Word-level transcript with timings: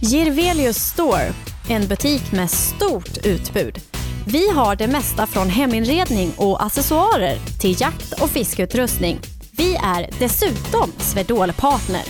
Girvelius 0.00 0.76
Store, 0.76 1.32
en 1.68 1.88
butik 1.88 2.32
med 2.32 2.50
stort 2.50 3.26
utbud. 3.26 3.78
Vi 4.26 4.50
har 4.50 4.76
det 4.76 4.86
mesta 4.86 5.26
från 5.26 5.48
heminredning 5.48 6.32
och 6.36 6.64
accessoarer 6.64 7.36
till 7.60 7.80
jakt 7.80 8.12
och 8.22 8.30
fiskeutrustning. 8.30 9.18
Vi 9.50 9.74
är 9.74 10.10
dessutom 10.18 10.92
Swedol-partner. 10.98 12.02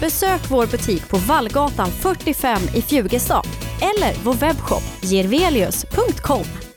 Besök 0.00 0.50
vår 0.50 0.66
butik 0.66 1.08
på 1.08 1.16
Vallgatan 1.16 1.90
45 1.90 2.62
i 2.74 2.82
Fjugestad 2.82 3.46
eller 3.80 4.24
vår 4.24 4.34
webbshop 4.34 4.82
girvelius.com. 5.02 6.67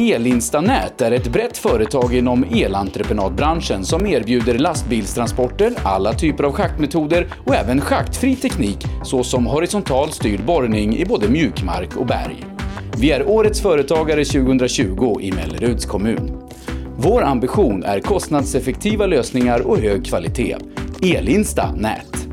Elinstanät 0.00 1.00
är 1.00 1.12
ett 1.12 1.32
brett 1.32 1.56
företag 1.56 2.14
inom 2.14 2.44
elentreprenadbranschen 2.44 3.84
som 3.84 4.06
erbjuder 4.06 4.58
lastbilstransporter, 4.58 5.72
alla 5.82 6.12
typer 6.12 6.44
av 6.44 6.52
schaktmetoder 6.52 7.26
och 7.46 7.54
även 7.54 7.80
schaktfri 7.80 8.36
teknik 8.36 8.86
såsom 9.04 9.46
horisontalt 9.46 10.14
styrd 10.14 10.44
borrning 10.44 10.96
i 10.96 11.04
både 11.04 11.28
mjukmark 11.28 11.96
och 11.96 12.06
berg. 12.06 12.44
Vi 12.98 13.10
är 13.10 13.28
Årets 13.28 13.60
Företagare 13.60 14.24
2020 14.24 15.18
i 15.20 15.32
Melleruds 15.32 15.86
kommun. 15.86 16.42
Vår 16.96 17.22
ambition 17.22 17.82
är 17.84 18.00
kostnadseffektiva 18.00 19.06
lösningar 19.06 19.60
och 19.60 19.78
hög 19.78 20.06
kvalitet. 20.06 20.56
Elinsta 21.02 21.72
Nät. 21.72 22.26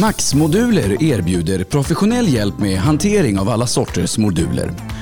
Max 0.00 0.34
Moduler 0.34 1.02
erbjuder 1.02 1.64
professionell 1.64 2.28
hjälp 2.28 2.58
med 2.58 2.78
hantering 2.78 3.38
av 3.38 3.48
alla 3.48 3.66
sorters 3.66 4.18
moduler. 4.18 4.70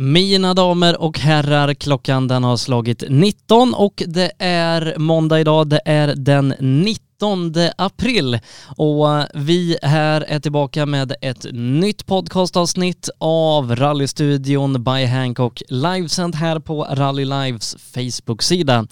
Mina 0.00 0.54
damer 0.54 1.00
och 1.00 1.18
herrar, 1.18 1.74
klockan 1.74 2.28
den 2.28 2.44
har 2.44 2.56
slagit 2.56 3.04
19 3.08 3.74
och 3.74 4.02
det 4.06 4.32
är 4.38 4.94
måndag 4.98 5.40
idag. 5.40 5.68
Det 5.68 5.80
är 5.84 6.14
den 6.16 6.54
19 6.58 7.54
april 7.78 8.38
och 8.76 9.06
vi 9.34 9.78
här 9.82 10.20
är 10.20 10.40
tillbaka 10.40 10.86
med 10.86 11.12
ett 11.20 11.46
nytt 11.52 12.06
podcastavsnitt 12.06 13.08
av 13.18 13.76
Rallystudion 13.76 14.84
by 14.84 15.04
Hancock 15.04 15.62
livesänd 15.68 16.34
här 16.34 16.58
på 16.58 16.84
Rally 16.84 17.24
Lives 17.24 17.76
Facebook-sida. 17.94 18.86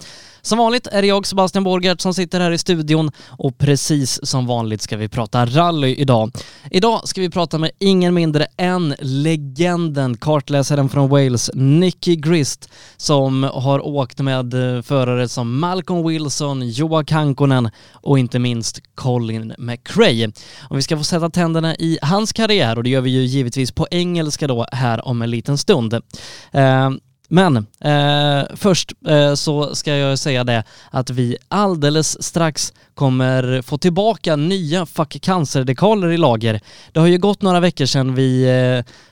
Som 0.47 0.57
vanligt 0.57 0.87
är 0.87 1.01
det 1.01 1.07
jag, 1.07 1.27
Sebastian 1.27 1.63
Borgert, 1.63 2.01
som 2.01 2.13
sitter 2.13 2.39
här 2.39 2.51
i 2.51 2.57
studion 2.57 3.11
och 3.29 3.57
precis 3.57 4.19
som 4.23 4.47
vanligt 4.47 4.81
ska 4.81 4.97
vi 4.97 5.09
prata 5.09 5.45
rally 5.45 5.95
idag. 5.95 6.31
Idag 6.71 7.07
ska 7.07 7.21
vi 7.21 7.29
prata 7.29 7.57
med 7.57 7.71
ingen 7.79 8.13
mindre 8.13 8.47
än 8.57 8.95
legenden, 8.99 10.17
kartläsaren 10.17 10.89
från 10.89 11.09
Wales, 11.09 11.51
Nicky 11.53 12.15
Grist, 12.15 12.69
som 12.97 13.43
har 13.43 13.85
åkt 13.85 14.19
med 14.19 14.75
eh, 14.75 14.81
förare 14.81 15.27
som 15.27 15.59
Malcolm 15.59 16.07
Wilson, 16.07 16.69
Joa 16.69 17.03
Kankonen 17.03 17.69
och 17.91 18.19
inte 18.19 18.39
minst 18.39 18.81
Colin 18.95 19.53
McRae. 19.57 20.31
Och 20.69 20.77
vi 20.77 20.81
ska 20.81 20.97
få 20.97 21.03
sätta 21.03 21.29
tänderna 21.29 21.75
i 21.75 21.99
hans 22.01 22.33
karriär 22.33 22.77
och 22.77 22.83
det 22.83 22.89
gör 22.89 23.01
vi 23.01 23.09
ju 23.09 23.21
givetvis 23.21 23.71
på 23.71 23.87
engelska 23.91 24.47
då 24.47 24.67
här 24.71 25.07
om 25.07 25.21
en 25.21 25.31
liten 25.31 25.57
stund. 25.57 25.93
Uh, 25.93 26.89
men 27.27 27.57
eh, 27.79 28.55
först 28.55 28.93
eh, 29.07 29.33
så 29.33 29.75
ska 29.75 29.95
jag 29.95 30.19
säga 30.19 30.43
det 30.43 30.63
att 30.91 31.09
vi 31.09 31.37
alldeles 31.47 32.23
strax 32.23 32.73
kommer 32.97 33.61
få 33.61 33.77
tillbaka 33.77 34.35
nya 34.35 34.85
Fuck 34.85 35.21
Cancer-dekaler 35.21 36.07
i 36.07 36.17
lager. 36.17 36.61
Det 36.91 36.99
har 36.99 37.07
ju 37.07 37.17
gått 37.17 37.41
några 37.41 37.59
veckor 37.59 37.85
sedan 37.85 38.15
vi 38.15 38.43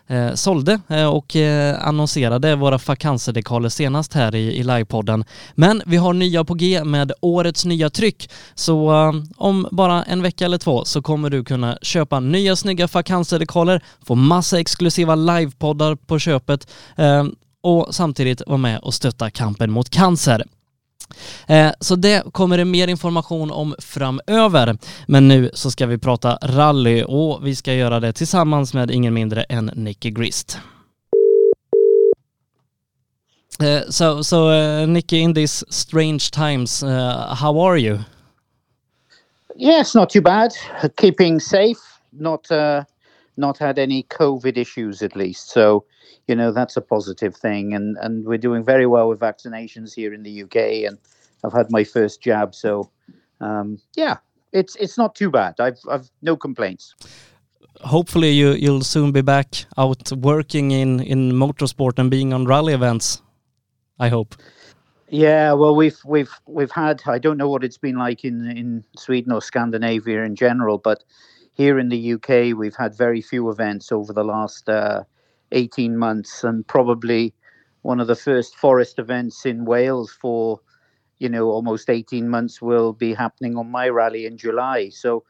eh, 0.08 0.18
eh 0.18 0.34
sålde 0.34 0.80
eh, 0.88 1.06
och 1.06 1.36
eh, 1.36 1.88
annonserade 1.88 2.56
våra 2.56 2.80
Fuck 2.80 3.00
Cancer-dekaler 3.00 3.70
senast 3.70 4.14
här 4.14 4.36
i, 4.36 4.58
i 4.58 4.64
livepodden. 4.64 5.26
Men 5.56 5.82
vi 5.86 5.98
har 5.98 6.14
nya 6.14 6.44
på 6.44 6.54
G 6.54 6.84
med 6.84 7.12
årets 7.22 7.66
nya 7.66 7.90
tryck, 7.90 8.30
så 8.56 8.92
om 9.38 9.68
bara 9.72 10.04
en 10.04 10.22
vecka 10.22 10.46
eller 10.46 10.58
två 10.58 10.86
så 10.86 11.02
kommer 11.02 11.30
du 11.30 11.44
kunna 11.44 11.78
köpa 11.82 12.20
nya 12.20 12.56
snygga 12.56 12.88
Fuck 12.88 13.08
Cancer-dekaler, 13.08 13.82
få 14.06 14.16
massa 14.16 14.60
exklusiva 14.60 15.16
livepoddar 15.16 15.96
på 15.96 16.20
köpet 16.20 16.68
och 17.66 17.96
samtidigt 17.96 18.42
vara 18.48 18.58
med 18.58 18.80
och 18.80 18.94
stötta 18.94 19.30
kampen 19.30 19.72
mot 19.72 19.90
cancer. 19.90 20.44
Eh, 21.48 21.72
så 21.80 21.96
det 21.96 22.24
kommer 22.32 22.58
det 22.58 22.66
mer 22.66 22.88
information 22.88 23.52
om 23.52 23.76
framöver. 23.80 24.78
Men 25.08 25.28
nu 25.28 25.50
så 25.54 25.72
ska 25.72 25.86
vi 25.86 25.98
prata 25.98 26.38
rally 26.42 27.04
och 27.04 27.48
vi 27.48 27.56
ska 27.56 27.74
göra 27.74 28.00
det 28.00 28.14
tillsammans 28.14 28.74
med 28.74 28.92
ingen 28.92 29.14
mindre 29.14 29.44
än 29.44 29.66
Nicky 29.66 30.12
Grist. 30.12 30.58
Eh, 33.62 33.68
uh, 33.68 33.82
so, 33.90 34.24
so 34.24 34.50
uh, 34.50 34.82
eh, 34.82 34.88
Nicky, 34.88 35.18
in 35.18 35.34
these 35.34 35.66
strange 35.70 36.32
times, 36.32 36.84
uh, 36.84 37.36
how 37.36 37.70
are 37.70 37.80
you? 37.80 38.00
Yes, 39.58 39.96
not 39.96 40.10
too 40.10 40.22
bad. 40.22 40.52
Keeping 40.98 41.40
safe. 41.40 41.80
Not 42.12 42.52
uh, 42.52 42.84
not 43.38 43.58
had 43.60 43.80
any 43.80 44.04
COVID 44.04 44.58
issues 44.58 45.02
at 45.02 45.16
least. 45.16 45.50
So 45.50 45.84
you 46.28 46.36
know 46.36 46.52
that's 46.52 46.78
a 46.78 46.82
positive 46.82 47.36
thing. 47.36 47.74
And 47.74 47.98
and 48.02 48.26
we're 48.26 48.38
doing 48.38 48.64
very 48.64 48.86
well 48.86 49.10
with 49.10 49.20
vaccinations 49.20 49.94
here 49.94 50.14
in 50.14 50.24
the 50.24 50.44
uk 50.44 50.56
and 50.56 50.98
i've 51.44 51.54
had 51.54 51.72
my 51.72 51.84
first 51.84 52.22
jab. 52.22 52.56
So 52.56 52.90
um, 53.42 53.80
yeah 53.96 54.18
it's 54.56 54.76
it's 54.78 54.98
not 54.98 55.16
too 55.16 55.30
bad. 55.30 55.60
I've 55.60 55.80
i've 55.90 56.10
no 56.22 56.36
complaints. 56.36 56.96
Hopefully 57.82 58.32
you 58.32 58.52
you'll 58.52 58.82
soon 58.84 59.12
be 59.12 59.22
back 59.22 59.66
out 59.78 60.12
working 60.14 60.72
in 60.72 61.00
in 61.02 61.32
motorsport 61.34 62.00
and 62.00 62.10
being 62.10 62.34
on 62.34 62.46
rally 62.46 62.74
events 62.74 63.22
i 64.00 64.10
hope. 64.10 64.36
Yeah 65.10 65.54
well 65.54 65.76
we've 65.76 66.00
we've 66.06 66.34
we've 66.48 66.72
had 66.72 67.02
i 67.06 67.20
don't 67.20 67.38
know 67.38 67.50
what 67.50 67.64
it's 67.64 67.78
been 67.78 67.98
like 67.98 68.26
in 68.26 68.50
in 68.58 68.84
sweden 68.98 69.32
or 69.32 69.42
scandinavia 69.42 70.24
in 70.24 70.36
general 70.36 70.78
but 70.78 71.04
here 71.54 71.80
in 71.80 71.90
the 71.90 72.14
uk 72.14 72.30
we've 72.62 72.76
had 72.76 72.98
very 72.98 73.22
few 73.22 73.52
events 73.52 73.92
over 73.92 74.14
the 74.14 74.24
last 74.24 74.68
uh, 74.70 75.04
18 75.52 75.98
months 75.98 76.44
and 76.44 76.66
probably 76.68 77.34
one 77.82 78.00
of 78.00 78.08
the 78.08 78.16
first 78.16 78.56
forest 78.56 79.00
events 79.00 79.46
in 79.46 79.66
Wales 79.66 80.12
for 80.12 80.60
you 81.20 81.30
know 81.30 81.50
almost 81.50 81.90
18 81.90 82.28
months 82.30 82.62
will 82.62 82.94
be 82.94 83.14
happening 83.14 83.56
on 83.56 83.70
my 83.70 83.88
rally 83.90 84.26
in 84.26 84.38
July 84.38 84.90
so 84.90 85.24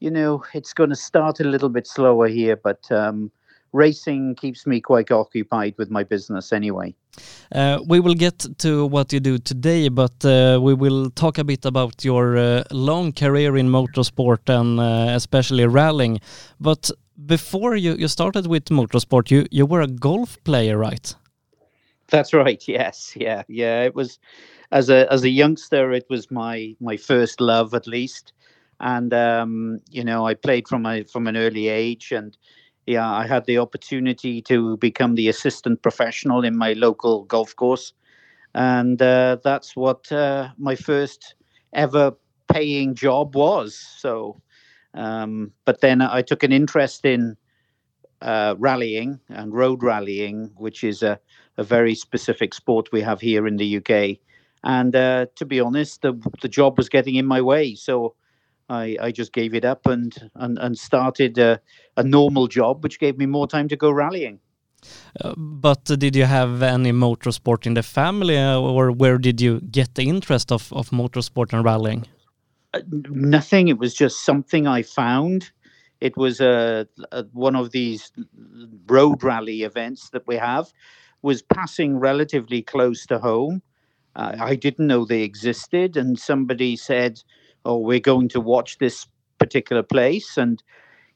you 0.00 0.10
know 0.10 0.44
it's 0.54 0.72
going 0.72 0.90
to 0.90 0.96
start 0.96 1.40
a 1.40 1.44
little 1.44 1.68
bit 1.68 1.86
slower 1.86 2.28
here 2.28 2.56
but 2.56 2.90
um, 2.92 3.30
racing 3.72 4.34
keeps 4.36 4.66
me 4.66 4.80
quite 4.80 5.10
occupied 5.10 5.74
with 5.78 5.90
my 5.90 6.04
business 6.04 6.52
anyway 6.52 6.94
uh, 7.52 7.80
we 7.86 8.00
will 8.00 8.14
get 8.14 8.46
to 8.58 8.86
what 8.86 9.12
you 9.12 9.20
do 9.20 9.38
today, 9.38 9.88
but 9.88 10.24
uh, 10.24 10.58
we 10.60 10.74
will 10.74 11.10
talk 11.10 11.38
a 11.38 11.44
bit 11.44 11.64
about 11.64 12.04
your 12.04 12.36
uh, 12.36 12.64
long 12.72 13.12
career 13.12 13.56
in 13.56 13.68
motorsport 13.68 14.48
and 14.48 14.80
uh, 14.80 15.14
especially 15.14 15.64
rallying. 15.66 16.18
But 16.60 16.90
before 17.26 17.76
you, 17.76 17.94
you 17.94 18.08
started 18.08 18.46
with 18.46 18.66
motorsport, 18.66 19.30
you, 19.30 19.46
you 19.50 19.66
were 19.66 19.80
a 19.80 19.86
golf 19.86 20.42
player, 20.44 20.78
right? 20.78 21.14
That's 22.08 22.32
right. 22.32 22.62
Yes. 22.68 23.12
Yeah. 23.16 23.42
Yeah. 23.48 23.82
It 23.82 23.94
was 23.94 24.18
as 24.70 24.90
a 24.90 25.10
as 25.12 25.22
a 25.24 25.28
youngster, 25.28 25.92
it 25.92 26.06
was 26.10 26.30
my 26.30 26.74
my 26.80 26.96
first 26.96 27.40
love, 27.40 27.74
at 27.74 27.86
least. 27.86 28.32
And 28.80 29.14
um, 29.14 29.80
you 29.90 30.04
know, 30.04 30.26
I 30.26 30.34
played 30.34 30.68
from 30.68 30.84
a 30.86 31.04
from 31.04 31.26
an 31.26 31.36
early 31.36 31.68
age, 31.68 32.12
and 32.12 32.36
yeah, 32.86 33.10
I 33.10 33.26
had 33.26 33.46
the 33.46 33.58
opportunity 33.58 34.42
to 34.42 34.76
become 34.78 35.14
the 35.14 35.28
assistant 35.28 35.82
professional 35.82 36.44
in 36.44 36.56
my 36.56 36.72
local 36.72 37.24
golf 37.24 37.54
course, 37.54 37.92
and 38.54 39.00
uh, 39.00 39.38
that's 39.44 39.76
what 39.76 40.10
uh, 40.10 40.48
my 40.58 40.74
first 40.74 41.34
ever 41.72 42.12
paying 42.52 42.94
job 42.94 43.36
was. 43.36 43.76
So, 43.98 44.40
um, 44.94 45.52
but 45.64 45.80
then 45.80 46.00
I 46.00 46.22
took 46.22 46.42
an 46.42 46.52
interest 46.52 47.04
in 47.04 47.36
uh, 48.22 48.54
rallying 48.58 49.20
and 49.28 49.52
road 49.52 49.82
rallying, 49.82 50.52
which 50.56 50.84
is 50.84 51.02
a, 51.02 51.18
a 51.58 51.64
very 51.64 51.94
specific 51.94 52.54
sport 52.54 52.90
we 52.92 53.02
have 53.02 53.20
here 53.20 53.46
in 53.46 53.56
the 53.56 53.76
UK. 53.76 54.18
And 54.62 54.96
uh, 54.96 55.26
to 55.36 55.44
be 55.44 55.60
honest, 55.60 56.02
the 56.02 56.14
the 56.40 56.48
job 56.48 56.78
was 56.78 56.88
getting 56.88 57.16
in 57.16 57.26
my 57.26 57.40
way, 57.42 57.74
so 57.74 58.14
I, 58.70 58.96
I 59.00 59.12
just 59.12 59.32
gave 59.32 59.54
it 59.54 59.64
up 59.64 59.86
and 59.86 60.30
and, 60.36 60.58
and 60.58 60.78
started 60.78 61.36
a, 61.38 61.60
a 61.96 62.02
normal 62.02 62.46
job, 62.48 62.82
which 62.82 62.98
gave 62.98 63.18
me 63.18 63.26
more 63.26 63.46
time 63.46 63.68
to 63.68 63.76
go 63.76 63.90
rallying. 63.90 64.40
Uh, 65.20 65.34
but 65.36 65.84
did 65.84 66.16
you 66.16 66.24
have 66.24 66.62
any 66.62 66.92
motorsport 66.92 67.66
in 67.66 67.74
the 67.74 67.82
family, 67.82 68.38
uh, 68.38 68.58
or 68.58 68.90
where 68.90 69.18
did 69.18 69.40
you 69.40 69.60
get 69.60 69.94
the 69.94 70.02
interest 70.02 70.52
of, 70.52 70.72
of 70.72 70.90
motorsport 70.90 71.52
and 71.52 71.64
rallying? 71.64 72.06
Uh, 72.74 72.80
nothing. 72.90 73.68
It 73.68 73.78
was 73.78 73.94
just 73.94 74.24
something 74.24 74.66
I 74.66 74.82
found. 74.82 75.52
It 76.00 76.16
was 76.16 76.40
a, 76.40 76.88
a, 77.12 77.22
one 77.32 77.54
of 77.54 77.70
these 77.70 78.12
road 78.86 79.22
rally 79.22 79.62
events 79.62 80.10
that 80.10 80.26
we 80.26 80.36
have. 80.36 80.72
Was 81.22 81.40
passing 81.40 81.98
relatively 81.98 82.62
close 82.62 83.06
to 83.06 83.18
home. 83.18 83.62
Uh, 84.16 84.36
I 84.38 84.56
didn't 84.56 84.88
know 84.88 85.04
they 85.04 85.22
existed, 85.22 85.96
and 85.96 86.18
somebody 86.18 86.76
said, 86.76 87.22
oh, 87.64 87.78
we're 87.78 88.00
going 88.00 88.28
to 88.30 88.40
watch 88.40 88.78
this 88.78 89.06
particular 89.38 89.82
place. 89.82 90.36
And, 90.36 90.62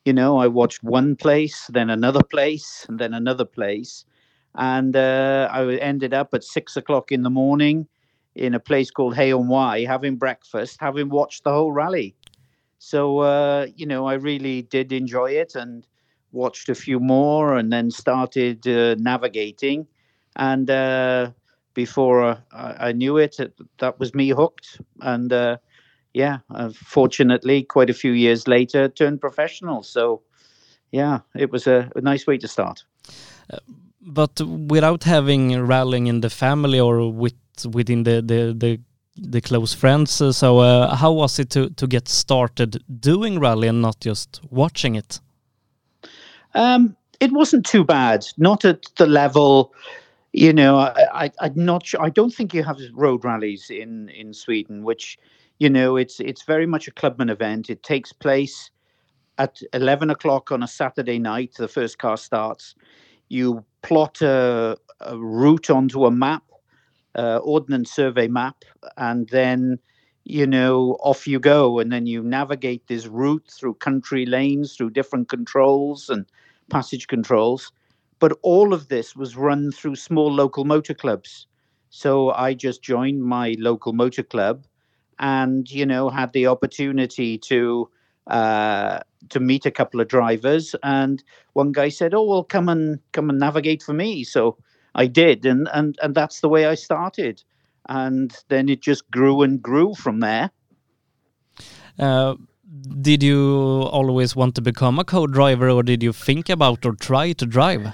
you 0.04 0.12
know, 0.12 0.38
I 0.38 0.46
watched 0.46 0.82
one 0.82 1.16
place, 1.16 1.66
then 1.68 1.90
another 1.90 2.22
place, 2.22 2.86
and 2.88 2.98
then 2.98 3.14
another 3.14 3.44
place. 3.44 4.04
And 4.54 4.96
uh, 4.96 5.48
I 5.52 5.74
ended 5.76 6.14
up 6.14 6.32
at 6.32 6.44
six 6.44 6.76
o'clock 6.76 7.12
in 7.12 7.22
the 7.22 7.30
morning 7.30 7.88
in 8.38 8.54
a 8.54 8.60
place 8.60 8.90
called 8.90 9.16
Hay-on-Wye 9.16 9.84
having 9.84 10.16
breakfast, 10.16 10.78
having 10.80 11.08
watched 11.08 11.44
the 11.44 11.50
whole 11.50 11.72
rally. 11.72 12.14
So, 12.78 13.18
uh, 13.18 13.66
you 13.74 13.86
know, 13.86 14.06
I 14.06 14.14
really 14.14 14.62
did 14.62 14.92
enjoy 14.92 15.32
it 15.32 15.54
and 15.56 15.86
watched 16.30 16.68
a 16.68 16.74
few 16.74 17.00
more 17.00 17.56
and 17.56 17.72
then 17.72 17.90
started 17.90 18.66
uh, 18.68 18.94
navigating. 18.98 19.86
And 20.36 20.70
uh, 20.70 21.32
before 21.74 22.38
I, 22.52 22.88
I, 22.88 22.92
knew 22.92 23.16
it, 23.16 23.40
it, 23.40 23.54
that 23.78 23.98
was 23.98 24.14
me 24.14 24.28
hooked. 24.28 24.80
And 25.00 25.32
uh, 25.32 25.56
yeah, 26.14 26.38
uh, 26.54 26.70
fortunately, 26.72 27.64
quite 27.64 27.90
a 27.90 27.94
few 27.94 28.12
years 28.12 28.46
later, 28.46 28.88
turned 28.88 29.20
professional. 29.20 29.82
So, 29.82 30.22
yeah, 30.92 31.20
it 31.34 31.50
was 31.50 31.66
a, 31.66 31.90
a 31.96 32.00
nice 32.00 32.26
way 32.26 32.38
to 32.38 32.46
start. 32.46 32.84
Uh, 33.52 33.58
but 34.00 34.40
without 34.40 35.04
having 35.04 35.60
rallying 35.66 36.06
in 36.06 36.20
the 36.20 36.30
family 36.30 36.78
or 36.78 37.12
with 37.12 37.34
within 37.66 38.04
the 38.04 38.22
the 38.22 38.54
the, 38.56 38.80
the 39.16 39.40
close 39.40 39.74
friends, 39.74 40.20
uh, 40.20 40.32
so 40.32 40.58
uh, 40.58 40.94
how 40.94 41.12
was 41.12 41.38
it 41.38 41.50
to 41.50 41.70
to 41.70 41.86
get 41.86 42.08
started 42.08 42.82
doing 43.00 43.40
rally 43.40 43.68
and 43.68 43.82
not 43.82 44.00
just 44.00 44.40
watching 44.50 44.94
it? 44.94 45.20
Um, 46.54 46.96
it 47.20 47.32
wasn't 47.32 47.66
too 47.66 47.84
bad. 47.84 48.26
Not 48.36 48.64
at 48.64 48.86
the 48.96 49.06
level 49.06 49.72
you 50.32 50.52
know, 50.52 50.78
I, 50.78 51.32
I, 51.40 51.46
am 51.46 51.64
not 51.64 51.86
sure. 51.86 52.02
I 52.02 52.10
don't 52.10 52.32
think 52.32 52.52
you 52.52 52.62
have 52.62 52.78
road 52.92 53.24
rallies 53.24 53.70
in 53.70 54.10
in 54.10 54.34
Sweden, 54.34 54.84
which 54.84 55.18
you 55.58 55.68
know, 55.68 55.96
it's 55.96 56.20
it's 56.20 56.42
very 56.44 56.66
much 56.66 56.88
a 56.88 56.92
clubman 56.92 57.30
event. 57.30 57.70
It 57.70 57.82
takes 57.82 58.12
place 58.12 58.70
at 59.38 59.60
11 59.72 60.10
o'clock 60.10 60.52
on 60.52 60.62
a 60.62 60.68
Saturday 60.68 61.18
night. 61.18 61.54
The 61.56 61.68
first 61.68 61.98
car 61.98 62.16
starts. 62.16 62.74
You 63.28 63.64
plot 63.82 64.20
a, 64.22 64.76
a 65.00 65.18
route 65.18 65.70
onto 65.70 66.06
a 66.06 66.10
map, 66.10 66.42
uh, 67.18 67.38
ordnance 67.38 67.92
survey 67.92 68.28
map, 68.28 68.64
and 68.98 69.28
then 69.30 69.78
you 70.24 70.46
know 70.46 70.96
off 71.02 71.26
you 71.26 71.40
go. 71.40 71.80
And 71.80 71.92
then 71.92 72.06
you 72.06 72.22
navigate 72.22 72.86
this 72.88 73.06
route 73.08 73.46
through 73.50 73.74
country 73.74 74.26
lanes, 74.26 74.76
through 74.76 74.90
different 74.90 75.28
controls 75.28 76.08
and 76.10 76.26
passage 76.70 77.08
controls. 77.08 77.72
But 78.20 78.38
all 78.42 78.74
of 78.74 78.88
this 78.88 79.16
was 79.16 79.36
run 79.36 79.72
through 79.72 79.96
small 79.96 80.32
local 80.32 80.64
motor 80.64 80.94
clubs. 80.94 81.46
So 81.90 82.30
I 82.32 82.54
just 82.54 82.82
joined 82.82 83.22
my 83.24 83.56
local 83.58 83.92
motor 83.94 84.24
club 84.24 84.66
and 85.18 85.70
you 85.70 85.86
know 85.86 86.10
had 86.10 86.32
the 86.32 86.46
opportunity 86.46 87.38
to 87.38 87.90
uh, 88.28 89.00
to 89.30 89.40
meet 89.40 89.66
a 89.66 89.70
couple 89.70 90.00
of 90.00 90.08
drivers. 90.08 90.74
And 90.82 91.22
one 91.54 91.72
guy 91.72 91.88
said, 91.88 92.14
"Oh, 92.14 92.24
well, 92.24 92.44
come 92.44 92.68
and 92.68 93.00
come 93.12 93.30
and 93.30 93.38
navigate 93.38 93.82
for 93.82 93.94
me." 93.94 94.24
So 94.24 94.58
I 94.98 95.06
did, 95.06 95.46
and 95.46 95.68
and 95.72 95.96
and 96.02 96.14
that's 96.14 96.40
the 96.40 96.48
way 96.48 96.66
I 96.66 96.74
started. 96.74 97.42
And 97.88 98.36
then 98.48 98.68
it 98.68 98.82
just 98.82 99.08
grew 99.10 99.42
and 99.42 99.62
grew 99.62 99.94
from 99.94 100.20
there. 100.20 100.50
Uh, 101.98 102.34
did 103.00 103.22
you 103.22 103.82
always 103.92 104.36
want 104.36 104.54
to 104.56 104.60
become 104.60 104.98
a 104.98 105.04
co-driver, 105.04 105.70
or 105.70 105.82
did 105.82 106.02
you 106.02 106.12
think 106.12 106.48
about 106.50 106.84
or 106.84 106.94
try 106.94 107.32
to 107.32 107.46
drive? 107.46 107.86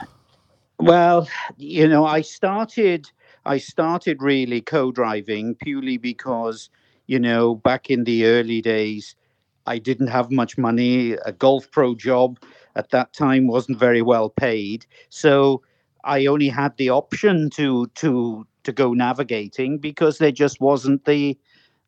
Well, 0.79 1.29
you 1.59 1.87
know, 1.87 2.07
I 2.07 2.23
started. 2.23 3.11
I 3.45 3.59
started 3.59 4.23
really 4.23 4.63
co-driving 4.63 5.55
purely 5.57 5.99
because 5.99 6.71
you 7.07 7.19
know, 7.19 7.55
back 7.55 7.91
in 7.91 8.05
the 8.05 8.25
early 8.25 8.63
days, 8.63 9.15
I 9.67 9.79
didn't 9.79 10.07
have 10.07 10.31
much 10.31 10.57
money. 10.57 11.13
A 11.27 11.33
golf 11.33 11.71
pro 11.71 11.95
job 11.95 12.39
at 12.77 12.89
that 12.91 13.13
time 13.13 13.47
wasn't 13.47 13.79
very 13.79 14.01
well 14.01 14.31
paid, 14.31 14.87
so 15.11 15.61
I 16.05 16.27
only 16.27 16.49
had 16.49 16.77
the 16.77 16.91
option 16.91 17.51
to 17.51 17.87
to 17.97 18.47
to 18.65 18.73
go 18.73 18.93
navigating 18.93 19.79
because 19.79 20.19
there 20.19 20.33
just 20.33 20.61
wasn't 20.61 21.05
the 21.05 21.39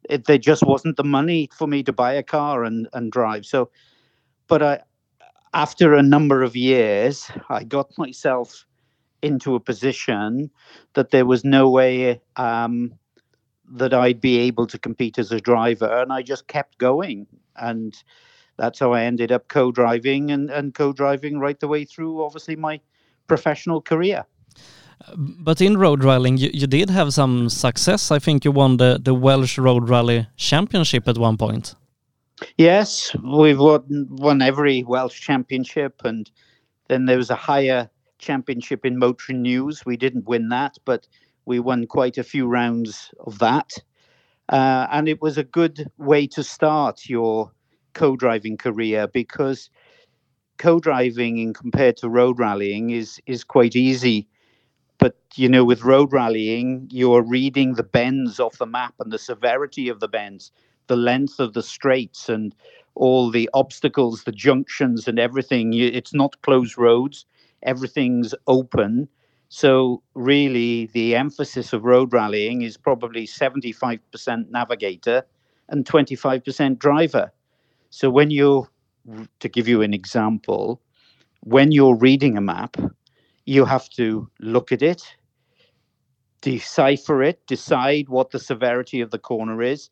it, 0.08 0.24
there 0.26 0.38
just 0.38 0.62
wasn't 0.62 0.96
the 0.96 1.04
money 1.04 1.48
for 1.56 1.66
me 1.66 1.82
to 1.82 1.92
buy 1.92 2.12
a 2.12 2.22
car 2.22 2.64
and 2.64 2.88
and 2.92 3.12
drive. 3.12 3.46
So, 3.46 3.70
but 4.48 4.62
I 4.62 4.80
after 5.54 5.94
a 5.94 6.02
number 6.02 6.42
of 6.42 6.56
years, 6.56 7.30
I 7.48 7.64
got 7.64 7.96
myself 7.96 8.66
into 9.22 9.54
a 9.54 9.60
position 9.60 10.50
that 10.94 11.10
there 11.10 11.24
was 11.24 11.44
no 11.44 11.70
way 11.70 12.20
um, 12.36 12.92
that 13.72 13.94
I'd 13.94 14.20
be 14.20 14.38
able 14.38 14.66
to 14.66 14.78
compete 14.78 15.19
as 15.19 15.32
a 15.32 15.40
driver, 15.40 15.90
and 16.02 16.12
I 16.12 16.22
just 16.22 16.46
kept 16.46 16.78
going, 16.78 17.26
and 17.56 17.96
that's 18.56 18.78
how 18.78 18.92
I 18.92 19.02
ended 19.02 19.32
up 19.32 19.48
co-driving 19.48 20.30
and, 20.30 20.50
and 20.50 20.74
co-driving 20.74 21.38
right 21.38 21.58
the 21.58 21.69
way 21.69 21.84
through, 21.84 22.22
obviously 22.22 22.56
my 22.56 22.80
professional 23.26 23.81
career. 23.81 24.24
But 25.17 25.60
in 25.60 25.77
road 25.77 26.03
rallying, 26.03 26.39
you, 26.39 26.50
you 26.53 26.67
did 26.67 26.91
have 26.91 27.12
some 27.12 27.48
success. 27.48 28.10
I 28.10 28.19
think 28.19 28.44
you 28.44 28.50
won 28.50 28.79
the, 28.79 28.98
the 29.03 29.15
Welsh 29.15 29.58
Road 29.58 29.89
Rally 29.89 30.27
Championship 30.36 31.06
at 31.06 31.19
one 31.19 31.36
point. 31.36 31.74
Yes, 32.58 33.15
we've 33.22 33.58
won, 33.58 34.06
won 34.10 34.43
every 34.43 34.82
Welsh 34.82 35.20
Championship, 35.20 36.03
and 36.05 36.31
then 36.89 37.06
there 37.06 37.17
was 37.17 37.31
a 37.31 37.34
higher 37.34 37.89
championship 38.19 38.84
in 38.84 38.98
Motoring 38.98 39.43
News. 39.43 39.84
We 39.86 39.96
didn't 39.96 40.27
win 40.27 40.48
that, 40.48 40.77
but 40.84 41.06
we 41.44 41.60
won 41.60 41.86
quite 41.86 42.19
a 42.19 42.24
few 42.24 42.46
rounds 42.46 43.12
of 43.20 43.39
that. 43.39 43.72
Uh, 44.48 44.86
and 44.91 45.08
it 45.08 45.20
was 45.20 45.39
a 45.39 45.44
good 45.44 45.91
way 45.98 46.27
to 46.29 46.43
start 46.43 47.08
your 47.08 47.50
co 47.94 48.17
driving 48.17 48.56
career 48.56 49.08
because 49.08 49.70
co 50.58 50.79
driving, 50.81 51.39
in 51.39 51.53
compared 51.55 51.96
to 51.98 52.08
road 52.08 52.39
rallying, 52.39 52.91
is, 52.91 53.20
is 53.27 53.44
quite 53.44 53.77
easy. 53.77 54.29
But, 54.98 55.17
you 55.34 55.48
know, 55.48 55.65
with 55.65 55.82
road 55.82 56.13
rallying, 56.13 56.89
you're 56.91 57.22
reading 57.22 57.75
the 57.75 57.82
bends 57.82 58.41
off 58.41 58.58
the 58.58 58.67
map 58.67 58.94
and 58.98 59.13
the 59.13 59.19
severity 59.19 59.89
of 59.89 60.01
the 60.01 60.08
bends, 60.08 60.51
the 60.86 60.96
length 60.96 61.39
of 61.39 61.53
the 61.53 61.63
straights, 61.63 62.29
and 62.29 62.55
all 62.94 63.31
the 63.31 63.51
obstacles, 63.53 64.25
the 64.25 64.32
junctions, 64.32 65.06
and 65.06 65.19
everything. 65.19 65.75
It's 65.75 66.15
not 66.15 66.41
closed 66.43 66.79
roads, 66.79 67.27
everything's 67.63 68.34
open 68.46 69.08
so, 69.48 70.03
really, 70.15 70.86
the 70.86 71.15
emphasis 71.15 71.72
of 71.72 71.84
road 71.84 72.13
rallying 72.13 72.63
is 72.63 72.77
probably 72.77 73.27
75% 73.27 74.51
navigator 74.51 75.22
and 75.69 75.84
25% 75.84 76.79
driver. 76.79 77.32
So, 77.91 78.10
when 78.10 78.31
you're, 78.31 78.69
to 79.41 79.48
give 79.48 79.69
you 79.69 79.82
an 79.82 79.94
example, 79.94 80.81
when 81.41 81.72
you're 81.72 81.96
reading 81.96 82.36
a 82.36 82.41
map, 82.41 82.77
you 83.44 83.65
have 83.65 83.89
to 83.91 84.29
look 84.41 84.72
at 84.72 84.82
it, 84.82 85.03
decipher 86.41 87.22
it, 87.22 87.46
decide 87.46 88.08
what 88.08 88.31
the 88.31 88.39
severity 88.39 89.01
of 89.01 89.10
the 89.10 89.19
corner 89.19 89.63
is, 89.63 89.91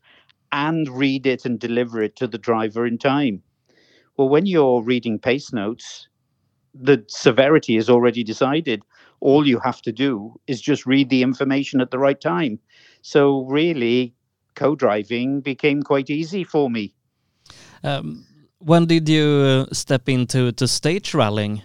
and 0.52 0.88
read 0.88 1.26
it 1.26 1.44
and 1.44 1.59
deliver 1.59 2.02
it 2.02 2.16
to 2.16 2.26
the 2.26 2.38
driver 2.38 2.87
in 2.87 2.99
time. 2.99 3.42
Well, 4.16 4.28
when 4.28 4.47
you're 4.47 4.83
reading 4.83 5.18
pace 5.18 5.52
notes, 5.52 6.09
the 6.75 7.04
severity 7.09 7.76
is 7.76 7.88
already 7.88 8.25
decided 8.25 8.83
all 9.21 9.47
you 9.47 9.59
have 9.61 9.80
to 9.83 9.92
do 9.92 10.38
is 10.47 10.61
just 10.61 10.87
read 10.87 11.09
the 11.09 11.23
information 11.23 11.80
at 11.80 11.90
the 11.90 11.99
right 11.99 12.21
time. 12.21 12.59
So 13.02 13.44
really, 13.44 14.14
co-driving 14.54 15.40
became 15.40 15.83
quite 15.83 16.11
easy 16.11 16.44
for 16.44 16.68
me. 16.68 16.94
Um, 17.83 18.26
when 18.64 18.87
did 18.87 19.09
you 19.09 19.66
uh, 19.68 19.75
step 19.75 20.09
into 20.09 20.52
to 20.52 20.66
stage 20.66 21.14
rallying? 21.14 21.62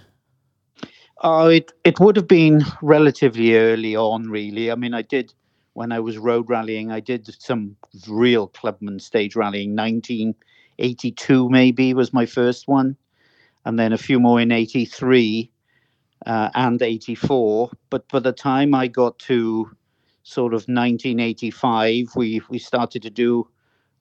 Oh, 1.21 1.47
it 1.47 1.71
it 1.83 1.99
would 1.99 2.15
have 2.15 2.27
been 2.27 2.63
relatively 2.81 3.55
early 3.55 3.95
on, 3.95 4.29
really. 4.29 4.71
I 4.71 4.75
mean, 4.75 4.93
I 4.93 5.01
did 5.01 5.33
when 5.73 5.91
I 5.91 5.99
was 5.99 6.17
road 6.17 6.49
rallying. 6.49 6.91
I 6.91 6.99
did 6.99 7.27
some 7.41 7.75
real 8.07 8.47
clubman 8.47 8.99
stage 8.99 9.35
rallying. 9.35 9.75
1982 9.75 11.49
maybe 11.49 11.93
was 11.93 12.13
my 12.13 12.25
first 12.25 12.67
one, 12.67 12.97
and 13.65 13.79
then 13.79 13.93
a 13.93 13.97
few 13.97 14.19
more 14.19 14.39
in 14.41 14.51
'83 14.51 15.51
uh, 16.25 16.49
and 16.53 16.81
'84. 16.81 17.71
But 17.89 18.07
by 18.09 18.19
the 18.19 18.33
time 18.33 18.73
I 18.73 18.87
got 18.87 19.19
to 19.19 19.69
sort 20.23 20.53
of 20.53 20.67
1985, 20.67 22.15
we 22.15 22.41
we 22.49 22.59
started 22.59 23.01
to 23.03 23.09
do 23.09 23.47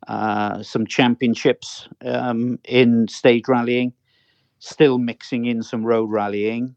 uh, 0.06 0.62
some 0.62 0.86
championships 0.86 1.88
um, 2.04 2.58
in 2.64 3.08
stage 3.08 3.48
rallying, 3.48 3.92
still 4.58 4.98
mixing 4.98 5.46
in 5.46 5.62
some 5.62 5.84
road 5.84 6.10
rallying 6.10 6.76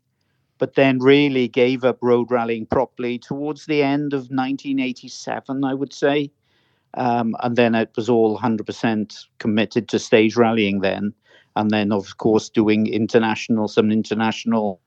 but 0.62 0.76
then 0.76 1.00
really 1.00 1.48
gave 1.48 1.84
up 1.84 1.98
road 2.04 2.30
rallying 2.30 2.68
properly 2.68 3.18
towards 3.18 3.66
the 3.66 3.82
end 3.82 4.14
of 4.14 4.30
1987, 4.30 5.64
I 5.64 5.74
would 5.74 5.92
say. 5.92 6.30
Um, 6.94 7.36
and 7.42 7.56
then 7.56 7.74
it 7.74 7.90
was 7.96 8.10
all 8.10 8.38
100% 8.38 9.26
committed 9.40 9.90
to 9.90 9.98
stage 9.98 10.36
rallying 10.36 10.82
then. 10.82 11.16
And 11.56 11.72
then, 11.72 11.92
of 11.92 12.18
course, 12.20 12.48
doing 12.48 12.86
international, 12.86 13.70
some 13.70 13.92
international 13.92 14.80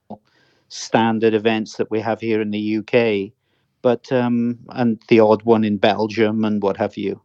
standard 0.69 1.33
events 1.33 1.75
that 1.75 1.91
we 1.91 1.99
have 1.99 2.21
here 2.21 2.39
in 2.39 2.51
the 2.51 2.77
UK, 2.77 3.33
but 3.81 4.09
um, 4.13 4.57
and 4.69 5.03
the 5.09 5.19
odd 5.19 5.43
one 5.43 5.65
in 5.65 5.75
Belgium 5.75 6.45
and 6.45 6.63
what 6.63 6.77
have 6.77 6.95
you. 6.95 7.21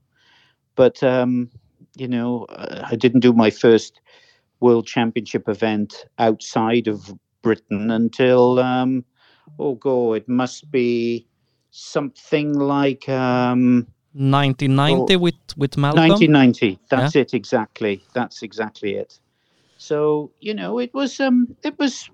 But 0.80 1.02
um, 1.02 1.50
you 1.94 2.08
know, 2.08 2.46
I 2.48 2.96
didn't 2.96 3.20
do 3.20 3.34
my 3.34 3.50
first 3.50 4.00
World 4.60 4.86
Championship 4.86 5.46
event 5.46 6.06
outside 6.18 6.88
of 6.88 7.14
Britain 7.42 7.90
until 7.90 8.58
um, 8.60 9.04
oh 9.58 9.74
god, 9.74 10.12
it 10.12 10.26
must 10.26 10.70
be 10.70 11.26
something 11.70 12.54
like 12.54 13.06
um, 13.10 13.86
1990 14.14 15.16
oh, 15.16 15.18
with 15.18 15.34
with 15.58 15.76
Malcolm. 15.76 16.08
1990. 16.08 16.78
That's 16.88 17.14
yeah. 17.14 17.20
it 17.20 17.34
exactly. 17.34 18.02
That's 18.14 18.42
exactly 18.42 18.94
it. 18.94 19.20
So 19.76 20.30
you 20.40 20.54
know, 20.54 20.78
it 20.78 20.94
was 20.94 21.20
um, 21.20 21.54
it 21.62 21.78
was 21.78 22.08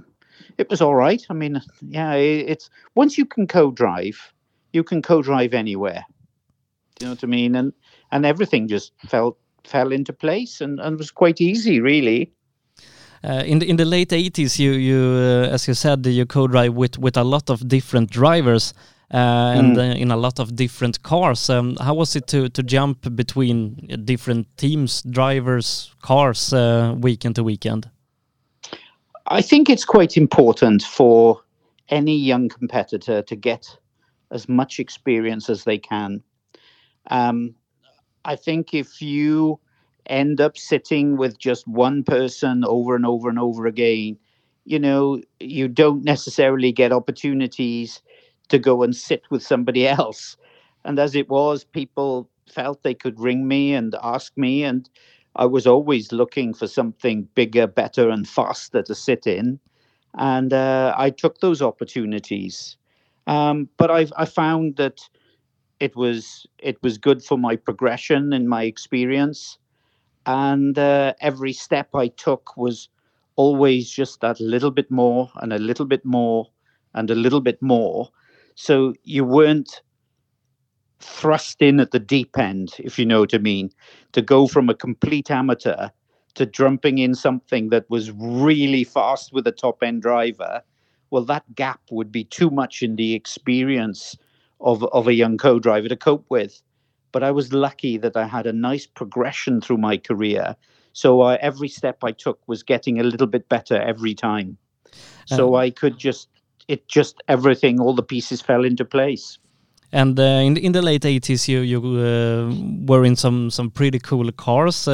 it 0.58 0.68
was 0.68 0.82
all 0.82 0.96
right. 0.96 1.24
I 1.30 1.34
mean, 1.34 1.62
yeah, 1.82 2.14
it, 2.14 2.50
it's 2.50 2.68
once 2.96 3.16
you 3.16 3.26
can 3.26 3.46
co-drive, 3.46 4.32
you 4.72 4.82
can 4.82 5.02
co-drive 5.02 5.54
anywhere. 5.54 6.04
Do 6.96 7.04
you 7.04 7.06
know 7.06 7.12
what 7.12 7.22
I 7.22 7.26
mean? 7.28 7.54
And 7.54 7.72
and 8.12 8.26
everything 8.26 8.68
just 8.68 8.92
felt 9.08 9.38
fell 9.64 9.92
into 9.92 10.12
place 10.12 10.60
and, 10.60 10.80
and 10.80 10.98
was 10.98 11.10
quite 11.10 11.40
easy, 11.40 11.80
really. 11.80 12.32
Uh, 13.24 13.42
in 13.44 13.58
the 13.58 13.68
in 13.68 13.76
the 13.76 13.84
late 13.84 14.10
80s, 14.10 14.58
you 14.58 14.72
you 14.72 14.98
uh, 14.98 15.54
as 15.54 15.66
you 15.66 15.74
said, 15.74 16.06
you 16.06 16.26
co-drive 16.26 16.74
with 16.74 16.98
with 16.98 17.16
a 17.16 17.24
lot 17.24 17.50
of 17.50 17.66
different 17.68 18.10
drivers. 18.10 18.74
Uh, 19.14 19.54
and 19.54 19.76
mm. 19.76 20.00
in 20.00 20.10
a 20.10 20.16
lot 20.16 20.40
of 20.40 20.56
different 20.56 21.00
cars. 21.04 21.48
Um, 21.48 21.76
how 21.76 21.94
was 21.94 22.16
it 22.16 22.26
to 22.26 22.48
to 22.48 22.62
jump 22.64 23.14
between 23.14 23.76
different 24.04 24.48
teams, 24.56 25.00
drivers, 25.02 25.94
cars, 26.02 26.52
weekend 27.00 27.36
to 27.36 27.44
weekend? 27.44 27.88
I 29.28 29.42
think 29.42 29.70
it's 29.70 29.84
quite 29.84 30.16
important 30.16 30.82
for 30.82 31.40
any 31.88 32.16
young 32.16 32.48
competitor 32.48 33.22
to 33.22 33.36
get 33.36 33.78
as 34.30 34.48
much 34.48 34.78
experience 34.78 35.48
as 35.48 35.64
they 35.64 35.78
can. 35.78 36.22
Um, 37.10 37.54
I 38.26 38.34
think 38.36 38.74
if 38.74 39.00
you 39.00 39.60
end 40.06 40.40
up 40.40 40.58
sitting 40.58 41.16
with 41.16 41.38
just 41.38 41.66
one 41.68 42.02
person 42.02 42.64
over 42.64 42.96
and 42.96 43.06
over 43.06 43.28
and 43.28 43.38
over 43.38 43.66
again, 43.66 44.18
you 44.64 44.80
know, 44.80 45.20
you 45.38 45.68
don't 45.68 46.04
necessarily 46.04 46.72
get 46.72 46.92
opportunities 46.92 48.02
to 48.48 48.58
go 48.58 48.82
and 48.82 48.94
sit 48.96 49.22
with 49.30 49.42
somebody 49.44 49.86
else. 50.00 50.36
And 50.84 50.98
as 50.98 51.14
it 51.14 51.28
was, 51.28 51.62
people 51.64 52.28
felt 52.50 52.82
they 52.82 52.94
could 52.94 53.18
ring 53.20 53.46
me 53.46 53.74
and 53.74 53.94
ask 54.02 54.36
me, 54.36 54.64
and 54.64 54.88
I 55.36 55.46
was 55.46 55.66
always 55.66 56.10
looking 56.10 56.52
for 56.52 56.66
something 56.66 57.28
bigger, 57.36 57.68
better, 57.68 58.10
and 58.10 58.26
faster 58.26 58.82
to 58.82 58.94
sit 58.94 59.26
in. 59.26 59.60
And 60.18 60.52
uh, 60.52 60.94
I 60.96 61.10
took 61.10 61.38
those 61.40 61.62
opportunities. 61.62 62.76
Um, 63.28 63.68
but 63.76 63.90
I've 63.90 64.12
I 64.16 64.24
found 64.24 64.76
that 64.76 65.00
it 65.80 65.94
was 65.96 66.46
it 66.58 66.82
was 66.82 66.98
good 66.98 67.22
for 67.22 67.38
my 67.38 67.56
progression 67.56 68.32
and 68.32 68.48
my 68.48 68.64
experience 68.64 69.58
and 70.26 70.78
uh, 70.78 71.14
every 71.20 71.52
step 71.52 71.88
I 71.94 72.08
took 72.08 72.56
was 72.56 72.88
always 73.36 73.88
just 73.90 74.20
that 74.20 74.40
little 74.40 74.70
bit 74.70 74.90
more 74.90 75.30
and 75.36 75.52
a 75.52 75.58
little 75.58 75.86
bit 75.86 76.04
more 76.04 76.48
and 76.94 77.10
a 77.10 77.14
little 77.14 77.40
bit 77.40 77.62
more. 77.62 78.08
So 78.56 78.94
you 79.04 79.24
weren't 79.24 79.82
thrust 80.98 81.62
in 81.62 81.78
at 81.78 81.92
the 81.92 82.00
deep 82.00 82.36
end, 82.38 82.74
if 82.78 82.98
you 82.98 83.06
know 83.06 83.20
what 83.20 83.34
I 83.34 83.38
mean, 83.38 83.70
to 84.12 84.22
go 84.22 84.48
from 84.48 84.68
a 84.68 84.74
complete 84.74 85.30
amateur 85.30 85.90
to 86.34 86.46
jumping 86.46 86.98
in 86.98 87.14
something 87.14 87.68
that 87.68 87.88
was 87.88 88.10
really 88.10 88.84
fast 88.84 89.32
with 89.32 89.46
a 89.46 89.52
top 89.52 89.82
end 89.82 90.02
driver. 90.02 90.62
Well, 91.10 91.24
that 91.26 91.54
gap 91.54 91.80
would 91.90 92.10
be 92.10 92.24
too 92.24 92.50
much 92.50 92.82
in 92.82 92.96
the 92.96 93.14
experience 93.14 94.16
of, 94.60 94.84
of 94.84 95.06
a 95.06 95.14
young 95.14 95.38
co 95.38 95.58
driver 95.58 95.88
to 95.88 95.96
cope 95.96 96.26
with 96.28 96.62
but 97.16 97.22
I 97.22 97.30
was 97.30 97.50
lucky 97.50 97.96
that 97.96 98.14
I 98.14 98.26
had 98.26 98.46
a 98.46 98.52
nice 98.52 98.86
progression 98.86 99.62
through 99.62 99.78
my 99.78 99.96
career. 99.96 100.54
So 100.92 101.22
uh, 101.22 101.38
every 101.40 101.68
step 101.68 102.04
I 102.04 102.12
took 102.12 102.38
was 102.46 102.62
getting 102.62 103.00
a 103.00 103.02
little 103.02 103.26
bit 103.26 103.48
better 103.48 103.80
every 103.80 104.14
time. 104.14 104.58
So 105.24 105.54
um, 105.54 105.62
I 105.62 105.70
could 105.70 105.96
just, 105.96 106.28
it 106.68 106.86
just 106.88 107.22
everything, 107.26 107.80
all 107.80 107.94
the 107.94 108.02
pieces 108.02 108.42
fell 108.42 108.64
into 108.66 108.84
place. 108.84 109.38
And 109.92 110.20
uh, 110.20 110.44
in 110.44 110.58
in 110.58 110.72
the 110.72 110.82
late 110.82 111.06
eighties, 111.06 111.48
you 111.48 111.60
you 111.60 111.80
uh, 111.80 112.52
were 112.86 113.06
in 113.06 113.16
some 113.16 113.50
some 113.50 113.70
pretty 113.70 113.98
cool 113.98 114.30
cars. 114.32 114.86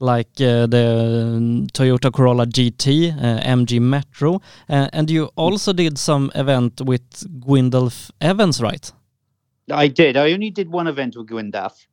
Uh, 0.00 0.04
like 0.04 0.40
uh, 0.40 0.66
the 0.66 1.68
Toyota 1.72 2.12
Corolla 2.12 2.46
GT, 2.46 3.12
uh, 3.12 3.40
MG 3.42 3.80
Metro, 3.80 4.40
and 4.68 5.10
you 5.10 5.30
also 5.36 5.72
did 5.72 5.98
some 5.98 6.30
event 6.34 6.80
with 6.84 7.08
Gwyndaf 7.40 8.10
Evans, 8.20 8.60
right? 8.62 8.92
I 9.72 9.88
did. 9.88 10.16
I 10.16 10.32
only 10.32 10.50
did 10.50 10.70
one 10.70 10.86
event 10.88 11.16
with 11.16 11.28
Gwyndaf, 11.28 11.86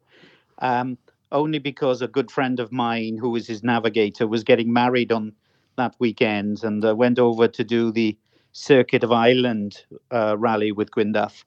um, 0.59 0.97
only 1.31 1.59
because 1.59 2.01
a 2.01 2.07
good 2.07 2.31
friend 2.31 2.59
of 2.59 2.71
mine, 2.71 3.17
who 3.17 3.29
was 3.29 3.47
his 3.47 3.63
navigator, 3.63 4.27
was 4.27 4.43
getting 4.43 4.73
married 4.73 5.11
on 5.11 5.33
that 5.75 5.95
weekend, 5.99 6.63
and 6.63 6.83
uh, 6.83 6.95
went 6.95 7.19
over 7.19 7.47
to 7.47 7.63
do 7.63 7.91
the 7.91 8.17
Circuit 8.53 9.03
of 9.03 9.11
Ireland 9.11 9.83
uh, 10.11 10.35
rally 10.37 10.71
with 10.71 10.89
Gwyndaf. 10.91 11.43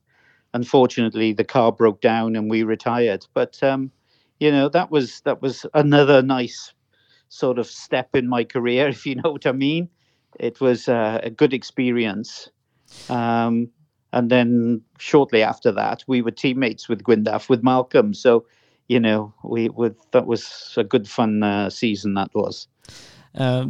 Unfortunately, 0.53 1.33
the 1.33 1.45
car 1.45 1.73
broke 1.73 2.01
down 2.01 2.37
and 2.37 2.51
we 2.51 2.63
retired. 2.63 3.27
But 3.35 3.61
um, 3.63 3.91
you 4.41 4.51
know 4.51 4.69
that 4.69 4.91
was 4.91 5.21
that 5.21 5.41
was 5.41 5.65
another 5.75 6.23
nice 6.23 6.75
sort 7.29 7.59
of 7.59 7.67
step 7.67 8.15
in 8.15 8.29
my 8.29 8.45
career, 8.45 8.89
if 8.97 9.07
you 9.07 9.15
know 9.15 9.31
what 9.31 9.47
I 9.47 9.53
mean. 9.53 9.89
It 10.39 10.61
was 10.61 10.89
uh, 10.89 11.21
a 11.23 11.31
good 11.31 11.53
experience. 11.53 12.51
Um, 13.09 13.69
and 14.13 14.31
then 14.31 14.83
shortly 14.99 15.43
after 15.43 15.73
that, 15.73 16.05
we 16.07 16.23
were 16.23 16.31
teammates 16.31 16.89
with 16.89 17.03
Gwyndaf 17.03 17.49
with 17.49 17.63
Malcolm. 17.63 18.15
So, 18.15 18.45
you 18.89 18.99
know, 18.99 19.33
we 19.45 19.69
would 19.69 19.97
that 20.13 20.27
was 20.27 20.75
a 20.77 20.85
good 20.85 21.09
fun 21.09 21.43
uh, 21.43 21.71
season 21.71 22.15
that 22.15 22.31
was. 22.35 22.67
Uh, 23.37 23.67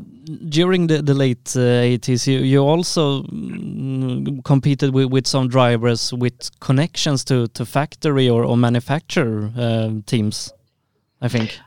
during 0.49 0.87
the, 0.87 1.03
the 1.03 1.12
late 1.12 1.55
uh, 1.55 1.85
80s, 1.85 2.27
you, 2.27 2.39
you 2.39 2.61
also 2.61 3.25
mm, 3.25 4.43
competed 4.43 4.95
with, 4.95 5.11
with 5.11 5.27
some 5.27 5.49
drivers 5.49 6.15
with 6.15 6.50
connections 6.61 7.23
to, 7.25 7.47
to 7.49 7.67
factory 7.67 8.27
or, 8.27 8.43
or 8.43 8.57
manufacturer 8.57 9.53
uh, 9.59 9.91
teams, 10.07 10.50
I 11.21 11.29
think. 11.29 11.59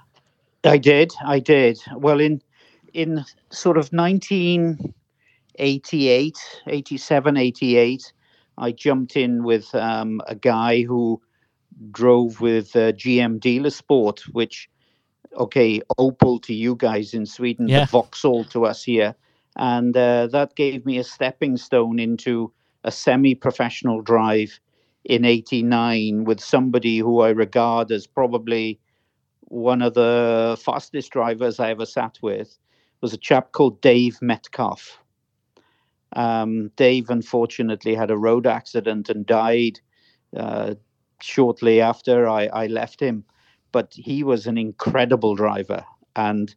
I 0.63 0.77
did, 0.77 1.13
I 1.25 1.39
did. 1.39 1.79
Well, 1.95 2.19
in 2.19 2.41
in 2.93 3.23
sort 3.49 3.77
of 3.77 3.91
1988, 3.91 6.37
87, 6.67 7.37
88, 7.37 8.13
I 8.57 8.71
jumped 8.71 9.15
in 9.15 9.43
with 9.43 9.75
um, 9.75 10.21
a 10.27 10.35
guy 10.35 10.81
who 10.83 11.21
drove 11.91 12.39
with 12.39 12.75
uh, 12.75 12.91
GM 12.91 13.39
Dealer 13.39 13.71
Sport, 13.71 14.21
which, 14.31 14.69
okay, 15.35 15.81
Opel 15.97 16.39
to 16.43 16.53
you 16.53 16.75
guys 16.75 17.15
in 17.15 17.25
Sweden, 17.25 17.67
yeah. 17.67 17.87
Vauxhall 17.87 18.43
to 18.45 18.65
us 18.65 18.83
here. 18.83 19.15
And 19.55 19.95
uh, 19.97 20.27
that 20.27 20.55
gave 20.55 20.85
me 20.85 20.99
a 20.99 21.03
stepping 21.03 21.57
stone 21.57 21.99
into 21.99 22.53
a 22.83 22.91
semi 22.91 23.35
professional 23.35 24.01
drive 24.01 24.59
in 25.03 25.25
89 25.25 26.23
with 26.23 26.39
somebody 26.39 26.99
who 26.99 27.19
I 27.21 27.29
regard 27.29 27.91
as 27.91 28.07
probably 28.07 28.79
one 29.53 29.83
of 29.83 29.93
the 29.93 30.57
fastest 30.59 31.11
drivers 31.11 31.59
I 31.59 31.69
ever 31.69 31.85
sat 31.85 32.17
with 32.21 32.57
was 33.01 33.13
a 33.13 33.17
chap 33.17 33.51
called 33.51 33.79
Dave 33.81 34.19
Metcalf. 34.21 34.99
Um, 36.15 36.69
Dave 36.75 37.09
unfortunately 37.09 37.93
had 37.93 38.09
a 38.09 38.17
road 38.17 38.47
accident 38.47 39.09
and 39.09 39.25
died 39.25 39.79
uh, 40.35 40.73
shortly 41.21 41.81
after 41.81 42.27
I, 42.27 42.47
I 42.47 42.67
left 42.67 42.99
him. 42.99 43.25
But 43.71 43.93
he 43.93 44.23
was 44.23 44.47
an 44.47 44.57
incredible 44.57 45.35
driver. 45.35 45.85
And 46.15 46.53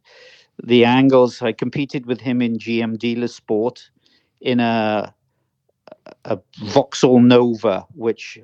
the 0.63 0.85
angles, 0.85 1.41
I 1.41 1.51
competed 1.51 2.05
with 2.07 2.21
him 2.21 2.41
in 2.41 2.57
GM 2.57 2.97
Dealer 2.97 3.27
Sport 3.27 3.89
in 4.41 4.59
a 4.59 5.13
a 6.25 6.39
Vauxhall 6.59 7.19
Nova, 7.19 7.85
which 7.93 8.39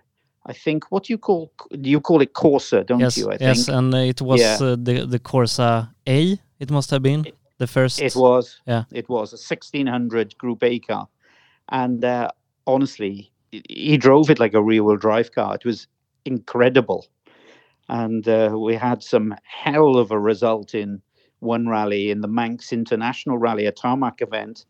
I 0.45 0.53
think 0.53 0.91
what 0.91 1.09
you 1.09 1.17
call 1.17 1.51
you 1.71 2.01
call 2.01 2.21
it 2.21 2.33
Corsa, 2.33 2.85
don't 2.85 2.99
yes, 2.99 3.17
you? 3.17 3.29
I 3.31 3.37
yes, 3.39 3.65
think. 3.65 3.77
and 3.77 3.93
it 3.93 4.21
was 4.21 4.41
Yeah. 4.41 4.57
uh, 4.61 4.75
the 4.75 5.05
the 5.07 5.19
Corsa 5.19 5.89
A. 6.07 6.37
It 6.59 6.71
must 6.71 6.91
have 6.91 7.01
been 7.01 7.25
the 7.57 7.67
first. 7.67 8.01
It 8.01 8.15
was. 8.15 8.61
Yeah. 8.67 8.83
It 8.91 9.07
was 9.09 9.33
a 9.33 9.37
1600 9.37 10.37
Group 10.37 10.63
A 10.63 10.79
car. 10.79 11.07
And 11.69 12.03
uh, 12.03 12.29
honestly, 12.65 13.31
he- 13.51 13.63
he 13.69 13.97
drove 13.97 14.29
it 14.29 14.39
like 14.39 14.53
a 14.53 14.61
rear 14.61 14.83
wheel 14.83 14.97
drive 14.97 15.31
car. 15.31 15.55
It 15.55 15.65
was 15.65 15.87
incredible. 16.25 17.05
And 17.89 18.27
uh, 18.27 18.55
we 18.57 18.75
had 18.75 19.03
some 19.03 19.35
hell 19.43 19.97
of 19.97 20.11
a 20.11 20.19
result 20.19 20.73
in 20.73 21.01
one 21.39 21.67
rally 21.67 22.09
in 22.11 22.21
the 22.21 22.27
Manx 22.29 22.71
International 22.71 23.37
Rally, 23.37 23.65
a 23.65 23.71
tarmac 23.71 24.21
event 24.21 24.65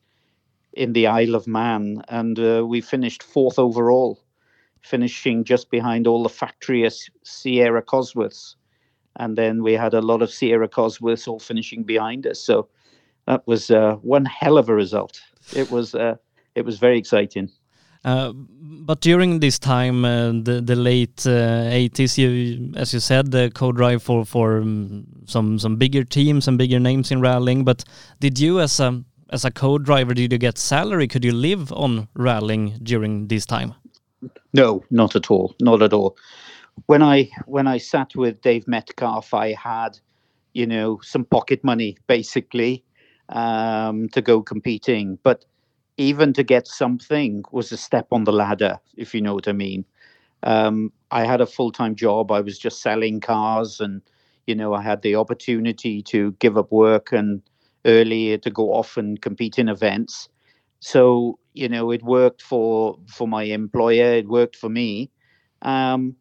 in 0.74 0.94
the 0.94 1.06
Isle 1.08 1.36
of 1.36 1.46
Man. 1.48 2.03
And 2.10 2.39
uh, 2.39 2.63
we 2.68 2.82
finished 2.82 3.22
fourth 3.24 3.60
overall, 3.60 4.20
finishing 4.84 5.44
just 5.44 5.72
behind 5.72 6.08
all 6.08 6.24
the 6.24 6.30
factory 6.30 6.90
Sierra 7.24 7.82
Cosworths. 7.82 8.56
And 9.16 9.38
then 9.38 9.63
we 9.63 9.74
had 9.74 9.94
a 9.94 10.02
lot 10.02 10.22
of 10.22 10.32
Sierra 10.32 10.68
Cosworths 10.68 11.28
all 11.28 11.40
finishing 11.40 11.84
behind 11.84 12.28
us. 12.28 12.40
So 12.40 12.68
that 13.25 13.46
was 13.48 13.72
uh, 13.72 13.96
one 14.02 14.25
hell 14.25 14.58
of 14.58 14.70
a 14.70 14.75
result. 14.75 15.22
It 15.56 15.72
was 15.72 15.96
uh, 15.96 16.16
it 16.56 16.66
was 16.66 16.80
very 16.80 16.98
exciting. 16.98 17.50
Uh, 18.06 18.34
but 18.36 19.00
during 19.00 19.40
this 19.40 19.58
time, 19.58 20.04
uh, 20.04 20.32
the 20.32 20.62
the 20.62 20.75
late 20.75 21.25
uh, 21.25 21.72
80s, 21.72 22.18
you, 22.18 22.74
as 22.75 22.94
you 22.94 23.00
said, 23.00 23.32
the 23.32 23.50
co-drive 23.54 24.04
for 24.04 24.25
for 24.25 24.58
um, 24.58 25.06
some 25.25 25.58
some 25.58 25.78
bigger 25.78 26.04
teams 26.04 26.48
and 26.48 26.58
bigger 26.58 26.80
names 26.80 27.12
in 27.12 27.22
rallying. 27.22 27.63
But 27.63 27.86
did 28.20 28.40
you, 28.40 28.60
as 28.60 28.80
a 28.80 29.04
as 29.30 29.46
a 29.46 29.52
co-driver, 29.52 30.13
did 30.13 30.32
you 30.32 30.38
get 30.38 30.58
salary? 30.58 31.08
Could 31.08 31.24
you 31.24 31.32
live 31.32 31.72
on 31.72 32.10
rallying 32.13 32.78
during 32.84 33.28
this 33.28 33.46
time? 33.46 33.74
No, 34.53 34.84
not 34.89 35.15
at 35.15 35.32
all, 35.32 35.56
not 35.62 35.82
at 35.82 35.94
all. 35.94 36.15
When 36.88 37.01
I 37.01 37.30
when 37.46 37.68
I 37.68 37.77
sat 37.77 38.15
with 38.15 38.42
Dave 38.42 38.68
Metcalf, 38.68 39.34
I 39.34 39.53
had, 39.53 40.00
you 40.53 40.65
know, 40.65 41.00
some 41.03 41.25
pocket 41.25 41.63
money 41.63 41.98
basically 42.08 42.84
um, 43.30 44.10
to 44.10 44.22
go 44.22 44.42
competing, 44.42 45.20
but 45.24 45.46
even 45.98 46.34
to 46.34 46.44
get 46.44 46.68
something 46.68 47.44
was 47.51 47.72
a 47.72 47.77
step 47.77 48.08
on 48.12 48.24
the 48.24 48.32
ladder, 48.32 48.80
if 48.98 49.13
you 49.13 49.22
know 49.22 49.36
what 49.36 49.48
I 49.48 49.53
mean. 49.53 49.86
Um, 50.44 50.92
I 51.12 51.25
had 51.25 51.42
a 51.42 51.46
full 51.46 51.72
time 51.72 51.96
job. 51.96 52.32
I 52.32 52.42
was 52.42 52.58
just 52.58 52.82
selling 52.82 53.20
cars, 53.22 53.80
and 53.80 54.01
you 54.48 54.56
know, 54.56 54.74
I 54.74 54.82
had 54.82 55.01
the 55.01 55.15
opportunity 55.15 56.01
to 56.03 56.32
give 56.39 56.58
up 56.58 56.72
work 56.72 57.12
and 57.12 57.42
earlier 57.86 58.38
to 58.38 58.50
go 58.50 58.74
off 58.74 58.98
and 58.98 59.22
compete 59.22 59.60
in 59.60 59.70
events. 59.70 60.30
So 60.80 61.39
you 61.53 61.69
know, 61.69 61.91
it 61.91 62.03
worked 62.03 62.41
for 62.41 62.98
for 63.07 63.27
my 63.27 63.43
employer. 63.43 64.13
It 64.13 64.27
worked 64.27 64.55
for 64.55 64.69
me, 64.69 65.10
um, 65.62 66.15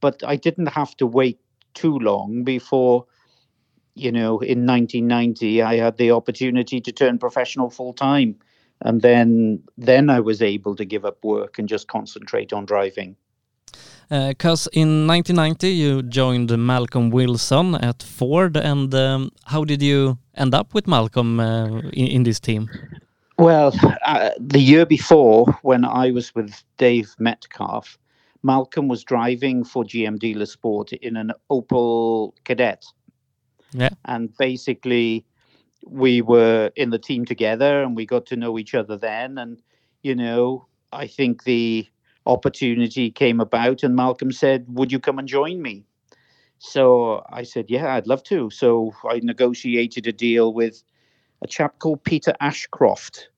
but 0.00 0.22
I 0.26 0.36
didn't 0.36 0.68
have 0.68 0.96
to 0.98 1.06
wait 1.06 1.38
too 1.74 1.98
long 1.98 2.44
before. 2.44 3.06
You 3.96 4.10
know, 4.10 4.40
in 4.40 4.66
1990, 4.66 5.62
I 5.62 5.76
had 5.76 5.96
the 5.96 6.10
opportunity 6.10 6.80
to 6.80 6.92
turn 6.92 7.18
professional 7.18 7.70
full 7.70 7.92
time, 7.92 8.36
and 8.80 9.00
then 9.02 9.62
then 9.78 10.10
I 10.10 10.20
was 10.20 10.42
able 10.42 10.76
to 10.76 10.84
give 10.84 11.04
up 11.04 11.24
work 11.24 11.58
and 11.58 11.68
just 11.68 11.88
concentrate 11.88 12.52
on 12.52 12.66
driving. 12.66 13.16
Because 14.10 14.68
in 14.72 15.06
1990 15.06 15.68
you 15.68 16.02
joined 16.02 16.50
Malcolm 16.58 17.10
Wilson 17.10 17.74
at 17.76 18.02
Ford, 18.02 18.56
and 18.56 18.94
um, 18.94 19.30
how 19.46 19.64
did 19.64 19.82
you 19.82 20.18
end 20.34 20.54
up 20.54 20.74
with 20.74 20.86
Malcolm 20.86 21.40
uh, 21.40 21.66
in, 21.92 22.06
in 22.08 22.22
this 22.22 22.38
team? 22.38 22.68
Well, 23.36 23.72
uh, 24.06 24.30
the 24.38 24.60
year 24.60 24.86
before, 24.86 25.46
when 25.62 25.84
I 25.84 26.12
was 26.12 26.34
with 26.34 26.62
Dave 26.76 27.14
Metcalf, 27.18 27.98
Malcolm 28.42 28.88
was 28.88 29.02
driving 29.02 29.64
for 29.64 29.84
GM 29.84 30.18
Dealer 30.18 30.46
Sport 30.46 30.92
in 30.92 31.16
an 31.16 31.32
Opel 31.50 32.32
Kadett. 32.44 32.84
Yeah. 33.72 33.88
And 34.04 34.36
basically, 34.36 35.26
we 35.86 36.22
were 36.22 36.70
in 36.76 36.90
the 36.90 36.98
team 36.98 37.24
together 37.24 37.82
and 37.82 37.96
we 37.96 38.06
got 38.06 38.26
to 38.26 38.36
know 38.36 38.58
each 38.58 38.74
other 38.74 38.96
then. 38.96 39.38
And, 39.38 39.60
you 40.02 40.14
know, 40.14 40.66
I 40.92 41.06
think 41.06 41.44
the 41.44 41.86
opportunity 42.26 43.10
came 43.10 43.40
about 43.40 43.82
and 43.82 43.96
Malcolm 43.96 44.30
said, 44.30 44.66
Would 44.68 44.92
you 44.92 45.00
come 45.00 45.18
and 45.18 45.28
join 45.28 45.60
me? 45.60 45.84
So 46.58 47.24
I 47.30 47.42
said, 47.42 47.66
Yeah, 47.68 47.94
I'd 47.94 48.06
love 48.06 48.22
to. 48.24 48.50
So 48.50 48.94
I 49.08 49.20
negotiated 49.22 50.06
a 50.06 50.12
deal 50.12 50.52
with 50.52 50.82
a 51.44 51.46
chap 51.46 51.78
called 51.78 52.02
Peter 52.04 52.34
Ashcroft, 52.40 53.28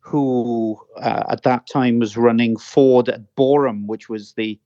who 0.00 0.78
uh, 0.96 1.22
at 1.30 1.44
that 1.44 1.66
time 1.66 1.98
was 2.00 2.16
running 2.16 2.56
Ford 2.58 3.08
at 3.08 3.34
Boreham, 3.36 3.86
which 3.86 4.08
was 4.08 4.34
the 4.34 4.58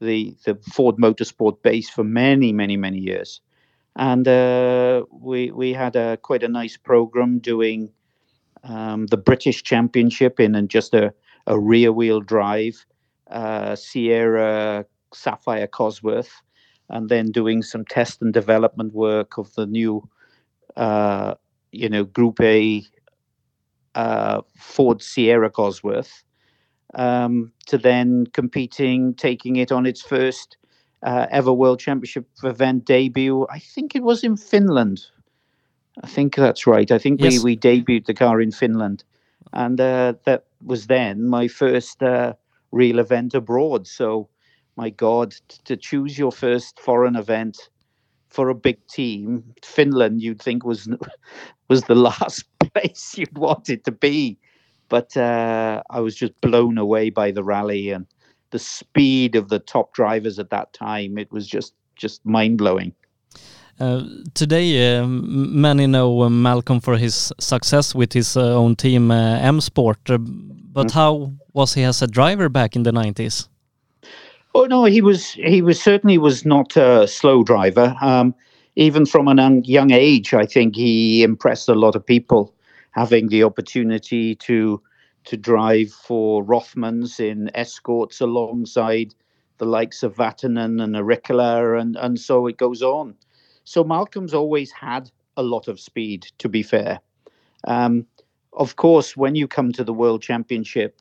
the 0.00 0.36
the 0.46 0.54
Ford 0.72 0.96
Motorsport 0.96 1.60
base 1.62 1.90
for 1.90 2.04
many, 2.04 2.52
many, 2.52 2.76
many 2.76 2.98
years. 2.98 3.40
And 3.96 4.26
uh, 4.26 5.04
we 5.10 5.50
we 5.50 5.72
had 5.72 5.96
a 5.96 6.16
quite 6.18 6.44
a 6.44 6.48
nice 6.48 6.76
program 6.76 7.40
doing 7.40 7.90
um, 8.62 9.06
the 9.06 9.16
British 9.16 9.62
Championship 9.62 10.40
in 10.40 10.54
and 10.54 10.70
just 10.70 10.94
a, 10.94 11.12
a 11.46 11.58
rear 11.58 11.92
wheel 11.92 12.20
drive 12.20 12.86
uh, 13.30 13.74
Sierra 13.76 14.84
Sapphire 15.12 15.66
Cosworth, 15.66 16.30
and 16.88 17.08
then 17.08 17.32
doing 17.32 17.62
some 17.62 17.84
test 17.84 18.22
and 18.22 18.32
development 18.32 18.94
work 18.94 19.38
of 19.38 19.52
the 19.54 19.66
new, 19.66 20.08
uh, 20.76 21.34
you 21.72 21.88
know, 21.88 22.04
Group 22.04 22.40
A 22.40 22.84
uh, 23.94 24.42
Ford 24.56 25.02
Sierra 25.02 25.50
Cosworth, 25.50 26.22
um, 26.94 27.52
to 27.66 27.78
then 27.78 28.26
competing, 28.32 29.14
taking 29.14 29.56
it 29.56 29.72
on 29.72 29.86
its 29.86 30.00
first 30.02 30.56
uh, 31.02 31.26
ever 31.30 31.52
World 31.52 31.80
Championship 31.80 32.26
event 32.42 32.84
debut. 32.84 33.46
I 33.50 33.58
think 33.58 33.94
it 33.94 34.02
was 34.02 34.24
in 34.24 34.36
Finland. 34.36 35.06
I 36.02 36.06
think 36.06 36.36
that's 36.36 36.66
right. 36.66 36.90
I 36.90 36.98
think 36.98 37.20
Yes. 37.20 37.42
we, 37.42 37.56
we 37.56 37.56
debuted 37.56 38.06
the 38.06 38.14
car 38.14 38.40
in 38.40 38.52
Finland. 38.52 39.04
And 39.52 39.80
uh, 39.80 40.14
that 40.24 40.44
was 40.64 40.86
then 40.86 41.26
my 41.28 41.48
first 41.48 42.02
uh, 42.02 42.34
real 42.70 42.98
event 42.98 43.34
abroad. 43.34 43.86
So, 43.86 44.28
my 44.76 44.90
God, 44.90 45.32
t- 45.48 45.58
to 45.64 45.76
choose 45.76 46.18
your 46.18 46.30
first 46.30 46.78
foreign 46.78 47.16
event 47.16 47.70
for 48.28 48.48
a 48.48 48.54
big 48.54 48.78
team, 48.88 49.42
Finland, 49.62 50.22
you'd 50.22 50.42
think 50.42 50.64
was 50.64 50.88
was 51.68 51.84
the 51.84 51.94
last 51.94 52.44
place 52.74 53.14
you'd 53.16 53.38
want 53.38 53.68
it 53.68 53.84
to 53.84 53.92
be. 53.92 54.38
But 54.88 55.16
uh, 55.16 55.82
I 55.90 56.00
was 56.00 56.14
just 56.14 56.40
blown 56.40 56.78
away 56.78 57.10
by 57.10 57.30
the 57.30 57.44
rally 57.44 57.90
and 57.90 58.06
the 58.50 58.58
speed 58.58 59.36
of 59.36 59.48
the 59.48 59.58
top 59.58 59.92
drivers 59.92 60.38
at 60.38 60.50
that 60.50 60.72
time. 60.72 61.18
It 61.18 61.30
was 61.30 61.46
just 61.46 61.74
just 61.96 62.24
mind 62.24 62.58
blowing. 62.58 62.94
Uh, 63.80 64.02
today, 64.34 64.98
uh, 64.98 65.06
many 65.06 65.86
know 65.86 66.22
uh, 66.22 66.28
Malcolm 66.28 66.80
for 66.80 66.96
his 66.96 67.32
success 67.38 67.94
with 67.94 68.12
his 68.12 68.36
uh, 68.36 68.56
own 68.56 68.74
team, 68.74 69.10
uh, 69.10 69.38
M 69.38 69.60
Sport. 69.60 69.98
But 70.08 70.90
how 70.92 71.32
was 71.52 71.74
he 71.74 71.84
as 71.84 72.02
a 72.02 72.06
driver 72.06 72.48
back 72.48 72.76
in 72.76 72.82
the 72.82 72.92
90s? 72.92 73.48
Oh 74.54 74.64
no, 74.64 74.84
he 74.84 75.00
was 75.00 75.32
he 75.32 75.62
was 75.62 75.80
certainly 75.80 76.18
was 76.18 76.44
not 76.44 76.76
a 76.76 77.06
slow 77.06 77.42
driver. 77.42 77.94
Um, 78.00 78.34
even 78.76 79.06
from 79.06 79.28
an 79.28 79.38
young, 79.38 79.64
young 79.64 79.90
age, 79.92 80.32
I 80.34 80.46
think 80.46 80.76
he 80.76 81.22
impressed 81.22 81.68
a 81.68 81.74
lot 81.74 81.96
of 81.96 82.06
people, 82.06 82.54
having 82.92 83.28
the 83.28 83.44
opportunity 83.44 84.34
to 84.36 84.82
to 85.24 85.36
drive 85.36 85.90
for 85.90 86.42
Rothmans 86.42 87.20
in 87.20 87.50
escorts 87.54 88.20
alongside 88.20 89.14
the 89.58 89.66
likes 89.66 90.02
of 90.02 90.14
Vatanen 90.16 90.82
and 90.82 90.94
Airikkala, 90.96 91.80
and 91.80 91.96
and 91.96 92.18
so 92.18 92.46
it 92.46 92.56
goes 92.56 92.82
on. 92.82 93.14
So 93.64 93.84
Malcolm's 93.84 94.34
always 94.34 94.72
had 94.72 95.10
a 95.36 95.42
lot 95.42 95.68
of 95.68 95.78
speed. 95.78 96.26
To 96.38 96.48
be 96.48 96.62
fair, 96.62 97.00
um, 97.64 98.06
of 98.54 98.76
course, 98.76 99.16
when 99.16 99.34
you 99.34 99.46
come 99.46 99.72
to 99.72 99.84
the 99.84 99.92
World 99.92 100.22
Championship, 100.22 100.98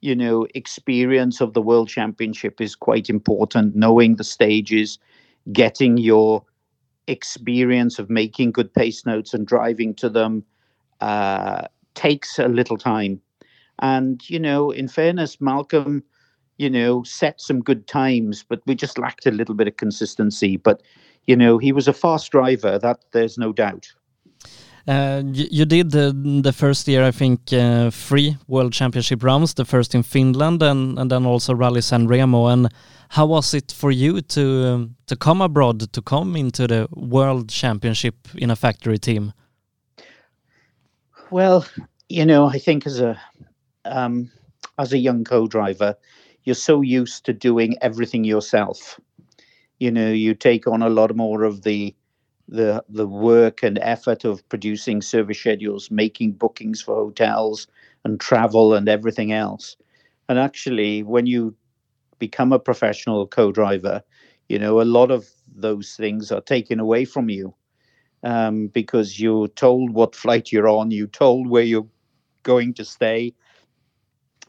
you 0.00 0.14
know, 0.14 0.46
experience 0.54 1.40
of 1.40 1.52
the 1.52 1.62
World 1.62 1.88
Championship 1.88 2.60
is 2.60 2.74
quite 2.74 3.10
important. 3.10 3.76
Knowing 3.76 4.16
the 4.16 4.24
stages, 4.24 4.98
getting 5.52 5.96
your 5.96 6.44
experience 7.06 7.98
of 7.98 8.08
making 8.08 8.52
good 8.52 8.72
pace 8.72 9.04
notes 9.04 9.34
and 9.34 9.46
driving 9.46 9.94
to 9.94 10.08
them 10.08 10.44
uh, 11.00 11.62
takes 11.94 12.38
a 12.38 12.48
little 12.48 12.78
time. 12.78 13.20
And, 13.80 14.28
you 14.28 14.38
know, 14.38 14.70
in 14.70 14.88
fairness, 14.88 15.40
Malcolm, 15.40 16.04
you 16.58 16.68
know, 16.70 17.02
set 17.02 17.40
some 17.40 17.60
good 17.60 17.86
times, 17.86 18.44
but 18.46 18.60
we 18.66 18.74
just 18.74 18.98
lacked 18.98 19.26
a 19.26 19.30
little 19.30 19.54
bit 19.54 19.68
of 19.68 19.76
consistency. 19.76 20.56
But, 20.56 20.82
you 21.26 21.34
know, 21.34 21.56
he 21.56 21.72
was 21.72 21.88
a 21.88 21.92
fast 21.92 22.30
driver, 22.30 22.78
that 22.78 23.00
there's 23.12 23.38
no 23.38 23.52
doubt. 23.52 23.92
Uh, 24.88 25.22
you, 25.32 25.46
you 25.50 25.64
did 25.64 25.90
the, 25.90 26.12
the 26.42 26.52
first 26.52 26.88
year, 26.88 27.04
I 27.04 27.10
think, 27.10 27.52
uh, 27.52 27.90
three 27.90 28.36
World 28.48 28.72
Championship 28.72 29.22
rounds, 29.22 29.54
the 29.54 29.64
first 29.64 29.94
in 29.94 30.02
Finland 30.02 30.62
and, 30.62 30.98
and 30.98 31.10
then 31.10 31.26
also 31.26 31.54
Rally 31.54 31.80
San 31.82 32.06
Remo. 32.06 32.46
And 32.46 32.68
how 33.10 33.26
was 33.26 33.54
it 33.54 33.72
for 33.72 33.90
you 33.90 34.20
to 34.20 34.66
um, 34.66 34.96
to 35.06 35.16
come 35.16 35.42
abroad, 35.42 35.92
to 35.92 36.02
come 36.02 36.36
into 36.36 36.66
the 36.66 36.88
World 36.92 37.48
Championship 37.48 38.14
in 38.36 38.50
a 38.50 38.56
factory 38.56 38.98
team? 38.98 39.32
Well, 41.30 41.66
you 42.08 42.24
know, 42.24 42.46
I 42.46 42.58
think 42.58 42.86
as 42.86 43.00
a 43.00 43.20
um, 43.84 44.30
as 44.78 44.92
a 44.92 44.98
young 44.98 45.24
co-driver, 45.24 45.96
you're 46.44 46.54
so 46.54 46.82
used 46.82 47.24
to 47.26 47.32
doing 47.32 47.76
everything 47.82 48.24
yourself. 48.24 49.00
You 49.78 49.90
know, 49.90 50.10
you 50.12 50.34
take 50.34 50.66
on 50.66 50.82
a 50.82 50.88
lot 50.88 51.14
more 51.16 51.42
of 51.42 51.62
the 51.62 51.94
the 52.50 52.84
the 52.88 53.06
work 53.06 53.62
and 53.62 53.78
effort 53.78 54.24
of 54.24 54.46
producing 54.48 55.00
service 55.00 55.38
schedules, 55.38 55.90
making 55.90 56.32
bookings 56.32 56.82
for 56.82 56.96
hotels 56.96 57.66
and 58.04 58.20
travel 58.20 58.74
and 58.74 58.88
everything 58.88 59.32
else. 59.32 59.76
And 60.28 60.38
actually, 60.38 61.02
when 61.02 61.26
you 61.26 61.54
become 62.18 62.52
a 62.52 62.58
professional 62.58 63.26
co-driver, 63.26 64.02
you 64.48 64.58
know 64.58 64.80
a 64.80 64.82
lot 64.82 65.10
of 65.10 65.28
those 65.54 65.94
things 65.94 66.32
are 66.32 66.40
taken 66.40 66.80
away 66.80 67.04
from 67.04 67.30
you 67.30 67.54
um, 68.24 68.66
because 68.68 69.20
you're 69.20 69.48
told 69.48 69.92
what 69.94 70.16
flight 70.24 70.50
you're 70.50 70.68
on, 70.68 70.90
you're 70.90 71.06
told 71.06 71.48
where 71.48 71.62
you're 71.62 71.88
going 72.42 72.74
to 72.74 72.84
stay. 72.84 73.32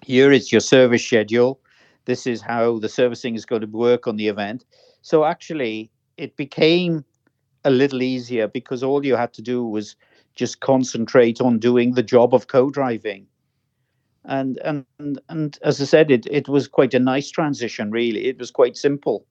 Here 0.03 0.31
is 0.31 0.51
your 0.51 0.61
service 0.61 1.05
schedule. 1.05 1.59
This 2.05 2.25
is 2.25 2.41
how 2.41 2.79
the 2.79 2.89
servicing 2.89 3.35
is 3.35 3.45
going 3.45 3.61
to 3.61 3.67
work 3.67 4.07
on 4.07 4.15
the 4.15 4.27
event. 4.27 4.65
So 5.03 5.23
actually, 5.23 5.91
it 6.17 6.35
became 6.35 7.05
a 7.63 7.69
little 7.69 8.02
easier 8.02 8.47
because 8.47 8.84
all 8.84 9.06
you 9.06 9.15
had 9.15 9.34
to 9.34 9.41
do 9.41 9.63
was 9.63 9.95
just 10.36 10.60
concentrate 10.60 11.41
on 11.41 11.60
doing 11.60 11.93
the 11.93 12.04
job 12.04 12.34
of 12.34 12.47
co-driving. 12.47 13.28
And 14.24 14.60
and 14.60 14.86
and 15.30 15.58
as 15.63 15.82
I 15.82 15.86
said, 15.86 16.12
it 16.12 16.28
it 16.30 16.47
was 16.47 16.67
quite 16.67 16.93
a 16.93 17.00
nice 17.00 17.32
transition. 17.32 17.89
Really, 17.89 18.26
it 18.26 18.38
was 18.38 18.52
quite 18.52 18.78
simple. 18.78 19.26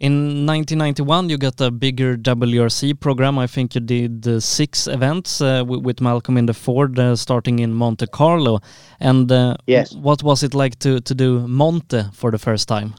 In 0.00 0.44
1991, 0.44 1.28
you 1.30 1.38
got 1.38 1.60
a 1.60 1.70
bigger 1.70 2.16
WRC 2.16 2.98
program. 2.98 3.38
I 3.38 3.46
think 3.46 3.74
you 3.74 3.80
did 3.80 4.26
uh, 4.26 4.40
six 4.40 4.86
events 4.86 5.40
uh, 5.40 5.62
with 5.64 6.00
Malcolm 6.00 6.36
in 6.36 6.46
the 6.46 6.52
Ford, 6.52 6.98
uh, 6.98 7.14
starting 7.14 7.60
in 7.60 7.72
Monte 7.72 8.06
Carlo. 8.08 8.60
And 8.98 9.30
uh, 9.30 9.56
yes. 9.66 9.94
what 9.94 10.22
was 10.22 10.42
it 10.42 10.54
like 10.54 10.78
to 10.80 11.00
to 11.00 11.14
do 11.14 11.46
Monte 11.46 12.02
for 12.12 12.30
the 12.30 12.38
first 12.38 12.66
time? 12.66 12.94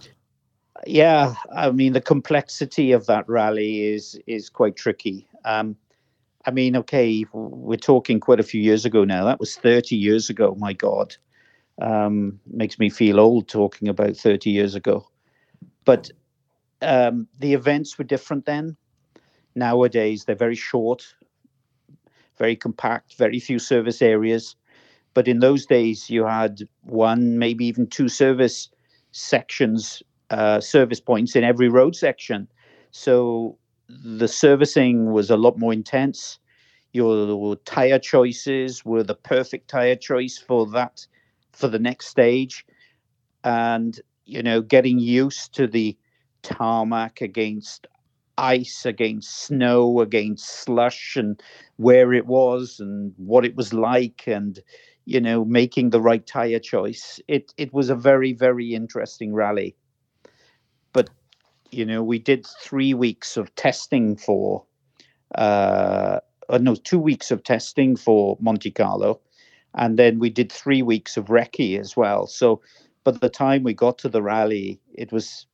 Yeah, 0.85 1.35
I 1.51 1.71
mean 1.71 1.93
the 1.93 2.01
complexity 2.01 2.91
of 2.91 3.05
that 3.05 3.27
rally 3.29 3.85
is 3.93 4.19
is 4.27 4.49
quite 4.49 4.75
tricky. 4.75 5.27
Um, 5.45 5.75
I 6.45 6.51
mean, 6.51 6.75
okay, 6.77 7.25
we're 7.33 7.77
talking 7.77 8.19
quite 8.19 8.39
a 8.39 8.43
few 8.43 8.61
years 8.61 8.85
ago 8.85 9.03
now. 9.03 9.25
That 9.25 9.39
was 9.39 9.55
30 9.55 9.95
years 9.95 10.29
ago. 10.29 10.55
My 10.59 10.73
God, 10.73 11.15
um, 11.81 12.39
makes 12.45 12.77
me 12.77 12.89
feel 12.89 13.19
old 13.19 13.47
talking 13.47 13.87
about 13.87 14.15
30 14.15 14.51
years 14.51 14.75
ago. 14.75 15.07
But 15.85 16.11
um, 16.81 17.27
the 17.39 17.53
events 17.53 17.97
were 17.97 18.03
different 18.03 18.45
then. 18.45 18.77
Nowadays, 19.55 20.25
they're 20.25 20.35
very 20.35 20.55
short, 20.55 21.15
very 22.37 22.55
compact, 22.55 23.15
very 23.17 23.39
few 23.39 23.57
service 23.57 24.01
areas. 24.01 24.55
But 25.15 25.27
in 25.27 25.39
those 25.39 25.65
days, 25.65 26.09
you 26.09 26.25
had 26.25 26.61
one, 26.83 27.39
maybe 27.39 27.65
even 27.65 27.87
two 27.87 28.09
service 28.09 28.69
sections, 29.11 30.03
uh, 30.29 30.59
service 30.59 30.99
points 30.99 31.35
in 31.35 31.43
every 31.43 31.69
road 31.69 31.95
section. 31.95 32.47
So 32.91 33.57
the 33.87 34.27
servicing 34.27 35.11
was 35.11 35.29
a 35.29 35.37
lot 35.37 35.57
more 35.57 35.73
intense. 35.73 36.39
Your 36.93 37.55
tire 37.65 37.99
choices 37.99 38.85
were 38.85 39.03
the 39.03 39.15
perfect 39.15 39.67
tire 39.69 39.95
choice 39.95 40.37
for 40.37 40.65
that, 40.71 41.05
for 41.51 41.67
the 41.67 41.79
next 41.79 42.07
stage. 42.07 42.65
And, 43.43 43.99
you 44.25 44.41
know, 44.41 44.61
getting 44.61 44.97
used 44.99 45.53
to 45.55 45.67
the 45.67 45.97
tarmac 46.41 47.21
against 47.21 47.87
ice, 48.37 48.85
against 48.85 49.43
snow, 49.43 50.01
against 50.01 50.63
slush, 50.63 51.15
and 51.15 51.41
where 51.77 52.13
it 52.13 52.25
was 52.25 52.79
and 52.79 53.13
what 53.17 53.45
it 53.45 53.55
was 53.55 53.73
like, 53.73 54.23
and 54.27 54.59
you 55.05 55.21
know, 55.21 55.45
making 55.45 55.91
the 55.91 56.01
right 56.01 56.25
tire 56.25 56.59
choice. 56.59 57.19
It 57.27 57.53
it 57.57 57.73
was 57.73 57.89
a 57.89 57.95
very 57.95 58.33
very 58.33 58.73
interesting 58.73 59.33
rally. 59.33 59.75
But 60.95 61.09
you 61.71 61.85
know, 61.85 62.01
we 62.01 62.19
did 62.19 62.47
three 62.61 62.93
weeks 62.93 63.35
of 63.35 63.53
testing 63.55 64.15
for, 64.15 64.63
uh, 65.37 66.21
uh 66.47 66.57
no, 66.57 66.75
two 66.75 66.99
weeks 66.99 67.31
of 67.31 67.43
testing 67.43 67.97
for 67.97 68.37
Monte 68.39 68.71
Carlo, 68.71 69.19
and 69.73 69.99
then 69.99 70.19
we 70.19 70.29
did 70.29 70.49
three 70.49 70.81
weeks 70.81 71.17
of 71.17 71.25
recce 71.25 71.77
as 71.77 71.97
well. 71.97 72.27
So, 72.27 72.61
by 73.03 73.11
the 73.11 73.29
time 73.29 73.63
we 73.63 73.73
got 73.73 73.97
to 73.99 74.09
the 74.09 74.21
rally, 74.21 74.79
it 74.93 75.11
was 75.11 75.47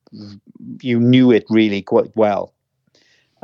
you 0.80 0.99
knew 0.99 1.32
it 1.32 1.45
really 1.49 1.82
quite 1.82 2.15
well. 2.15 2.54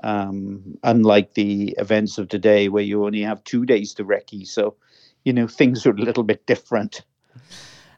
Um, 0.04 0.78
unlike 0.84 1.34
the 1.34 1.74
events 1.80 2.20
of 2.20 2.28
today 2.28 2.70
where 2.70 2.84
you 2.84 3.06
only 3.06 3.22
have 3.22 3.44
two 3.44 3.66
days 3.66 3.96
to 3.96 4.06
recce. 4.06 4.46
So, 4.46 4.76
you 5.26 5.34
know, 5.34 5.48
things 5.48 5.88
are 5.88 5.96
a 5.96 6.06
little 6.08 6.24
bit 6.24 6.46
different. 6.46 7.02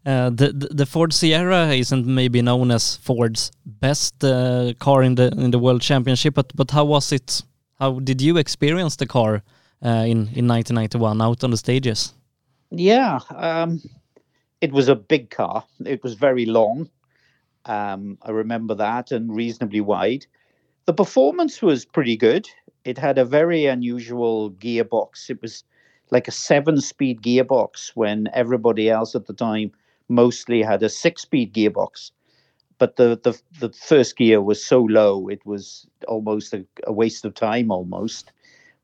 Uh, 0.06 0.30
the, 0.30 0.54
the 0.72 0.86
Ford 0.86 1.14
Sierra 1.14 1.68
isn't 1.68 2.06
maybe 2.06 2.42
known 2.42 2.72
as 2.72 2.96
Ford's 2.98 3.52
best 3.66 4.24
uh, 4.24 4.74
car 4.80 5.04
in 5.04 5.16
the 5.16 5.28
in 5.38 5.52
the 5.52 5.60
World 5.60 5.82
Championship, 5.82 6.34
but 6.34 6.56
but 6.56 6.72
how 6.72 6.86
was 6.86 7.12
it? 7.12 7.44
How 7.80 8.00
did 8.00 8.22
you 8.22 8.38
experience 8.38 8.96
the 8.96 9.06
car 9.06 9.44
uh, 9.84 10.06
in 10.06 10.30
in 10.36 10.48
1991 10.48 11.22
out 11.22 11.44
on 11.44 11.52
the 11.52 11.58
stages? 11.58 12.14
Yeah, 12.72 13.20
um, 13.36 13.82
it 14.62 14.72
was 14.72 14.88
a 14.88 14.96
big 14.96 15.32
car. 15.32 15.66
It 15.86 16.02
was 16.02 16.14
very 16.14 16.46
long. 16.46 16.90
Um, 17.66 18.18
I 18.22 18.32
remember 18.32 18.76
that 18.76 19.12
and 19.12 19.36
reasonably 19.36 19.82
wide. 19.82 20.26
The 20.86 20.94
performance 20.94 21.62
was 21.62 21.86
pretty 21.86 22.16
good. 22.16 22.50
It 22.86 22.98
had 22.98 23.18
a 23.18 23.26
very 23.26 23.66
unusual 23.66 24.52
gearbox. 24.52 25.30
It 25.30 25.42
was 25.42 25.64
like 26.10 26.28
a 26.28 26.32
seven 26.32 26.80
speed 26.82 27.22
gearbox 27.22 27.92
when 27.96 28.28
everybody 28.34 28.90
else 28.90 29.14
at 29.14 29.28
the 29.28 29.34
time 29.34 29.72
mostly 30.10 30.62
had 30.62 30.84
a 30.84 30.90
six 30.90 31.24
speed 31.24 31.54
gearbox. 31.54 32.12
But 32.78 32.96
the, 32.96 33.20
the, 33.24 33.40
the 33.60 33.74
first 33.74 34.18
gear 34.18 34.42
was 34.42 34.64
so 34.64 34.82
low, 34.82 35.28
it 35.28 35.46
was 35.46 35.88
almost 36.08 36.54
a, 36.54 36.66
a 36.88 36.94
waste 36.94 37.26
of 37.26 37.34
time 37.36 37.72
almost. 37.72 38.32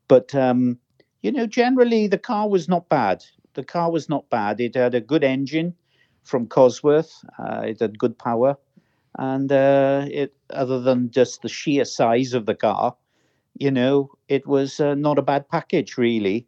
But, 0.08 0.34
um, 0.34 0.78
you 1.22 1.32
know, 1.32 1.46
generally 1.46 2.06
the 2.06 2.18
car 2.18 2.48
was 2.48 2.68
not 2.68 2.88
bad. 2.88 3.24
The 3.54 3.64
car 3.64 3.90
was 3.90 4.08
not 4.08 4.28
bad. 4.30 4.60
It 4.60 4.74
had 4.74 4.94
a 4.94 5.00
good 5.00 5.24
engine 5.24 5.74
from 6.22 6.46
Cosworth, 6.46 7.24
uh, 7.38 7.62
it 7.62 7.80
had 7.80 7.98
good 7.98 8.18
power 8.18 8.56
and 9.18 9.50
uh, 9.52 10.06
it 10.10 10.34
other 10.50 10.80
than 10.80 11.10
just 11.10 11.42
the 11.42 11.48
sheer 11.48 11.84
size 11.84 12.34
of 12.34 12.46
the 12.46 12.54
car 12.54 12.96
you 13.58 13.70
know 13.70 14.10
it 14.28 14.46
was 14.46 14.80
uh, 14.80 14.94
not 14.94 15.18
a 15.18 15.22
bad 15.22 15.48
package 15.48 15.96
really 15.96 16.46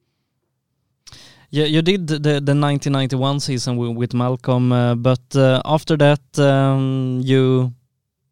yeah 1.50 1.64
you 1.64 1.82
did 1.82 2.06
the 2.06 2.18
the 2.18 2.54
1991 2.54 3.40
season 3.40 3.76
with 3.76 4.14
malcolm 4.14 4.72
uh, 4.72 4.94
but 4.94 5.20
uh, 5.34 5.60
after 5.64 5.96
that 5.96 6.38
um, 6.38 7.20
you 7.24 7.72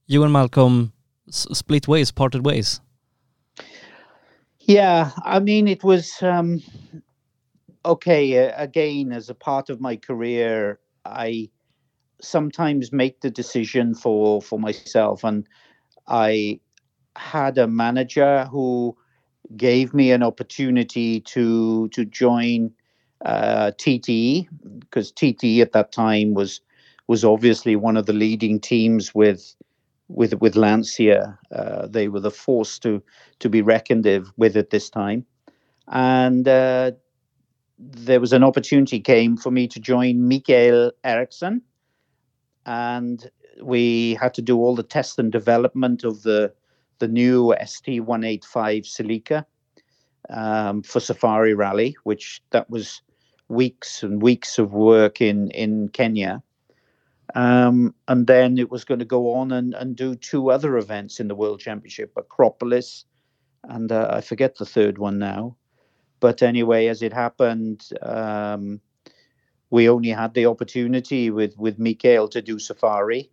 you 0.06 0.22
and 0.22 0.32
malcolm 0.32 0.92
split 1.28 1.88
ways 1.88 2.12
parted 2.12 2.44
ways. 2.44 2.80
Yeah 4.60 5.10
i 5.24 5.38
mean 5.38 5.68
it 5.68 5.82
was 5.84 6.22
um, 6.22 6.62
okay 7.84 8.34
again 8.34 9.12
as 9.12 9.30
a 9.30 9.34
part 9.34 9.70
of 9.70 9.80
my 9.80 9.96
career 9.96 10.78
i 11.04 11.48
sometimes 12.20 12.92
make 12.92 13.20
the 13.20 13.30
decision 13.30 13.94
for 13.94 14.42
for 14.42 14.58
myself 14.58 15.22
and 15.22 15.46
i 16.08 16.58
had 17.16 17.58
a 17.58 17.66
manager 17.66 18.44
who 18.46 18.96
gave 19.56 19.94
me 19.94 20.10
an 20.10 20.22
opportunity 20.22 21.20
to 21.20 21.88
to 21.88 22.04
join 22.04 22.72
uh, 23.26 23.72
TTE 23.72 24.48
because 24.80 25.12
TTE 25.12 25.60
at 25.60 25.72
that 25.72 25.92
time 25.92 26.32
was 26.32 26.60
was 27.08 27.24
obviously 27.24 27.76
one 27.76 27.96
of 27.96 28.06
the 28.06 28.12
leading 28.12 28.60
teams 28.60 29.14
with 29.14 29.54
with 30.08 30.34
with 30.40 30.54
Lancia. 30.54 31.36
Uh, 31.50 31.86
they 31.88 32.08
were 32.08 32.20
the 32.20 32.30
force 32.30 32.78
to 32.78 33.02
to 33.40 33.48
be 33.48 33.62
reckoned 33.62 34.06
with 34.36 34.56
at 34.56 34.70
this 34.70 34.88
time, 34.88 35.26
and 35.88 36.46
uh, 36.46 36.92
there 37.78 38.20
was 38.20 38.32
an 38.32 38.44
opportunity 38.44 39.00
came 39.00 39.36
for 39.36 39.50
me 39.50 39.66
to 39.68 39.80
join 39.80 40.28
Mikael 40.28 40.92
Ericsson, 41.02 41.62
and 42.64 43.28
we 43.60 44.14
had 44.14 44.34
to 44.34 44.42
do 44.42 44.58
all 44.58 44.76
the 44.76 44.84
test 44.84 45.18
and 45.18 45.32
development 45.32 46.04
of 46.04 46.22
the 46.22 46.52
the 47.00 47.08
new 47.08 47.52
ST185 47.60 48.86
Celica 48.86 49.44
um, 50.30 50.82
for 50.82 51.00
Safari 51.00 51.54
Rally, 51.54 51.96
which 52.04 52.40
that 52.50 52.70
was 52.70 53.02
weeks 53.48 54.02
and 54.02 54.22
weeks 54.22 54.58
of 54.58 54.72
work 54.72 55.20
in 55.20 55.50
in 55.50 55.88
Kenya. 55.88 56.42
Um, 57.34 57.94
and 58.08 58.26
then 58.26 58.56
it 58.56 58.70
was 58.70 58.84
going 58.84 59.00
to 59.00 59.04
go 59.04 59.34
on 59.34 59.52
and, 59.52 59.74
and 59.74 59.96
do 59.96 60.14
two 60.14 60.50
other 60.50 60.76
events 60.78 61.20
in 61.20 61.28
the 61.28 61.34
World 61.34 61.60
Championship, 61.60 62.12
Acropolis, 62.16 63.04
and 63.64 63.90
uh, 63.90 64.08
I 64.12 64.20
forget 64.20 64.56
the 64.56 64.64
third 64.64 64.98
one 64.98 65.18
now. 65.18 65.56
But 66.20 66.42
anyway, 66.42 66.86
as 66.86 67.02
it 67.02 67.12
happened, 67.12 67.88
um, 68.00 68.80
we 69.70 69.88
only 69.88 70.10
had 70.10 70.34
the 70.34 70.46
opportunity 70.46 71.30
with 71.30 71.58
with 71.58 71.78
Mikael 71.78 72.28
to 72.28 72.40
do 72.40 72.58
safari, 72.58 73.30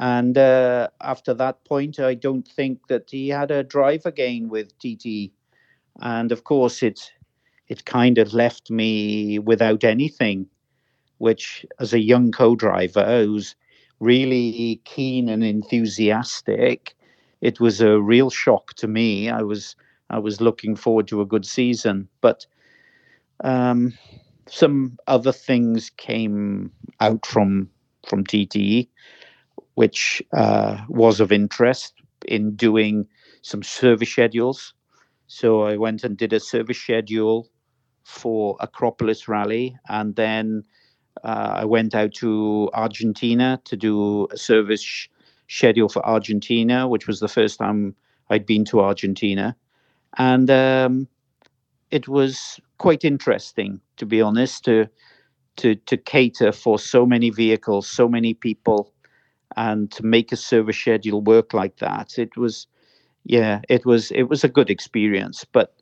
and 0.00 0.36
uh, 0.36 0.88
after 1.00 1.34
that 1.34 1.64
point, 1.64 2.00
I 2.00 2.14
don't 2.14 2.48
think 2.48 2.88
that 2.88 3.10
he 3.10 3.28
had 3.28 3.50
a 3.50 3.62
drive 3.62 4.06
again 4.06 4.48
with 4.48 4.76
TT, 4.78 5.30
and 6.00 6.32
of 6.32 6.44
course 6.44 6.82
it 6.82 7.12
it 7.68 7.84
kind 7.84 8.18
of 8.18 8.32
left 8.34 8.70
me 8.70 9.38
without 9.38 9.84
anything. 9.84 10.48
which, 11.18 11.64
as 11.80 11.92
a 11.92 12.00
young 12.00 12.30
co-driver 12.32 13.24
who's 13.24 13.54
really 14.00 14.80
keen 14.84 15.28
and 15.28 15.42
enthusiastic, 15.44 16.94
it 17.40 17.60
was 17.60 17.80
a 17.80 18.00
real 18.00 18.30
shock 18.30 18.74
to 18.74 18.86
me. 18.88 19.28
I 19.30 19.42
was 19.42 19.76
I 20.10 20.18
was 20.18 20.40
looking 20.40 20.76
forward 20.76 21.08
to 21.08 21.20
a 21.20 21.26
good 21.26 21.44
season, 21.46 22.08
but 22.20 22.46
um, 23.44 23.92
some 24.48 24.96
other 25.06 25.32
things 25.32 25.90
came 25.90 26.70
out 27.00 27.26
from 27.26 27.70
from 28.08 28.24
TTE, 28.24 28.88
which 29.74 30.22
uh, 30.32 30.84
was 30.88 31.20
of 31.20 31.32
interest 31.32 31.94
in 32.26 32.56
doing 32.56 33.06
some 33.42 33.62
service 33.62 34.10
schedules. 34.10 34.74
So 35.26 35.62
I 35.62 35.76
went 35.76 36.04
and 36.04 36.16
did 36.16 36.32
a 36.32 36.40
service 36.40 36.78
schedule 36.78 37.48
for 38.06 38.56
Acropolis 38.60 39.26
Rally, 39.26 39.76
and 39.88 40.14
then 40.14 40.62
uh, 41.24 41.54
I 41.56 41.64
went 41.64 41.92
out 41.92 42.14
to 42.14 42.70
Argentina 42.72 43.60
to 43.64 43.76
do 43.76 44.28
a 44.30 44.36
service 44.36 44.80
sh- 44.80 45.08
schedule 45.48 45.88
for 45.88 46.06
Argentina, 46.06 46.86
which 46.86 47.08
was 47.08 47.18
the 47.18 47.28
first 47.28 47.58
time 47.58 47.96
I'd 48.30 48.46
been 48.46 48.64
to 48.66 48.80
Argentina, 48.80 49.56
and 50.16 50.48
um, 50.50 51.08
it 51.90 52.06
was 52.06 52.60
quite 52.78 53.04
interesting, 53.04 53.80
to 53.96 54.06
be 54.06 54.22
honest, 54.22 54.64
to 54.66 54.86
to 55.56 55.74
to 55.74 55.96
cater 55.96 56.52
for 56.52 56.78
so 56.78 57.06
many 57.06 57.30
vehicles, 57.30 57.88
so 57.88 58.08
many 58.08 58.34
people, 58.34 58.92
and 59.56 59.90
to 59.90 60.04
make 60.04 60.30
a 60.30 60.36
service 60.36 60.76
schedule 60.76 61.22
work 61.22 61.52
like 61.52 61.78
that. 61.78 62.18
It 62.18 62.36
was, 62.36 62.68
yeah, 63.24 63.62
it 63.68 63.84
was 63.84 64.12
it 64.12 64.28
was 64.28 64.44
a 64.44 64.48
good 64.48 64.70
experience, 64.70 65.44
but 65.44 65.75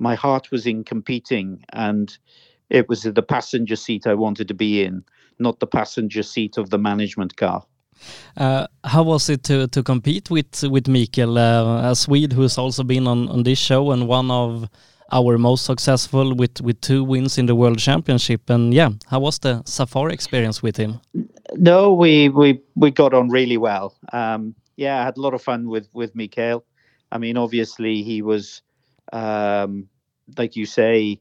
my 0.00 0.14
heart 0.14 0.50
was 0.50 0.66
in 0.66 0.84
competing, 0.84 1.64
and 1.72 2.18
it 2.68 2.88
was 2.88 3.02
the 3.02 3.22
passenger 3.22 3.76
seat 3.76 4.06
I 4.06 4.14
wanted 4.14 4.48
to 4.48 4.54
be 4.54 4.82
in, 4.82 5.04
not 5.38 5.60
the 5.60 5.66
passenger 5.66 6.22
seat 6.22 6.58
of 6.58 6.70
the 6.70 6.78
management 6.78 7.36
car. 7.36 7.64
Uh, 8.36 8.66
how 8.84 9.02
was 9.02 9.28
it 9.28 9.42
to, 9.44 9.68
to 9.68 9.82
compete 9.82 10.30
with 10.30 10.62
with 10.64 10.88
Mikael, 10.88 11.36
uh, 11.36 11.90
a 11.90 11.94
Swede 11.94 12.32
who's 12.32 12.58
also 12.58 12.82
been 12.82 13.06
on, 13.06 13.28
on 13.28 13.42
this 13.42 13.58
show 13.58 13.90
and 13.92 14.08
one 14.08 14.30
of 14.30 14.68
our 15.12 15.36
most 15.38 15.66
successful 15.66 16.34
with 16.34 16.60
with 16.62 16.80
two 16.80 17.04
wins 17.04 17.36
in 17.38 17.46
the 17.46 17.54
World 17.54 17.78
Championship? 17.78 18.48
And 18.50 18.72
yeah, 18.72 18.90
how 19.10 19.20
was 19.20 19.38
the 19.38 19.62
safari 19.64 20.14
experience 20.14 20.62
with 20.62 20.76
him? 20.78 21.00
No, 21.56 21.92
we 21.92 22.30
we 22.30 22.60
we 22.74 22.90
got 22.90 23.12
on 23.12 23.28
really 23.28 23.58
well. 23.58 23.94
Um, 24.12 24.54
yeah, 24.76 25.00
I 25.00 25.04
had 25.04 25.18
a 25.18 25.20
lot 25.20 25.34
of 25.34 25.42
fun 25.42 25.68
with 25.68 25.88
with 25.92 26.14
Mikael. 26.14 26.64
I 27.12 27.18
mean, 27.18 27.36
obviously 27.36 28.02
he 28.02 28.22
was, 28.22 28.62
um, 29.12 29.88
like 30.36 30.56
you 30.56 30.66
say, 30.66 31.20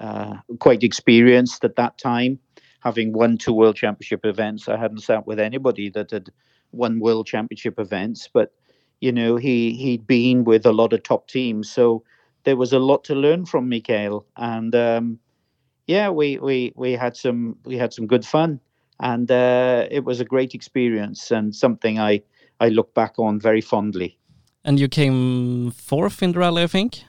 uh, 0.00 0.36
quite 0.58 0.82
experienced 0.82 1.64
at 1.64 1.76
that 1.76 1.98
time, 1.98 2.38
having 2.80 3.12
won 3.12 3.38
two 3.38 3.52
World 3.52 3.76
Championship 3.76 4.24
events. 4.24 4.68
I 4.68 4.76
hadn't 4.76 5.00
sat 5.00 5.26
with 5.26 5.38
anybody 5.38 5.90
that 5.90 6.10
had 6.10 6.30
won 6.72 7.00
World 7.00 7.26
Championship 7.26 7.78
events, 7.78 8.28
but 8.32 8.52
you 9.00 9.12
know 9.12 9.36
he 9.36 9.74
he'd 9.74 10.06
been 10.06 10.44
with 10.44 10.66
a 10.66 10.72
lot 10.72 10.92
of 10.92 11.02
top 11.02 11.28
teams, 11.28 11.70
so 11.70 12.04
there 12.44 12.56
was 12.56 12.72
a 12.72 12.78
lot 12.78 13.04
to 13.04 13.14
learn 13.14 13.46
from 13.46 13.68
Mikael, 13.68 14.26
and 14.36 14.74
um, 14.74 15.18
yeah, 15.86 16.10
we 16.10 16.38
we 16.38 16.72
we 16.76 16.92
had 16.92 17.16
some 17.16 17.56
we 17.64 17.76
had 17.76 17.92
some 17.92 18.06
good 18.06 18.24
fun, 18.24 18.60
and 19.00 19.30
uh, 19.30 19.86
it 19.90 20.04
was 20.04 20.20
a 20.20 20.24
great 20.24 20.54
experience 20.54 21.30
and 21.30 21.54
something 21.54 21.98
I 21.98 22.22
I 22.60 22.68
look 22.68 22.94
back 22.94 23.18
on 23.18 23.40
very 23.40 23.60
fondly. 23.60 24.18
And 24.64 24.78
you 24.78 24.88
came 24.88 25.70
fourth 25.70 26.22
in 26.22 26.32
the 26.32 26.38
rally, 26.40 26.62
I 26.62 26.66
think. 26.66 27.04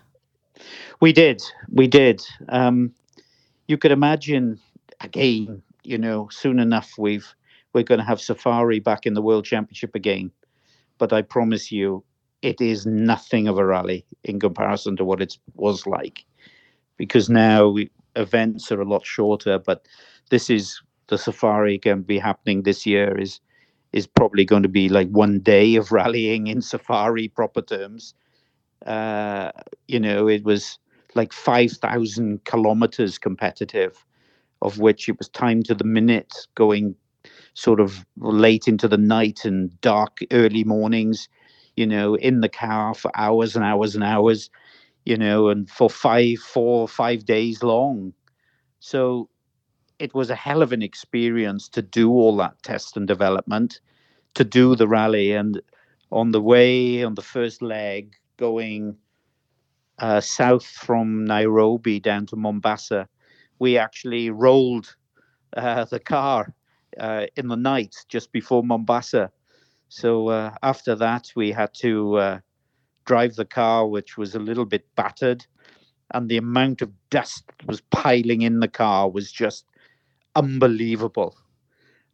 We 0.99 1.13
did, 1.13 1.41
we 1.71 1.87
did. 1.87 2.25
Um, 2.49 2.93
you 3.67 3.77
could 3.77 3.91
imagine 3.91 4.59
again, 5.01 5.61
you 5.83 5.97
know, 5.97 6.27
soon 6.31 6.59
enough 6.59 6.93
we've 6.97 7.33
we're 7.73 7.83
going 7.83 7.99
to 7.99 8.05
have 8.05 8.19
Safari 8.19 8.79
back 8.79 9.05
in 9.05 9.13
the 9.13 9.21
World 9.21 9.45
Championship 9.45 9.93
again. 9.93 10.31
But 10.97 11.13
I 11.13 11.21
promise 11.21 11.71
you, 11.71 12.03
it 12.41 12.59
is 12.59 12.85
nothing 12.85 13.47
of 13.47 13.57
a 13.57 13.65
rally 13.65 14.05
in 14.23 14.39
comparison 14.39 14.95
to 14.97 15.05
what 15.05 15.21
it 15.21 15.37
was 15.55 15.85
like, 15.85 16.25
because 16.97 17.29
now 17.29 17.67
we, 17.67 17.91
events 18.15 18.71
are 18.71 18.81
a 18.81 18.89
lot 18.89 19.05
shorter. 19.05 19.59
But 19.59 19.87
this 20.29 20.49
is 20.49 20.81
the 21.07 21.17
Safari 21.17 21.77
going 21.77 21.97
to 21.97 22.03
be 22.03 22.19
happening 22.19 22.63
this 22.63 22.85
year 22.85 23.17
is 23.17 23.39
is 23.91 24.05
probably 24.05 24.45
going 24.45 24.63
to 24.63 24.69
be 24.69 24.87
like 24.87 25.09
one 25.09 25.39
day 25.39 25.75
of 25.75 25.91
rallying 25.91 26.47
in 26.47 26.61
Safari 26.61 27.27
proper 27.27 27.61
terms. 27.61 28.13
Uh, 28.85 29.51
you 29.87 29.99
know, 29.99 30.27
it 30.27 30.43
was 30.43 30.79
like 31.15 31.33
5,000 31.33 32.43
kilometers 32.45 33.17
competitive, 33.17 34.05
of 34.61 34.79
which 34.79 35.09
it 35.09 35.17
was 35.17 35.29
time 35.29 35.63
to 35.63 35.75
the 35.75 35.83
minute, 35.83 36.47
going 36.55 36.95
sort 37.53 37.79
of 37.79 38.05
late 38.17 38.67
into 38.67 38.87
the 38.87 38.97
night 38.97 39.43
and 39.43 39.79
dark 39.81 40.19
early 40.31 40.63
mornings, 40.63 41.27
you 41.75 41.85
know, 41.85 42.15
in 42.15 42.41
the 42.41 42.49
car 42.49 42.93
for 42.93 43.11
hours 43.15 43.55
and 43.55 43.65
hours 43.65 43.95
and 43.95 44.03
hours, 44.03 44.49
you 45.05 45.17
know, 45.17 45.49
and 45.49 45.69
for 45.69 45.89
five, 45.89 46.37
four, 46.39 46.87
five 46.87 47.25
days 47.25 47.63
long. 47.63 48.13
So 48.79 49.29
it 49.99 50.13
was 50.13 50.29
a 50.29 50.35
hell 50.35 50.61
of 50.61 50.71
an 50.71 50.81
experience 50.81 51.67
to 51.69 51.81
do 51.81 52.09
all 52.09 52.37
that 52.37 52.61
test 52.63 52.95
and 52.95 53.07
development, 53.07 53.81
to 54.35 54.43
do 54.43 54.75
the 54.75 54.87
rally. 54.87 55.33
And 55.33 55.61
on 56.11 56.31
the 56.31 56.41
way, 56.41 57.03
on 57.03 57.15
the 57.15 57.21
first 57.21 57.61
leg, 57.61 58.15
going 58.39 58.95
uh, 59.99 60.21
south 60.21 60.65
from 60.65 61.25
Nairobi 61.25 61.99
down 61.99 62.25
to 62.28 62.36
Mombasa, 62.36 63.08
we 63.60 63.78
actually 63.78 64.30
rolled 64.30 64.95
uh, 65.58 65.86
the 65.86 65.99
car 65.99 66.56
uh, 66.99 67.25
in 67.36 67.49
the 67.49 67.58
night 67.58 67.95
just 68.08 68.32
before 68.32 68.63
Mombasa. 68.63 69.30
So 69.89 70.30
uh, 70.30 70.56
after 70.63 70.95
that, 70.95 71.32
we 71.36 71.52
had 71.52 71.73
to 71.82 72.15
uh, 72.17 72.39
drive 73.06 73.36
the 73.36 73.45
car, 73.45 73.88
which 73.88 74.17
was 74.17 74.36
a 74.36 74.39
little 74.39 74.65
bit 74.65 74.86
battered, 74.95 75.45
and 76.13 76.30
the 76.30 76.38
amount 76.38 76.82
of 76.82 76.91
dust 77.10 77.43
that 77.47 77.67
was 77.67 77.82
piling 77.91 78.41
in 78.41 78.62
the 78.62 78.67
car 78.67 79.10
was 79.10 79.32
just 79.32 79.65
unbelievable. 80.36 81.36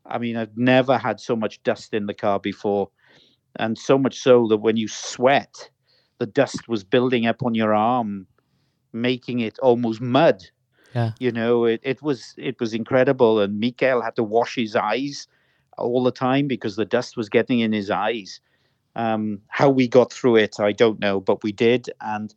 I 0.06 0.18
mean, 0.18 0.38
I've 0.38 0.58
never 0.58 0.98
had 0.98 1.20
so 1.20 1.36
much 1.36 1.62
dust 1.64 1.94
in 1.94 2.06
the 2.06 2.14
car 2.14 2.40
before, 2.40 2.90
and 3.58 3.78
so 3.78 3.98
much 3.98 4.18
so 4.18 4.48
that 4.48 4.58
when 4.58 4.78
you 4.78 4.88
sweat, 4.88 5.70
the 6.18 6.26
dust 6.26 6.68
was 6.68 6.84
building 6.84 7.26
up 7.26 7.44
on 7.44 7.56
your 7.56 7.74
arm, 7.74 8.28
making 8.94 9.40
it 9.40 9.60
almost 9.60 10.02
mud. 10.02 10.44
Yeah. 10.94 11.12
You 11.20 11.32
know, 11.32 11.66
it, 11.66 11.82
it 11.84 12.02
was 12.02 12.34
it 12.38 12.60
was 12.60 12.74
incredible, 12.74 13.40
and 13.42 13.60
Mikael 13.60 14.02
had 14.02 14.16
to 14.16 14.24
wash 14.24 14.56
his 14.56 14.76
eyes 14.76 15.28
all 15.78 16.04
the 16.04 16.12
time 16.12 16.48
because 16.48 16.78
the 16.78 16.86
dust 16.86 17.18
was 17.18 17.28
getting 17.28 17.60
in 17.60 17.74
his 17.74 17.90
eyes. 17.90 18.40
Um, 18.96 19.42
how 19.50 19.70
we 19.70 19.90
got 19.90 20.14
through 20.14 20.38
it, 20.38 20.58
I 20.58 20.72
don't 20.72 21.02
know, 21.02 21.20
but 21.20 21.44
we 21.44 21.52
did, 21.52 21.90
and 22.00 22.34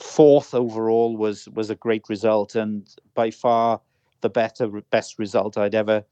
fourth 0.00 0.54
overall 0.54 1.16
was 1.16 1.48
was 1.50 1.70
a 1.70 1.76
great 1.76 2.08
result, 2.08 2.56
and 2.56 2.88
by 3.14 3.30
far 3.30 3.80
the 4.22 4.28
better 4.28 4.68
best 4.90 5.18
result 5.20 5.56
I'd 5.56 5.76
ever 5.76 6.04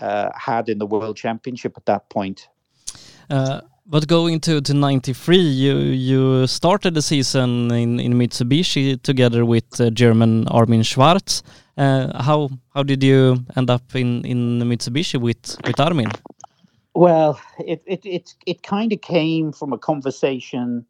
uh, 0.00 0.30
had 0.34 0.68
in 0.68 0.78
the 0.78 0.86
World 0.86 1.16
Championship 1.16 1.74
at 1.76 1.86
that 1.86 2.10
point. 2.10 2.48
Uh, 3.30 3.60
but 3.88 4.06
going 4.06 4.38
to, 4.40 4.60
to 4.60 4.74
93, 4.74 5.38
you 5.38 5.76
you 5.76 6.46
started 6.46 6.94
the 6.94 7.00
season 7.02 7.70
in, 7.72 7.98
in 7.98 8.12
Mitsubishi 8.14 9.00
together 9.02 9.44
with 9.46 9.80
uh, 9.80 9.88
German 9.90 10.46
Armin 10.48 10.82
Schwarz. 10.82 11.42
Uh, 11.76 12.22
how 12.22 12.50
how 12.74 12.82
did 12.82 13.02
you 13.02 13.44
end 13.56 13.70
up 13.70 13.94
in, 13.94 14.24
in 14.26 14.60
Mitsubishi 14.60 15.18
with, 15.18 15.56
with 15.64 15.80
Armin? 15.80 16.10
Well, 16.94 17.40
it 17.58 17.82
it 17.86 18.04
it, 18.04 18.34
it 18.46 18.62
kind 18.62 18.92
of 18.92 19.00
came 19.00 19.52
from 19.52 19.72
a 19.72 19.78
conversation 19.78 20.84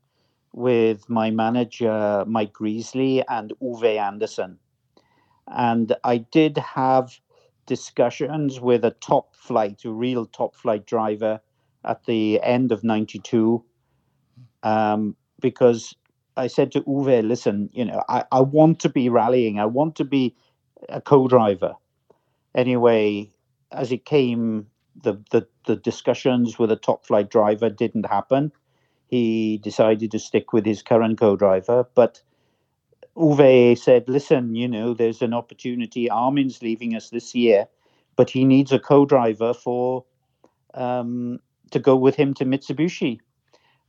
with 0.53 1.09
my 1.09 1.31
manager 1.31 2.25
Mike 2.27 2.53
Greasley 2.53 3.23
and 3.29 3.53
Ove 3.63 3.85
Andersson, 3.85 4.59
and 5.47 5.95
I 6.03 6.19
did 6.19 6.59
have 6.59 7.21
discussions 7.67 8.59
with 8.59 8.85
a 8.85 8.91
top 8.91 9.37
flight, 9.37 9.85
a 9.85 9.91
real 9.91 10.27
top 10.27 10.57
flight 10.57 10.85
driver 10.85 11.41
at 11.89 12.05
the 12.05 12.41
end 12.43 12.71
of 12.71 12.85
92 12.85 13.65
um, 14.63 15.17
because 15.41 15.95
I 16.37 16.47
said 16.47 16.73
to 16.73 16.85
Ove, 16.87 17.25
listen, 17.25 17.71
you 17.73 17.85
know, 17.85 18.03
I, 18.09 18.25
I 18.31 18.41
want 18.41 18.81
to 18.81 18.89
be 18.89 19.09
rallying. 19.09 19.59
I 19.59 19.67
want 19.67 19.97
to 19.97 20.05
be 20.05 20.37
a 20.89 21.01
co-driver. 21.01 21.75
Anyway, 22.55 23.31
as 23.73 23.91
it 23.91 24.05
came, 24.05 24.67
the, 25.03 25.21
the, 25.31 25.47
the 25.67 25.77
discussions 25.77 26.59
with 26.59 26.71
a 26.71 26.77
top 26.77 27.07
flight 27.07 27.31
driver 27.31 27.71
didn't 27.71 28.07
happen. 28.07 28.53
He 29.07 29.59
decided 29.59 30.11
to 30.11 30.19
stick 30.19 30.53
with 30.53 30.67
his 30.67 30.83
current 30.83 31.19
co-driver, 31.19 31.87
but 31.95 32.21
Ove 33.17 33.77
said, 33.77 34.05
listen, 34.09 34.55
you 34.55 34.69
know, 34.69 34.95
there's 34.95 35.23
an 35.23 35.35
opportunity. 35.35 36.09
Armin's 36.09 36.63
leaving 36.63 36.95
us 36.95 37.11
this 37.11 37.35
year, 37.35 37.67
but 38.17 38.31
he 38.31 38.45
needs 38.45 38.71
a 38.71 38.79
co-driver 38.79 39.55
for 39.55 40.05
um, 40.75 41.41
to 41.71 41.79
go 41.79 41.97
with 41.97 42.17
him 42.17 42.35
to 42.35 42.45
Mitsubishi. 42.45 43.21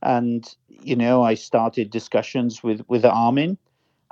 And 0.02 0.44
you 0.68 0.96
know, 0.96 1.22
I 1.22 1.34
started 1.34 1.90
discussions 1.90 2.62
with 2.62 2.82
with 2.88 3.04
Armin, 3.04 3.58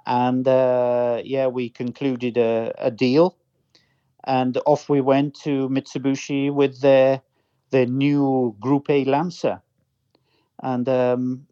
and 0.07 0.47
uh, 0.49 1.23
yeah, 1.25 1.47
we 1.49 1.71
concluded 1.71 2.37
a, 2.39 2.75
a 2.79 2.91
deal. 2.91 3.37
and 4.25 4.59
off 4.67 4.89
we 4.89 5.01
went 5.01 5.35
to 5.35 5.69
Mitsubishi 5.69 6.53
with 6.53 6.81
their 6.81 7.23
their 7.71 7.87
new 7.87 8.57
Group 8.61 8.91
A 8.91 9.05
Lancer, 9.05 9.63
and 10.63 10.89
um, 10.89 11.47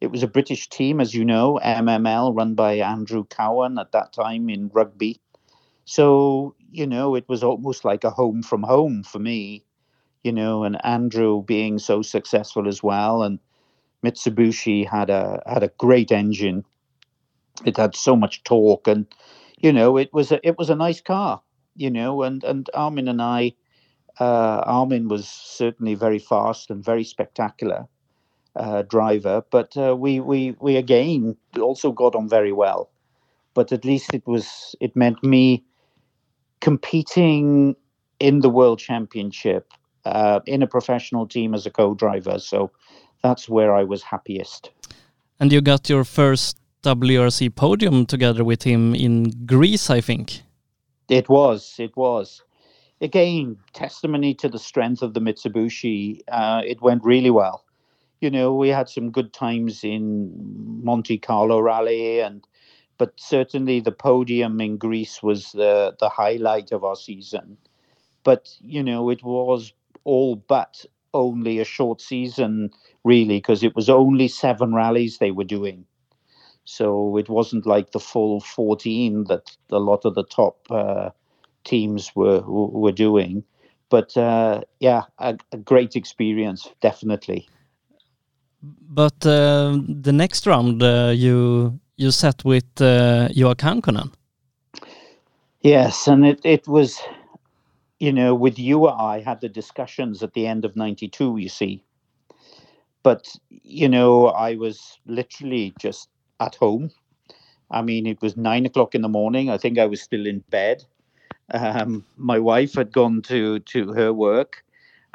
it 0.00 0.08
was 0.10 0.22
a 0.22 0.28
British 0.28 0.68
team, 0.68 1.00
as 1.00 1.14
you 1.14 1.24
know, 1.24 1.58
MML, 1.62 2.32
run 2.32 2.54
by 2.54 2.74
Andrew 2.74 3.24
Cowan 3.24 3.78
at 3.78 3.92
that 3.92 4.12
time 4.12 4.48
in 4.50 4.68
rugby. 4.72 5.20
So 5.84 6.54
you 6.70 6.86
know, 6.86 7.14
it 7.16 7.28
was 7.28 7.42
almost 7.42 7.84
like 7.84 8.04
a 8.04 8.10
home 8.10 8.42
from 8.42 8.62
home 8.62 9.02
for 9.04 9.18
me, 9.18 9.64
you 10.22 10.32
know, 10.32 10.64
and 10.64 10.84
Andrew 10.84 11.42
being 11.42 11.78
so 11.78 12.02
successful 12.02 12.68
as 12.68 12.82
well, 12.82 13.22
and 13.22 13.38
Mitsubishi 14.04 14.86
had 14.86 15.10
a 15.10 15.42
had 15.46 15.62
a 15.62 15.72
great 15.78 16.12
engine. 16.12 16.64
It 17.64 17.76
had 17.76 17.94
so 17.96 18.16
much 18.16 18.44
torque, 18.44 18.86
and 18.86 19.06
you 19.58 19.72
know, 19.72 19.96
it 19.96 20.12
was 20.12 20.32
a 20.32 20.46
it 20.46 20.58
was 20.58 20.70
a 20.70 20.76
nice 20.76 21.00
car, 21.00 21.42
you 21.76 21.90
know, 21.90 22.22
and 22.22 22.44
and 22.44 22.68
Armin 22.74 23.08
and 23.08 23.20
I, 23.20 23.54
uh, 24.20 24.62
Armin 24.66 25.08
was 25.08 25.28
certainly 25.28 25.94
very 25.94 26.18
fast 26.18 26.70
and 26.70 26.84
very 26.84 27.04
spectacular 27.04 27.86
uh, 28.56 28.82
driver, 28.82 29.42
but 29.50 29.76
uh, 29.76 29.96
we 29.96 30.20
we 30.20 30.56
we 30.60 30.76
again 30.76 31.36
also 31.60 31.92
got 31.92 32.14
on 32.14 32.28
very 32.28 32.52
well. 32.52 32.90
But 33.54 33.72
at 33.72 33.84
least 33.84 34.14
it 34.14 34.26
was 34.26 34.74
it 34.80 34.96
meant 34.96 35.22
me 35.22 35.64
competing 36.60 37.76
in 38.20 38.40
the 38.40 38.48
world 38.48 38.78
championship 38.78 39.72
uh, 40.04 40.40
in 40.46 40.62
a 40.62 40.66
professional 40.66 41.26
team 41.26 41.54
as 41.54 41.66
a 41.66 41.70
co-driver. 41.70 42.38
So 42.38 42.70
that's 43.22 43.48
where 43.48 43.74
I 43.74 43.84
was 43.84 44.02
happiest. 44.02 44.70
And 45.40 45.52
you 45.52 45.60
got 45.60 45.88
your 45.88 46.04
first 46.04 46.58
WRC 46.82 47.54
podium 47.54 48.06
together 48.06 48.44
with 48.44 48.62
him 48.62 48.94
in 48.94 49.30
Greece, 49.46 49.90
I 49.90 50.00
think. 50.00 50.42
It 51.08 51.28
was. 51.28 51.74
It 51.78 51.96
was. 51.96 52.42
Again, 53.00 53.56
testimony 53.72 54.34
to 54.34 54.48
the 54.48 54.58
strength 54.58 55.02
of 55.02 55.14
the 55.14 55.20
Mitsubishi. 55.20 56.20
Uh, 56.28 56.62
it 56.64 56.80
went 56.80 57.04
really 57.04 57.30
well. 57.30 57.64
You 58.20 58.30
know, 58.30 58.54
we 58.54 58.68
had 58.68 58.88
some 58.88 59.10
good 59.10 59.32
times 59.32 59.82
in 59.82 60.32
Monte 60.84 61.18
Carlo 61.18 61.60
Rally 61.60 62.20
and 62.20 62.46
but 62.98 63.14
certainly 63.16 63.80
the 63.80 63.90
podium 63.90 64.60
in 64.60 64.76
Greece 64.76 65.24
was 65.24 65.50
the 65.50 65.96
the 65.98 66.08
highlight 66.08 66.70
of 66.70 66.84
our 66.84 66.94
season. 66.94 67.56
But 68.22 68.56
you 68.60 68.80
know, 68.80 69.10
it 69.10 69.24
was 69.24 69.72
all 70.04 70.36
but 70.36 70.84
only 71.14 71.58
a 71.58 71.64
short 71.64 72.00
season, 72.00 72.70
really, 73.04 73.38
because 73.38 73.62
it 73.62 73.76
was 73.76 73.88
only 73.88 74.28
seven 74.28 74.74
rallies 74.74 75.18
they 75.18 75.30
were 75.30 75.44
doing. 75.44 75.84
So 76.64 77.16
it 77.16 77.28
wasn't 77.28 77.66
like 77.66 77.90
the 77.90 78.00
full 78.00 78.40
14 78.40 79.24
that 79.24 79.56
a 79.70 79.78
lot 79.78 80.04
of 80.04 80.14
the 80.14 80.24
top 80.24 80.58
uh, 80.70 81.10
teams 81.64 82.12
were 82.14 82.40
were 82.42 82.92
doing. 82.92 83.44
But 83.90 84.16
uh, 84.16 84.62
yeah, 84.80 85.02
a, 85.18 85.36
a, 85.52 85.58
great 85.58 85.96
experience, 85.96 86.70
definitely. 86.80 87.48
But 88.62 89.26
uh, 89.26 89.78
the 89.86 90.12
next 90.12 90.46
round, 90.46 90.82
uh, 90.82 91.12
you 91.14 91.78
you 91.96 92.10
sat 92.10 92.44
with 92.44 92.80
uh, 92.80 93.28
Juha 93.28 93.54
Kankkunen. 93.54 94.12
Yes, 95.62 96.08
and 96.08 96.26
it, 96.26 96.40
it 96.44 96.66
was, 96.66 97.00
you 98.02 98.12
know, 98.12 98.34
with 98.34 98.56
Juha, 98.56 99.00
I 99.00 99.20
had 99.20 99.40
the 99.40 99.48
discussions 99.48 100.24
at 100.24 100.32
the 100.32 100.44
end 100.44 100.64
of 100.64 100.74
92, 100.74 101.36
you 101.36 101.48
see. 101.48 101.84
But, 103.04 103.32
you 103.48 103.88
know, 103.88 104.26
I 104.26 104.56
was 104.56 104.98
literally 105.06 105.72
just 105.78 106.08
at 106.40 106.56
home. 106.56 106.90
I 107.70 107.80
mean, 107.80 108.08
it 108.08 108.20
was 108.20 108.36
nine 108.36 108.66
o'clock 108.66 108.96
in 108.96 109.02
the 109.02 109.08
morning. 109.08 109.50
I 109.50 109.56
think 109.56 109.78
I 109.78 109.86
was 109.86 110.02
still 110.02 110.26
in 110.26 110.40
bed. 110.50 110.84
Um, 111.54 112.04
my 112.16 112.40
wife 112.40 112.74
had 112.74 112.90
gone 112.90 113.22
to, 113.22 113.60
to 113.60 113.92
her 113.92 114.12
work, 114.12 114.64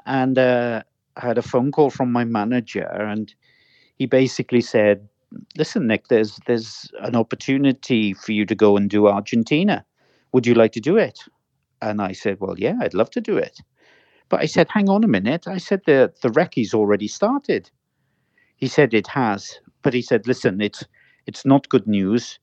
and 0.05 0.37
uh, 0.37 0.83
I 1.17 1.27
had 1.27 1.37
a 1.37 1.41
phone 1.41 1.73
call 1.73 1.89
from 1.89 2.09
my 2.09 2.23
manager, 2.23 2.87
and 2.87 3.33
he 3.97 4.05
basically 4.05 4.61
said, 4.61 5.05
listen, 5.57 5.87
Nick, 5.87 6.07
there's 6.07 6.39
there's 6.45 6.89
an 7.01 7.17
opportunity 7.17 8.13
for 8.13 8.31
you 8.31 8.45
to 8.45 8.55
go 8.55 8.77
and 8.77 8.89
do 8.89 9.07
Argentina. 9.07 9.83
Would 10.31 10.47
you 10.47 10.53
like 10.53 10.71
to 10.71 10.79
do 10.79 10.95
it? 10.95 11.19
And 11.81 12.01
I 12.01 12.11
said, 12.13 12.39
well, 12.39 12.55
yeah, 12.57 12.75
I'd 12.81 12.93
love 12.93 13.11
to 13.11 13.21
do 13.21 13.37
it. 13.37 13.59
But 14.29 14.41
I 14.41 14.45
said, 14.45 14.67
hang 14.69 14.89
on 14.89 15.03
a 15.03 15.07
minute. 15.07 15.47
I 15.47 15.57
said 15.57 15.81
the 15.85 16.13
the 16.21 16.29
recce's 16.29 16.73
already 16.73 17.07
started. 17.07 17.69
He 18.57 18.67
said 18.67 18.93
it 18.93 19.07
has, 19.07 19.59
but 19.83 19.93
he 19.93 20.01
said, 20.01 20.27
listen, 20.27 20.61
it's 20.61 20.83
it's 21.27 21.45
not 21.45 21.69
good 21.69 21.87
news, 21.87 22.39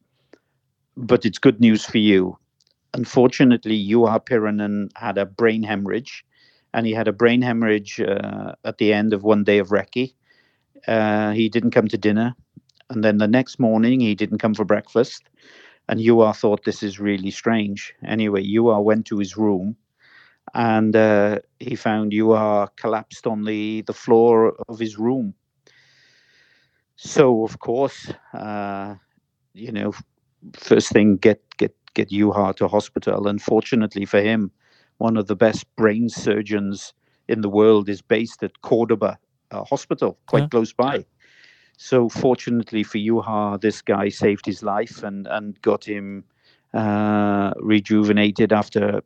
but 0.97 1.27
it's 1.27 1.38
good 1.38 1.61
news 1.61 1.85
for 1.85 1.99
you. 1.99 2.38
Unfortunately, 2.94 3.77
Juha 3.77 4.25
Piironen 4.25 4.88
had 4.94 5.18
a 5.18 5.27
brain 5.27 5.62
hemorrhage, 5.62 6.25
and 6.73 6.87
he 6.87 6.92
had 6.92 7.09
a 7.09 7.12
brain 7.12 7.42
hemorrhage 7.42 8.01
uh, 8.01 8.53
at 8.64 8.79
the 8.79 8.92
end 8.92 9.12
of 9.12 9.25
one 9.25 9.44
day 9.44 9.59
of 9.59 9.68
recce. 9.70 10.14
Uh, 10.87 11.33
he 11.33 11.49
didn't 11.49 11.73
come 11.73 11.88
to 11.88 11.99
dinner. 11.99 12.35
And 12.90 13.03
then 13.03 13.18
the 13.18 13.27
next 13.27 13.59
morning, 13.59 14.01
he 14.01 14.14
didn't 14.14 14.38
come 14.38 14.55
for 14.55 14.64
breakfast. 14.64 15.29
And 15.88 16.01
Juha 16.01 16.35
thought 16.35 16.64
this 16.64 16.83
is 16.83 16.99
really 16.99 17.31
strange. 17.31 17.94
Anyway, 18.07 18.42
Juha 18.42 18.83
went 18.83 19.07
to 19.07 19.18
his 19.18 19.37
room 19.37 19.77
and 20.55 20.94
uh, 20.97 21.40
he 21.59 21.75
found 21.77 22.12
Juha 22.12 22.68
collapsed 22.77 23.27
on 23.27 23.44
the, 23.44 23.83
the 23.83 23.92
floor 23.92 24.55
of 24.68 24.79
his 24.79 24.99
room. 24.99 25.35
So, 26.97 27.44
of 27.44 27.59
course, 27.59 28.12
uh, 28.33 28.94
you 29.53 29.73
know, 29.73 29.92
first 30.55 30.90
thing, 30.90 31.16
get, 31.16 31.42
get, 31.57 31.75
get 31.94 32.11
Juha 32.11 32.55
to 32.57 32.68
hospital. 32.68 33.27
Unfortunately 33.27 34.05
for 34.05 34.20
him, 34.20 34.51
one 34.99 35.16
of 35.16 35.27
the 35.27 35.37
best 35.37 35.66
brain 35.77 36.09
surgeons 36.09 36.94
in 37.29 37.40
the 37.40 37.49
world 37.49 37.88
is 37.88 38.01
based 38.01 38.42
at 38.42 38.61
Cordoba 38.62 39.18
uh, 39.51 39.64
Hospital, 39.64 40.18
quite 40.27 40.44
yeah. 40.44 40.49
close 40.49 40.73
by. 40.73 41.05
So 41.76 42.08
fortunately 42.08 42.82
for 42.82 42.98
Juha, 42.98 43.60
this 43.60 43.82
guy 43.82 44.08
saved 44.08 44.46
his 44.46 44.62
life 44.62 45.02
and 45.02 45.26
and 45.26 45.60
got 45.62 45.84
him 45.84 46.24
uh, 46.72 47.52
rejuvenated 47.56 48.52
after 48.52 49.02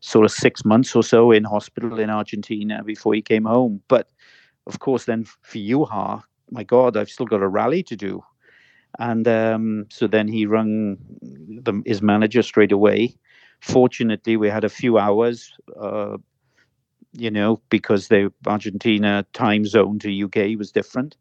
sort 0.00 0.24
of 0.24 0.30
six 0.32 0.64
months 0.64 0.96
or 0.96 1.02
so 1.02 1.30
in 1.30 1.44
hospital 1.44 1.98
in 1.98 2.10
Argentina 2.10 2.82
before 2.84 3.14
he 3.14 3.22
came 3.22 3.44
home. 3.44 3.82
But 3.88 4.10
of 4.66 4.78
course, 4.78 5.04
then 5.04 5.24
for 5.24 5.58
Juha, 5.58 6.22
my 6.50 6.64
God, 6.64 6.96
I've 6.96 7.10
still 7.10 7.26
got 7.26 7.42
a 7.42 7.48
rally 7.48 7.82
to 7.84 7.96
do. 7.96 8.22
And 8.98 9.28
um, 9.28 9.86
so 9.90 10.06
then 10.06 10.26
he 10.26 10.46
rung 10.46 10.96
the, 11.22 11.80
his 11.86 12.02
manager 12.02 12.42
straight 12.42 12.72
away. 12.72 13.14
Fortunately, 13.60 14.36
we 14.36 14.48
had 14.48 14.64
a 14.64 14.68
few 14.68 14.98
hours, 14.98 15.52
uh, 15.80 16.16
you 17.12 17.30
know, 17.30 17.60
because 17.68 18.08
the 18.08 18.32
Argentina 18.46 19.24
time 19.32 19.64
zone 19.64 19.98
to 20.00 20.24
UK 20.24 20.58
was 20.58 20.72
different. 20.72 21.16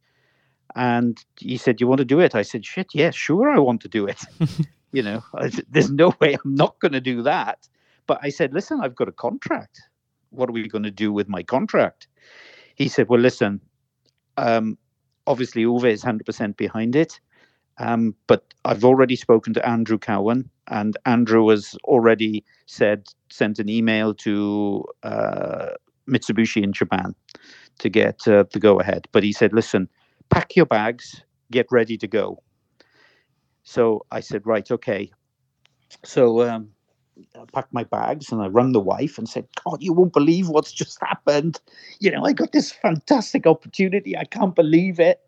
And 0.75 1.23
he 1.39 1.57
said, 1.57 1.81
"You 1.81 1.87
want 1.87 1.99
to 1.99 2.05
do 2.05 2.19
it?" 2.19 2.35
I 2.35 2.43
said, 2.43 2.65
"Shit, 2.65 2.87
yeah, 2.93 3.11
sure, 3.11 3.49
I 3.49 3.59
want 3.59 3.81
to 3.81 3.87
do 3.87 4.05
it." 4.05 4.23
you 4.91 5.01
know, 5.01 5.23
there's 5.69 5.91
no 5.91 6.13
way 6.19 6.33
I'm 6.33 6.55
not 6.55 6.79
going 6.79 6.93
to 6.93 7.01
do 7.01 7.21
that. 7.23 7.67
But 8.07 8.19
I 8.21 8.29
said, 8.29 8.53
"Listen, 8.53 8.81
I've 8.81 8.95
got 8.95 9.07
a 9.07 9.13
contract. 9.13 9.81
What 10.31 10.49
are 10.49 10.53
we 10.53 10.67
going 10.67 10.83
to 10.83 10.91
do 10.91 11.11
with 11.11 11.27
my 11.27 11.43
contract?" 11.43 12.07
He 12.75 12.87
said, 12.87 13.09
"Well, 13.09 13.19
listen, 13.19 13.61
um, 14.37 14.77
obviously 15.27 15.65
Ove 15.65 15.85
is 15.85 16.03
100% 16.03 16.55
behind 16.57 16.95
it, 16.95 17.19
um, 17.77 18.15
but 18.27 18.53
I've 18.65 18.85
already 18.85 19.15
spoken 19.15 19.53
to 19.55 19.67
Andrew 19.67 19.97
Cowan, 19.97 20.49
and 20.67 20.97
Andrew 21.05 21.47
has 21.49 21.75
already 21.83 22.43
said 22.67 23.07
sent 23.29 23.59
an 23.59 23.69
email 23.69 24.13
to 24.15 24.85
uh, 25.03 25.69
Mitsubishi 26.07 26.63
in 26.63 26.73
Japan 26.73 27.15
to 27.79 27.89
get 27.89 28.27
uh, 28.27 28.45
the 28.51 28.59
go 28.59 28.79
ahead. 28.79 29.07
But 29.11 29.23
he 29.23 29.33
said, 29.33 29.51
listen." 29.51 29.89
Pack 30.29 30.55
your 30.55 30.65
bags, 30.65 31.23
get 31.51 31.67
ready 31.71 31.97
to 31.97 32.07
go. 32.07 32.41
So 33.63 34.05
I 34.11 34.19
said, 34.19 34.45
right, 34.45 34.69
okay. 34.71 35.11
So 36.03 36.47
um, 36.47 36.69
I 37.35 37.43
packed 37.53 37.73
my 37.73 37.83
bags 37.83 38.31
and 38.31 38.41
I 38.41 38.47
rang 38.47 38.71
the 38.71 38.79
wife 38.79 39.17
and 39.17 39.27
said, 39.27 39.47
God, 39.63 39.81
you 39.81 39.93
won't 39.93 40.13
believe 40.13 40.49
what's 40.49 40.71
just 40.71 40.99
happened. 41.01 41.59
You 41.99 42.11
know, 42.11 42.25
I 42.25 42.33
got 42.33 42.51
this 42.51 42.71
fantastic 42.71 43.45
opportunity. 43.45 44.17
I 44.17 44.25
can't 44.25 44.55
believe 44.55 44.99
it. 44.99 45.19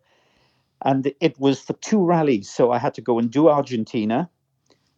And 0.84 1.12
it 1.20 1.38
was 1.38 1.60
for 1.60 1.74
two 1.74 2.04
rallies. 2.04 2.50
So 2.50 2.72
I 2.72 2.78
had 2.78 2.94
to 2.94 3.00
go 3.00 3.18
and 3.18 3.30
do 3.30 3.48
Argentina 3.48 4.28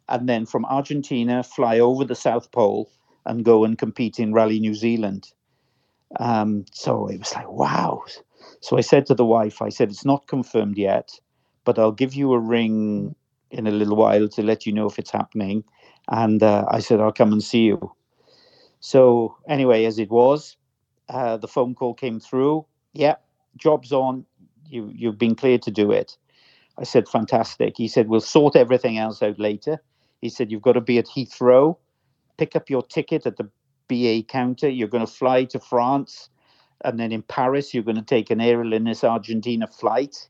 and 0.09 0.29
then 0.29 0.47
from 0.47 0.65
Argentina 0.65 1.43
fly 1.43 1.79
over 1.79 2.05
the 2.05 2.15
South 2.15 2.51
Pole 2.53 2.91
and 3.27 3.45
go 3.45 3.65
and 3.65 3.79
compete 3.79 4.19
in 4.19 4.33
Rally 4.33 4.61
New 4.61 4.75
Zealand. 4.75 5.33
Um, 6.19 6.65
so 6.73 7.07
it 7.09 7.19
was 7.19 7.35
like, 7.35 7.51
wow. 7.51 8.05
So 8.65 8.79
I 8.79 8.81
said 8.81 9.05
to 9.07 9.15
the 9.15 9.27
wife, 9.27 9.61
I 9.61 9.69
said, 9.69 9.91
it's 9.91 10.07
not 10.07 10.27
confirmed 10.27 10.79
yet, 10.79 11.21
but 11.67 11.79
I'll 11.79 11.93
give 11.93 12.15
you 12.15 12.33
a 12.33 12.39
ring 12.39 13.15
in 13.51 13.67
a 13.67 13.71
little 13.71 13.95
while 13.95 14.27
to 14.29 14.43
let 14.43 14.65
you 14.65 14.73
know 14.73 14.87
if 14.87 14.99
it's 14.99 15.11
happening. 15.11 15.65
And 16.09 16.43
uh, 16.43 16.65
I 16.71 16.81
said, 16.81 16.99
I'll 16.99 17.13
come 17.13 17.33
and 17.33 17.45
see 17.45 17.65
you. 17.65 17.93
So 18.81 19.37
anyway, 19.47 19.85
as 19.85 19.99
it 19.99 20.11
was, 20.11 20.57
uh, 21.11 21.37
the 21.37 21.47
phone 21.49 21.75
call 21.75 21.93
came 21.93 22.19
through. 22.19 22.65
Yeah, 22.95 23.17
job's 23.59 23.93
on. 23.93 24.25
You 24.67 24.91
you've 24.95 25.19
been 25.19 25.35
cleared 25.35 25.63
to 25.65 25.71
do 25.71 25.93
it. 25.93 26.17
I 26.79 26.85
said, 26.85 27.07
fantastic. 27.07 27.75
He 27.77 27.87
said, 27.87 28.09
we'll 28.09 28.23
sort 28.23 28.57
everything 28.57 28.97
else 28.99 29.23
out 29.23 29.39
later. 29.39 29.83
He 30.23 30.31
said, 30.31 30.51
you've 30.51 30.63
got 30.63 30.73
to 30.73 30.81
be 30.81 30.99
at 30.99 31.07
Heathrow 31.07 31.77
pick 32.39 32.57
up 32.57 32.71
your 32.71 32.83
ticket 32.83 33.27
at 33.27 33.37
the 33.37 33.49
BA 33.89 34.25
counter. 34.29 34.69
You're 34.69 34.89
going 34.89 35.07
to 35.07 35.13
fly 35.13 35.45
to 35.45 35.61
France, 35.61 36.31
and 36.83 36.99
then 36.99 37.13
in 37.13 37.23
Paris, 37.23 37.73
you're 37.75 37.85
going 37.85 37.97
to 37.97 38.03
take 38.03 38.31
an 38.31 38.39
Aerolíneas 38.41 39.05
Argentina 39.05 39.67
flight 39.67 40.29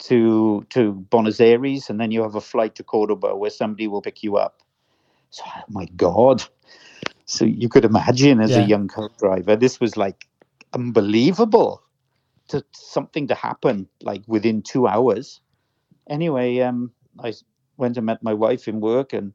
to 0.00 0.64
to 0.70 0.92
Buenos 0.92 1.40
Aires, 1.40 1.90
and 1.90 2.00
then 2.00 2.10
you 2.10 2.22
have 2.22 2.34
a 2.34 2.40
flight 2.40 2.74
to 2.76 2.84
Cordoba 2.84 3.36
where 3.36 3.50
somebody 3.50 3.86
will 3.88 4.02
pick 4.02 4.22
you 4.22 4.36
up. 4.36 4.62
So, 5.30 5.42
oh 5.46 5.62
my 5.68 5.86
God! 5.96 6.42
So 7.26 7.44
you 7.44 7.68
could 7.68 7.84
imagine 7.84 8.40
as 8.40 8.50
Yeah. 8.50 8.64
a 8.64 8.66
young 8.66 8.88
co-driver, 8.88 9.56
this 9.56 9.80
was 9.80 9.96
like 9.96 10.26
unbelievable. 10.72 11.82
To 12.48 12.64
something 12.72 13.28
to 13.28 13.34
happen 13.36 13.88
like 14.02 14.22
within 14.26 14.62
two 14.62 14.88
hours. 14.88 15.40
Anyway, 16.08 16.58
um, 16.58 16.92
I 17.22 17.32
went 17.76 17.96
and 17.96 18.06
met 18.06 18.24
my 18.24 18.34
wife 18.34 18.66
in 18.66 18.80
work, 18.80 19.12
and 19.12 19.32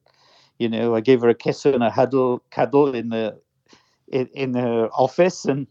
you 0.60 0.68
know, 0.68 0.96
I 0.96 1.00
gave 1.02 1.22
her 1.22 1.30
a 1.30 1.36
kiss 1.36 1.66
and 1.66 1.84
a 1.84 1.90
huddle, 1.90 2.44
cuddle 2.52 2.94
in 2.94 3.10
the 3.10 3.40
in, 4.10 4.28
in 4.34 4.54
her 4.56 4.90
office, 4.92 5.46
and 5.46 5.68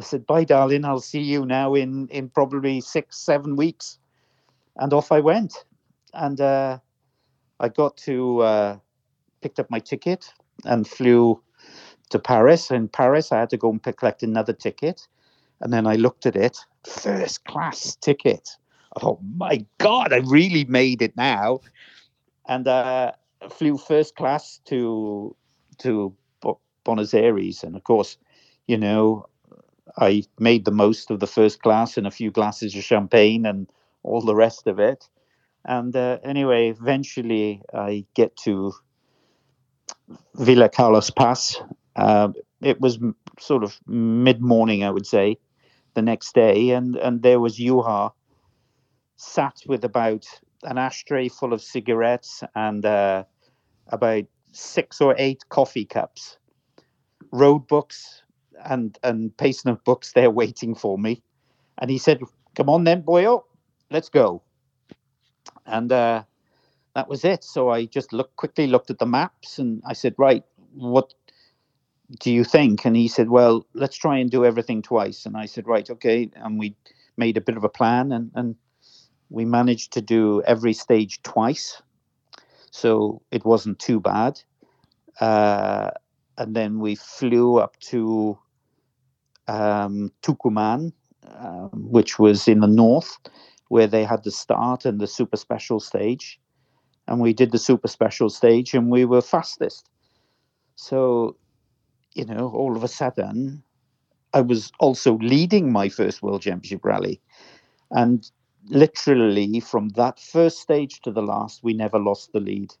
I 0.00 0.02
said, 0.02 0.26
"Bye, 0.26 0.44
darling. 0.44 0.86
I'll 0.86 1.00
see 1.00 1.20
you 1.20 1.44
now 1.44 1.74
in 1.74 2.08
in 2.08 2.30
probably 2.30 2.80
six, 2.80 3.18
seven 3.18 3.54
weeks." 3.54 3.98
And 4.76 4.94
off 4.94 5.12
I 5.12 5.20
went, 5.20 5.64
and 6.14 6.40
uh, 6.40 6.78
I 7.60 7.68
got 7.68 7.98
to 8.08 8.40
uh, 8.40 8.78
picked 9.42 9.60
up 9.60 9.70
my 9.70 9.78
ticket 9.78 10.32
and 10.64 10.88
flew 10.88 11.42
to 12.08 12.18
Paris. 12.18 12.70
In 12.70 12.88
Paris, 12.88 13.30
I 13.30 13.40
had 13.40 13.50
to 13.50 13.58
go 13.58 13.68
and 13.68 13.82
pick, 13.82 13.98
collect 13.98 14.22
another 14.22 14.54
ticket, 14.54 15.06
and 15.60 15.70
then 15.70 15.86
I 15.86 15.96
looked 15.96 16.24
at 16.24 16.34
it, 16.34 16.56
first 16.86 17.44
class 17.44 17.94
ticket. 17.96 18.56
Thought, 18.98 19.20
my 19.36 19.66
God, 19.78 20.14
I 20.14 20.20
really 20.24 20.64
made 20.64 21.02
it 21.02 21.14
now, 21.14 21.60
and 22.48 22.66
uh, 22.66 23.12
flew 23.50 23.76
first 23.76 24.16
class 24.16 24.60
to 24.64 25.36
to 25.78 26.14
Buenos 26.84 27.12
Aires, 27.12 27.62
and 27.62 27.76
of 27.76 27.84
course, 27.84 28.16
you 28.66 28.78
know, 28.78 29.26
I 30.00 30.24
made 30.38 30.64
the 30.64 30.70
most 30.70 31.10
of 31.10 31.20
the 31.20 31.26
first 31.26 31.62
glass 31.62 31.96
and 31.96 32.06
a 32.06 32.10
few 32.10 32.30
glasses 32.30 32.74
of 32.74 32.82
champagne 32.82 33.44
and 33.46 33.70
all 34.02 34.22
the 34.22 34.34
rest 34.34 34.66
of 34.66 34.78
it. 34.80 35.08
And 35.64 35.94
uh, 35.94 36.18
anyway, 36.24 36.70
eventually 36.70 37.62
I 37.74 38.06
get 38.14 38.36
to 38.44 38.72
Villa 40.34 40.68
Carlos 40.68 41.10
Paz. 41.10 41.60
Uh, 41.96 42.28
it 42.62 42.80
was 42.80 42.96
m- 42.96 43.14
sort 43.38 43.62
of 43.62 43.78
mid 43.86 44.40
morning, 44.40 44.84
I 44.84 44.90
would 44.90 45.06
say, 45.06 45.36
the 45.94 46.02
next 46.02 46.34
day, 46.34 46.70
and 46.70 46.96
and 46.96 47.22
there 47.22 47.40
was 47.40 47.58
Juha 47.58 48.12
sat 49.16 49.56
with 49.66 49.84
about 49.84 50.24
an 50.62 50.78
ashtray 50.78 51.28
full 51.28 51.52
of 51.52 51.60
cigarettes 51.60 52.42
and 52.54 52.86
uh, 52.86 53.24
about 53.88 54.24
six 54.52 55.00
or 55.00 55.14
eight 55.18 55.44
coffee 55.50 55.84
cups, 55.84 56.38
road 57.32 57.66
books 57.68 58.19
and 58.64 58.98
and 59.02 59.36
pace 59.36 59.64
note 59.64 59.84
books 59.84 60.12
there 60.12 60.30
waiting 60.30 60.74
for 60.74 60.98
me. 60.98 61.22
And 61.78 61.90
he 61.90 61.98
said, 61.98 62.20
"Come 62.54 62.68
on 62.68 62.84
then, 62.84 63.02
boyo, 63.02 63.44
let's 63.90 64.08
go." 64.08 64.42
And 65.66 65.90
uh, 65.92 66.24
that 66.94 67.08
was 67.08 67.24
it. 67.24 67.44
So 67.44 67.70
I 67.70 67.86
just 67.86 68.12
looked 68.12 68.36
quickly 68.36 68.66
looked 68.66 68.90
at 68.90 68.98
the 68.98 69.06
maps 69.06 69.58
and 69.58 69.82
I 69.86 69.92
said, 69.92 70.14
"Right, 70.18 70.44
what 70.74 71.14
do 72.20 72.32
you 72.32 72.44
think?" 72.44 72.84
And 72.84 72.96
he 72.96 73.08
said, 73.08 73.30
"Well, 73.30 73.66
let's 73.74 73.96
try 73.96 74.18
and 74.18 74.30
do 74.30 74.44
everything 74.44 74.82
twice." 74.82 75.26
And 75.26 75.36
I 75.36 75.46
said, 75.46 75.66
"Right, 75.66 75.88
okay." 75.90 76.30
And 76.36 76.58
we 76.58 76.76
made 77.16 77.36
a 77.36 77.40
bit 77.40 77.56
of 77.56 77.64
a 77.64 77.68
plan 77.68 78.12
and 78.12 78.30
and 78.34 78.56
we 79.30 79.44
managed 79.44 79.92
to 79.92 80.02
do 80.02 80.42
every 80.42 80.72
stage 80.72 81.22
twice, 81.22 81.80
so 82.70 83.22
it 83.30 83.44
wasn't 83.44 83.78
too 83.78 84.00
bad. 84.00 84.42
Uh, 85.20 85.90
and 86.36 86.56
then 86.56 86.80
we 86.80 86.94
flew 86.96 87.58
up 87.58 87.78
to 87.78 88.38
um, 89.50 90.12
Tucumán, 90.22 90.92
um, 91.38 91.70
which 91.72 92.18
was 92.18 92.48
in 92.48 92.60
the 92.60 92.66
north, 92.66 93.18
where 93.68 93.86
they 93.86 94.04
had 94.04 94.22
the 94.24 94.30
start 94.30 94.84
and 94.84 95.00
the 95.00 95.06
super 95.06 95.36
special 95.36 95.80
stage. 95.80 96.40
And 97.06 97.20
we 97.20 97.32
did 97.32 97.50
the 97.50 97.58
super 97.58 97.88
special 97.88 98.30
stage, 98.30 98.74
and 98.74 98.90
we 98.90 99.04
were 99.04 99.22
fastest. 99.22 99.90
So, 100.76 101.36
you 102.14 102.24
know, 102.24 102.50
all 102.54 102.76
of 102.76 102.84
a 102.84 102.88
sudden, 102.88 103.62
I 104.32 104.40
was 104.40 104.70
also 104.78 105.18
leading 105.18 105.72
my 105.72 105.88
first 105.88 106.22
World 106.22 106.42
Championship 106.42 106.84
rally. 106.84 107.20
And 107.90 108.30
literally 108.68 109.60
from 109.60 109.88
that 109.90 110.20
first 110.20 110.60
stage 110.60 111.00
to 111.02 111.10
the 111.10 111.22
last, 111.22 111.64
we 111.64 111.74
never 111.74 111.98
lost 111.98 112.32
the 112.32 112.40
lead. 112.40 112.72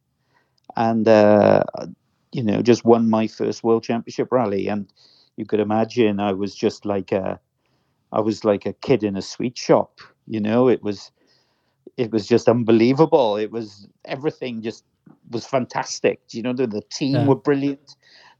And, 0.76 1.08
uh, 1.08 1.64
you 2.32 2.44
know, 2.44 2.62
just 2.62 2.84
won 2.84 3.10
my 3.10 3.26
first 3.26 3.64
World 3.64 3.82
Championship 3.82 4.28
rally. 4.30 4.68
And 4.68 4.92
you 5.36 5.46
could 5.46 5.60
imagine 5.60 6.20
I 6.20 6.32
was 6.32 6.54
just 6.54 6.84
like 6.84 7.12
a, 7.12 7.40
I 8.12 8.20
was 8.20 8.44
like 8.44 8.66
a 8.66 8.72
kid 8.72 9.02
in 9.02 9.16
a 9.16 9.22
sweet 9.22 9.56
shop. 9.56 10.00
You 10.26 10.40
know, 10.40 10.68
it 10.68 10.82
was, 10.82 11.10
it 11.96 12.12
was 12.12 12.26
just 12.26 12.48
unbelievable. 12.48 13.36
It 13.36 13.50
was 13.50 13.88
everything 14.04 14.62
just 14.62 14.84
was 15.30 15.46
fantastic. 15.46 16.20
You 16.32 16.42
know, 16.42 16.52
the, 16.52 16.66
the 16.66 16.82
team 16.92 17.14
Yeah. 17.16 17.26
were 17.26 17.36
brilliant. 17.36 17.96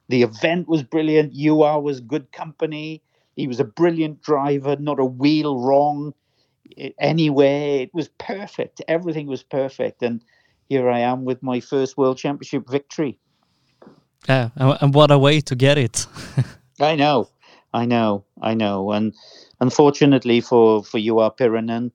The 0.09 0.23
event 0.23 0.69
was 0.69 0.83
brilliant. 0.83 1.35
Juha 1.35 1.81
was 1.83 2.01
good 2.01 2.33
company. 2.33 3.03
He 3.37 3.47
was 3.47 3.61
a 3.61 3.65
brilliant 3.65 4.23
driver, 4.23 4.77
not 4.77 4.99
a 4.99 5.05
wheel 5.05 5.59
wrong 5.61 6.15
anywhere. 6.99 7.81
It 7.81 7.95
was 7.95 8.09
perfect. 8.19 8.83
Everything 8.89 9.27
was 9.27 9.43
perfect. 9.43 10.03
And 10.03 10.23
here 10.69 10.91
I 10.91 11.01
am 11.01 11.25
with 11.25 11.43
my 11.43 11.61
first 11.61 11.97
World 11.97 12.19
Championship 12.19 12.69
victory. 12.69 13.19
Yeah, 14.29 14.51
and 14.57 14.95
what 14.95 15.11
a 15.11 15.19
way 15.19 15.41
to 15.41 15.57
get 15.57 15.79
it. 15.79 16.07
I 16.81 16.97
know, 16.97 17.29
I 17.73 17.85
know, 17.87 18.25
I 18.41 18.55
know. 18.55 18.91
And 18.93 19.15
unfortunately 19.61 20.41
for, 20.41 20.83
for 20.83 20.99
Juha 20.99 21.37
Piironen, 21.37 21.93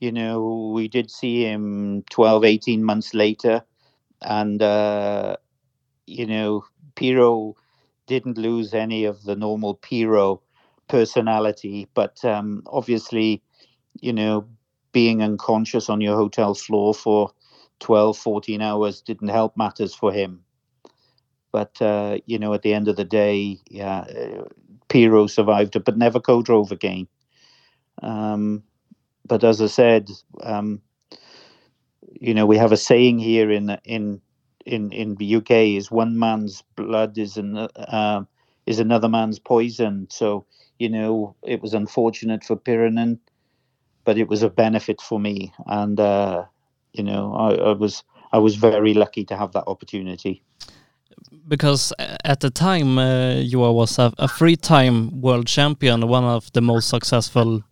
you 0.00 0.12
know, 0.12 0.72
we 0.74 0.88
did 0.88 1.10
see 1.10 1.44
him 1.44 2.04
12, 2.10 2.44
18 2.44 2.84
months 2.84 3.14
later. 3.14 3.62
And, 4.22 4.62
uh, 4.62 5.36
you 6.06 6.26
know, 6.26 6.64
Piro 6.96 7.56
didn't 8.06 8.38
lose 8.38 8.74
any 8.74 9.04
of 9.04 9.22
the 9.24 9.36
normal 9.36 9.74
Piro 9.76 10.42
personality. 10.88 11.88
But 11.94 12.24
um, 12.24 12.62
obviously, 12.66 13.42
you 14.00 14.12
know, 14.12 14.48
being 14.92 15.22
unconscious 15.22 15.88
on 15.88 16.00
your 16.00 16.16
hotel 16.16 16.54
floor 16.54 16.94
for 16.94 17.32
12, 17.80 18.18
14 18.18 18.62
hours 18.62 19.00
didn't 19.02 19.28
help 19.28 19.56
matters 19.56 19.94
for 19.94 20.12
him. 20.12 20.43
But, 21.54 21.80
uh, 21.80 22.18
you 22.26 22.40
know, 22.40 22.52
at 22.52 22.62
the 22.62 22.74
end 22.74 22.88
of 22.88 22.96
the 22.96 23.04
day, 23.04 23.60
yeah, 23.70 23.98
uh, 24.00 24.44
Piro 24.88 25.28
survived 25.28 25.76
it, 25.76 25.84
but 25.84 25.96
never 25.96 26.18
co 26.18 26.42
drove 26.42 26.72
again. 26.72 27.06
Um, 28.02 28.64
but 29.24 29.44
as 29.44 29.62
I 29.62 29.66
said, 29.66 30.10
um, 30.42 30.82
you 32.20 32.34
know, 32.34 32.44
we 32.44 32.56
have 32.56 32.72
a 32.72 32.76
saying 32.76 33.20
here 33.20 33.52
in 33.52 33.78
in 33.84 34.20
in 34.66 34.90
in 34.90 35.14
the 35.14 35.36
UK 35.36 35.76
is 35.78 35.92
one 35.92 36.18
man's 36.18 36.64
blood 36.74 37.18
is 37.18 37.36
an 37.36 37.56
uh, 37.56 38.24
is 38.66 38.80
another 38.80 39.08
man's 39.08 39.38
poison. 39.38 40.08
So 40.10 40.46
you 40.80 40.88
know, 40.88 41.36
it 41.44 41.62
was 41.62 41.72
unfortunate 41.72 42.42
for 42.42 42.56
Piironen, 42.56 43.20
but 44.04 44.18
it 44.18 44.26
was 44.26 44.42
a 44.42 44.50
benefit 44.50 45.00
for 45.00 45.20
me, 45.20 45.52
and 45.66 46.00
uh, 46.00 46.46
you 46.92 47.04
know, 47.04 47.32
I, 47.32 47.70
I 47.70 47.72
was 47.74 48.02
I 48.32 48.38
was 48.38 48.56
very 48.56 48.92
lucky 48.92 49.24
to 49.26 49.36
have 49.36 49.52
that 49.52 49.68
opportunity. 49.68 50.42
Because 51.48 51.92
uh, 51.98 52.16
at 52.24 52.40
the 52.40 52.50
time 52.50 52.98
uh, 52.98 53.34
you 53.34 53.58
was 53.58 53.98
a, 53.98 54.12
a 54.18 54.28
three-time 54.28 55.20
world 55.20 55.46
champion, 55.46 56.08
one 56.08 56.24
of 56.24 56.52
the 56.52 56.60
most 56.60 56.88
successful 56.88 57.62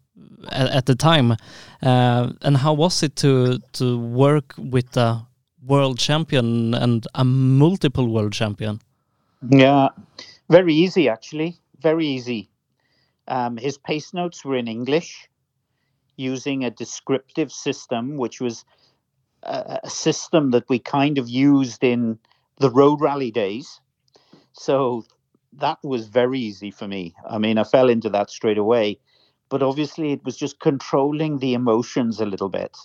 at, 0.50 0.70
at 0.70 0.86
the 0.86 0.94
time. 0.94 1.36
Uh, 1.82 2.32
and 2.42 2.56
how 2.58 2.72
was 2.72 3.02
it 3.02 3.16
to 3.16 3.58
to 3.72 3.98
work 3.98 4.54
with 4.58 4.96
a 4.96 5.26
world 5.66 5.98
champion 5.98 6.74
and 6.74 7.06
a 7.14 7.24
multiple 7.24 8.08
world 8.08 8.32
champion? 8.32 8.80
Yeah, 9.50 9.88
very 10.48 10.74
easy 10.74 11.08
actually. 11.08 11.58
Very 11.80 12.06
easy. 12.06 12.48
Um, 13.28 13.56
his 13.56 13.78
pace 13.78 14.14
notes 14.14 14.44
were 14.44 14.56
in 14.56 14.68
English, 14.68 15.28
using 16.16 16.64
a 16.64 16.70
descriptive 16.70 17.50
system, 17.50 18.16
which 18.16 18.40
was 18.40 18.64
a, 19.42 19.80
a 19.84 19.90
system 19.90 20.50
that 20.50 20.68
we 20.68 20.78
kind 20.78 21.18
of 21.18 21.28
used 21.28 21.82
in 21.82 22.18
the 22.62 22.70
road 22.70 23.02
rally 23.02 23.32
days. 23.32 23.80
So 24.54 25.04
that 25.54 25.78
was 25.84 26.08
very 26.08 26.40
easy 26.40 26.70
for 26.70 26.88
me. 26.88 27.14
I 27.28 27.38
mean, 27.38 27.58
I 27.58 27.64
fell 27.64 27.88
into 27.90 28.10
that 28.10 28.30
straight 28.30 28.58
away, 28.58 28.98
but 29.50 29.62
obviously 29.62 30.12
it 30.12 30.24
was 30.24 30.36
just 30.36 30.60
controlling 30.60 31.38
the 31.38 31.54
emotions 31.54 32.20
a 32.20 32.26
little 32.26 32.48
bit. 32.48 32.76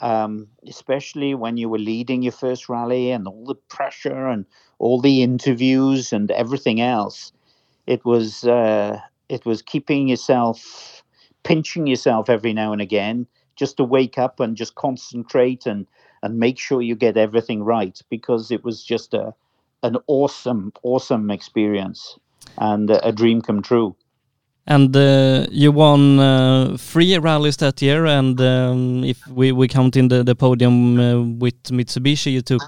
Um, 0.00 0.48
especially 0.68 1.34
when 1.34 1.56
you 1.58 1.68
were 1.68 1.78
leading 1.78 2.22
your 2.22 2.32
first 2.32 2.68
rally 2.68 3.10
and 3.10 3.28
all 3.28 3.44
the 3.46 3.54
pressure 3.54 4.28
and 4.28 4.46
all 4.78 5.00
the 5.00 5.22
interviews 5.22 6.12
and 6.12 6.30
everything 6.30 6.80
else, 6.80 7.32
it 7.86 8.04
was 8.04 8.44
uh, 8.44 9.00
it 9.28 9.46
was 9.46 9.62
keeping 9.62 10.08
yourself, 10.08 11.04
pinching 11.44 11.86
yourself 11.86 12.30
every 12.30 12.54
now 12.54 12.72
and 12.72 12.82
again, 12.82 13.26
just 13.56 13.76
to 13.78 13.84
wake 13.84 14.18
up 14.18 14.40
and 14.40 14.56
just 14.56 14.74
concentrate 14.76 15.66
and 15.66 15.86
and 16.22 16.38
make 16.38 16.58
sure 16.58 16.82
you 16.82 16.94
get 16.94 17.16
everything 17.16 17.62
right 17.62 18.00
because 18.10 18.50
it 18.50 18.64
was 18.64 18.82
just 18.82 19.14
a 19.14 19.34
an 19.82 19.96
awesome, 20.06 20.72
awesome 20.82 21.30
experience 21.30 22.18
and 22.58 22.90
a 22.90 23.12
dream 23.12 23.40
come 23.40 23.62
true. 23.62 23.96
And 24.66 24.94
uh, 24.94 25.46
you 25.50 25.72
won 25.72 26.20
uh, 26.20 26.76
three 26.78 27.16
rallies 27.18 27.56
that 27.56 27.80
year, 27.82 28.06
and 28.06 28.40
um, 28.40 29.04
if 29.04 29.26
we, 29.26 29.52
we 29.52 29.66
count 29.66 29.96
in 29.96 30.08
the, 30.08 30.22
the 30.22 30.34
podium 30.34 31.00
uh, 31.00 31.22
with 31.22 31.62
Mitsubishi, 31.64 32.32
you 32.32 32.42
took 32.42 32.62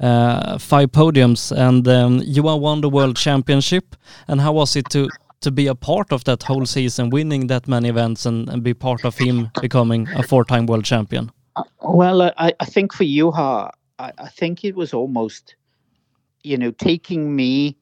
uh, 0.00 0.58
five 0.58 0.90
podiums, 0.92 1.52
and 1.56 1.86
um, 1.88 2.20
you 2.24 2.42
won 2.42 2.80
the 2.80 2.90
World 2.90 3.16
Championship. 3.16 3.96
And 4.26 4.40
how 4.40 4.52
was 4.52 4.76
it 4.76 4.90
to 4.90 5.08
to 5.40 5.52
be 5.52 5.68
a 5.68 5.74
part 5.74 6.12
of 6.12 6.24
that 6.24 6.42
whole 6.42 6.66
season, 6.66 7.10
winning 7.10 7.46
that 7.46 7.68
many 7.68 7.88
events, 7.88 8.26
and, 8.26 8.48
and 8.48 8.62
be 8.62 8.74
part 8.74 9.04
of 9.04 9.16
him 9.16 9.48
becoming 9.62 10.08
a 10.16 10.24
four-time 10.24 10.66
world 10.66 10.84
champion? 10.84 11.30
Well, 11.82 12.22
I, 12.22 12.54
I 12.60 12.64
think 12.64 12.92
for 12.92 13.04
Juha, 13.04 13.70
I, 13.98 14.12
I 14.18 14.28
think 14.28 14.64
it 14.64 14.76
was 14.76 14.94
almost, 14.94 15.56
you 16.42 16.58
know, 16.58 16.70
taking 16.72 17.34
me 17.36 17.76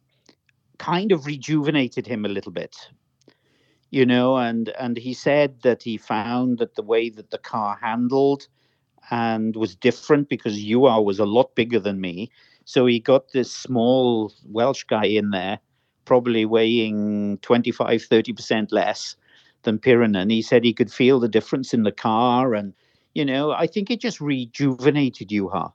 kind 0.79 1.13
of 1.13 1.27
rejuvenated 1.27 2.07
him 2.07 2.25
a 2.25 2.29
little 2.29 2.53
bit 2.53 2.77
you 3.91 4.05
know 4.05 4.37
and 4.37 4.71
and 4.79 4.97
he 4.97 5.15
said 5.15 5.63
that 5.63 5.83
he 5.83 5.97
found 5.97 6.59
that 6.59 6.75
the 6.75 6.83
way 6.83 7.09
that 7.09 7.31
the 7.31 7.39
car 7.39 7.79
handled 7.81 8.47
and 9.11 9.57
was 9.57 9.75
different 9.77 10.29
because 10.29 10.59
Juha 10.65 11.05
was 11.05 11.19
a 11.19 11.27
lot 11.27 11.55
bigger 11.55 11.79
than 11.79 12.01
me. 12.01 12.31
So 12.65 12.87
he 12.87 12.99
got 13.01 13.33
this 13.33 13.53
small 13.53 14.33
welsh 14.47 14.85
guy 14.85 15.07
in 15.07 15.31
there 15.31 15.61
probably 16.05 16.45
weighing 16.45 17.39
25 17.43 18.03
30% 18.03 18.73
less 18.73 19.17
than 19.63 19.79
Piironen 19.79 20.31
he 20.31 20.43
said 20.43 20.65
he 20.65 20.73
could 20.73 20.93
feel 20.93 21.21
the 21.21 21.29
difference 21.29 21.75
in 21.75 21.83
the 21.85 21.93
car 21.93 22.55
and 22.55 22.75
you 23.17 23.25
know 23.25 23.53
i 23.53 23.67
think 23.67 23.91
it 23.91 24.01
just 24.01 24.21
rejuvenated 24.21 25.29
Juha 25.29 25.73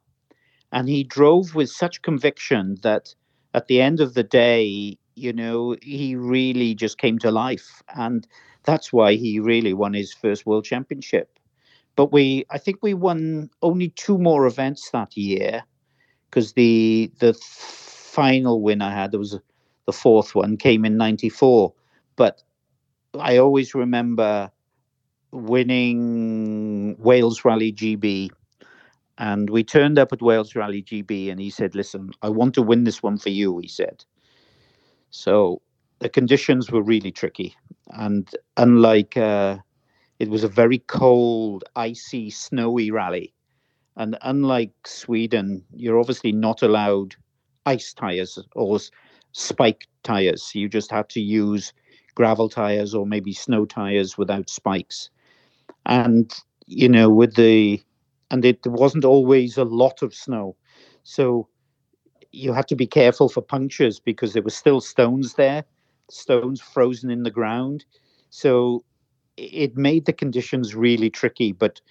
and 0.71 0.87
he 0.87 1.03
drove 1.03 1.55
with 1.55 1.69
such 1.69 2.01
conviction 2.01 2.77
that 2.83 3.13
at 3.53 3.67
the 3.67 3.81
end 3.81 3.99
of 3.99 4.13
the 4.13 4.23
day 4.23 4.97
you 5.15 5.33
know, 5.33 5.75
he 5.81 6.15
really 6.15 6.73
just 6.73 6.97
came 6.97 7.19
to 7.19 7.31
life. 7.31 7.81
And 7.95 8.27
that's 8.63 8.93
why 8.93 9.15
he 9.15 9.39
really 9.39 9.73
won 9.73 9.93
his 9.93 10.13
first 10.13 10.45
world 10.45 10.65
championship. 10.65 11.37
But 11.95 12.11
we, 12.11 12.45
I 12.49 12.57
think 12.57 12.79
we 12.81 12.93
won 12.93 13.49
only 13.61 13.89
two 13.89 14.17
more 14.17 14.45
events 14.47 14.89
that 14.91 15.15
year 15.17 15.63
because 16.29 16.53
the 16.53 17.11
the 17.19 17.33
final 17.33 18.61
win 18.61 18.81
I 18.81 18.93
had, 18.93 19.11
there 19.11 19.19
was 19.19 19.37
the 19.85 19.93
fourth 19.93 20.33
one, 20.33 20.57
came 20.57 20.85
in 20.85 20.97
94. 20.97 21.73
But 22.15 22.41
I 23.19 23.37
always 23.37 23.75
remember 23.75 24.49
winning 25.31 26.95
Wales 26.99 27.43
Rally 27.45 27.73
GB. 27.73 28.29
And 29.17 29.49
we 29.49 29.63
turned 29.63 29.99
up 29.99 30.11
at 30.11 30.21
Wales 30.21 30.55
Rally 30.55 30.81
GB 30.81 31.31
and 31.31 31.39
he 31.39 31.49
said, 31.49 31.75
Listen, 31.75 32.11
I 32.21 32.29
want 32.29 32.53
to 32.55 32.61
win 32.61 32.83
this 32.83 33.03
one 33.03 33.17
for 33.17 33.29
you, 33.29 33.57
he 33.59 33.67
said. 33.67 34.03
So 35.09 35.61
the 35.99 36.09
conditions 36.09 36.71
were 36.71 36.81
really 36.81 37.11
tricky. 37.11 37.55
And 37.89 38.29
unlike, 38.57 39.17
uh, 39.17 39.57
it 40.19 40.29
was 40.29 40.43
a 40.43 40.47
very 40.47 40.79
cold, 40.79 41.63
icy, 41.75 42.29
snowy 42.29 42.91
rally. 42.91 43.33
And 43.97 44.17
unlike 44.21 44.71
Sweden, 44.85 45.63
you're 45.75 45.99
obviously 45.99 46.31
not 46.31 46.61
allowed 46.61 47.15
ice 47.65 47.93
tires 47.93 48.39
or 48.55 48.79
spike 49.33 49.87
tires. 50.03 50.51
You 50.55 50.69
just 50.69 50.91
had 50.91 51.09
to 51.09 51.21
use 51.21 51.73
gravel 52.15 52.49
tires 52.49 52.93
or 52.95 53.05
maybe 53.05 53.33
snow 53.33 53.65
tires 53.65 54.17
without 54.17 54.49
spikes. 54.49 55.09
And, 55.85 56.33
you 56.67 56.89
know, 56.89 57.09
with 57.09 57.35
the, 57.35 57.81
and 58.29 58.45
it 58.45 58.65
wasn't 58.65 59.05
always 59.05 59.57
a 59.57 59.63
lot 59.65 60.01
of 60.01 60.13
snow. 60.13 60.55
So 61.03 61.47
you 62.31 62.53
had 62.53 62.67
to 62.69 62.75
be 62.75 62.87
careful 62.87 63.29
for 63.29 63.41
punctures 63.41 63.99
because 63.99 64.33
there 64.33 64.43
were 64.43 64.49
still 64.49 64.81
stones 64.81 65.35
there, 65.35 65.65
stones 66.09 66.61
frozen 66.61 67.09
in 67.11 67.23
the 67.23 67.31
ground. 67.31 67.85
So 68.29 68.83
it 69.37 69.77
made 69.77 70.05
the 70.05 70.13
conditions 70.13 70.75
really 70.75 71.09
tricky. 71.09 71.51
But 71.51 71.81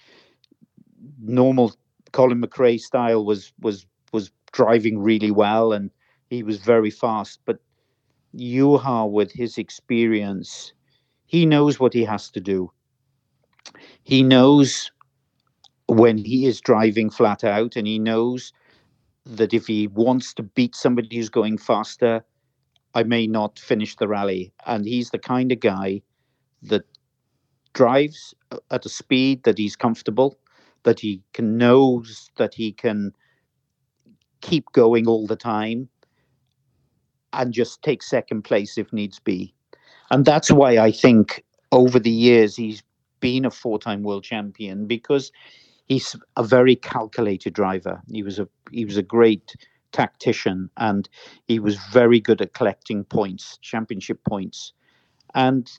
normal 1.21 1.73
Colin 2.11 2.41
McRae 2.41 2.79
style 2.79 3.25
was 3.25 3.53
was 3.59 3.85
was 4.11 4.31
driving 4.51 4.99
really 4.99 5.31
well 5.31 5.71
and 5.73 5.89
he 6.29 6.43
was 6.43 6.57
very 6.59 6.91
fast. 6.91 7.39
But 7.45 7.59
Juha, 8.35 9.09
with 9.09 9.31
his 9.31 9.57
experience, 9.57 10.73
he 11.25 11.45
knows 11.45 11.79
what 11.79 11.93
he 11.93 12.03
has 12.05 12.29
to 12.31 12.41
do. 12.41 12.71
He 14.03 14.23
knows 14.23 14.91
when 15.87 16.17
he 16.17 16.45
is 16.45 16.61
driving 16.61 17.09
flat 17.09 17.43
out 17.43 17.75
and 17.75 17.85
he 17.85 17.99
knows 17.99 18.53
that 19.25 19.53
if 19.53 19.67
he 19.67 19.87
wants 19.87 20.33
to 20.35 20.43
beat 20.43 20.75
somebody 20.75 21.15
who's 21.15 21.29
going 21.29 21.57
faster, 21.57 22.23
I 22.93 23.03
may 23.03 23.27
not 23.27 23.59
finish 23.59 23.95
the 23.95 24.07
rally. 24.07 24.53
And 24.65 24.85
he's 24.85 25.09
the 25.11 25.19
kind 25.19 25.51
of 25.51 25.59
guy 25.59 26.01
that 26.63 26.83
drives 27.73 28.33
at 28.69 28.85
a 28.85 28.89
speed 28.89 29.43
that 29.43 29.57
he's 29.57 29.75
comfortable, 29.75 30.37
that 30.83 30.99
he 30.99 31.21
can 31.33 31.57
knows 31.57 32.29
that 32.37 32.53
he 32.53 32.71
can 32.71 33.13
keep 34.41 34.71
going 34.73 35.07
all 35.07 35.27
the 35.27 35.35
time 35.35 35.87
and 37.33 37.53
just 37.53 37.81
take 37.81 38.03
second 38.03 38.43
place 38.43 38.77
if 38.77 38.91
needs 38.91 39.19
be. 39.19 39.53
And 40.09 40.25
that's 40.25 40.51
why 40.51 40.77
I 40.77 40.91
think 40.91 41.43
over 41.71 41.99
the 41.99 42.11
years 42.11 42.55
he's 42.55 42.83
been 43.21 43.45
a 43.45 43.51
four-time 43.51 44.03
world 44.03 44.23
champion 44.23 44.85
because 44.85 45.31
he's 45.87 46.15
a 46.35 46.43
very 46.43 46.75
calculated 46.75 47.53
driver. 47.53 48.01
He 48.11 48.23
was 48.23 48.39
a 48.39 48.47
he 48.71 48.85
was 48.85 48.97
a 48.97 49.03
great 49.03 49.55
tactician 49.91 50.69
and 50.77 51.09
he 51.47 51.59
was 51.59 51.77
very 51.91 52.19
good 52.19 52.41
at 52.41 52.53
collecting 52.53 53.03
points, 53.03 53.57
championship 53.61 54.19
points. 54.23 54.73
And 55.33 55.69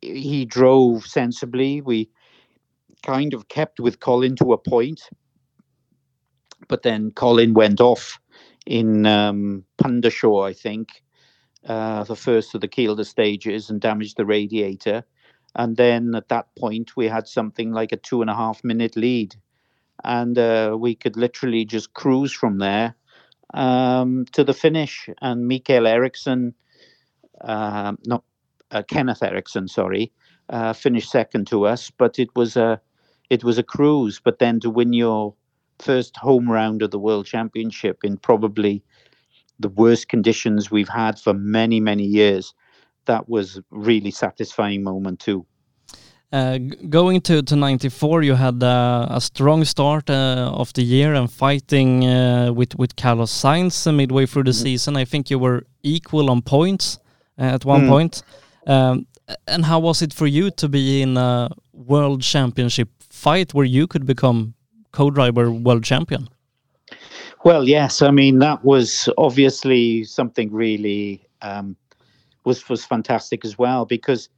he 0.00 0.44
drove 0.44 1.06
sensibly. 1.06 1.80
We 1.80 2.08
kind 3.02 3.34
of 3.34 3.48
kept 3.48 3.80
with 3.80 4.00
Colin 4.00 4.36
to 4.36 4.52
a 4.52 4.58
point, 4.58 5.00
but 6.68 6.82
then 6.82 7.10
Colin 7.12 7.54
went 7.54 7.80
off 7.80 8.20
in 8.66 9.06
um, 9.06 9.64
I 9.84 10.52
think, 10.52 11.02
uh, 11.66 12.04
the 12.04 12.16
first 12.16 12.54
of 12.54 12.60
the 12.60 12.68
Kielder 12.68 13.06
stages 13.06 13.70
and 13.70 13.80
damaged 13.80 14.16
the 14.16 14.26
radiator. 14.26 15.04
And 15.56 15.76
then 15.76 16.14
at 16.14 16.28
that 16.28 16.54
point, 16.56 16.96
we 16.96 17.08
had 17.08 17.26
something 17.26 17.72
like 17.72 17.92
a 17.92 17.96
two 17.96 18.20
and 18.20 18.30
a 18.30 18.34
half 18.34 18.62
minute 18.62 18.96
lead 18.96 19.34
and 20.04 20.38
uh, 20.38 20.76
we 20.78 20.94
could 20.94 21.16
literally 21.16 21.64
just 21.64 21.94
cruise 21.94 22.32
from 22.32 22.58
there 22.58 22.94
um, 23.54 24.24
to 24.32 24.44
the 24.44 24.54
finish. 24.54 25.08
And 25.20 25.48
Mikael 25.48 25.86
Eriksson, 25.86 26.54
uh, 27.40 27.94
not 28.04 28.24
uh, 28.70 28.82
Kenneth 28.88 29.22
Eriksson, 29.22 29.68
sorry, 29.68 30.12
uh, 30.50 30.72
finished 30.72 31.10
second 31.10 31.46
to 31.48 31.66
us. 31.66 31.90
But 31.90 32.18
it 32.18 32.30
was 32.36 32.56
a 32.56 32.80
it 33.30 33.44
was 33.44 33.58
a 33.58 33.62
cruise. 33.62 34.20
But 34.22 34.38
then 34.38 34.60
to 34.60 34.70
win 34.70 34.92
your 34.92 35.34
first 35.78 36.16
home 36.16 36.50
round 36.50 36.82
of 36.82 36.90
the 36.90 36.98
World 36.98 37.26
Championship 37.26 38.04
in 38.04 38.16
probably 38.16 38.82
the 39.58 39.68
worst 39.68 40.08
conditions 40.08 40.70
we've 40.70 40.88
had 40.88 41.18
for 41.18 41.32
many 41.34 41.80
many 41.80 42.04
years, 42.04 42.54
that 43.06 43.28
was 43.28 43.60
really 43.70 44.10
satisfying 44.10 44.82
moment 44.82 45.20
too. 45.20 45.46
Uh, 46.32 46.58
going 46.88 47.20
to, 47.20 47.40
to 47.40 47.54
94, 47.54 48.22
you 48.22 48.34
had 48.34 48.62
uh, 48.62 49.06
a 49.08 49.20
strong 49.20 49.64
start 49.64 50.10
uh, 50.10 50.50
of 50.52 50.72
the 50.72 50.82
year 50.82 51.14
and 51.14 51.30
fighting 51.30 52.04
uh, 52.04 52.52
with, 52.52 52.76
with 52.76 52.96
Carlos 52.96 53.32
Sainz 53.32 53.94
midway 53.94 54.26
through 54.26 54.42
the 54.42 54.50
mm. 54.50 54.62
season. 54.62 54.96
I 54.96 55.04
think 55.04 55.30
you 55.30 55.38
were 55.38 55.64
equal 55.82 56.28
on 56.30 56.42
points 56.42 56.98
uh, 57.38 57.42
at 57.42 57.64
one 57.64 57.82
mm. 57.82 57.88
point. 57.88 58.22
Um, 58.66 59.06
and 59.46 59.64
how 59.64 59.78
was 59.78 60.02
it 60.02 60.12
for 60.12 60.26
you 60.26 60.50
to 60.50 60.68
be 60.68 61.00
in 61.00 61.16
a 61.16 61.48
world 61.72 62.22
championship 62.22 62.88
fight 62.98 63.54
where 63.54 63.64
you 63.64 63.86
could 63.86 64.04
become 64.04 64.54
co-driver 64.92 65.50
world 65.50 65.84
champion? 65.84 66.28
Well, 67.44 67.68
yes. 67.68 68.02
I 68.02 68.10
mean, 68.10 68.40
that 68.40 68.64
was 68.64 69.08
obviously 69.16 70.04
something 70.04 70.52
really 70.52 71.24
um, 71.42 71.76
was 72.46 72.66
was 72.70 72.84
fantastic 72.84 73.44
as 73.44 73.58
well 73.58 73.84
because 73.84 74.30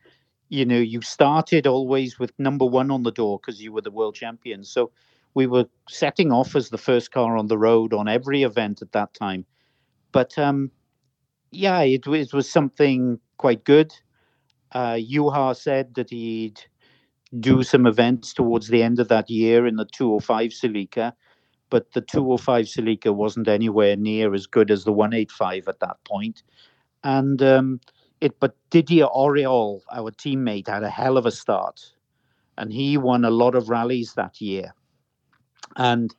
you 0.49 0.65
know, 0.65 0.79
you 0.79 1.01
started 1.03 1.67
always 1.67 2.19
with 2.19 2.33
number 2.39 2.65
one 2.65 2.91
on 2.91 3.03
the 3.03 3.13
door 3.13 3.39
because 3.39 3.61
you 3.61 3.73
were 3.73 3.81
the 3.81 3.91
world 3.91 4.15
champion. 4.15 4.65
So 4.65 4.91
we 5.35 5.47
were 5.47 5.67
setting 5.89 6.33
off 6.33 6.57
as 6.57 6.71
the 6.71 6.79
first 6.79 7.13
car 7.13 7.37
on 7.37 7.49
the 7.49 7.59
road 7.59 7.93
on 7.93 8.09
every 8.09 8.43
event 8.43 8.81
at 8.83 8.93
that 8.93 9.13
time. 9.15 9.45
But 10.11 10.39
um, 10.39 10.71
yeah, 11.51 11.81
it, 11.81 12.07
it 12.07 12.33
was 12.33 12.51
something 12.51 13.19
quite 13.37 13.65
good. 13.65 13.93
Uh, 14.73 14.99
said 15.55 15.95
that 15.95 16.11
he'd 16.11 16.61
do 17.41 17.63
some 17.63 17.87
events 17.87 18.33
towards 18.33 18.69
the 18.69 18.83
end 18.83 19.01
of 19.01 19.09
that 19.09 19.29
year 19.29 19.67
in 19.67 19.77
the 19.77 19.85
205 19.85 20.51
Celica, 20.51 21.13
but 21.69 21.93
the 21.93 22.01
205 22.01 22.65
Celica 22.67 23.15
wasn't 23.15 23.49
anywhere 23.49 23.97
near 23.97 24.35
as 24.35 24.47
good 24.47 24.71
as 24.71 24.85
the 24.85 24.93
185 24.93 25.69
at 25.69 25.81
that 25.81 25.97
point. 26.05 26.43
And 27.05 27.43
um, 27.43 27.81
it 28.21 28.39
but 28.41 28.57
Didier 28.71 29.07
Auriol, 29.07 29.83
our 29.93 30.11
teammate, 30.11 30.69
had 30.69 30.83
a 30.83 30.91
hell 30.91 31.17
of 31.17 31.27
a 31.27 31.31
start, 31.31 31.81
and 32.57 32.73
he 32.73 32.97
won 32.97 33.25
a 33.25 33.31
lot 33.31 33.55
of 33.55 33.69
rallies 33.69 34.15
that 34.15 34.41
year. 34.41 34.75
And 35.77 36.15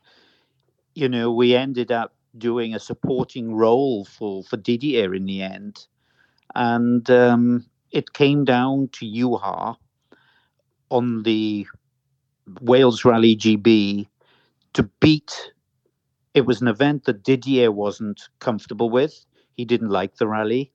you 0.95 1.07
know, 1.07 1.31
we 1.31 1.55
ended 1.55 1.91
up 1.91 2.13
doing 2.37 2.73
a 2.73 2.79
supporting 2.79 3.53
role 3.53 4.05
for, 4.05 4.43
for 4.43 4.57
Didier 4.57 5.13
in 5.13 5.25
the 5.25 5.41
end. 5.41 5.85
And 6.55 7.09
um, 7.09 7.65
it 7.91 8.13
came 8.13 8.43
down 8.45 8.89
to 8.93 9.05
Juha 9.05 9.75
on 10.89 11.23
the 11.23 11.67
Wales 12.61 13.05
Rally 13.05 13.35
GB 13.35 14.07
to 14.73 14.83
beat. 14.99 15.51
It 16.33 16.45
was 16.45 16.61
an 16.61 16.67
event 16.67 17.05
that 17.05 17.23
Didier 17.23 17.71
wasn't 17.71 18.29
comfortable 18.39 18.89
with. 18.89 19.25
He 19.55 19.65
didn't 19.65 19.89
like 19.89 20.15
the 20.17 20.27
rally, 20.27 20.71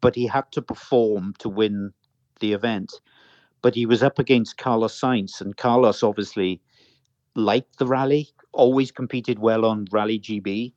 but 0.00 0.14
he 0.14 0.26
had 0.26 0.50
to 0.52 0.62
perform 0.62 1.34
to 1.38 1.48
win 1.48 1.92
the 2.40 2.52
event. 2.52 2.92
But 3.62 3.74
he 3.74 3.86
was 3.86 4.02
up 4.02 4.18
against 4.18 4.58
Carlos 4.58 4.98
Sainz, 4.98 5.40
and 5.40 5.56
Carlos 5.56 6.02
obviously 6.02 6.60
liked 7.34 7.78
the 7.78 7.86
rally, 7.86 8.28
always 8.52 8.90
competed 8.90 9.38
well 9.38 9.64
on 9.64 9.86
Rally 9.90 10.18
GB. 10.18 10.72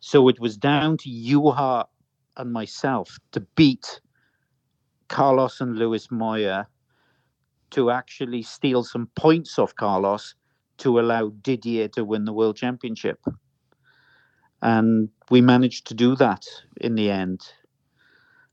So 0.00 0.28
it 0.28 0.40
was 0.40 0.56
down 0.56 0.96
to 0.98 1.10
Juha 1.10 1.86
and 2.36 2.52
myself 2.52 3.18
to 3.32 3.40
beat 3.56 4.00
Carlos 5.08 5.60
and 5.60 5.76
Luis 5.76 6.10
Moya 6.10 6.66
to 7.70 7.90
actually 7.90 8.42
steal 8.42 8.82
some 8.84 9.08
points 9.14 9.58
off 9.58 9.74
Carlos 9.74 10.34
to 10.78 10.98
allow 10.98 11.28
Didier 11.42 11.88
to 11.88 12.04
win 12.04 12.24
the 12.24 12.32
world 12.32 12.56
championship. 12.56 13.20
And 14.62 15.08
we 15.30 15.40
managed 15.40 15.86
to 15.88 15.94
do 15.94 16.16
that 16.16 16.44
in 16.80 16.94
the 16.94 17.10
end. 17.10 17.40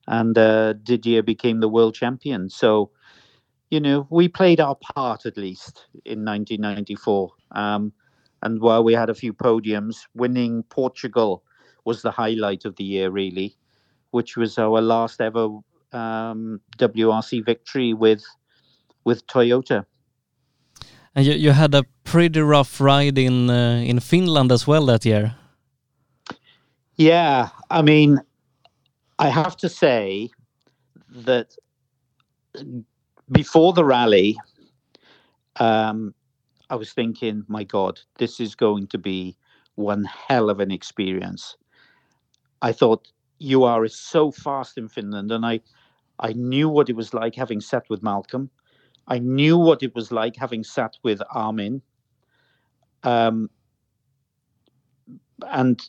And 0.07 0.37
uh, 0.37 0.73
Didier 0.73 1.23
became 1.23 1.59
the 1.59 1.69
world 1.69 1.95
champion. 1.95 2.49
So, 2.49 2.91
you 3.69 3.79
know, 3.79 4.07
we 4.09 4.27
played 4.27 4.59
our 4.59 4.75
part 4.75 5.25
at 5.25 5.37
least 5.37 5.85
in 6.05 6.23
1994. 6.23 7.31
Um, 7.51 7.91
and 8.41 8.61
while 8.61 8.83
we 8.83 8.93
had 8.93 9.09
a 9.09 9.15
few 9.15 9.33
podiums, 9.33 10.05
winning 10.13 10.63
Portugal 10.63 11.43
was 11.85 12.01
the 12.01 12.11
highlight 12.11 12.65
of 12.65 12.75
the 12.75 12.83
year, 12.83 13.09
really, 13.09 13.57
which 14.11 14.37
was 14.37 14.57
our 14.57 14.81
last 14.81 15.21
ever 15.21 15.47
um, 15.91 16.61
WRC 16.77 17.45
victory 17.45 17.93
with 17.93 18.23
with 19.03 19.25
Toyota. 19.27 19.85
And 21.15 21.25
you, 21.25 21.33
you 21.33 21.51
had 21.51 21.73
a 21.73 21.83
pretty 22.03 22.41
rough 22.41 22.79
ride 22.79 23.17
in 23.17 23.49
uh, 23.49 23.81
in 23.85 23.99
Finland 23.99 24.51
as 24.51 24.67
well 24.67 24.85
that 24.85 25.05
year. 25.05 25.35
Yeah, 26.95 27.49
I 27.69 27.81
mean, 27.81 28.19
I 29.19 29.29
have 29.29 29.57
to 29.57 29.69
say 29.69 30.29
that 31.09 31.55
before 33.31 33.73
the 33.73 33.83
rally, 33.83 34.37
um, 35.59 36.13
I 36.69 36.75
was 36.75 36.93
thinking, 36.93 37.43
my 37.47 37.63
God, 37.63 37.99
this 38.19 38.39
is 38.39 38.55
going 38.55 38.87
to 38.87 38.97
be 38.97 39.35
one 39.75 40.03
hell 40.03 40.49
of 40.49 40.59
an 40.59 40.71
experience. 40.71 41.55
I 42.61 42.71
thought 42.71 43.11
Juha 43.41 43.85
is 43.85 43.97
so 43.97 44.31
fast 44.31 44.77
in 44.77 44.87
Finland, 44.87 45.31
and 45.31 45.45
I, 45.45 45.61
I 46.19 46.33
knew 46.33 46.69
what 46.69 46.89
it 46.89 46.95
was 46.95 47.13
like 47.13 47.35
having 47.35 47.61
sat 47.61 47.85
with 47.89 48.03
Malcolm. 48.03 48.49
I 49.07 49.19
knew 49.19 49.57
what 49.57 49.83
it 49.83 49.95
was 49.95 50.11
like 50.11 50.35
having 50.35 50.63
sat 50.63 50.97
with 51.03 51.21
Armin. 51.31 51.81
Um, 53.03 53.49
and 55.47 55.81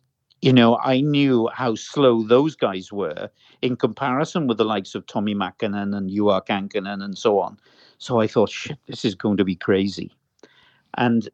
you 0.42 0.52
know, 0.52 0.78
I 0.78 1.00
knew 1.00 1.48
how 1.52 1.74
slow 1.74 2.22
those 2.22 2.54
guys 2.54 2.92
were 2.92 3.30
in 3.62 3.76
comparison 3.76 4.46
with 4.46 4.58
the 4.58 4.64
likes 4.64 4.94
of 4.94 5.06
Tommi 5.06 5.34
Mäkinen 5.34 5.96
and 5.96 6.10
Juha 6.10 6.46
Kankkunen 6.46 7.02
and 7.02 7.18
so 7.18 7.40
on. 7.40 7.58
So 7.98 8.20
I 8.20 8.28
thought, 8.28 8.50
shit, 8.50 8.78
this 8.86 9.04
is 9.04 9.14
going 9.14 9.36
to 9.38 9.44
be 9.44 9.56
crazy. 9.56 10.12
And 10.96 11.28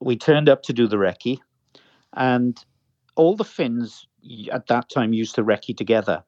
we 0.00 0.16
turned 0.16 0.48
up 0.48 0.62
to 0.64 0.72
do 0.72 0.86
the 0.86 0.96
recce, 0.96 1.38
and 2.14 2.56
all 3.16 3.34
the 3.34 3.44
Finns 3.44 4.06
at 4.52 4.66
that 4.68 4.88
time 4.88 5.12
used 5.12 5.34
to 5.34 5.44
recce 5.44 5.76
together. 5.76 6.22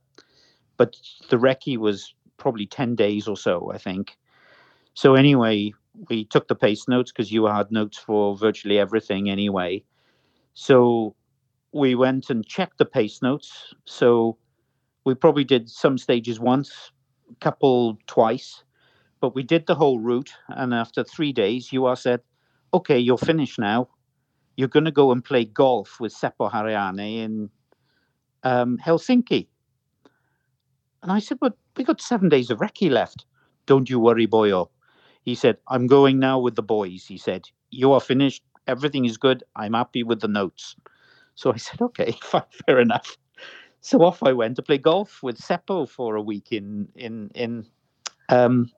But 0.77 0.97
the 1.29 1.37
recce 1.37 1.77
was 1.77 2.15
probably 2.37 2.67
10 2.67 2.95
days 2.95 3.29
or 3.29 3.37
so, 3.37 3.71
I 3.73 3.79
think. 3.79 4.17
So 4.95 5.15
anyway, 5.15 5.73
we 6.09 6.25
took 6.25 6.49
the 6.49 6.55
pace 6.55 6.89
notes 6.89 7.13
because 7.13 7.31
you 7.31 7.45
had 7.47 7.71
notes 7.71 7.99
for 7.99 8.37
virtually 8.37 8.79
everything 8.79 9.29
anyway. 9.31 9.85
So 10.55 11.15
we 11.73 11.95
went 11.95 12.31
and 12.31 12.47
checked 12.47 12.79
the 12.79 12.85
pace 12.85 13.23
notes. 13.23 13.75
So 13.85 14.39
we 15.05 15.15
probably 15.15 15.45
did 15.45 15.69
some 15.69 15.99
stages 15.99 16.41
once, 16.41 16.91
a 17.31 17.35
couple 17.37 17.99
twice, 18.07 18.65
but 19.21 19.35
we 19.35 19.43
did 19.43 19.67
the 19.67 19.75
whole 19.75 19.99
route. 19.99 20.33
And 20.49 20.75
after 20.75 21.05
three 21.05 21.33
days, 21.33 21.73
you 21.73 21.87
are 21.87 21.97
said, 21.97 22.21
"Okay, 22.73 22.99
you're 22.99 23.19
finished 23.19 23.59
now. 23.59 23.89
You're 24.57 24.69
going 24.69 24.87
to 24.87 24.91
go 24.91 25.13
and 25.13 25.25
play 25.25 25.45
golf 25.45 26.01
with 26.01 26.13
Seppo 26.15 26.51
Harjanne 26.51 27.25
in 27.25 27.51
um, 28.43 28.79
Helsinki." 28.79 29.49
And 31.03 31.13
I 31.13 31.21
said, 31.21 31.39
"But 31.41 31.57
we 31.77 31.85
got 31.85 32.01
seven 32.01 32.29
days 32.29 32.51
of 32.51 32.59
recce 32.59 32.91
left. 32.91 33.25
Don't 33.67 33.89
you 33.89 34.01
worry, 34.01 34.27
boyo. 34.27 34.69
He 35.23 35.35
said, 35.35 35.59
I'm 35.69 35.87
going 35.87 36.19
now 36.19 36.39
with 36.41 36.57
the 36.57 36.63
boys. 36.63 37.07
He 37.07 37.19
said, 37.19 37.49
You 37.71 37.93
are 37.93 38.01
finished. 38.01 38.43
Everything 38.67 39.05
is 39.05 39.19
good. 39.19 39.45
I'm 39.55 39.75
happy 39.75 40.03
with 40.03 40.21
the 40.21 40.29
notes. 40.29 40.75
So 41.39 41.53
I 41.53 41.57
said, 41.57 41.81
Okay, 41.81 42.17
fine, 42.23 42.43
fair 42.67 42.81
enough. 42.81 43.17
So 43.81 44.03
off 44.03 44.25
I 44.25 44.33
went 44.33 44.57
to 44.57 44.63
play 44.63 44.77
golf 44.77 45.23
with 45.23 45.39
Seppo 45.39 45.89
for 45.89 46.17
a 46.17 46.23
week 46.23 46.51
in 46.51 46.89
in 46.97 47.31
in 47.37 47.65
um, 48.29 48.69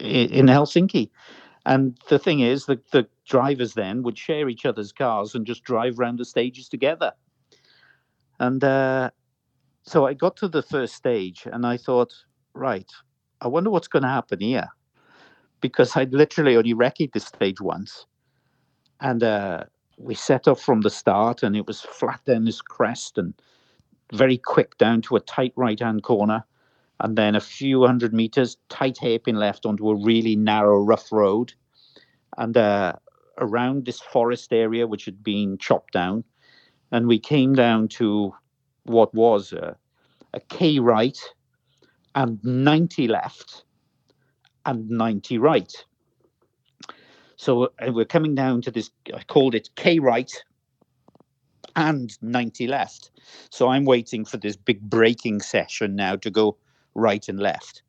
in 0.00 0.46
Helsinki. 0.46 1.10
And 1.66 1.98
the 2.08 2.18
thing 2.18 2.40
is, 2.40 2.64
the, 2.64 2.80
the 2.90 3.06
drivers 3.26 3.74
then 3.74 4.02
would 4.02 4.16
share 4.16 4.48
each 4.48 4.64
other's 4.64 4.92
cars 4.92 5.34
and 5.34 5.46
just 5.46 5.62
drive 5.62 5.98
around 5.98 6.18
the 6.18 6.24
stages 6.24 6.68
together. 6.68 7.12
And 8.40 8.64
uh, 8.64 9.10
so 9.82 10.06
I 10.06 10.14
got 10.14 10.36
to 10.38 10.48
the 10.48 10.62
first 10.62 10.94
stage 10.94 11.46
and 11.50 11.66
I 11.66 11.76
thought, 11.76 12.14
right, 12.54 12.90
I 13.42 13.48
wonder 13.48 13.70
what's 13.70 13.88
going 13.88 14.02
to 14.02 14.08
happen 14.08 14.40
here 14.40 14.68
because 15.60 15.96
I'd 15.96 16.14
literally 16.14 16.56
only 16.56 16.74
recce'd 16.74 17.12
this 17.12 17.26
stage 17.26 17.60
once. 17.60 18.06
And 19.00 19.22
uh, 19.22 19.64
we 19.98 20.14
set 20.14 20.48
off 20.48 20.60
from 20.60 20.80
the 20.80 20.90
start, 20.90 21.42
and 21.42 21.56
it 21.56 21.66
was 21.66 21.80
flat 21.80 22.24
down 22.24 22.44
this 22.44 22.60
crest 22.60 23.18
and 23.18 23.34
very 24.12 24.38
quick 24.38 24.76
down 24.78 25.02
to 25.02 25.16
a 25.16 25.20
tight 25.20 25.52
right 25.56 25.78
hand 25.78 26.02
corner. 26.02 26.44
And 27.00 27.16
then 27.16 27.34
a 27.34 27.40
few 27.40 27.84
hundred 27.84 28.14
meters, 28.14 28.56
tight 28.68 28.98
hairpin 28.98 29.36
left 29.36 29.66
onto 29.66 29.88
a 29.88 29.96
really 29.96 30.36
narrow, 30.36 30.78
rough 30.78 31.10
road. 31.10 31.52
And 32.38 32.56
uh, 32.56 32.94
around 33.38 33.84
this 33.84 34.00
forest 34.00 34.52
area, 34.52 34.86
which 34.86 35.04
had 35.04 35.22
been 35.22 35.58
chopped 35.58 35.92
down. 35.92 36.24
And 36.92 37.06
we 37.06 37.18
came 37.18 37.54
down 37.54 37.88
to 37.88 38.32
what 38.84 39.12
was 39.14 39.52
a, 39.52 39.76
a 40.32 40.40
K 40.40 40.78
right 40.78 41.18
and 42.14 42.42
90 42.44 43.08
left 43.08 43.64
and 44.66 44.88
90 44.88 45.38
right. 45.38 45.72
So 47.44 47.64
uh, 47.64 47.92
we're 47.92 48.06
coming 48.06 48.34
down 48.34 48.62
to 48.62 48.70
this, 48.70 48.90
I 49.14 49.22
called 49.24 49.54
it 49.54 49.68
K 49.74 49.98
right 49.98 50.32
and 51.76 52.10
90 52.22 52.66
left. 52.68 53.10
So 53.50 53.68
I'm 53.68 53.84
waiting 53.84 54.24
for 54.24 54.38
this 54.38 54.56
big 54.56 54.80
braking 54.80 55.42
session 55.42 55.94
now 55.94 56.16
to 56.16 56.30
go 56.30 56.56
right 56.94 57.28
and 57.28 57.38
left. 57.38 57.82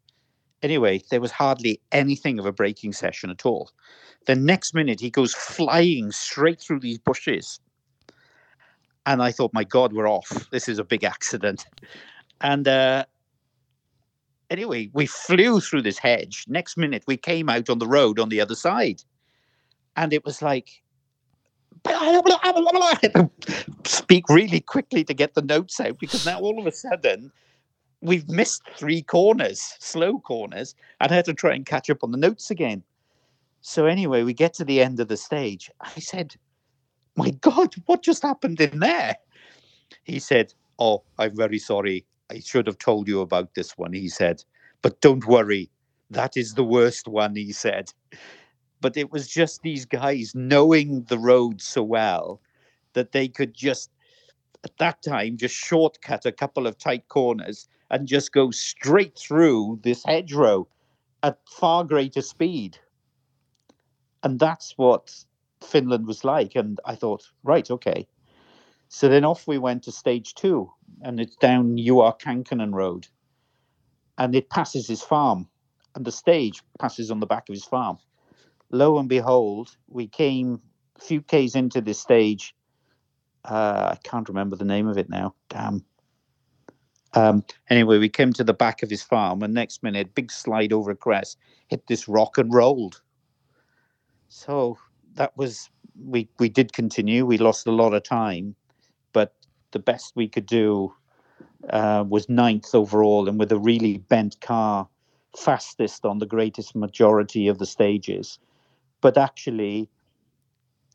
Anyway, 0.62 1.01
there 1.10 1.22
was 1.22 1.32
hardly 1.32 1.80
anything 1.93 2.38
of 2.38 2.45
a 2.45 2.51
braking 2.51 2.91
session 2.91 3.30
at 3.30 3.45
all. 3.45 3.72
The 4.26 4.36
next 4.36 4.74
minute, 4.74 4.99
he 4.99 5.10
goes 5.10 5.34
flying 5.34 6.12
straight 6.12 6.60
through 6.60 6.82
these 6.82 6.99
bushes. 6.99 7.62
And 9.06 9.24
I 9.24 9.32
thought, 9.32 9.53
my 9.53 9.64
God, 9.64 9.93
we're 9.93 10.10
off. 10.10 10.49
This 10.51 10.68
is 10.68 10.80
a 10.80 10.84
big 10.84 11.06
accident. 11.06 11.66
And 12.41 12.68
uh, 12.68 13.06
anyway, 14.49 14.89
we 14.91 15.06
flew 15.06 15.62
through 15.62 15.84
this 15.84 15.97
hedge. 15.97 16.43
Next 16.49 16.76
minute, 16.76 17.06
we 17.08 17.16
came 17.16 17.47
out 17.47 17.70
on 17.70 17.80
the 17.80 17.88
road 17.88 18.20
on 18.20 18.28
the 18.28 18.41
other 18.41 18.56
side. 18.56 19.01
And 19.95 20.13
it 20.13 20.25
was 20.25 20.41
like, 20.41 20.81
speak 23.85 24.27
really 24.29 24.59
quickly 24.59 25.03
to 25.03 25.13
get 25.13 25.33
the 25.33 25.41
notes 25.41 25.79
out 25.79 25.99
because 25.99 26.25
now 26.25 26.39
all 26.39 26.59
of 26.59 26.65
a 26.65 26.71
sudden 26.71 27.31
we've 28.01 28.27
missed 28.29 28.63
three 28.75 29.01
corners, 29.01 29.75
slow 29.79 30.19
corners, 30.19 30.75
and 30.99 31.11
I 31.11 31.15
had 31.15 31.25
to 31.25 31.33
try 31.33 31.53
and 31.53 31.65
catch 31.65 31.89
up 31.89 32.03
on 32.03 32.11
the 32.11 32.17
notes 32.17 32.51
again. 32.51 32.83
So 33.61 33.85
anyway, 33.85 34.23
we 34.23 34.33
get 34.33 34.53
to 34.55 34.65
the 34.65 34.81
end 34.81 34.99
of 34.99 35.07
the 35.07 35.17
stage. 35.17 35.71
I 35.81 35.99
said, 35.99 36.35
My 37.15 37.31
God, 37.31 37.73
what 37.85 38.03
just 38.03 38.21
happened 38.23 38.61
in 38.61 38.79
there? 38.79 39.15
He 40.03 40.19
said, 40.19 40.53
Oh, 40.77 41.03
I'm 41.17 41.35
very 41.35 41.59
sorry. 41.59 42.05
I 42.29 42.39
should 42.39 42.67
have 42.67 42.77
told 42.77 43.07
you 43.07 43.21
about 43.21 43.53
this 43.55 43.77
one, 43.77 43.93
he 43.93 44.09
said. 44.09 44.43
But 44.81 45.01
don't 45.01 45.25
worry, 45.25 45.69
that 46.11 46.37
is 46.37 46.53
the 46.53 46.63
worst 46.63 47.07
one, 47.07 47.35
he 47.35 47.51
said. 47.51 47.91
But 48.86 48.97
it 48.97 49.11
was 49.11 49.27
just 49.27 49.63
these 49.63 49.86
guys 49.86 50.33
knowing 50.36 51.05
the 51.05 51.17
road 51.17 51.59
so 51.59 51.81
well 51.81 52.39
that 52.93 53.13
they 53.13 53.27
could 53.27 53.55
just, 53.55 53.89
at 54.63 54.77
that 54.77 55.01
time, 55.01 55.38
just 55.38 55.55
shortcut 55.55 56.27
a 56.27 56.31
couple 56.31 56.67
of 56.67 56.77
tight 56.77 57.07
corners 57.09 57.67
and 57.89 58.07
just 58.07 58.31
go 58.31 58.51
straight 58.51 59.17
through 59.17 59.79
this 59.83 60.03
hedgerow 60.05 60.67
at 61.23 61.39
far 61.47 61.83
greater 61.83 62.21
speed. 62.21 62.77
And 64.23 64.39
that's 64.39 64.77
what 64.77 65.25
Finland 65.63 66.05
was 66.07 66.23
like. 66.23 66.55
And 66.55 66.79
I 66.86 66.95
thought, 66.95 67.23
right, 67.43 67.71
okay, 67.71 68.07
So 68.89 69.09
then 69.09 69.25
off 69.25 69.47
we 69.47 69.57
went 69.57 69.83
to 69.83 69.91
stage 69.91 70.36
two, 70.36 70.71
and 71.01 71.19
it's 71.19 71.36
down 71.38 71.77
Juha 71.77 72.19
Kankkunen 72.19 72.73
Road, 72.73 73.07
and 74.17 74.36
it 74.36 74.49
passes 74.49 74.88
his 74.88 75.01
farm, 75.01 75.49
and 75.95 76.05
the 76.05 76.11
stage 76.11 76.63
passes 76.79 77.11
on 77.11 77.19
the 77.19 77.25
back 77.25 77.49
of 77.49 77.53
his 77.55 77.65
farm. 77.65 77.97
Lo 78.72 78.97
and 78.97 79.09
behold, 79.09 79.76
we 79.88 80.07
came 80.07 80.61
a 80.97 81.01
few 81.01 81.22
k's 81.22 81.55
into 81.55 81.82
this 81.82 81.99
stage. 81.99 82.55
Uh, 83.43 83.93
I 83.93 83.97
can't 84.03 84.28
remember 84.28 84.55
the 84.55 84.66
name 84.66 84.88
of 84.88 84.97
it 84.97 85.09
now. 85.09 85.36
Damn. 85.49 85.86
Um, 87.13 87.45
anyway, 87.70 87.97
we 87.97 88.09
came 88.09 88.34
to 88.34 88.43
the 88.43 88.53
back 88.53 88.84
of 88.84 88.89
his 88.89 89.01
farm, 89.01 89.41
and 89.41 89.53
next 89.53 89.84
minute, 89.84 90.16
big 90.16 90.32
slide 90.32 90.74
over 90.74 90.91
a 90.91 90.95
crest, 90.95 91.38
hit 91.68 91.88
this 91.88 92.07
rock 92.07 92.38
and 92.38 92.53
rolled. 92.53 93.01
So 94.28 94.78
that 95.13 95.36
was 95.38 95.70
we 96.03 96.28
we 96.39 96.49
did 96.49 96.74
continue. 96.74 97.26
We 97.26 97.38
lost 97.38 97.68
a 97.68 97.72
lot 97.72 97.93
of 97.93 98.03
time, 98.03 98.55
but 99.13 99.34
the 99.72 99.80
best 99.80 100.13
we 100.16 100.28
could 100.28 100.45
do 100.45 100.93
uh, 101.70 102.03
was 102.07 102.28
ninth 102.28 102.76
overall, 102.76 103.30
and 103.30 103.39
with 103.39 103.51
a 103.51 103.59
really 103.59 103.97
bent 103.97 104.41
car, 104.41 104.88
fastest 105.38 106.05
on 106.05 106.20
the 106.20 106.26
greatest 106.26 106.76
majority 106.76 107.47
of 107.47 107.59
the 107.59 107.66
stages. 107.66 108.39
But 109.01 109.17
actually, 109.17 109.89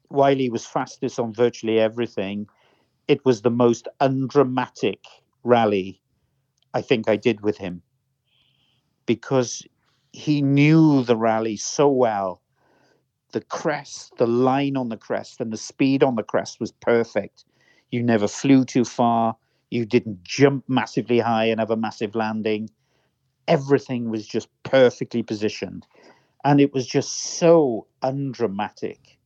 while 0.09 0.37
he 0.37 0.51
was 0.51 0.67
fastest 0.67 1.19
on 1.19 1.33
virtually 1.33 1.79
everything, 1.79 2.49
it 3.09 3.25
was 3.25 3.43
the 3.43 3.51
most 3.51 3.89
undramatic 4.01 5.05
rally 5.43 6.01
I 6.75 6.83
think 6.83 7.09
I 7.09 7.17
did 7.17 7.41
with 7.41 7.59
him 7.59 7.83
because 9.07 9.67
he 10.13 10.43
knew 10.43 11.03
the 11.03 11.17
rally 11.17 11.57
so 11.57 11.89
well. 11.89 12.43
The 13.33 13.41
crest, 13.41 14.13
the 14.19 14.27
line 14.27 14.77
on 14.77 14.89
the 14.89 14.97
crest, 14.97 15.41
and 15.41 15.53
the 15.53 15.57
speed 15.57 16.03
on 16.03 16.17
the 16.17 16.23
crest 16.23 16.61
was 16.61 16.73
perfect. 16.73 17.45
You 17.91 18.03
never 18.03 18.29
flew 18.29 18.65
too 18.65 18.85
far. 18.85 19.37
You 19.71 19.85
didn't 19.85 20.23
jump 20.25 20.65
massively 20.69 21.21
high 21.21 21.47
and 21.47 21.61
have 21.61 21.71
a 21.71 21.77
massive 21.77 22.15
landing. 22.15 22.71
Everything 23.49 24.11
was 24.11 24.27
just 24.27 24.49
perfectly 24.65 25.23
positioned. 25.23 25.87
And 26.45 26.61
it 26.61 26.73
was 26.73 26.87
just 26.87 27.39
so 27.39 27.87
undramatic. 28.03 29.19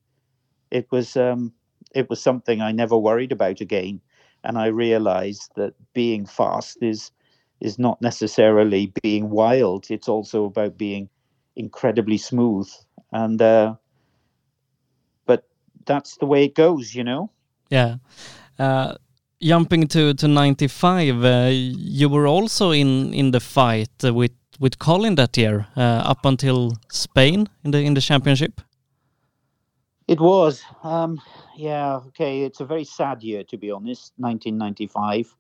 It 0.71 0.87
was 0.91 1.17
um, 1.17 1.53
it 1.95 2.11
was 2.11 2.21
something 2.21 2.61
I 2.61 2.73
never 2.73 2.97
worried 2.97 3.33
about 3.33 3.61
again. 3.61 4.01
And 4.43 4.59
I 4.59 4.67
realized 4.67 5.53
that 5.57 5.75
being 5.95 6.27
fast 6.27 6.83
is 6.83 7.13
is 7.61 7.79
not 7.79 8.01
necessarily 8.03 8.93
being 9.03 9.31
wild. 9.31 9.87
It's 9.91 10.09
also 10.09 10.45
about 10.45 10.77
being 10.77 11.09
incredibly 11.57 12.19
smooth. 12.19 12.69
And 13.13 13.41
uh, 13.41 13.77
but 15.27 15.45
that's 15.87 16.17
the 16.17 16.27
way 16.27 16.45
it 16.45 16.55
goes, 16.55 16.95
you 16.95 17.05
know. 17.05 17.31
Yeah. 17.71 17.97
Uh, 18.59 18.95
jumping 19.41 19.87
to 19.89 20.15
to 20.15 20.29
95, 20.29 21.25
uh, 21.25 21.51
you 21.53 22.09
were 22.09 22.27
also 22.27 22.71
in 22.71 23.15
in 23.15 23.31
the 23.31 23.41
fight 23.41 24.03
with 24.03 24.33
with 24.59 24.79
Colin 24.79 25.15
that 25.17 25.37
year, 25.37 25.67
uh, 25.77 25.81
up 25.81 26.25
until 26.25 26.73
Spain 26.91 27.49
in 27.65 27.71
the 27.71 27.79
in 27.79 27.95
the 27.95 28.01
championship. 28.01 28.61
It 30.07 30.21
was, 30.21 30.63
um, 30.83 31.21
yeah, 31.57 31.97
okay. 32.09 32.43
It's 32.43 32.61
a 32.61 32.67
very 32.67 32.85
sad 32.85 33.23
year 33.23 33.43
to 33.45 33.57
be 33.57 33.71
honest. 33.71 34.13
1995. 34.19 35.35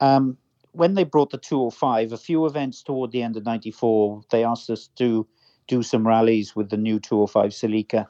Um, 0.00 0.36
when 0.72 0.94
they 0.94 1.04
brought 1.04 1.30
the 1.30 1.38
205, 1.38 2.12
a 2.12 2.16
few 2.18 2.46
events 2.46 2.82
toward 2.82 3.12
the 3.12 3.22
end 3.22 3.36
of 3.36 3.44
94, 3.44 4.22
they 4.30 4.44
asked 4.44 4.68
us 4.70 4.88
to 4.96 5.26
do 5.68 5.82
some 5.82 6.06
rallies 6.06 6.54
with 6.54 6.68
the 6.70 6.76
new 6.76 6.98
205 6.98 7.52
Celica. 7.52 8.06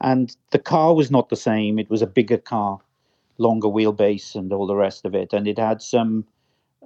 And 0.00 0.34
the 0.50 0.58
car 0.58 0.94
was 0.94 1.10
not 1.10 1.28
the 1.28 1.36
same. 1.36 1.78
It 1.78 1.90
was 1.90 2.02
a 2.02 2.06
bigger 2.06 2.38
car, 2.38 2.78
longer 3.36 3.68
wheelbase, 3.68 4.34
and 4.34 4.52
all 4.52 4.66
the 4.66 4.76
rest 4.76 5.04
of 5.04 5.14
it. 5.14 5.32
And 5.32 5.46
it 5.46 5.58
had 5.58 5.82
some 5.82 6.24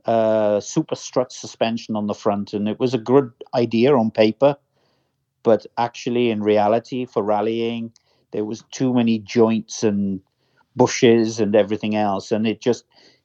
uh, 0.05 0.61
super 0.61 0.94
strut 0.94 1.32
suspension 1.32 1.96
on 1.96 2.07
the 2.07 2.14
front. 2.14 2.53
And 2.53 2.68
it 2.68 2.80
was 2.80 2.94
a 2.94 2.98
good 2.98 3.32
idea 3.55 3.96
on 3.96 4.11
paper. 4.11 4.57
But 5.42 5.66
actually, 5.76 6.30
in 6.30 6.42
reality, 6.42 7.05
for 7.05 7.22
rallying, 7.22 7.92
there 8.30 8.44
was 8.44 8.64
too 8.70 8.94
many 8.94 9.18
joints 9.18 9.82
and 9.82 10.20
bushes 10.76 11.40
and 11.40 11.55
everything 11.55 11.96
else. 11.96 12.32
And 12.32 12.46
it 12.46 12.61
just 12.61 12.84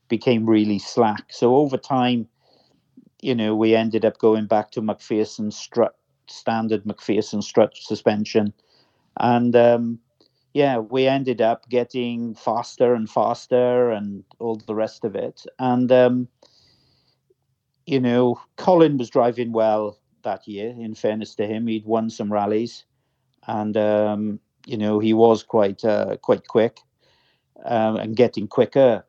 became 0.10 0.50
really 0.50 0.80
slack. 0.80 1.26
So 1.30 1.56
over 1.56 1.78
time, 1.78 2.28
you 3.22 3.36
know, 3.36 3.56
we 3.56 3.76
ended 3.76 4.06
up 4.06 4.18
going 4.20 4.46
back 4.46 4.72
to 4.72 4.82
MacPherson 4.82 5.52
strut, 5.52 5.96
standard 6.28 6.84
MacPherson 6.86 7.44
strut 7.44 7.76
suspension. 7.76 8.54
And 9.20 9.56
um, 9.56 10.00
yeah, 10.54 10.78
we 10.78 11.08
ended 11.08 11.42
up 11.42 11.70
getting 11.70 12.36
faster 12.36 12.94
and 12.94 13.10
faster 13.10 13.92
and 13.92 14.24
all 14.40 14.56
the 14.56 14.76
rest 14.76 15.04
of 15.06 15.16
it. 15.16 15.46
And, 15.60 15.92
um, 15.92 16.28
you 17.88 18.00
know, 18.00 18.40
Colin 18.58 18.98
was 18.98 19.10
driving 19.10 19.52
well 19.52 19.98
that 20.24 20.48
year, 20.48 20.70
in 20.70 20.94
fairness 20.94 21.34
to 21.36 21.48
him. 21.48 21.66
He'd 21.66 21.86
won 21.86 22.12
some 22.12 22.32
rallies 22.32 22.86
and, 23.48 23.76
um, 23.76 24.40
you 24.68 24.78
know, 24.78 25.00
he 25.00 25.14
was 25.14 25.42
quite, 25.42 25.84
uh, 25.84 26.18
quite 26.18 26.48
quick 26.48 26.80
um, 27.66 27.96
and 27.96 28.16
getting 28.16 28.48
quicker 28.48 29.04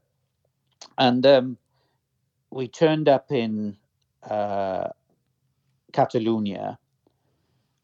and 0.97 1.25
um, 1.27 1.57
we 2.51 2.69
turned 2.69 3.09
up 3.09 3.31
in 3.31 3.77
uh, 4.29 4.89
Catalonia, 5.93 6.79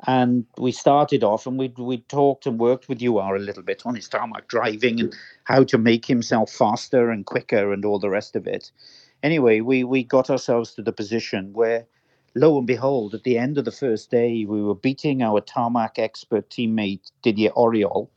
and 0.07 0.45
we 0.59 0.72
started 0.72 1.24
off, 1.24 1.47
and 1.47 1.59
we 1.59 1.72
we 1.78 1.99
talked 1.99 2.47
and 2.47 2.59
worked 2.59 2.88
with 2.88 3.01
Juha 3.01 3.36
a 3.36 3.38
little 3.38 3.62
bit 3.62 3.82
on 3.86 3.95
his 3.95 4.09
tarmac 4.09 4.49
driving 4.49 5.01
and 5.01 5.14
how 5.45 5.64
to 5.64 5.78
make 5.78 6.05
himself 6.05 6.51
faster 6.51 7.11
and 7.11 7.24
quicker 7.24 7.72
and 7.72 7.84
all 7.84 7.99
the 7.99 8.11
rest 8.11 8.36
of 8.36 8.47
it. 8.47 8.70
Anyway, 9.25 9.61
we 9.61 9.83
we 9.83 10.05
got 10.05 10.31
ourselves 10.31 10.75
to 10.75 10.83
the 10.83 10.93
position 10.93 11.53
where, 11.53 11.87
lo 12.37 12.59
and 12.59 12.68
behold, 12.68 13.14
at 13.14 13.25
the 13.25 13.39
end 13.39 13.59
of 13.59 13.64
the 13.64 13.72
first 13.72 14.12
day, 14.12 14.45
we 14.45 14.62
were 14.62 14.77
beating 14.77 15.22
our 15.22 15.41
tarmac 15.41 15.99
expert 15.99 16.49
teammate 16.51 17.11
Didier 17.22 17.51
Auriol 17.57 18.09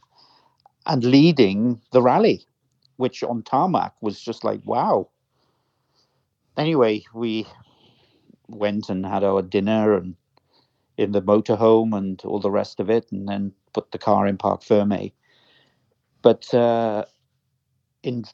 and 0.86 1.03
leading 1.03 1.82
the 1.91 2.03
rally 2.03 2.45
which 2.97 3.24
on 3.24 3.43
tarmac 3.43 3.93
was 4.01 4.20
just 4.20 4.43
like 4.43 4.60
wow. 4.66 5.10
Anyway, 6.58 7.03
we 7.14 7.47
went 8.47 8.89
and 8.89 9.05
had 9.05 9.24
our 9.24 9.41
dinner 9.41 9.95
and 9.95 10.16
in 10.97 11.12
the 11.12 11.22
motorhome 11.22 11.95
and 11.95 12.22
all 12.26 12.39
the 12.39 12.51
rest 12.51 12.80
of 12.80 12.89
it, 12.89 13.12
and 13.12 13.30
then 13.30 13.53
put 13.74 13.91
the 13.91 13.99
car 13.99 14.26
in 14.28 14.38
Parc 14.38 14.64
Ferme. 14.64 15.12
But 16.24 16.51
uh, 16.53 17.05
in 18.01 18.26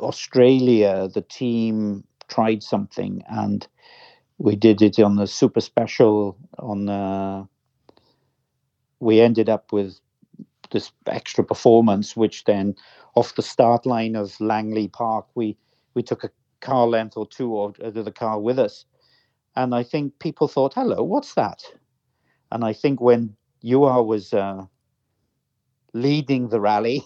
Australia, 0.00 1.08
the 1.12 1.22
team 1.22 2.04
tried 2.28 2.62
something, 2.62 3.22
and 3.28 3.66
we 4.38 4.56
did 4.56 4.82
it 4.82 4.98
on 4.98 5.16
the 5.16 5.26
super 5.26 5.60
special. 5.60 6.36
On 6.58 6.88
uh, 6.88 7.44
we 9.00 9.20
ended 9.20 9.48
up 9.48 9.72
with 9.72 10.00
this 10.70 10.92
extra 11.06 11.44
performance, 11.44 12.16
which 12.16 12.44
then 12.44 12.74
off 13.14 13.34
the 13.34 13.42
start 13.42 13.86
line 13.86 14.16
of 14.16 14.40
Langley 14.40 14.88
Park, 14.88 15.26
we 15.34 15.56
we 15.94 16.02
took 16.02 16.24
a 16.24 16.30
car 16.60 16.86
length 16.86 17.16
or 17.16 17.26
two 17.26 17.58
of 17.58 17.76
the 17.78 18.12
car 18.12 18.40
with 18.40 18.58
us, 18.58 18.84
and 19.56 19.74
I 19.74 19.82
think 19.82 20.18
people 20.18 20.48
thought, 20.48 20.74
"Hello, 20.74 21.02
what's 21.02 21.34
that?" 21.34 21.62
And 22.50 22.64
I 22.64 22.72
think 22.72 23.00
when 23.00 23.36
Juha 23.64 24.04
was 24.04 24.32
uh, 24.32 24.64
leading 25.92 26.48
the 26.48 26.60
rally, 26.60 27.04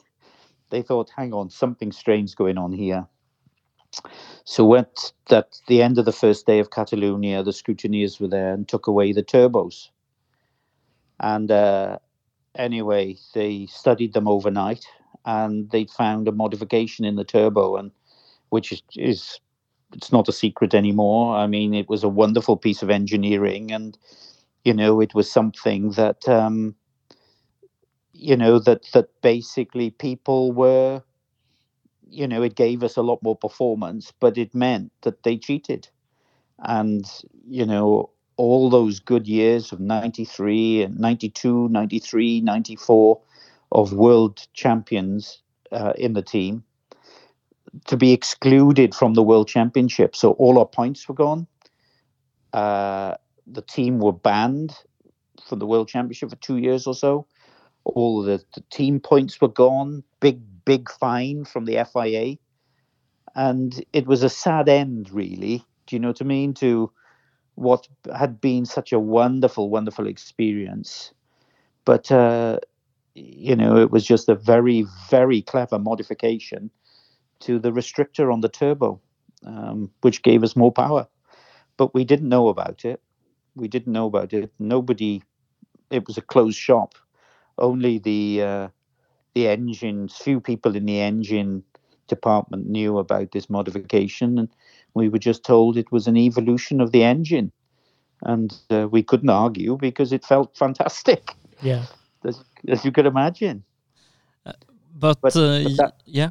they 0.73 0.83
thought, 0.83 1.11
"Hang 1.16 1.33
on, 1.33 1.51
something 1.51 1.93
strange 1.93 2.35
going 2.35 2.59
on 2.59 2.73
here." 2.73 3.07
So 4.45 4.75
at 4.75 5.12
that 5.29 5.61
the 5.68 5.83
end 5.83 5.99
of 5.99 6.05
the 6.05 6.12
first 6.12 6.47
day 6.47 6.59
of 6.59 6.70
Catalonia, 6.70 7.43
the 7.43 7.53
scrutineers 7.53 8.20
were 8.20 8.29
there 8.29 8.53
and 8.53 8.66
took 8.66 8.89
away 8.89 9.12
the 9.12 9.23
turbos. 9.23 9.91
And 11.20 11.51
uh, 11.51 11.99
anyway, 12.57 13.16
they 13.35 13.66
studied 13.66 14.14
them 14.14 14.27
overnight 14.27 14.85
and 15.25 15.70
they 15.70 15.85
found 15.85 16.27
a 16.27 16.33
modification 16.33 17.05
in 17.05 17.16
the 17.16 17.25
turbo, 17.25 17.77
and 17.77 17.93
which 18.49 18.73
is, 18.73 18.83
is 18.97 19.41
it's 19.93 20.11
not 20.11 20.29
a 20.29 20.33
secret 20.33 20.75
anymore. 20.75 21.37
I 21.37 21.47
mean, 21.47 21.75
it 21.75 21.89
was 21.89 22.03
a 22.03 22.09
wonderful 22.09 22.57
piece 22.57 22.83
of 22.83 22.91
engineering, 22.91 23.70
and 23.70 23.97
you 24.64 24.75
know, 24.75 25.01
it 25.01 25.14
was 25.14 25.31
something 25.31 25.91
that 25.93 26.29
um, 26.29 26.75
you 28.23 28.37
know 28.37 28.59
that 28.61 28.85
that 28.93 29.09
basically 29.20 29.91
people 29.91 30.53
were, 30.53 31.03
you 32.09 32.29
know, 32.29 32.43
it 32.43 32.55
gave 32.55 32.83
us 32.83 32.97
a 32.97 33.03
lot 33.03 33.23
more 33.23 33.37
performance, 33.37 34.12
but 34.20 34.39
it 34.39 34.55
meant 34.55 34.93
that 35.03 35.25
they 35.25 35.37
cheated, 35.37 35.89
and 36.61 37.05
you 37.49 37.66
know, 37.66 38.11
all 38.37 38.70
those 38.70 39.01
good 39.01 39.27
years 39.27 39.73
of 39.73 39.81
93 39.81 40.83
and 40.83 40.99
92 40.99 41.68
93 41.68 42.41
94 42.41 43.20
of 43.73 43.93
world 43.93 44.47
champions 44.55 45.43
uh, 45.73 45.93
in 45.97 46.12
the 46.12 46.23
team 46.23 46.62
to 47.87 47.97
be 47.97 48.12
excluded 48.12 48.95
from 48.95 49.14
the 49.14 49.23
world 49.23 49.49
championship. 49.49 50.14
So 50.14 50.33
all 50.33 50.59
our 50.59 50.66
points 50.66 51.09
were 51.09 51.14
gone. 51.14 51.47
Uh, 52.53 53.16
the 53.47 53.62
team 53.62 53.99
were 53.99 54.12
banned 54.12 54.75
from 55.49 55.59
the 55.59 55.66
world 55.66 55.89
championship 55.89 56.31
for 56.31 56.37
two 56.37 56.59
years 56.59 56.87
or 56.87 56.95
so. 56.95 57.27
All 57.85 58.22
the, 58.22 58.43
the 58.55 58.62
team 58.70 59.01
points 59.01 59.41
were 59.41 59.49
gone. 59.49 60.05
Big 60.20 60.41
big 60.64 60.91
fine 60.91 61.45
from 61.45 61.64
the 61.64 61.85
FIA, 61.93 62.37
and 63.35 63.85
it 63.93 64.07
was 64.07 64.22
a 64.22 64.28
sad 64.28 64.68
end, 64.68 65.11
really. 65.12 65.64
Do 65.87 65.97
you 65.97 66.01
know 66.01 66.09
what 66.09 66.22
I 66.22 66.24
mean? 66.24 66.55
To 66.55 66.93
what 67.57 67.89
had 68.16 68.41
been 68.41 68.64
such 68.64 68.93
a 68.93 68.99
wonderful, 69.01 69.68
wonderful 69.70 70.07
experience, 70.07 71.12
but 71.85 72.11
uh, 72.11 72.59
you 73.14 73.57
know, 73.57 73.76
it 73.76 73.91
was 73.91 74.05
just 74.05 74.28
a 74.28 74.35
very, 74.35 74.87
very 75.11 75.43
clever 75.43 75.78
modification 75.78 76.70
to 77.41 77.59
the 77.59 77.70
restrictor 77.70 78.33
on 78.33 78.41
the 78.41 78.49
turbo, 78.49 79.01
um, 79.47 79.91
which 80.01 80.22
gave 80.22 80.43
us 80.43 80.57
more 80.57 80.72
power. 80.72 81.07
But 81.76 81.95
we 81.95 82.05
didn't 82.05 82.28
know 82.28 82.49
about 82.49 82.85
it. 82.85 83.01
We 83.55 83.68
didn't 83.68 83.93
know 83.93 84.07
about 84.07 84.33
it. 84.33 84.53
Nobody. 84.59 85.22
It 85.91 86.07
was 86.07 86.16
a 86.16 86.22
closed 86.22 86.59
shop. 86.59 86.95
Only 87.59 87.99
the 87.99 88.43
uh, 88.43 88.69
the 89.35 89.49
engine. 89.49 90.09
Few 90.09 90.41
people 90.41 90.77
in 90.77 90.87
the 90.87 91.01
engine 91.01 91.63
department 92.09 92.69
knew 92.69 92.99
about 92.99 93.33
this 93.33 93.49
modification, 93.49 94.39
and 94.39 94.49
we 94.95 95.09
were 95.09 95.19
just 95.19 95.45
told 95.45 95.77
it 95.77 95.93
was 95.93 96.07
an 96.07 96.17
evolution 96.17 96.81
of 96.81 96.93
the 96.93 97.03
engine, 97.03 97.53
and 98.23 98.55
uh, 98.71 98.89
we 98.91 99.03
couldn't 99.03 99.31
argue 99.31 99.77
because 99.77 100.13
it 100.13 100.25
felt 100.25 100.57
fantastic. 100.57 101.35
Yeah, 101.63 101.87
as, 102.25 102.43
as 102.69 102.85
you 102.85 102.93
could 102.93 103.07
imagine. 103.07 103.65
Uh, 104.45 104.53
but, 104.95 105.21
but, 105.21 105.37
uh, 105.37 105.63
but 105.63 105.77
that, 105.77 105.95
yeah, 106.05 106.31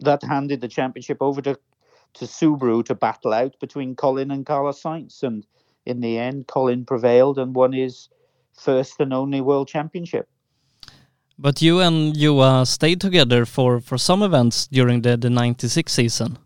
that 0.00 0.22
handed 0.22 0.60
the 0.60 0.68
championship 0.68 1.18
over 1.20 1.40
to 1.42 1.58
to 2.14 2.24
Subaru 2.24 2.82
to 2.86 2.94
battle 2.94 3.34
out 3.34 3.60
between 3.60 3.94
Colin 3.94 4.30
and 4.30 4.46
Carlos 4.46 4.82
Sainz, 4.82 5.22
and 5.22 5.46
in 5.84 6.00
the 6.00 6.18
end, 6.18 6.46
Colin 6.46 6.84
prevailed 6.84 7.38
and 7.38 7.54
won 7.54 7.72
his 7.72 8.08
first 8.56 9.00
and 9.00 9.12
only 9.12 9.40
world 9.40 9.68
championship. 9.68 10.28
But 11.38 11.60
you 11.60 11.80
and 11.80 12.16
you 12.16 12.40
uh, 12.40 12.64
stayed 12.64 13.00
together 13.00 13.44
for, 13.44 13.80
for 13.80 13.98
some 13.98 14.22
events 14.22 14.66
during 14.68 15.02
the, 15.02 15.16
the 15.16 15.28
96 15.28 15.92
season. 15.92 16.38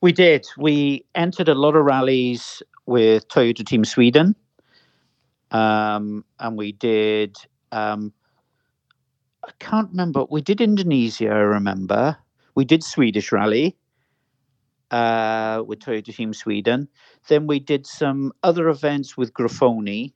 We 0.00 0.12
did. 0.12 0.46
We 0.56 1.04
entered 1.14 1.48
a 1.48 1.54
lot 1.54 1.76
of 1.76 1.84
rallies 1.84 2.62
with 2.86 3.28
Toyota 3.28 3.64
Team 3.64 3.84
Sweden. 3.84 4.34
Um, 5.50 6.24
and 6.40 6.56
we 6.56 6.72
did, 6.72 7.36
um, 7.70 8.12
I 9.44 9.50
can't 9.58 9.90
remember, 9.90 10.24
we 10.30 10.40
did 10.40 10.60
Indonesia, 10.60 11.28
I 11.28 11.40
remember. 11.40 12.16
We 12.54 12.64
did 12.64 12.82
Swedish 12.82 13.30
Rally 13.30 13.76
uh, 14.90 15.62
with 15.66 15.80
Toyota 15.80 16.14
Team 16.14 16.32
Sweden. 16.32 16.88
Then 17.28 17.46
we 17.46 17.58
did 17.58 17.86
some 17.86 18.32
other 18.42 18.68
events 18.68 19.16
with 19.16 19.32
Grifone. 19.34 20.12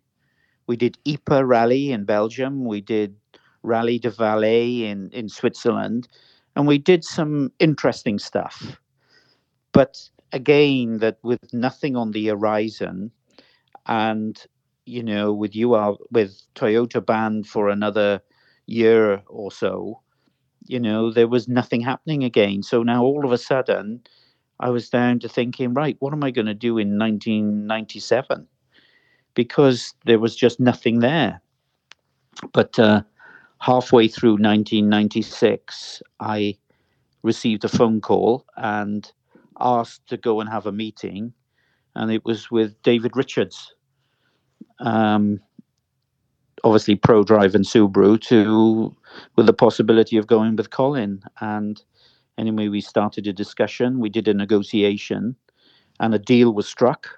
We 0.66 0.76
did 0.76 0.98
IPA 1.06 1.46
Rally 1.46 1.92
in 1.92 2.04
Belgium. 2.04 2.64
We 2.64 2.80
did 2.80 3.16
Rally 3.62 3.98
de 3.98 4.10
Valais 4.10 4.84
in, 4.84 5.10
in 5.10 5.28
Switzerland. 5.28 6.08
And 6.54 6.66
we 6.66 6.78
did 6.78 7.04
some 7.04 7.52
interesting 7.58 8.18
stuff. 8.18 8.80
But 9.72 9.96
again, 10.32 10.98
that 10.98 11.18
with 11.22 11.52
nothing 11.52 11.96
on 11.96 12.12
the 12.12 12.28
horizon, 12.28 13.10
and 13.86 14.42
you 14.86 15.02
know, 15.02 15.32
with 15.32 15.54
you 15.54 15.74
are 15.74 15.96
with 16.10 16.40
Toyota 16.54 17.04
banned 17.04 17.46
for 17.46 17.68
another 17.68 18.20
year 18.66 19.22
or 19.26 19.50
so, 19.50 20.00
you 20.66 20.80
know, 20.80 21.12
there 21.12 21.28
was 21.28 21.48
nothing 21.48 21.80
happening 21.80 22.24
again. 22.24 22.62
So 22.62 22.82
now 22.82 23.04
all 23.04 23.24
of 23.24 23.32
a 23.32 23.38
sudden, 23.38 24.02
I 24.60 24.70
was 24.70 24.88
down 24.88 25.18
to 25.20 25.28
thinking, 25.28 25.74
right, 25.74 25.96
what 25.98 26.12
am 26.12 26.24
I 26.24 26.30
going 26.30 26.46
to 26.46 26.54
do 26.54 26.78
in 26.78 26.98
1997? 26.98 28.46
Because 29.36 29.94
there 30.04 30.18
was 30.18 30.34
just 30.34 30.58
nothing 30.58 30.98
there. 30.98 31.40
But 32.52 32.76
uh, 32.78 33.02
halfway 33.60 34.08
through 34.08 34.32
1996, 34.32 36.02
I 36.18 36.56
received 37.22 37.64
a 37.64 37.68
phone 37.68 38.00
call 38.00 38.44
and 38.56 39.10
asked 39.60 40.06
to 40.08 40.16
go 40.16 40.40
and 40.40 40.50
have 40.50 40.66
a 40.66 40.72
meeting. 40.72 41.32
And 41.94 42.10
it 42.10 42.24
was 42.24 42.50
with 42.50 42.80
David 42.82 43.16
Richards, 43.16 43.74
um, 44.80 45.40
obviously 46.64 46.96
Prodrive 46.96 47.54
and 47.54 47.64
Subaru, 47.64 48.20
to 48.22 48.94
with 49.36 49.46
the 49.46 49.52
possibility 49.52 50.16
of 50.16 50.26
going 50.26 50.56
with 50.56 50.70
Colin. 50.70 51.22
And 51.40 51.82
anyway, 52.38 52.68
we 52.68 52.80
started 52.80 53.26
a 53.26 53.32
discussion. 53.32 54.00
We 54.00 54.10
did 54.10 54.28
a 54.28 54.34
negotiation, 54.34 55.36
and 56.00 56.14
a 56.14 56.18
deal 56.18 56.52
was 56.52 56.68
struck 56.68 57.08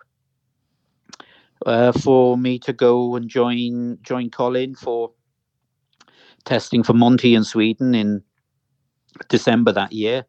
uh, 1.67 1.93
for 1.93 2.37
me 2.37 2.59
to 2.61 2.73
go 2.73 3.17
and 3.17 3.29
join 3.29 3.99
join 4.03 4.31
Colin 4.31 4.75
for 4.75 5.13
testing 6.45 6.83
for 6.83 6.95
Monte 6.95 7.35
in 7.35 7.45
Sweden 7.45 7.95
in 7.95 8.23
December 9.29 9.73
that 9.73 9.93
year, 9.93 10.25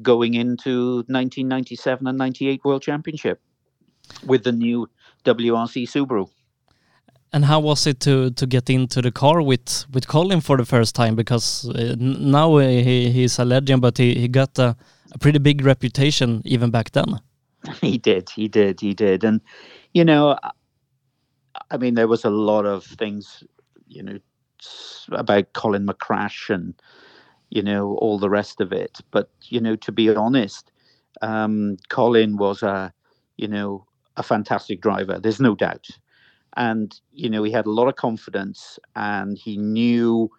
going 0.00 0.34
into 0.34 1.04
1997 1.08 2.06
and 2.06 2.18
98 2.18 2.64
World 2.64 2.82
Championship 2.82 3.40
with 4.26 4.44
the 4.44 4.52
new 4.52 4.88
WRC 5.24 5.86
Subaru. 5.88 6.28
And 7.34 7.44
how 7.44 7.60
was 7.60 7.86
it 7.86 8.00
to 8.00 8.30
to 8.32 8.46
get 8.46 8.68
into 8.68 9.00
the 9.00 9.10
car 9.10 9.40
with 9.40 9.86
with 9.92 10.06
Colin 10.06 10.40
for 10.40 10.56
the 10.58 10.66
first 10.66 10.94
time? 10.94 11.14
Because 11.16 11.68
uh, 11.70 11.94
now 11.98 12.58
he 12.58 13.10
he's 13.10 13.38
a 13.38 13.44
legend, 13.44 13.80
but 13.80 13.96
he 13.98 14.14
he 14.14 14.28
got 14.28 14.58
a, 14.58 14.76
a 15.12 15.18
pretty 15.18 15.38
big 15.38 15.64
reputation 15.64 16.42
even 16.44 16.70
back 16.70 16.90
then. 16.90 17.20
He 17.80 17.96
did, 17.96 18.28
he 18.28 18.48
did, 18.48 18.80
he 18.80 18.92
did, 18.92 19.24
and 19.24 19.40
you 19.94 20.04
know, 20.04 20.36
I 21.72 21.78
mean, 21.78 21.94
there 21.94 22.08
was 22.08 22.24
a 22.24 22.30
lot 22.30 22.66
of 22.66 22.84
things, 22.84 23.42
you 23.88 24.02
know, 24.02 24.18
about 25.10 25.52
Colin 25.54 25.86
McCrash 25.86 26.54
and 26.54 26.74
you 27.50 27.62
know 27.62 27.96
all 27.96 28.18
the 28.18 28.30
rest 28.30 28.60
of 28.60 28.72
it. 28.72 29.00
But 29.10 29.30
you 29.48 29.60
know, 29.60 29.76
to 29.76 29.92
be 29.92 30.14
honest, 30.14 30.70
um, 31.22 31.78
Colin 31.88 32.36
was 32.36 32.62
a 32.62 32.92
you 33.36 33.48
know 33.48 33.86
a 34.16 34.22
fantastic 34.22 34.80
driver. 34.80 35.18
There's 35.18 35.40
no 35.40 35.56
doubt 35.56 35.88
and 36.56 37.00
you 37.12 37.30
know 37.30 37.42
he 37.42 37.52
had 37.52 37.66
a 37.66 37.70
lot 37.70 37.88
of 37.88 37.96
confidence 37.96 38.78
and 38.96 39.38
he 39.38 39.56
knew 39.56 40.30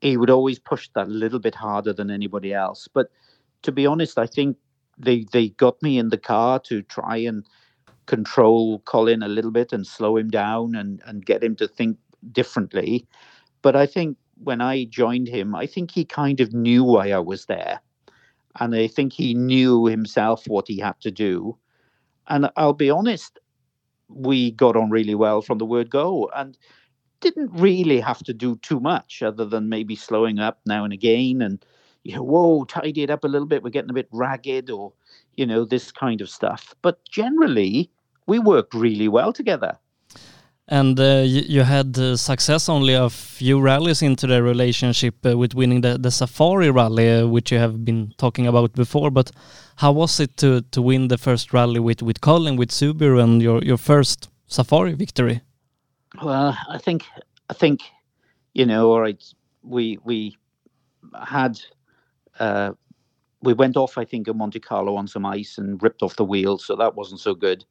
he 0.00 0.16
would 0.16 0.30
always 0.30 0.58
push 0.58 0.88
that 0.94 1.06
a 1.06 1.10
little 1.10 1.38
bit 1.38 1.54
harder 1.54 1.92
than 1.92 2.10
anybody 2.10 2.52
else 2.54 2.88
but 2.92 3.08
to 3.62 3.72
be 3.72 3.86
honest 3.86 4.18
i 4.18 4.26
think 4.26 4.56
they 4.98 5.24
they 5.32 5.50
got 5.50 5.80
me 5.82 5.98
in 5.98 6.08
the 6.08 6.18
car 6.18 6.58
to 6.58 6.82
try 6.82 7.16
and 7.16 7.44
control 8.06 8.80
colin 8.80 9.22
a 9.22 9.28
little 9.28 9.50
bit 9.50 9.72
and 9.72 9.86
slow 9.86 10.16
him 10.16 10.28
down 10.28 10.74
and 10.74 11.02
and 11.06 11.26
get 11.26 11.42
him 11.42 11.56
to 11.56 11.68
think 11.68 11.98
differently. 12.32 13.06
But 13.62 13.76
i 13.76 13.86
think 13.86 14.16
when 14.42 14.60
i 14.60 14.84
joined 14.84 15.28
him 15.28 15.54
i 15.54 15.66
think 15.66 15.90
he 15.92 16.04
kind 16.04 16.40
of 16.40 16.52
knew 16.52 16.84
why 16.84 17.10
i 17.12 17.18
was 17.18 17.46
there. 17.46 17.80
And 18.60 18.74
i 18.74 18.86
think 18.86 19.12
he 19.12 19.34
knew 19.34 19.86
himself 19.86 20.46
what 20.46 20.68
he 20.68 20.78
had 20.78 21.00
to 21.00 21.10
do. 21.10 21.56
And 22.28 22.50
i'll 22.56 22.72
be 22.72 22.90
honest 22.90 23.38
we 24.08 24.50
got 24.52 24.76
on 24.76 24.90
really 24.90 25.14
well 25.14 25.40
from 25.42 25.58
the 25.58 25.64
word 25.64 25.88
go 25.90 26.30
and 26.36 26.58
didn't 27.20 27.50
really 27.52 28.00
have 28.00 28.22
to 28.24 28.34
do 28.34 28.56
too 28.56 28.80
much 28.80 29.22
other 29.22 29.46
than 29.46 29.68
maybe 29.68 29.96
slowing 29.96 30.38
up 30.38 30.60
now 30.66 30.84
and 30.84 30.92
again 30.92 31.40
and 31.40 31.64
you 32.02 32.14
know 32.14 32.22
whoa 32.22 32.64
tidy 32.64 33.02
it 33.02 33.10
up 33.10 33.24
a 33.24 33.28
little 33.28 33.46
bit. 33.46 33.62
We're 33.62 33.70
getting 33.70 33.90
a 33.90 33.94
bit 33.94 34.08
ragged 34.12 34.70
or 34.70 34.92
you 35.36 35.46
know 35.46 35.64
this 35.64 35.90
kind 35.92 36.20
of 36.20 36.28
stuff 36.28 36.74
but 36.82 36.98
generally 37.08 37.90
we 38.26 38.38
worked 38.38 38.74
really 38.74 39.08
well 39.08 39.32
together 39.32 39.78
and 40.68 40.98
uh, 40.98 41.22
you, 41.26 41.64
had 41.64 41.98
uh, 41.98 42.16
success 42.16 42.68
only 42.68 42.94
a 42.94 43.10
few 43.10 43.60
rallies 43.60 44.00
into 44.00 44.26
the 44.26 44.42
relationship 44.42 45.14
uh, 45.26 45.36
with 45.36 45.54
winning 45.54 45.82
the, 45.82 45.98
the 45.98 46.10
Safari 46.10 46.70
rally, 46.70 47.10
uh, 47.10 47.26
which 47.26 47.50
you 47.50 47.58
have 47.58 47.84
been 47.84 48.14
talking 48.16 48.46
about 48.46 48.72
before. 48.72 49.10
But 49.10 49.32
how 49.76 49.92
was 49.92 50.20
it 50.20 50.36
to, 50.38 50.62
to 50.70 50.80
win 50.80 51.08
the 51.08 51.18
first 51.18 51.52
rally 51.52 51.80
with, 51.80 52.00
with 52.00 52.20
Colin, 52.22 52.56
with 52.56 52.70
Subaru, 52.70 53.22
and 53.22 53.42
your, 53.42 53.62
your 53.62 53.76
first 53.76 54.30
Safari 54.46 54.94
victory? 54.94 55.42
Well, 56.22 56.56
I 56.70 56.78
think 56.78 57.04
I 57.50 57.54
think 57.54 57.80
you 58.54 58.66
know, 58.66 58.90
all 58.90 59.00
right. 59.00 59.22
We 59.62 59.98
we 60.04 60.36
had 61.26 61.60
uh, 62.38 62.72
we 63.42 63.52
went 63.52 63.76
off. 63.76 63.98
I 63.98 64.04
think 64.04 64.28
in 64.28 64.36
Monte 64.38 64.60
Carlo 64.60 64.96
on 64.96 65.06
some 65.06 65.26
ice 65.26 65.58
and 65.58 65.82
ripped 65.82 66.02
off 66.02 66.16
the 66.16 66.24
wheels, 66.24 66.64
so 66.64 66.76
that 66.76 66.94
wasn't 66.94 67.20
so 67.20 67.34
good 67.34 67.64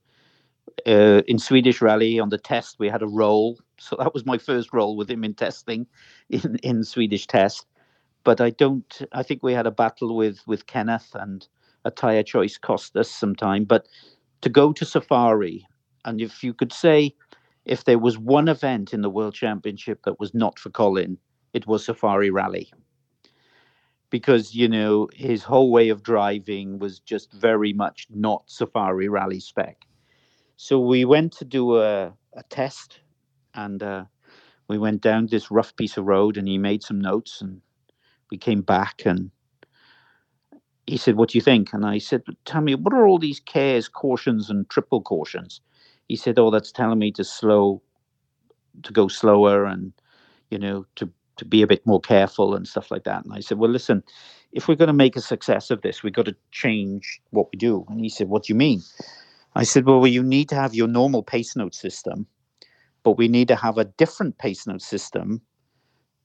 uh, 0.88 1.22
in 1.28 1.40
Swedish 1.40 1.82
Rally 1.82 2.20
on 2.20 2.30
the 2.30 2.38
test, 2.38 2.78
we 2.80 2.90
had 2.90 3.02
a 3.02 3.08
roll. 3.08 3.60
So 3.80 3.96
that 4.00 4.14
was 4.14 4.26
my 4.26 4.38
first 4.38 4.74
roll 4.74 4.96
with 4.96 5.10
him 5.10 5.24
in 5.24 5.34
testing 5.34 5.88
in, 6.30 6.58
in 6.64 6.84
Swedish 6.84 7.28
test. 7.28 7.66
But 8.24 8.40
I 8.40 8.52
don't, 8.52 9.02
I 9.12 9.24
think 9.24 9.42
we 9.42 9.54
had 9.54 9.66
a 9.68 9.72
battle 9.72 10.16
with, 10.16 10.42
with 10.46 10.68
Kenneth 10.68 11.10
and 11.16 11.48
a 11.86 11.92
tyre 11.92 12.24
choice 12.24 12.58
cost 12.58 12.96
us 12.96 13.10
some 13.10 13.36
time. 13.36 13.66
But 13.66 13.88
to 14.42 14.50
go 14.50 14.72
to 14.74 14.86
Safari, 14.86 15.66
and 16.06 16.22
if 16.22 16.44
you 16.44 16.54
could 16.54 16.72
say, 16.72 17.16
if 17.66 17.86
there 17.86 18.00
was 18.00 18.18
one 18.18 18.48
event 18.48 18.94
in 18.94 19.02
the 19.02 19.10
World 19.10 19.34
Championship 19.34 20.04
that 20.04 20.20
was 20.20 20.34
not 20.34 20.60
for 20.60 20.70
Colin, 20.70 21.18
it 21.54 21.68
was 21.68 21.86
Safari 21.86 22.30
Rally. 22.30 22.72
Because, 24.12 24.56
you 24.56 24.70
know, 24.70 25.10
his 25.16 25.44
whole 25.44 25.72
way 25.72 25.90
of 25.90 26.04
driving 26.04 26.80
was 26.80 27.00
just 27.00 27.34
very 27.34 27.74
much 27.74 28.08
not 28.12 28.44
Safari 28.48 29.10
Rally 29.10 29.42
spec 29.42 29.78
so 30.58 30.80
we 30.80 31.06
went 31.06 31.34
to 31.34 31.46
do 31.46 31.78
a, 31.82 32.14
a 32.36 32.44
test 32.50 33.00
and 33.56 33.82
uh, 33.82 34.06
we 34.70 34.78
went 34.78 35.02
down 35.02 35.28
this 35.28 35.52
rough 35.52 35.76
piece 35.76 35.98
of 35.98 36.06
road 36.06 36.38
and 36.38 36.48
he 36.48 36.58
made 36.58 36.84
some 36.84 37.02
notes 37.02 37.42
and 37.42 37.62
we 38.32 38.38
came 38.38 38.62
back 38.62 39.04
and 39.06 39.32
he 40.88 40.98
said, 40.98 41.16
What 41.18 41.30
do 41.30 41.38
you 41.38 41.42
think? 41.42 41.74
And 41.74 41.86
I 41.86 42.00
said, 42.00 42.24
Tell 42.46 42.62
me, 42.62 42.76
what 42.76 42.94
are 42.94 43.08
all 43.08 43.20
these 43.20 43.40
cares, 43.40 43.88
cautions, 43.90 44.50
and 44.50 44.70
triple 44.70 45.02
cautions? 45.02 45.62
He 46.08 46.16
said, 46.16 46.40
Oh, 46.40 46.52
that's 46.52 46.72
telling 46.72 47.00
me 47.00 47.12
to 47.14 47.24
slow, 47.24 47.82
to 48.84 48.94
go 48.94 49.08
slower 49.08 49.66
and, 49.66 49.94
you 50.50 50.60
know, 50.60 50.86
to, 50.98 51.10
to 51.38 51.46
be 51.46 51.62
a 51.62 51.68
bit 51.68 51.86
more 51.86 52.00
careful 52.00 52.56
and 52.56 52.68
stuff 52.68 52.92
like 52.92 53.04
that. 53.04 53.24
And 53.24 53.34
I 53.34 53.40
said, 53.40 53.58
Well, 53.58 53.70
listen, 53.70 54.04
if 54.52 54.68
we're 54.68 54.76
going 54.76 54.88
to 54.88 54.94
make 54.94 55.16
a 55.16 55.22
success 55.22 55.72
of 55.72 55.82
this, 55.82 56.04
we've 56.04 56.14
got 56.14 56.26
to 56.26 56.36
change 56.52 57.22
what 57.32 57.48
we 57.52 57.58
do. 57.58 57.86
And 57.90 58.00
he 58.00 58.10
said, 58.10 58.30
What 58.30 58.44
do 58.44 58.54
you 58.54 58.58
mean? 58.58 58.82
I 59.56 59.64
said, 59.64 59.86
Well, 59.86 60.06
you 60.08 60.24
need 60.24 60.50
to 60.50 60.56
have 60.56 60.74
your 60.74 60.88
normal 60.88 61.24
pace 61.24 61.56
note 61.56 61.76
system, 61.76 62.28
but 63.04 63.18
we 63.18 63.28
need 63.28 63.48
to 63.48 63.56
have 63.56 63.78
a 63.78 63.86
different 63.86 64.38
pace 64.38 64.68
note 64.68 64.82
system 64.82 65.42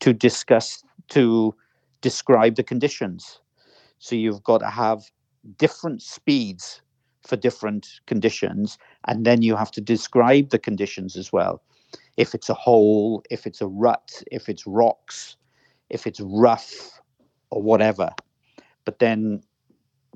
to 0.01 0.13
discuss, 0.13 0.83
to 1.09 1.55
describe 2.01 2.57
the 2.57 2.63
conditions. 2.63 3.41
So 3.99 4.15
you've 4.15 4.43
got 4.43 4.59
to 4.59 4.71
have 4.71 5.05
different 5.59 6.03
speeds 6.03 6.83
for 7.27 7.37
different 7.37 7.89
conditions, 8.07 8.79
and 9.09 9.25
then 9.25 9.43
you 9.43 9.57
have 9.57 9.71
to 9.73 9.81
describe 9.81 10.51
the 10.51 10.59
conditions 10.59 11.17
as 11.17 11.33
well. 11.33 11.63
If 12.17 12.35
it's 12.35 12.49
a 12.49 12.55
hole, 12.55 13.23
if 13.31 13.47
it's 13.47 13.61
a 13.61 13.67
rut, 13.67 14.23
if 14.33 14.49
it's 14.49 14.67
rocks, 14.67 15.37
if 15.91 16.07
it's 16.07 16.21
rough, 16.21 17.01
or 17.51 17.63
whatever. 17.63 18.11
But 18.85 18.99
then 18.99 19.43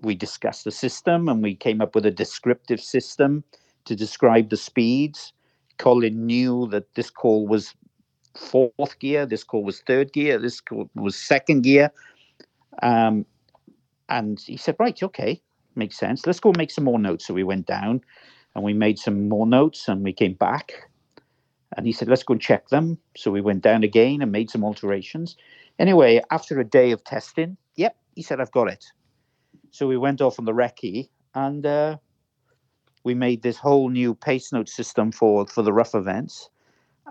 we 0.02 0.14
discussed 0.14 0.64
the 0.64 0.70
system 0.70 1.28
and 1.28 1.42
we 1.42 1.54
came 1.54 1.80
up 1.80 1.94
with 1.94 2.06
a 2.06 2.10
descriptive 2.10 2.80
system 2.80 3.44
to 3.84 3.96
describe 3.96 4.50
the 4.50 4.56
speeds. 4.56 5.32
Colin 5.78 6.26
knew 6.26 6.68
that 6.70 6.94
this 6.94 7.10
call 7.10 7.46
was 7.46 7.74
fourth 8.36 8.98
gear, 8.98 9.26
this 9.26 9.44
call 9.44 9.64
was 9.64 9.80
third 9.80 10.12
gear, 10.12 10.38
this 10.38 10.60
call 10.60 10.90
was 10.94 11.16
second 11.16 11.62
gear. 11.62 11.90
Um, 12.82 13.26
and 14.08 14.40
he 14.40 14.56
said, 14.56 14.76
Right, 14.78 15.00
okay, 15.02 15.40
makes 15.76 15.98
sense. 15.98 16.26
Let's 16.26 16.40
go 16.40 16.52
make 16.56 16.70
some 16.70 16.84
more 16.84 16.98
notes. 16.98 17.26
So 17.26 17.34
we 17.34 17.44
went 17.44 17.66
down 17.66 18.02
and 18.54 18.64
we 18.64 18.74
made 18.74 18.98
some 18.98 19.28
more 19.28 19.46
notes 19.46 19.88
and 19.88 20.02
we 20.02 20.12
came 20.12 20.34
back. 20.34 20.89
And 21.76 21.86
he 21.86 21.92
said, 21.92 22.08
Let's 22.08 22.22
go 22.22 22.32
and 22.32 22.40
check 22.40 22.68
them. 22.68 22.98
So 23.16 23.30
we 23.30 23.40
went 23.40 23.62
down 23.62 23.84
again 23.84 24.22
and 24.22 24.32
made 24.32 24.50
some 24.50 24.64
alterations. 24.64 25.36
Anyway, 25.78 26.20
after 26.30 26.58
a 26.58 26.64
day 26.64 26.90
of 26.90 27.04
testing, 27.04 27.56
yep, 27.76 27.96
he 28.14 28.22
said, 28.22 28.40
I've 28.40 28.52
got 28.52 28.68
it. 28.68 28.84
So 29.70 29.86
we 29.86 29.96
went 29.96 30.20
off 30.20 30.38
on 30.38 30.44
the 30.44 30.52
recce 30.52 31.08
and 31.34 31.64
uh, 31.64 31.96
we 33.04 33.14
made 33.14 33.42
this 33.42 33.56
whole 33.56 33.88
new 33.88 34.14
pace 34.14 34.52
note 34.52 34.68
system 34.68 35.12
for, 35.12 35.46
for 35.46 35.62
the 35.62 35.72
rough 35.72 35.94
events. 35.94 36.50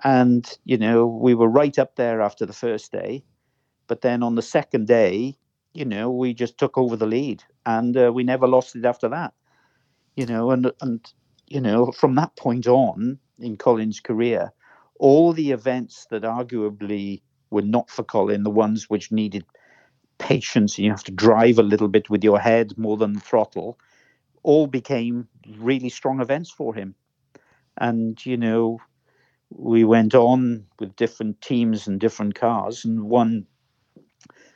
And, 0.03 0.49
you 0.65 0.77
know, 0.77 1.07
we 1.07 1.33
were 1.33 1.47
right 1.47 1.77
up 1.79 1.95
there 1.95 2.21
after 2.21 2.45
the 2.45 2.53
first 2.53 2.91
day. 2.91 3.23
But 3.87 4.01
then 4.01 4.21
on 4.21 4.35
the 4.35 4.41
second 4.41 4.87
day, 4.87 5.35
you 5.73 5.85
know, 5.85 6.11
we 6.11 6.33
just 6.33 6.57
took 6.57 6.77
over 6.77 6.95
the 6.95 7.07
lead 7.07 7.43
and 7.65 7.97
uh, 7.97 8.11
we 8.13 8.23
never 8.23 8.47
lost 8.47 8.75
it 8.75 8.85
after 8.85 9.09
that. 9.09 9.33
You 10.15 10.25
know, 10.25 10.51
and, 10.51 10.71
and, 10.81 11.13
you 11.47 11.61
know, 11.61 11.91
from 11.91 12.15
that 12.15 12.35
point 12.35 12.67
on 12.67 13.19
in 13.39 13.57
Colin's 13.57 13.99
career, 13.99 14.51
all 14.99 15.33
the 15.33 15.51
events 15.51 16.07
that 16.11 16.23
arguably 16.23 17.21
were 17.49 17.61
not 17.61 17.89
for 17.89 18.03
Colin, 18.03 18.43
the 18.43 18.49
ones 18.49 18.89
which 18.89 19.11
needed 19.11 19.45
patience 20.17 20.77
and 20.77 20.85
you 20.85 20.91
have 20.91 21.03
to 21.05 21.11
drive 21.11 21.57
a 21.57 21.63
little 21.63 21.87
bit 21.87 22.09
with 22.09 22.23
your 22.23 22.39
head 22.39 22.77
more 22.77 22.97
than 22.97 23.13
the 23.13 23.19
throttle, 23.19 23.79
all 24.43 24.67
became 24.67 25.27
really 25.57 25.89
strong 25.89 26.21
events 26.21 26.51
for 26.51 26.73
him. 26.73 26.93
And, 27.77 28.23
you 28.25 28.37
know, 28.37 28.79
we 29.49 29.83
went 29.83 30.13
on 30.13 30.65
with 30.79 30.95
different 30.95 31.41
teams 31.41 31.87
and 31.87 31.99
different 31.99 32.35
cars 32.35 32.85
and 32.85 33.09
won 33.09 33.47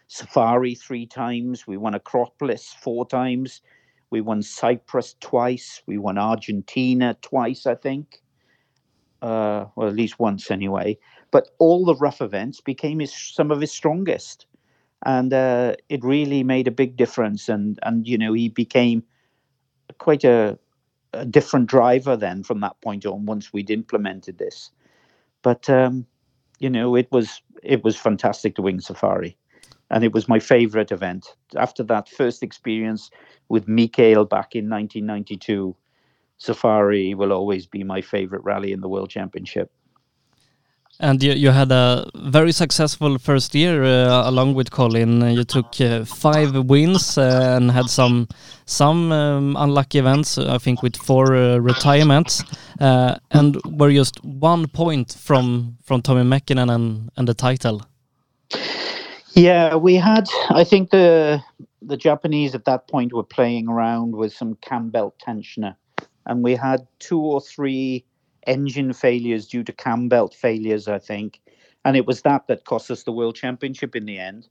Safari 0.07 0.75
three 0.75 1.07
times. 1.07 1.65
We 1.65 1.77
won 1.77 1.95
Acropolis 1.95 2.75
four 2.81 3.07
times. 3.07 3.61
We 4.11 4.21
won 4.21 4.43
Cyprus 4.43 5.15
twice. 5.19 5.81
We 5.87 5.97
won 5.97 6.17
Argentina 6.17 7.17
twice, 7.21 7.65
I 7.65 7.75
think. 7.75 8.21
Uh, 9.23 9.67
well, 9.77 9.87
at 9.87 9.95
least 9.95 10.19
once 10.19 10.51
anyway. 10.51 10.97
But 11.31 11.51
all 11.57 11.85
the 11.85 11.95
rough 11.95 12.21
events 12.21 12.59
became 12.59 12.99
his, 12.99 13.13
some 13.13 13.51
of 13.51 13.61
his 13.61 13.71
strongest, 13.71 14.45
and 15.05 15.33
uh, 15.33 15.75
it 15.87 16.03
really 16.03 16.43
made 16.43 16.67
a 16.67 16.71
big 16.71 16.97
difference. 16.97 17.47
And 17.47 17.79
and 17.83 18.05
you 18.05 18.17
know 18.17 18.33
he 18.33 18.49
became 18.49 19.01
quite 19.97 20.25
a, 20.25 20.59
a 21.13 21.25
different 21.25 21.67
driver 21.67 22.17
then 22.17 22.43
from 22.43 22.59
that 22.59 22.79
point 22.81 23.05
on. 23.05 23.25
Once 23.25 23.53
we'd 23.53 23.71
implemented 23.71 24.39
this, 24.39 24.71
but 25.41 25.69
um, 25.69 26.05
you 26.59 26.69
know 26.69 26.93
it 26.97 27.07
was 27.09 27.41
it 27.63 27.81
was 27.81 27.95
fantastic 27.95 28.55
to 28.55 28.61
win 28.61 28.81
Safari 28.81 29.37
and 29.89 30.03
it 30.03 30.11
was 30.11 30.27
my 30.27 30.39
favorite 30.39 30.91
event. 30.91 31.35
After 31.55 31.83
that 31.83 32.09
first 32.09 32.43
experience 32.43 33.09
with 33.47 33.67
Mikael 33.69 34.25
back 34.25 34.55
in 34.55 34.67
1992, 34.67 35.75
Safari 36.43 37.13
will 37.15 37.31
always 37.31 37.65
be 37.65 37.83
my 37.83 38.01
favorite 38.01 38.43
rally 38.43 38.73
in 38.73 38.81
the 38.81 38.89
World 38.89 39.09
Championship. 39.09 39.71
And 40.99 41.23
you, 41.23 41.31
you 41.31 41.49
had 41.49 41.71
a 41.71 42.05
very 42.15 42.51
successful 42.51 43.17
first 43.17 43.55
year 43.55 43.83
uh, 43.83 44.29
along 44.29 44.53
with 44.53 44.69
Colin. 44.69 45.21
You 45.21 45.43
took 45.43 45.81
uh, 45.81 46.05
five 46.05 46.53
wins 46.65 47.17
uh, 47.17 47.55
and 47.57 47.71
had 47.71 47.89
some 47.89 48.27
some 48.65 49.11
um, 49.11 49.55
unlucky 49.57 49.97
events. 49.99 50.37
I 50.37 50.59
think 50.59 50.83
with 50.83 50.95
four 50.95 51.35
uh, 51.35 51.57
retirements, 51.57 52.43
uh, 52.79 53.15
and 53.31 53.57
were 53.65 53.91
just 53.91 54.23
one 54.23 54.67
point 54.67 55.17
from 55.19 55.77
from 55.81 56.01
Tommi 56.01 56.23
Mäkinen 56.23 56.69
and 56.69 57.09
and 57.17 57.27
the 57.27 57.33
title. 57.33 57.81
Yeah, 59.33 59.75
we 59.75 59.95
had. 59.95 60.29
I 60.49 60.63
think 60.63 60.91
the 60.91 61.41
the 61.81 61.97
Japanese 61.97 62.53
at 62.55 62.65
that 62.65 62.87
point 62.87 63.13
were 63.13 63.35
playing 63.35 63.67
around 63.67 64.15
with 64.15 64.31
some 64.33 64.55
cam 64.61 64.89
belt 64.89 65.15
tensioner, 65.17 65.75
and 66.25 66.43
we 66.43 66.55
had 66.55 66.87
two 66.99 67.19
or 67.19 67.41
three 67.41 68.05
engine 68.47 68.93
failures 68.93 69.47
due 69.47 69.63
to 69.63 69.73
cam 69.73 70.09
belt 70.09 70.33
failures. 70.33 70.87
I 70.87 70.99
think, 70.99 71.41
and 71.85 71.97
it 71.97 72.05
was 72.05 72.21
that 72.21 72.47
that 72.47 72.65
cost 72.65 72.91
us 72.91 73.03
the 73.03 73.11
world 73.11 73.35
championship 73.35 73.95
in 73.95 74.05
the 74.05 74.19
end. 74.19 74.47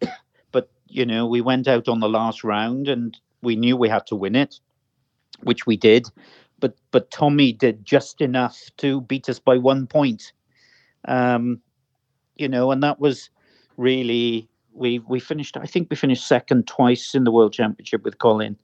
but 0.52 0.70
you 0.88 1.06
know, 1.06 1.26
we 1.26 1.40
went 1.40 1.68
out 1.68 1.88
on 1.88 2.00
the 2.00 2.08
last 2.08 2.44
round, 2.44 2.88
and 2.88 3.16
we 3.42 3.56
knew 3.56 3.76
we 3.76 3.88
had 3.88 4.06
to 4.08 4.16
win 4.16 4.34
it, 4.34 4.60
which 5.42 5.66
we 5.66 5.76
did. 5.76 6.08
But 6.60 6.76
but 6.90 7.10
Tommy 7.10 7.52
did 7.52 7.84
just 7.84 8.20
enough 8.20 8.58
to 8.78 9.00
beat 9.02 9.28
us 9.28 9.38
by 9.38 9.58
one 9.58 9.86
point. 9.86 10.32
Um, 11.06 11.60
you 12.36 12.48
know, 12.48 12.70
and 12.70 12.82
that 12.82 13.00
was 13.00 13.30
really 13.76 14.48
we 14.72 14.98
we 15.00 15.20
finished 15.20 15.56
I 15.56 15.66
think 15.66 15.88
we 15.90 15.96
finished 15.96 16.26
second 16.26 16.66
twice 16.66 17.14
in 17.14 17.24
the 17.24 17.32
world 17.32 17.52
championship 17.52 18.02
with 18.02 18.18
Colin 18.18 18.56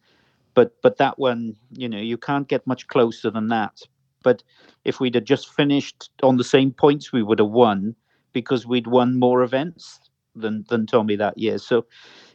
but 0.54 0.74
but 0.82 0.98
that 0.98 1.18
one 1.18 1.54
you 1.72 1.88
know 1.88 1.98
you 1.98 2.16
can't 2.16 2.48
get 2.48 2.66
much 2.66 2.86
closer 2.88 3.30
than 3.30 3.48
that 3.48 3.80
but 4.22 4.42
if 4.84 5.00
we'd 5.00 5.14
have 5.14 5.24
just 5.24 5.52
finished 5.54 6.10
on 6.22 6.36
the 6.36 6.44
same 6.44 6.70
points 6.70 7.12
we 7.12 7.22
would 7.22 7.38
have 7.38 7.48
won 7.48 7.94
because 8.32 8.66
we'd 8.66 8.86
won 8.86 9.18
more 9.18 9.42
events 9.42 10.00
than 10.34 10.64
than 10.68 10.86
Tommy 10.86 11.16
that 11.16 11.38
year 11.38 11.58
so 11.58 11.84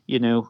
you 0.08 0.20
know 0.20 0.48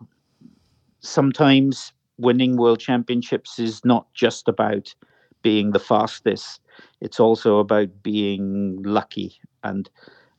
sometimes 1.00 1.94
winning 2.18 2.58
world 2.58 2.80
championships 2.80 3.60
is 3.60 3.84
not 3.84 4.12
just 4.14 4.48
about 4.48 4.94
being 5.42 5.72
the 5.72 5.80
fastest 5.80 6.62
it's 7.02 7.20
also 7.20 7.60
about 7.60 7.90
being 8.02 8.82
lucky 8.84 9.40
and 9.64 9.90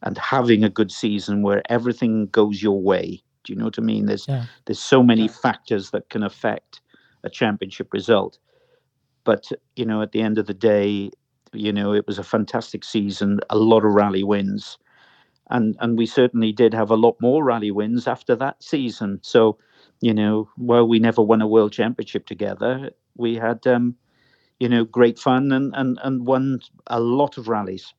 and 0.03 0.18
having 0.18 0.62
a 0.62 0.70
good 0.70 0.91
season 0.91 1.43
where 1.43 1.62
everything 1.70 2.27
goes 2.27 2.62
your 2.62 2.81
way. 2.81 3.22
Do 3.45 3.53
you 3.53 3.59
know 3.59 3.66
what 3.66 3.79
I 3.79 3.83
mean? 3.83 4.07
There's 4.07 4.27
yeah. 4.29 4.47
there's 4.64 4.81
so 4.81 5.03
many 5.03 5.29
factors 5.29 5.91
that 5.91 6.09
can 6.11 6.22
affect 6.22 6.81
a 7.27 7.31
championship 7.31 7.93
result. 7.93 8.39
But 9.24 9.51
you 9.74 9.85
know, 9.85 10.03
at 10.03 10.12
the 10.12 10.22
end 10.22 10.39
of 10.39 10.47
the 10.47 10.55
day, 10.55 11.11
you 11.53 11.72
know, 11.72 11.93
it 11.93 12.07
was 12.07 12.18
a 12.18 12.24
fantastic 12.24 12.85
season, 12.85 13.41
a 13.51 13.57
lot 13.57 13.85
of 13.85 13.93
rally 13.93 14.22
wins. 14.24 14.79
And 15.51 15.77
and 15.81 15.99
we 15.99 16.07
certainly 16.07 16.53
did 16.53 16.74
have 16.74 16.91
a 16.91 16.97
lot 16.97 17.16
more 17.20 17.45
rally 17.45 17.70
wins 17.70 18.09
after 18.09 18.35
that 18.37 18.62
season. 18.62 19.20
So, 19.22 19.59
you 20.01 20.14
know, 20.14 20.49
while 20.57 20.89
we 20.89 20.99
never 20.99 21.22
won 21.22 21.43
a 21.43 21.47
world 21.47 21.72
championship 21.72 22.27
together, 22.27 22.91
we 23.16 23.37
had 23.37 23.66
um, 23.66 23.97
you 24.59 24.68
know, 24.68 24.85
great 24.85 25.18
fun 25.18 25.53
and, 25.53 25.74
and, 25.77 25.99
and 26.03 26.27
won 26.27 26.61
a 26.87 27.01
lot 27.01 27.37
of 27.37 27.49
rallies. 27.49 27.93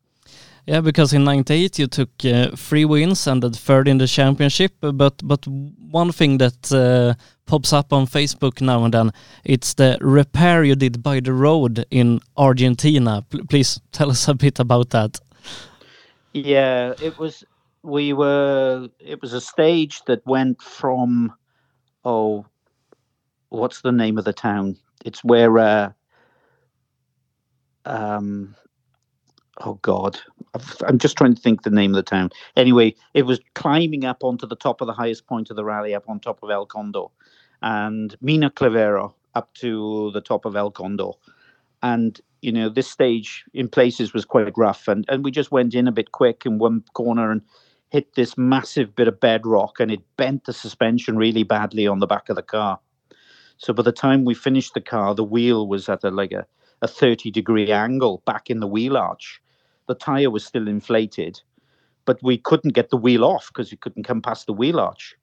Yeah, 0.68 0.82
because 0.82 1.14
in 1.14 1.24
'98 1.24 1.80
you 1.80 1.88
took 1.88 2.10
uh, 2.26 2.50
three 2.58 2.84
wins 2.84 3.26
and 3.26 3.42
the 3.42 3.50
third 3.52 3.88
in 3.88 4.00
the 4.00 4.08
championship. 4.08 4.74
But 4.82 5.22
but 5.24 5.48
one 5.48 6.12
thing 6.12 6.40
that 6.40 6.74
uh, 6.74 7.14
pops 7.46 7.72
up 7.72 7.94
on 7.94 8.06
Facebook 8.06 8.60
now 8.60 8.84
and 8.84 8.94
then, 8.94 9.12
it's 9.46 9.76
the 9.76 9.98
repair 10.02 10.66
you 10.66 10.76
did 10.76 11.02
by 11.02 11.22
the 11.22 11.32
road 11.32 11.86
in 11.90 12.20
Argentina. 12.36 13.24
P 13.30 13.42
please 13.50 13.80
tell 13.94 14.10
us 14.10 14.28
a 14.28 14.34
bit 14.34 14.60
about 14.60 14.90
that. 14.90 15.22
Yeah, 16.34 16.94
it 17.02 17.18
was. 17.18 17.46
We 17.84 18.12
were. 18.12 18.90
It 19.00 19.22
was 19.22 19.32
a 19.32 19.42
stage 19.42 20.04
that 20.06 20.26
went 20.26 20.62
from, 20.62 21.32
oh, 22.04 22.46
what's 23.48 23.82
the 23.82 23.94
name 23.94 24.18
of 24.18 24.26
the 24.26 24.34
town? 24.34 24.76
It's 25.06 25.24
where. 25.24 25.58
Uh, 25.58 25.92
um, 27.86 28.54
oh 29.62 29.80
God, 29.82 30.20
I'm 30.86 30.98
just 30.98 31.18
trying 31.18 31.36
to 31.36 31.42
think 31.42 31.64
the 31.64 31.70
name 31.70 31.92
of 31.92 31.96
the 31.96 32.04
town. 32.04 32.30
Anyway, 32.56 32.96
it 33.14 33.24
was 33.24 33.40
climbing 33.56 34.06
up 34.06 34.24
onto 34.24 34.48
the 34.48 34.56
top 34.56 34.82
of 34.82 34.88
the 34.88 34.94
highest 34.94 35.28
point 35.28 35.50
of 35.50 35.56
the 35.56 35.66
rally, 35.66 35.96
up 35.96 36.08
on 36.08 36.20
top 36.20 36.42
of 36.44 36.50
El 36.50 36.66
Condor, 36.66 37.06
and 37.62 38.16
Mina 38.22 38.50
Clavero 38.50 39.14
up 39.36 39.54
to 39.56 40.12
the 40.14 40.22
top 40.22 40.46
of 40.46 40.56
El 40.56 40.72
Condor. 40.72 41.12
And, 41.84 42.20
you 42.42 42.52
know, 42.52 42.70
this 42.70 42.90
stage 42.90 43.46
in 43.54 43.70
places 43.70 44.14
was 44.14 44.26
quite 44.26 44.58
rough. 44.58 44.88
And, 44.88 45.06
and 45.10 45.24
we 45.24 45.32
just 45.32 45.52
went 45.52 45.76
in 45.76 45.88
a 45.88 45.92
bit 45.92 46.12
quick 46.12 46.46
in 46.46 46.58
one 46.58 46.84
corner 46.94 47.32
and 47.32 47.42
hit 47.90 48.16
this 48.16 48.38
massive 48.38 48.96
bit 48.96 49.08
of 49.08 49.20
bedrock 49.20 49.80
and 49.80 49.92
it 49.92 50.02
bent 50.18 50.46
the 50.46 50.54
suspension 50.54 51.18
really 51.18 51.44
badly 51.44 51.88
on 51.88 52.00
the 52.00 52.08
back 52.08 52.30
of 52.30 52.36
the 52.36 52.42
car. 52.42 52.80
So 53.58 53.74
by 53.74 53.84
the 53.84 53.92
time 53.92 54.26
we 54.26 54.34
finished 54.34 54.74
the 54.74 54.82
car, 54.82 55.16
the 55.16 55.24
wheel 55.24 55.68
was 55.68 55.88
at 55.88 56.04
a, 56.04 56.12
like 56.12 56.32
a, 56.32 56.46
a 56.82 56.88
30 56.88 57.32
degree 57.32 57.72
angle 57.72 58.22
back 58.26 58.50
in 58.50 58.60
the 58.60 58.68
wheel 58.68 58.98
arch. 58.98 59.42
The 59.88 59.96
tire 59.96 60.30
was 60.30 60.46
still 60.46 60.68
inflated, 60.68 61.42
but 62.06 62.22
we 62.22 62.38
couldn't 62.38 62.74
get 62.74 62.90
the 62.90 62.98
wheel 62.98 63.24
off 63.24 63.48
because 63.48 63.72
we 63.72 63.78
couldn't 63.78 64.04
come 64.04 64.22
past 64.22 64.46
the 64.46 64.54
wheel 64.54 64.80
arch. 64.80 65.16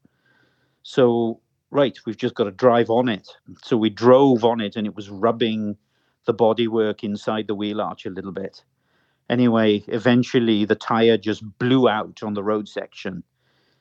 So, 0.83 1.41
right, 1.71 1.97
we've 2.07 2.17
just 2.17 2.35
got 2.35 2.45
to 2.45 2.51
drive 2.51 2.91
on 2.91 3.09
it. 3.09 3.29
So 3.62 3.77
we 3.77 3.91
drove 3.91 4.45
on 4.45 4.61
it 4.61 4.77
and 4.77 4.87
it 4.87 4.97
was 4.97 5.11
rubbing 5.11 5.77
the 6.27 6.35
bodywork 6.35 7.05
inside 7.05 7.47
the 7.47 7.55
wheel 7.55 7.81
arch 7.81 8.07
a 8.07 8.11
little 8.11 8.33
bit. 8.33 8.65
Anyway, 9.31 9.83
eventually 9.89 10.65
the 10.65 10.75
tire 10.75 11.17
just 11.17 11.43
blew 11.59 11.89
out 11.89 12.23
on 12.23 12.35
the 12.35 12.43
road 12.43 12.69
section. 12.69 13.23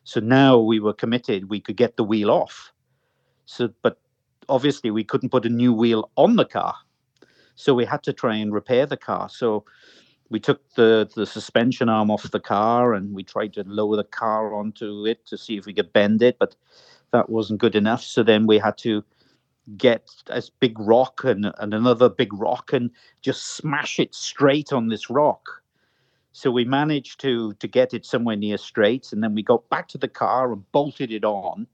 So 0.06 0.20
now 0.20 0.58
we 0.58 0.80
were 0.80 0.94
committed, 0.94 1.50
we 1.50 1.60
could 1.60 1.78
get 1.78 1.96
the 1.98 2.04
wheel 2.04 2.30
off. 2.32 2.72
So, 3.46 3.70
but 3.82 4.00
obviously 4.50 4.92
we 4.92 5.04
couldn't 5.04 5.30
put 5.30 5.46
a 5.46 5.50
new 5.50 5.74
wheel 5.74 6.12
on 6.16 6.36
the 6.36 6.46
car. 6.46 6.76
So 7.56 7.74
we 7.74 7.86
had 7.86 8.04
to 8.04 8.14
try 8.14 8.36
and 8.36 8.54
repair 8.54 8.86
the 8.86 8.98
car. 8.98 9.30
So 9.30 9.66
we 10.30 10.40
took 10.40 10.62
the, 10.76 11.10
the 11.16 11.26
suspension 11.26 11.90
arm 11.90 12.10
off 12.10 12.30
the 12.32 12.40
car 12.40 12.94
and 12.94 13.14
we 13.14 13.24
tried 13.24 13.54
to 13.54 13.64
lower 13.66 13.96
the 13.96 14.04
car 14.04 14.54
onto 14.56 15.06
it 15.06 15.26
to 15.28 15.38
see 15.38 15.58
if 15.58 15.66
we 15.66 15.74
could 15.74 15.94
bend 15.94 16.22
it, 16.22 16.38
but 16.40 16.56
that 17.12 17.30
wasn't 17.30 17.60
good 17.60 17.76
enough. 17.76 18.04
So 18.04 18.24
then 18.24 18.48
we 18.48 18.58
had 18.58 18.78
to 18.80 19.04
get 19.78 20.10
this 20.28 20.50
big 20.50 20.78
rock 20.80 21.24
and, 21.24 21.52
and 21.58 21.74
another 21.74 22.10
big 22.10 22.34
rock 22.34 22.74
and 22.74 22.92
just 23.22 23.56
smash 23.56 24.00
it 24.00 24.14
straight 24.14 24.74
on 24.74 24.90
this 24.90 25.10
rock. 25.10 25.64
So 26.34 26.50
we 26.50 26.66
managed 26.66 27.20
to 27.22 27.54
to 27.54 27.68
get 27.68 27.94
it 27.94 28.06
somewhere 28.06 28.36
near 28.36 28.58
straight, 28.58 29.14
and 29.14 29.24
then 29.24 29.36
we 29.36 29.44
got 29.44 29.70
back 29.70 29.88
to 29.90 30.00
the 30.00 30.08
car 30.08 30.52
and 30.52 30.72
bolted 30.72 31.12
it 31.12 31.24
on. 31.24 31.68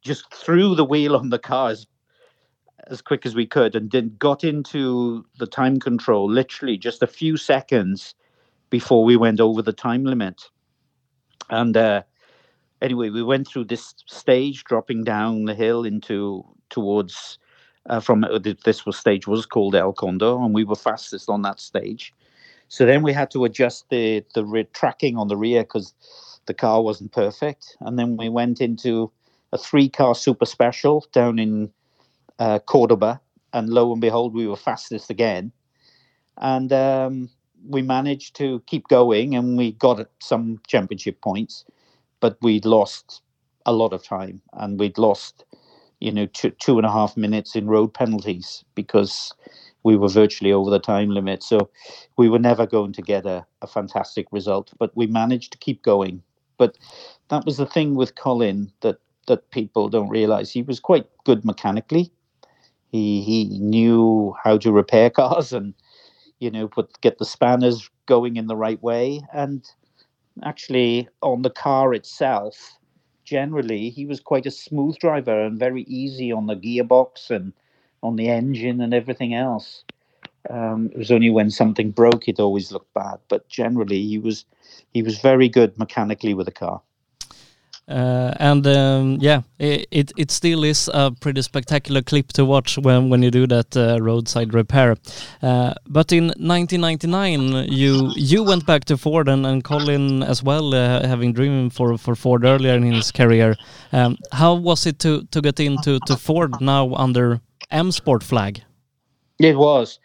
Just 0.00 0.32
threw 0.32 0.76
the 0.76 0.84
wheel 0.84 1.16
on 1.16 1.30
the 1.30 1.40
car 1.40 1.70
as, 1.70 1.86
as 2.88 3.00
quick 3.00 3.26
as 3.26 3.34
we 3.34 3.46
could, 3.46 3.74
and 3.74 3.90
then 3.90 4.14
got 4.18 4.44
into 4.44 5.24
the 5.38 5.46
time 5.46 5.78
control 5.78 6.30
literally 6.30 6.76
just 6.76 7.02
a 7.02 7.06
few 7.06 7.36
seconds 7.36 8.14
before 8.70 9.04
we 9.04 9.16
went 9.16 9.40
over 9.40 9.62
the 9.62 9.72
time 9.72 10.04
limit. 10.04 10.42
And 11.50 11.76
uh, 11.76 12.02
anyway, 12.82 13.10
we 13.10 13.22
went 13.22 13.48
through 13.48 13.64
this 13.64 13.94
stage, 14.06 14.64
dropping 14.64 15.04
down 15.04 15.44
the 15.44 15.54
hill 15.54 15.84
into 15.84 16.44
towards 16.70 17.38
uh, 17.86 18.00
from 18.00 18.24
uh, 18.24 18.38
this 18.64 18.86
was 18.86 18.96
stage 18.96 19.26
was 19.26 19.46
called 19.46 19.74
El 19.74 19.92
Condor, 19.92 20.36
and 20.36 20.54
we 20.54 20.64
were 20.64 20.76
fastest 20.76 21.28
on 21.28 21.42
that 21.42 21.60
stage. 21.60 22.14
So 22.68 22.86
then 22.86 23.02
we 23.02 23.12
had 23.12 23.30
to 23.32 23.44
adjust 23.44 23.88
the 23.90 24.24
the 24.34 24.44
re- 24.44 24.68
tracking 24.72 25.16
on 25.16 25.28
the 25.28 25.36
rear 25.36 25.62
because 25.62 25.94
the 26.46 26.54
car 26.54 26.82
wasn't 26.82 27.12
perfect, 27.12 27.76
and 27.80 27.98
then 27.98 28.16
we 28.16 28.28
went 28.28 28.60
into 28.60 29.10
a 29.52 29.58
three 29.58 29.88
car 29.88 30.14
super 30.14 30.46
special 30.46 31.06
down 31.12 31.38
in 31.38 31.70
uh, 32.38 32.58
Cordoba, 32.60 33.20
and 33.52 33.68
lo 33.68 33.92
and 33.92 34.00
behold, 34.00 34.34
we 34.34 34.46
were 34.46 34.56
fastest 34.56 35.10
again, 35.10 35.52
and 36.38 36.72
um, 36.72 37.30
we 37.68 37.82
managed 37.82 38.36
to 38.36 38.62
keep 38.66 38.88
going, 38.88 39.34
and 39.34 39.56
we 39.56 39.72
got 39.72 40.06
some 40.20 40.60
championship 40.66 41.20
points, 41.20 41.64
but 42.20 42.36
we'd 42.42 42.64
lost 42.64 43.22
a 43.66 43.72
lot 43.72 43.92
of 43.92 44.02
time, 44.02 44.42
and 44.54 44.78
we'd 44.78 44.98
lost 44.98 45.44
you 46.04 46.12
know, 46.12 46.26
two, 46.26 46.50
two 46.50 46.76
and 46.78 46.86
a 46.86 46.92
half 46.92 47.16
minutes 47.16 47.56
in 47.56 47.66
road 47.66 47.94
penalties 47.94 48.62
because 48.74 49.32
we 49.84 49.96
were 49.96 50.08
virtually 50.08 50.52
over 50.52 50.70
the 50.70 50.78
time 50.78 51.08
limit. 51.08 51.42
So 51.42 51.70
we 52.18 52.28
were 52.28 52.38
never 52.38 52.66
going 52.66 52.92
to 52.92 53.02
get 53.02 53.24
a, 53.24 53.46
a 53.62 53.66
fantastic 53.66 54.26
result, 54.30 54.72
but 54.78 54.94
we 54.94 55.06
managed 55.06 55.52
to 55.52 55.58
keep 55.58 55.82
going. 55.82 56.22
But 56.58 56.76
that 57.28 57.46
was 57.46 57.56
the 57.56 57.66
thing 57.66 57.94
with 57.94 58.14
Colin 58.16 58.70
that 58.80 58.98
that 59.26 59.50
people 59.50 59.88
don't 59.88 60.10
realize. 60.10 60.50
He 60.50 60.60
was 60.62 60.78
quite 60.78 61.06
good 61.24 61.42
mechanically. 61.46 62.12
He 62.94 63.22
he 63.22 63.58
knew 63.58 64.36
how 64.44 64.56
to 64.58 64.70
repair 64.70 65.10
cars 65.20 65.52
and 65.52 65.74
you 66.38 66.50
know 66.50 66.68
put 66.68 67.00
get 67.00 67.18
the 67.18 67.24
spanners 67.24 67.90
going 68.06 68.36
in 68.36 68.46
the 68.46 68.56
right 68.56 68.80
way 68.82 69.20
and 69.32 69.64
actually 70.44 71.08
on 71.22 71.42
the 71.42 71.50
car 71.50 71.92
itself 71.94 72.78
generally 73.24 73.90
he 73.90 74.06
was 74.06 74.20
quite 74.20 74.46
a 74.46 74.50
smooth 74.50 74.96
driver 74.98 75.42
and 75.42 75.58
very 75.58 75.82
easy 75.82 76.30
on 76.30 76.46
the 76.46 76.54
gearbox 76.54 77.30
and 77.30 77.52
on 78.02 78.16
the 78.16 78.28
engine 78.28 78.80
and 78.80 78.94
everything 78.94 79.34
else. 79.34 79.82
Um, 80.50 80.90
it 80.92 80.98
was 80.98 81.10
only 81.10 81.30
when 81.30 81.50
something 81.50 81.90
broke 81.90 82.28
it 82.28 82.38
always 82.38 82.70
looked 82.70 82.92
bad, 82.94 83.18
but 83.28 83.48
generally 83.48 84.02
he 84.06 84.18
was 84.18 84.44
he 84.92 85.02
was 85.02 85.18
very 85.18 85.48
good 85.48 85.76
mechanically 85.78 86.34
with 86.34 86.46
the 86.46 86.52
car. 86.52 86.82
Uh, 87.86 88.32
and 88.40 88.66
um, 88.66 89.18
yeah, 89.20 89.42
it, 89.58 90.10
it 90.16 90.30
still 90.30 90.64
is 90.64 90.88
a 90.94 91.10
pretty 91.20 91.42
spectacular 91.42 92.00
clip 92.00 92.28
to 92.32 92.44
watch 92.44 92.78
when 92.78 93.10
when 93.10 93.22
you 93.22 93.30
do 93.30 93.46
that 93.46 93.76
uh, 93.76 93.98
roadside 94.00 94.54
repair. 94.54 94.96
Uh, 95.42 95.74
but 95.86 96.10
in 96.10 96.28
1999, 96.38 97.68
you 97.70 98.10
you 98.16 98.42
went 98.42 98.64
back 98.64 98.86
to 98.86 98.96
Ford 98.96 99.28
and, 99.28 99.44
and 99.44 99.62
Colin 99.62 100.22
as 100.22 100.42
well, 100.42 100.74
uh, 100.74 101.06
having 101.06 101.34
driven 101.34 101.68
for 101.68 101.98
for 101.98 102.14
Ford 102.14 102.44
earlier 102.44 102.74
in 102.74 102.84
his 102.84 103.12
career. 103.12 103.54
Um, 103.92 104.16
how 104.32 104.54
was 104.54 104.86
it 104.86 104.98
to 105.00 105.24
to 105.30 105.42
get 105.42 105.60
into 105.60 105.98
to 106.06 106.16
Ford 106.16 106.60
now 106.60 106.94
under 106.94 107.40
M 107.70 107.92
Sport 107.92 108.22
flag? 108.22 108.62
It 109.38 109.58
was. 109.58 109.98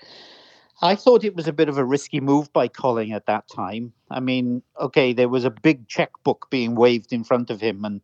I 0.81 0.95
thought 0.95 1.25
it 1.25 1.35
was 1.35 1.47
a 1.47 1.53
bit 1.53 1.67
of 1.67 1.77
a 1.77 1.83
risky 1.83 2.21
move 2.21 2.51
by 2.53 2.69
Colin 2.69 3.11
at 3.11 3.25
that 3.25 3.49
time. 3.49 3.91
I 4.09 4.21
mean, 4.21 4.61
okay, 4.79 5.11
there 5.11 5.27
was 5.27 5.43
a 5.43 5.49
big 5.49 5.87
checkbook 5.87 6.49
being 6.49 6.75
waved 6.75 7.11
in 7.11 7.25
front 7.25 7.49
of 7.49 7.59
him, 7.59 7.83
and 7.83 7.99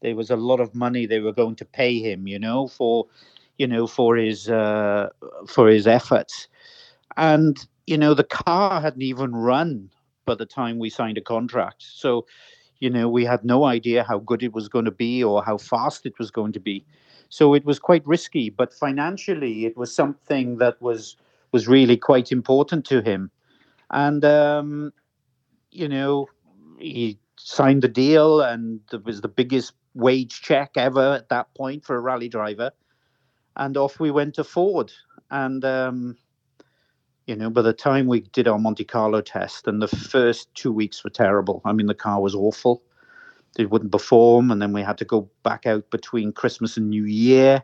there 0.00 0.14
was 0.14 0.30
a 0.30 0.36
lot 0.36 0.60
of 0.60 0.74
money 0.74 1.06
they 1.06 1.18
were 1.18 1.32
going 1.32 1.56
to 1.56 1.64
pay 1.64 1.98
him, 1.98 2.28
you 2.28 2.38
know, 2.38 2.68
for, 2.68 3.06
you 3.58 3.66
know, 3.66 3.88
for 3.88 4.16
his 4.16 4.48
uh, 4.48 5.08
for 5.48 5.68
his 5.68 5.88
efforts. 5.88 6.46
And 7.16 7.66
you 7.86 7.98
know, 7.98 8.14
the 8.14 8.24
car 8.24 8.80
hadn't 8.80 9.02
even 9.02 9.34
run 9.34 9.90
by 10.24 10.36
the 10.36 10.46
time 10.46 10.78
we 10.78 10.90
signed 10.90 11.18
a 11.18 11.22
contract, 11.22 11.82
so 11.82 12.26
you 12.78 12.88
know, 12.88 13.08
we 13.08 13.24
had 13.24 13.44
no 13.44 13.64
idea 13.64 14.02
how 14.02 14.18
good 14.18 14.42
it 14.42 14.54
was 14.54 14.68
going 14.68 14.86
to 14.86 14.90
be 14.90 15.22
or 15.22 15.44
how 15.44 15.58
fast 15.58 16.06
it 16.06 16.18
was 16.18 16.30
going 16.30 16.52
to 16.52 16.60
be. 16.60 16.84
So 17.28 17.54
it 17.54 17.64
was 17.64 17.78
quite 17.78 18.06
risky, 18.06 18.48
but 18.50 18.72
financially, 18.72 19.66
it 19.66 19.76
was 19.76 19.94
something 19.94 20.56
that 20.58 20.80
was 20.80 21.16
was 21.52 21.68
really 21.68 21.96
quite 21.96 22.32
important 22.32 22.84
to 22.86 23.00
him. 23.02 23.30
And, 23.90 24.24
um, 24.24 24.92
you 25.70 25.88
know, 25.88 26.26
he 26.78 27.18
signed 27.38 27.82
the 27.82 27.88
deal 27.88 28.40
and 28.40 28.80
it 28.92 29.04
was 29.04 29.20
the 29.20 29.28
biggest 29.28 29.72
wage 29.94 30.40
check 30.42 30.72
ever 30.76 31.14
at 31.14 31.28
that 31.30 31.52
point 31.54 31.84
for 31.84 31.96
a 31.96 32.00
rally 32.00 32.28
driver. 32.28 32.70
And 33.56 33.76
off 33.76 33.98
we 33.98 34.10
went 34.10 34.34
to 34.34 34.44
Ford. 34.44 34.92
And, 35.30 35.64
um, 35.64 36.16
you 37.26 37.36
know, 37.36 37.50
by 37.50 37.62
the 37.62 37.72
time 37.72 38.06
we 38.06 38.20
did 38.20 38.48
our 38.48 38.58
Monte 38.58 38.84
Carlo 38.84 39.20
test, 39.20 39.66
and 39.66 39.80
the 39.80 39.88
first 39.88 40.52
two 40.54 40.72
weeks 40.72 41.04
were 41.04 41.10
terrible. 41.10 41.60
I 41.64 41.72
mean, 41.72 41.86
the 41.86 41.94
car 41.94 42.20
was 42.20 42.34
awful. 42.34 42.82
It 43.58 43.70
wouldn't 43.70 43.92
perform. 43.92 44.50
And 44.50 44.62
then 44.62 44.72
we 44.72 44.82
had 44.82 44.98
to 44.98 45.04
go 45.04 45.28
back 45.42 45.66
out 45.66 45.88
between 45.90 46.32
Christmas 46.32 46.76
and 46.76 46.88
New 46.88 47.04
Year 47.04 47.62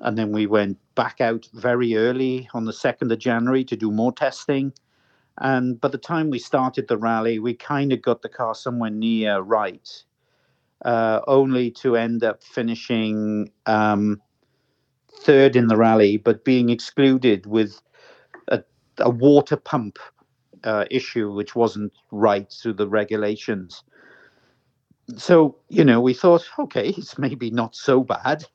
and 0.00 0.16
then 0.16 0.32
we 0.32 0.46
went 0.46 0.78
back 0.94 1.20
out 1.20 1.48
very 1.54 1.96
early 1.96 2.48
on 2.54 2.64
the 2.64 2.72
2nd 2.72 3.10
of 3.12 3.18
January 3.18 3.64
to 3.64 3.76
do 3.76 3.90
more 3.90 4.12
testing. 4.12 4.72
And 5.38 5.80
by 5.80 5.88
the 5.88 5.98
time 5.98 6.30
we 6.30 6.38
started 6.38 6.88
the 6.88 6.98
rally, 6.98 7.38
we 7.38 7.54
kind 7.54 7.92
of 7.92 8.02
got 8.02 8.22
the 8.22 8.28
car 8.28 8.54
somewhere 8.54 8.90
near 8.90 9.40
right, 9.40 9.90
uh, 10.84 11.20
only 11.26 11.70
to 11.72 11.96
end 11.96 12.24
up 12.24 12.42
finishing 12.42 13.50
um, 13.66 14.20
third 15.20 15.56
in 15.56 15.68
the 15.68 15.76
rally, 15.76 16.16
but 16.16 16.44
being 16.44 16.70
excluded 16.70 17.46
with 17.46 17.80
a, 18.48 18.62
a 18.98 19.10
water 19.10 19.56
pump 19.56 19.98
uh, 20.64 20.84
issue, 20.90 21.32
which 21.32 21.54
wasn't 21.54 21.92
right 22.10 22.50
through 22.50 22.74
the 22.74 22.88
regulations. 22.88 23.82
So, 25.16 25.56
you 25.68 25.84
know, 25.84 26.00
we 26.00 26.14
thought, 26.14 26.46
okay, 26.58 26.88
it's 26.96 27.18
maybe 27.18 27.50
not 27.50 27.74
so 27.74 28.02
bad 28.02 28.46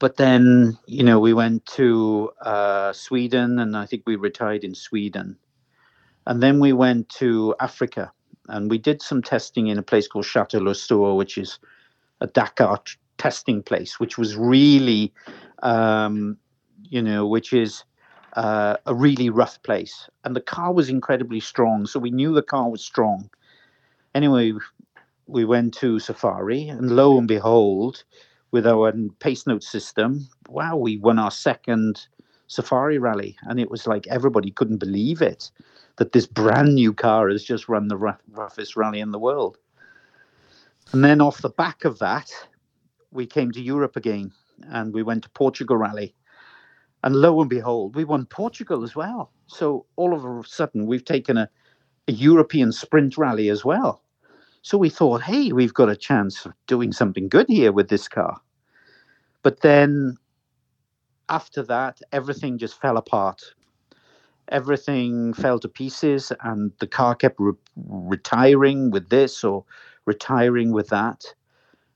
but 0.00 0.16
then 0.16 0.76
you 0.86 1.04
know 1.04 1.20
we 1.20 1.32
went 1.32 1.64
to 1.66 2.32
uh, 2.40 2.92
Sweden, 2.92 3.60
and 3.60 3.76
I 3.76 3.86
think 3.86 4.02
we 4.06 4.16
retired 4.16 4.64
in 4.64 4.74
Sweden, 4.74 5.36
and 6.26 6.42
then 6.42 6.58
we 6.58 6.72
went 6.72 7.08
to 7.20 7.54
Africa, 7.60 8.10
and 8.48 8.68
we 8.68 8.78
did 8.78 9.00
some 9.02 9.22
testing 9.22 9.68
in 9.68 9.78
a 9.78 9.82
place 9.82 10.08
called 10.08 10.24
Chateau 10.24 10.58
Lastours, 10.58 11.16
which 11.16 11.38
is 11.38 11.60
a 12.20 12.26
Dakar 12.26 12.78
t- 12.78 12.94
testing 13.18 13.62
place, 13.62 14.00
which 14.00 14.18
was 14.18 14.36
really, 14.36 15.12
um, 15.62 16.38
you 16.82 17.02
know, 17.02 17.26
which 17.26 17.52
is 17.52 17.84
uh, 18.34 18.76
a 18.86 18.94
really 18.94 19.28
rough 19.28 19.62
place, 19.62 20.08
and 20.24 20.34
the 20.34 20.40
car 20.40 20.72
was 20.72 20.88
incredibly 20.88 21.40
strong. 21.40 21.86
So 21.86 22.00
we 22.00 22.10
knew 22.10 22.34
the 22.34 22.42
car 22.42 22.70
was 22.70 22.82
strong. 22.82 23.30
Anyway, 24.14 24.54
we 25.26 25.44
went 25.44 25.74
to 25.74 25.98
Safari, 25.98 26.68
and 26.68 26.90
lo 26.96 27.18
and 27.18 27.28
behold, 27.28 28.04
with 28.52 28.66
our 28.66 28.92
pace 29.20 29.46
note 29.46 29.62
system, 29.62 30.28
wow, 30.48 30.76
we 30.76 30.96
won 30.96 31.18
our 31.18 31.30
second 31.30 32.06
Safari 32.46 32.98
rally, 32.98 33.36
and 33.42 33.60
it 33.60 33.70
was 33.70 33.86
like 33.86 34.06
everybody 34.08 34.50
couldn't 34.50 34.78
believe 34.78 35.22
it 35.22 35.50
that 35.96 36.12
this 36.12 36.26
brand 36.26 36.74
new 36.74 36.92
car 36.92 37.28
has 37.28 37.44
just 37.44 37.68
run 37.68 37.88
the 37.88 37.96
rough, 37.96 38.20
roughest 38.32 38.74
rally 38.74 39.00
in 39.00 39.12
the 39.12 39.18
world. 39.18 39.58
And 40.92 41.04
then 41.04 41.20
off 41.20 41.42
the 41.42 41.50
back 41.50 41.84
of 41.84 41.98
that, 42.00 42.32
we 43.12 43.26
came 43.26 43.52
to 43.52 43.60
Europe 43.60 43.96
again, 43.96 44.32
and 44.68 44.92
we 44.92 45.02
went 45.02 45.22
to 45.24 45.30
Portugal 45.30 45.76
rally. 45.76 46.14
And 47.04 47.16
lo 47.16 47.40
and 47.40 47.48
behold, 47.48 47.94
we 47.94 48.04
won 48.04 48.26
Portugal 48.26 48.82
as 48.82 48.96
well. 48.96 49.30
So 49.46 49.86
all 49.96 50.14
of 50.14 50.24
a 50.24 50.48
sudden, 50.48 50.86
we've 50.86 51.04
taken 51.04 51.36
a, 51.36 51.48
a 52.08 52.12
European 52.12 52.72
sprint 52.72 53.16
rally 53.16 53.48
as 53.48 53.64
well. 53.64 54.02
So 54.62 54.76
we 54.76 54.90
thought, 54.90 55.22
hey, 55.22 55.52
we've 55.52 55.74
got 55.74 55.88
a 55.88 55.96
chance 55.96 56.44
of 56.44 56.52
doing 56.66 56.92
something 56.92 57.28
good 57.28 57.46
here 57.48 57.72
with 57.72 57.88
this 57.88 58.08
car. 58.08 58.40
But 59.42 59.60
then 59.60 60.16
after 61.28 61.62
that, 61.62 62.00
everything 62.12 62.58
just 62.58 62.80
fell 62.80 62.96
apart. 62.96 63.42
Everything 64.48 65.32
fell 65.32 65.58
to 65.60 65.68
pieces, 65.68 66.32
and 66.42 66.72
the 66.80 66.86
car 66.86 67.14
kept 67.14 67.36
re- 67.38 67.52
retiring 67.76 68.90
with 68.90 69.08
this 69.08 69.44
or 69.44 69.64
retiring 70.06 70.72
with 70.72 70.88
that. 70.88 71.24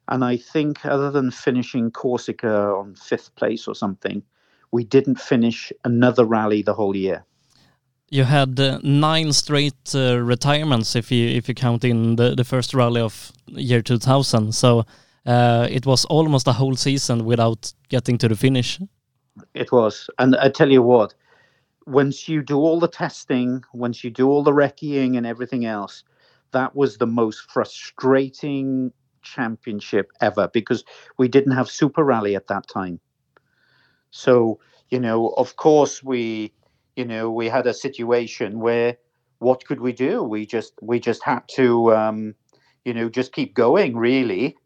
And 0.09 0.25
I 0.25 0.37
think, 0.37 0.85
other 0.87 1.11
than 1.11 1.31
finishing 1.31 1.91
Corsica 1.91 2.75
on 2.75 2.95
fifth 2.95 3.35
place 3.35 3.67
or 3.67 3.75
something, 3.75 4.23
we 4.71 4.85
didn't 4.85 5.21
finish 5.21 5.73
another 5.85 6.25
rally 6.25 6.63
the 6.63 6.75
whole 6.75 6.95
year. 6.95 7.25
You 8.15 8.23
had 8.23 8.61
uh, 8.61 8.79
nine 8.85 9.33
straight 9.33 9.93
uh, 9.93 10.21
retirements 10.21 10.95
if 10.95 11.11
you 11.11 11.27
if 11.39 11.49
you 11.49 11.55
count 11.55 11.83
in 11.83 12.15
the, 12.15 12.37
the 12.37 12.45
first 12.45 12.73
rally 12.73 13.01
of 13.01 13.33
year 13.49 13.83
2000. 13.83 14.55
So 14.55 14.87
uh, 15.27 15.67
it 15.69 15.85
was 15.85 16.05
almost 16.05 16.47
a 16.47 16.53
whole 16.53 16.77
season 16.77 17.25
without 17.25 17.73
getting 17.89 18.17
to 18.19 18.29
the 18.29 18.37
finish. 18.37 18.81
It 19.53 19.73
was, 19.73 20.09
and 20.21 20.37
I 20.37 20.49
tell 20.49 20.71
you 20.71 20.81
what, 20.81 21.13
once 21.87 22.29
you 22.29 22.41
do 22.41 22.59
all 22.59 22.79
the 22.79 22.87
testing, 22.87 23.65
once 23.73 24.05
you 24.05 24.11
do 24.11 24.29
all 24.29 24.45
the 24.45 24.53
recceing 24.53 25.17
and 25.17 25.27
everything 25.27 25.65
else, 25.65 26.05
that 26.53 26.77
was 26.77 26.99
the 26.99 27.09
most 27.09 27.51
frustrating 27.51 28.93
championship 29.23 30.13
ever 30.21 30.49
because 30.53 30.85
we 31.19 31.27
didn't 31.27 31.57
have 31.57 31.69
Super 31.69 32.05
Rally 32.05 32.37
at 32.37 32.47
that 32.47 32.69
time. 32.69 33.01
So, 34.13 34.61
you 34.91 35.01
know, 35.01 35.31
of 35.37 35.57
course 35.57 36.01
we, 36.01 36.53
you 36.97 37.05
know, 37.05 37.31
we 37.31 37.49
had 37.49 37.67
a 37.67 37.75
situation 37.75 38.61
where 38.61 38.97
what 39.39 39.65
could 39.67 39.81
we 39.81 39.93
do? 39.93 40.23
We 40.23 40.47
just 40.47 40.73
we 40.81 41.01
just 41.01 41.23
had 41.25 41.43
to 41.57 41.95
um, 41.95 42.35
you 42.85 42.95
know, 42.95 43.09
just 43.09 43.33
keep 43.33 43.55
going 43.55 43.97
really. 43.97 44.57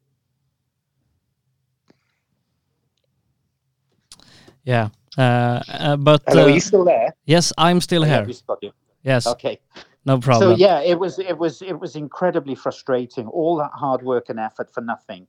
Yeah. 4.65 4.89
Uh, 5.17 5.61
uh, 5.69 5.97
but 5.97 6.23
Hello, 6.27 6.45
are 6.45 6.51
uh, 6.51 6.55
you 6.55 6.61
still 6.61 6.85
there? 6.85 7.15
yes, 7.27 7.53
I'm 7.59 7.81
still 7.81 8.03
Oh, 8.03 8.07
here. 8.07 8.25
we. 8.25 8.73
Yes, 9.03 9.27
Okay. 9.27 9.61
no 10.05 10.19
problem. 10.19 10.53
So 10.53 10.57
yeah, 10.57 10.81
it 10.81 10.99
was 10.99 11.19
it 11.19 11.39
was 11.39 11.63
it 11.63 11.79
was 11.81 11.97
incredibly 11.97 12.55
frustrating. 12.55 13.27
All 13.29 13.57
that 13.57 13.71
hard 13.75 14.03
work 14.03 14.29
and 14.29 14.39
effort 14.39 14.73
for 14.73 14.81
nothing. 14.83 15.27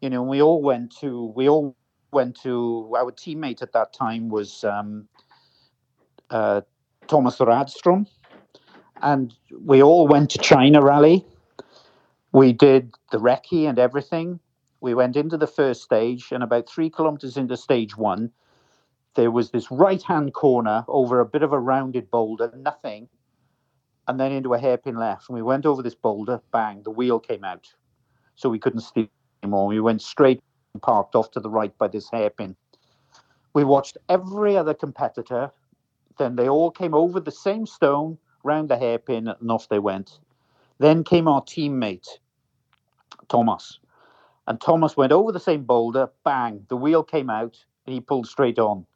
You 0.00 0.10
know, 0.10 0.22
we 0.22 0.42
all 0.42 0.62
went 0.62 0.94
to 1.00 1.32
we 1.36 1.48
all 1.48 1.76
went 2.12 2.40
to 2.42 2.92
our 2.96 3.12
teammate 3.12 3.62
at 3.62 3.72
that 3.72 3.92
time 3.92 4.28
was 4.28 4.64
um, 4.64 5.08
uh, 6.30 6.62
Thomas 7.06 7.38
Radstrom, 7.38 8.06
and 9.02 9.34
we 9.64 9.82
all 9.82 10.06
went 10.06 10.30
to 10.30 10.38
China 10.38 10.82
Rally. 10.82 11.24
We 12.32 12.52
did 12.52 12.92
the 13.12 13.18
recce 13.18 13.68
and 13.68 13.78
everything. 13.78 14.40
We 14.80 14.94
went 14.94 15.16
into 15.16 15.36
the 15.36 15.46
first 15.46 15.82
stage, 15.82 16.32
and 16.32 16.42
about 16.42 16.68
three 16.68 16.90
kilometers 16.90 17.36
into 17.36 17.56
stage 17.56 17.96
one, 17.96 18.30
there 19.14 19.30
was 19.30 19.50
this 19.50 19.70
right 19.70 20.02
hand 20.02 20.34
corner 20.34 20.84
over 20.88 21.20
a 21.20 21.26
bit 21.26 21.42
of 21.42 21.52
a 21.52 21.58
rounded 21.60 22.10
boulder, 22.10 22.52
nothing 22.56 23.08
and 24.06 24.20
then 24.20 24.32
into 24.32 24.54
a 24.54 24.58
hairpin 24.58 24.96
left. 24.96 25.28
And 25.28 25.36
we 25.36 25.42
went 25.42 25.66
over 25.66 25.82
this 25.82 25.94
boulder, 25.94 26.40
bang, 26.52 26.82
the 26.82 26.90
wheel 26.90 27.18
came 27.18 27.44
out. 27.44 27.66
So 28.34 28.48
we 28.48 28.58
couldn't 28.58 28.80
steer 28.80 29.08
anymore. 29.42 29.66
We 29.66 29.80
went 29.80 30.02
straight 30.02 30.42
and 30.74 30.82
parked 30.82 31.14
off 31.14 31.30
to 31.32 31.40
the 31.40 31.50
right 31.50 31.76
by 31.78 31.88
this 31.88 32.10
hairpin. 32.10 32.56
We 33.54 33.64
watched 33.64 33.96
every 34.08 34.56
other 34.56 34.74
competitor. 34.74 35.50
Then 36.18 36.36
they 36.36 36.48
all 36.48 36.70
came 36.70 36.94
over 36.94 37.20
the 37.20 37.30
same 37.30 37.66
stone, 37.66 38.18
round 38.42 38.68
the 38.68 38.76
hairpin, 38.76 39.28
and 39.28 39.50
off 39.50 39.68
they 39.68 39.78
went. 39.78 40.20
Then 40.78 41.04
came 41.04 41.28
our 41.28 41.42
teammate, 41.42 42.08
Thomas. 43.28 43.80
And 44.46 44.60
Thomas 44.60 44.96
went 44.96 45.12
over 45.12 45.32
the 45.32 45.40
same 45.40 45.64
boulder, 45.64 46.10
bang, 46.24 46.66
the 46.68 46.76
wheel 46.76 47.02
came 47.02 47.30
out, 47.30 47.64
and 47.86 47.94
he 47.94 48.00
pulled 48.00 48.26
straight 48.26 48.58
on. 48.58 48.86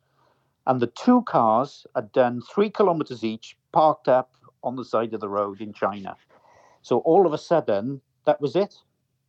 And 0.67 0.81
the 0.81 0.89
two 0.89 1.23
cars 1.23 1.87
had 1.95 2.13
done 2.13 2.43
three 2.43 2.69
kilometers 2.69 3.25
each, 3.25 3.57
parked 3.73 4.09
up 4.09 4.33
on 4.63 4.77
the 4.77 4.85
side 4.85 5.15
of 5.15 5.21
the 5.21 5.29
road 5.29 5.61
in 5.61 5.73
China. 5.73 6.17
So 6.83 6.99
all 6.99 7.27
of 7.27 7.33
a 7.33 7.39
sudden, 7.39 8.01
that 8.27 8.41
was 8.41 8.55
it. 8.55 8.75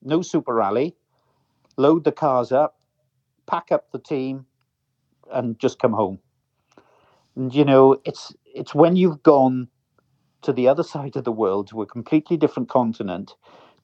No 0.02 0.22
super 0.22 0.54
rally. 0.54 0.96
Load 1.78 2.04
the 2.04 2.12
cars 2.12 2.52
up, 2.52 2.80
pack 3.48 3.72
up 3.72 3.92
the 3.92 4.00
team, 4.00 4.46
and 5.32 5.58
just 5.60 5.80
come 5.80 5.94
home. 5.94 6.20
And 7.36 7.54
you 7.54 7.66
know, 7.66 7.98
it's 8.06 8.34
it's 8.46 8.76
when 8.76 8.96
you've 8.96 9.24
gone 9.24 9.68
to 10.42 10.54
the 10.54 10.68
other 10.68 10.84
side 10.84 11.16
of 11.16 11.24
the 11.24 11.32
world, 11.32 11.68
to 11.68 11.82
a 11.82 11.86
completely 11.86 12.38
different 12.38 12.70
continent, 12.70 13.36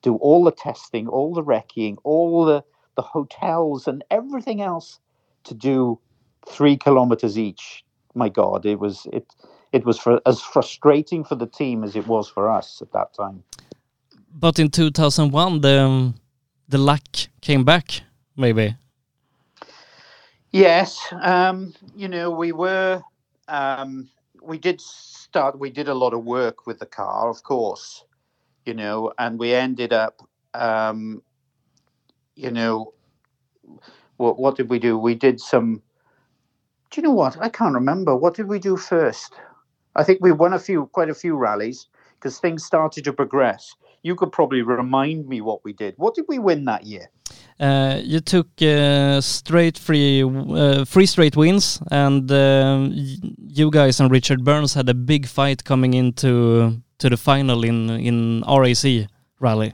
do 0.02 0.16
all 0.16 0.44
the 0.44 0.52
testing, 0.52 1.08
all 1.08 1.34
the 1.34 1.42
wrecking, 1.42 1.98
all 2.04 2.44
the 2.44 2.64
the 2.96 3.02
hotels 3.02 3.86
and 3.86 4.02
everything 4.10 4.60
else 4.60 4.98
to 5.44 5.54
do 5.54 6.00
three 6.48 6.76
kilometers 6.76 7.38
each. 7.38 7.84
My 8.14 8.28
God, 8.28 8.64
it 8.66 8.78
was 8.80 9.06
it 9.12 9.26
it 9.72 9.84
was 9.84 9.98
for, 9.98 10.20
as 10.26 10.40
frustrating 10.40 11.24
for 11.24 11.34
the 11.34 11.46
team 11.46 11.84
as 11.84 11.94
it 11.96 12.06
was 12.06 12.28
for 12.28 12.48
us 12.48 12.80
at 12.80 12.92
that 12.92 13.12
time. 13.14 13.42
But 14.32 14.58
in 14.58 14.70
2001, 14.70 15.60
the 15.60 15.80
um, 15.80 16.14
the 16.68 16.78
luck 16.78 17.02
came 17.40 17.64
back. 17.64 18.02
Maybe. 18.36 18.76
Yes, 20.50 20.98
um, 21.20 21.74
you 21.94 22.08
know 22.08 22.30
we 22.30 22.52
were 22.52 23.02
um, 23.48 24.08
we 24.42 24.58
did 24.58 24.80
start 24.80 25.58
we 25.58 25.70
did 25.70 25.88
a 25.88 25.94
lot 25.94 26.14
of 26.14 26.24
work 26.24 26.66
with 26.66 26.78
the 26.78 26.86
car, 26.86 27.28
of 27.28 27.42
course, 27.42 28.04
you 28.64 28.74
know, 28.74 29.12
and 29.18 29.38
we 29.38 29.54
ended 29.54 29.92
up, 29.92 30.22
um, 30.54 31.22
you 32.34 32.50
know, 32.50 32.92
what 34.16 34.38
what 34.38 34.56
did 34.56 34.70
we 34.70 34.78
do? 34.78 34.98
We 34.98 35.14
did 35.14 35.40
some. 35.40 35.82
Do 36.90 37.00
you 37.00 37.02
know 37.02 37.14
what? 37.14 37.36
I 37.40 37.48
can't 37.48 37.74
remember. 37.74 38.16
What 38.16 38.34
did 38.34 38.48
we 38.48 38.58
do 38.58 38.76
first? 38.76 39.34
I 39.96 40.04
think 40.04 40.20
we 40.22 40.30
won 40.32 40.52
a 40.52 40.58
few, 40.58 40.86
quite 40.86 41.10
a 41.10 41.14
few 41.14 41.36
rallies 41.36 41.88
because 42.14 42.38
things 42.38 42.64
started 42.64 43.04
to 43.04 43.12
progress. 43.12 43.74
You 44.06 44.14
could 44.14 44.30
probably 44.30 44.62
remind 44.62 45.26
me 45.26 45.40
what 45.40 45.64
we 45.64 45.72
did. 45.72 45.94
What 45.96 46.14
did 46.14 46.26
we 46.28 46.38
win 46.38 46.64
that 46.66 46.86
year? 46.86 47.10
Uh, 47.58 47.98
you 48.04 48.20
took 48.20 48.46
uh, 48.62 49.20
straight 49.20 49.76
free, 49.76 50.22
uh, 50.22 50.84
three 50.84 51.06
straight 51.06 51.36
wins, 51.36 51.80
and 51.90 52.30
um, 52.30 52.92
you 52.94 53.68
guys 53.68 53.98
and 53.98 54.08
Richard 54.08 54.44
Burns 54.44 54.74
had 54.74 54.88
a 54.88 54.94
big 54.94 55.26
fight 55.26 55.64
coming 55.64 55.94
into 55.94 56.80
to 56.98 57.10
the 57.10 57.16
final 57.16 57.64
in 57.64 57.90
in 57.90 58.44
RAC 58.46 59.08
rally. 59.40 59.72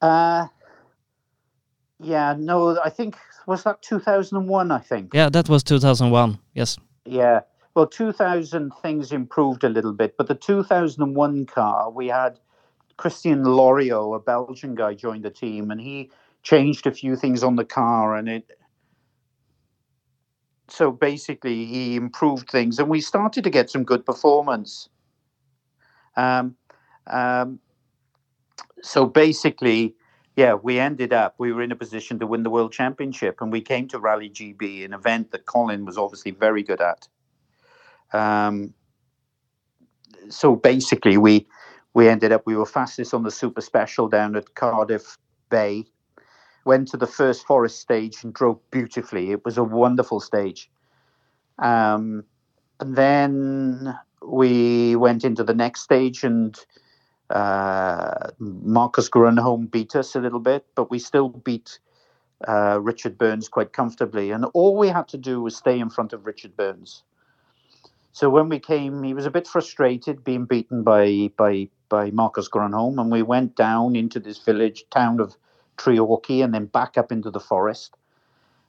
Uh, 0.00 0.46
yeah, 1.98 2.36
no, 2.38 2.78
I 2.84 2.90
think 2.90 3.16
was 3.48 3.64
that 3.64 3.82
2001. 3.82 4.70
I 4.70 4.78
think. 4.78 5.12
Yeah, 5.12 5.28
that 5.30 5.48
was 5.48 5.64
2001. 5.64 6.38
Yes. 6.54 6.78
Yeah. 7.04 7.40
Well, 7.74 7.88
2000 7.88 8.72
things 8.80 9.12
improved 9.12 9.64
a 9.64 9.68
little 9.68 9.92
bit, 9.92 10.16
but 10.16 10.28
the 10.28 10.34
2001 10.34 11.46
car 11.46 11.90
we 11.90 12.06
had 12.06 12.38
Christian 12.96 13.44
Loriaux, 13.44 14.16
a 14.16 14.20
Belgian 14.20 14.74
guy, 14.74 14.94
joined 14.94 15.24
the 15.24 15.30
team, 15.30 15.70
and 15.70 15.80
he 15.80 16.10
changed 16.42 16.86
a 16.86 16.92
few 16.92 17.16
things 17.16 17.42
on 17.42 17.56
the 17.56 17.64
car, 17.64 18.16
and 18.16 18.28
it. 18.28 18.58
So 20.68 20.90
basically, 20.90 21.64
he 21.66 21.96
improved 21.96 22.50
things, 22.50 22.78
and 22.78 22.88
we 22.88 23.00
started 23.00 23.44
to 23.44 23.50
get 23.50 23.70
some 23.70 23.84
good 23.84 24.04
performance. 24.04 24.88
Um, 26.16 26.56
um, 27.06 27.60
so 28.82 29.06
basically, 29.06 29.94
yeah, 30.36 30.54
we 30.54 30.78
ended 30.78 31.12
up, 31.12 31.34
we 31.38 31.52
were 31.52 31.62
in 31.62 31.72
a 31.72 31.76
position 31.76 32.18
to 32.18 32.26
win 32.26 32.42
the 32.42 32.50
world 32.50 32.72
championship, 32.72 33.40
and 33.40 33.52
we 33.52 33.60
came 33.60 33.88
to 33.88 33.98
Rally 33.98 34.30
GB, 34.30 34.84
an 34.84 34.92
event 34.92 35.30
that 35.30 35.46
Colin 35.46 35.84
was 35.84 35.96
obviously 35.96 36.30
very 36.30 36.62
good 36.62 36.80
at. 36.80 37.08
Um, 38.12 38.74
so 40.28 40.56
basically, 40.56 41.16
we 41.16 41.46
we 41.96 42.10
ended 42.10 42.30
up 42.30 42.42
we 42.44 42.54
were 42.54 42.66
fastest 42.66 43.14
on 43.14 43.22
the 43.22 43.30
super 43.30 43.62
special 43.62 44.06
down 44.06 44.36
at 44.36 44.54
Cardiff 44.54 45.16
Bay. 45.48 45.86
Went 46.66 46.88
to 46.88 46.98
the 46.98 47.06
first 47.06 47.46
forest 47.46 47.80
stage 47.80 48.22
and 48.22 48.34
drove 48.34 48.58
beautifully. 48.70 49.30
It 49.30 49.46
was 49.46 49.56
a 49.56 49.64
wonderful 49.64 50.20
stage. 50.20 50.70
Um, 51.58 52.24
and 52.80 52.96
then 52.96 53.98
we 54.20 54.94
went 54.94 55.24
into 55.24 55.42
the 55.42 55.54
next 55.54 55.80
stage, 55.80 56.22
and 56.22 56.54
uh, 57.30 58.28
Marcus 58.38 59.08
Grönholm 59.08 59.70
beat 59.70 59.96
us 59.96 60.14
a 60.14 60.20
little 60.20 60.40
bit, 60.40 60.66
but 60.74 60.90
we 60.90 60.98
still 60.98 61.30
beat 61.30 61.78
uh, 62.46 62.78
Richard 62.78 63.16
Burns 63.16 63.48
quite 63.48 63.72
comfortably. 63.72 64.32
And 64.32 64.44
all 64.52 64.76
we 64.76 64.88
had 64.88 65.08
to 65.08 65.16
do 65.16 65.40
was 65.40 65.56
stay 65.56 65.80
in 65.80 65.88
front 65.88 66.12
of 66.12 66.26
Richard 66.26 66.58
Burns. 66.58 67.04
So 68.12 68.28
when 68.28 68.50
we 68.50 68.58
came, 68.58 69.02
he 69.02 69.14
was 69.14 69.24
a 69.24 69.30
bit 69.30 69.46
frustrated 69.46 70.24
being 70.24 70.44
beaten 70.44 70.82
by 70.82 71.30
by 71.38 71.70
by 71.88 72.10
Marcus 72.10 72.48
Grönholm, 72.48 73.00
and 73.00 73.10
we 73.10 73.22
went 73.22 73.56
down 73.56 73.96
into 73.96 74.20
this 74.20 74.38
village 74.38 74.84
town 74.90 75.20
of 75.20 75.36
Treorchy 75.76 76.42
and 76.42 76.54
then 76.54 76.66
back 76.66 76.96
up 76.96 77.12
into 77.12 77.30
the 77.30 77.40
forest. 77.40 77.96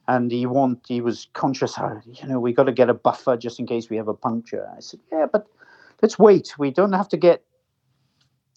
And 0.06 0.30
he 0.30 0.46
want 0.46 0.86
he 0.88 1.00
was 1.00 1.28
conscious, 1.34 1.78
oh, 1.78 2.00
you 2.06 2.26
know, 2.26 2.40
we 2.40 2.52
got 2.52 2.64
to 2.64 2.72
get 2.72 2.88
a 2.88 2.94
buffer 2.94 3.36
just 3.36 3.60
in 3.60 3.66
case 3.66 3.90
we 3.90 3.96
have 3.96 4.08
a 4.08 4.14
puncture. 4.14 4.70
I 4.74 4.80
said, 4.80 5.00
yeah, 5.12 5.26
but 5.30 5.46
let's 6.00 6.18
wait. 6.18 6.54
We 6.58 6.70
don't 6.70 6.94
have 6.94 7.08
to 7.10 7.16
get, 7.16 7.44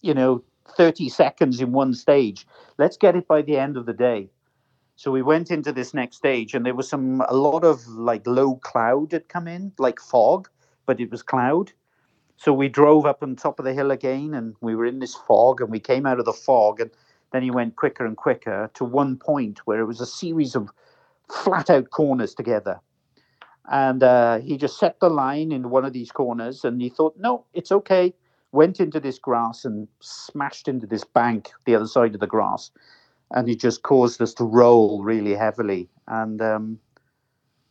you 0.00 0.14
know, 0.14 0.42
30 0.76 1.10
seconds 1.10 1.60
in 1.60 1.72
one 1.72 1.92
stage. 1.92 2.46
Let's 2.78 2.96
get 2.96 3.16
it 3.16 3.28
by 3.28 3.42
the 3.42 3.58
end 3.58 3.76
of 3.76 3.84
the 3.84 3.92
day. 3.92 4.30
So 4.96 5.10
we 5.10 5.22
went 5.22 5.50
into 5.50 5.72
this 5.72 5.92
next 5.92 6.16
stage, 6.16 6.54
and 6.54 6.64
there 6.64 6.74
was 6.74 6.88
some 6.88 7.22
a 7.28 7.34
lot 7.34 7.64
of 7.64 7.86
like 7.88 8.26
low 8.26 8.56
cloud 8.56 9.12
had 9.12 9.28
come 9.28 9.48
in, 9.48 9.72
like 9.78 10.00
fog 10.00 10.48
but 10.86 11.00
it 11.00 11.10
was 11.10 11.22
cloud. 11.22 11.72
So 12.42 12.52
we 12.52 12.68
drove 12.68 13.06
up 13.06 13.22
on 13.22 13.36
top 13.36 13.60
of 13.60 13.64
the 13.64 13.72
hill 13.72 13.92
again, 13.92 14.34
and 14.34 14.56
we 14.60 14.74
were 14.74 14.84
in 14.84 14.98
this 14.98 15.14
fog, 15.14 15.60
and 15.60 15.70
we 15.70 15.78
came 15.78 16.06
out 16.06 16.18
of 16.18 16.24
the 16.24 16.32
fog, 16.32 16.80
and 16.80 16.90
then 17.30 17.40
he 17.40 17.52
went 17.52 17.76
quicker 17.76 18.04
and 18.04 18.16
quicker 18.16 18.68
to 18.74 18.84
one 18.84 19.16
point 19.16 19.60
where 19.64 19.78
it 19.78 19.84
was 19.84 20.00
a 20.00 20.06
series 20.06 20.56
of 20.56 20.68
flat 21.30 21.70
out 21.70 21.90
corners 21.90 22.34
together. 22.34 22.80
And 23.70 24.02
uh, 24.02 24.40
he 24.40 24.56
just 24.56 24.76
set 24.76 24.98
the 24.98 25.08
line 25.08 25.52
in 25.52 25.70
one 25.70 25.84
of 25.84 25.92
these 25.92 26.10
corners, 26.10 26.64
and 26.64 26.82
he 26.82 26.88
thought, 26.88 27.14
no, 27.16 27.44
it's 27.54 27.70
okay. 27.70 28.12
Went 28.50 28.80
into 28.80 28.98
this 28.98 29.20
grass 29.20 29.64
and 29.64 29.86
smashed 30.00 30.66
into 30.66 30.88
this 30.88 31.04
bank, 31.04 31.52
the 31.64 31.76
other 31.76 31.86
side 31.86 32.12
of 32.12 32.20
the 32.20 32.26
grass, 32.26 32.72
and 33.30 33.48
he 33.48 33.54
just 33.54 33.84
caused 33.84 34.20
us 34.20 34.34
to 34.34 34.42
roll 34.42 35.04
really 35.04 35.36
heavily. 35.36 35.88
And 36.08 36.42
um, 36.42 36.80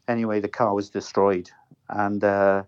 anyway, 0.08 0.40
the 0.40 0.48
car 0.48 0.74
was 0.74 0.90
destroyed. 0.90 1.50
And 1.90 2.24
uh, 2.24 2.64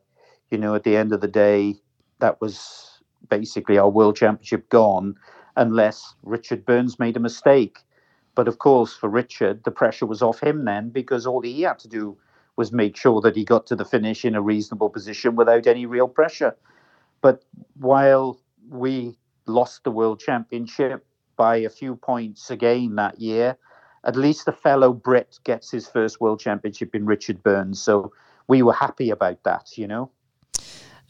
you 0.51 0.57
know, 0.57 0.75
at 0.75 0.83
the 0.83 0.97
end 0.97 1.13
of 1.13 1.21
the 1.21 1.29
day, 1.29 1.79
that 2.19 2.39
was 2.41 3.01
basically 3.29 3.77
our 3.77 3.89
world 3.89 4.15
championship 4.15 4.69
gone 4.69 5.15
unless 5.55 6.15
Richard 6.23 6.65
Burns 6.65 6.99
made 6.99 7.17
a 7.17 7.21
mistake. 7.21 7.79
But 8.35 8.47
of 8.47 8.57
course, 8.57 8.93
for 8.93 9.09
Richard, 9.09 9.63
the 9.63 9.71
pressure 9.71 10.05
was 10.05 10.21
off 10.21 10.41
him 10.41 10.65
then 10.65 10.89
because 10.89 11.27
all 11.27 11.41
he 11.41 11.61
had 11.61 11.79
to 11.79 11.87
do 11.87 12.17
was 12.55 12.71
make 12.71 12.95
sure 12.95 13.21
that 13.21 13.35
he 13.35 13.43
got 13.43 13.65
to 13.67 13.75
the 13.75 13.85
finish 13.85 14.25
in 14.25 14.35
a 14.35 14.41
reasonable 14.41 14.89
position 14.89 15.35
without 15.35 15.67
any 15.67 15.85
real 15.85 16.07
pressure. 16.07 16.55
But 17.21 17.43
while 17.79 18.39
we 18.69 19.17
lost 19.45 19.83
the 19.83 19.91
world 19.91 20.19
championship 20.19 21.05
by 21.35 21.57
a 21.57 21.69
few 21.69 21.95
points 21.95 22.49
again 22.49 22.95
that 22.95 23.19
year, 23.19 23.57
at 24.03 24.15
least 24.15 24.47
a 24.47 24.51
fellow 24.51 24.93
Brit 24.93 25.39
gets 25.43 25.71
his 25.71 25.87
first 25.87 26.19
world 26.19 26.39
championship 26.39 26.93
in 26.93 27.05
Richard 27.05 27.41
Burns. 27.41 27.81
So 27.81 28.11
we 28.47 28.61
were 28.61 28.73
happy 28.73 29.09
about 29.09 29.43
that, 29.43 29.77
you 29.77 29.87
know. 29.87 30.11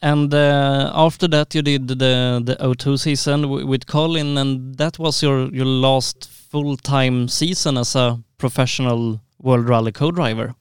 And 0.04 0.34
uh, 0.34 0.92
after 0.94 1.30
that, 1.30 1.56
you 1.56 1.62
did 1.62 1.88
the 1.88 2.42
the 2.44 2.58
O2 2.60 3.00
season 3.00 3.50
with 3.50 3.86
Colin, 3.86 4.38
and 4.38 4.76
that 4.76 5.00
was 5.00 5.24
your 5.24 5.48
your 5.54 5.66
last 5.66 6.30
full 6.30 6.76
time 6.76 7.30
season 7.30 7.78
as 7.78 7.96
a 7.96 8.20
professional 8.38 9.22
World 9.40 9.70
Rally 9.70 9.94
co-driver. 9.94 10.56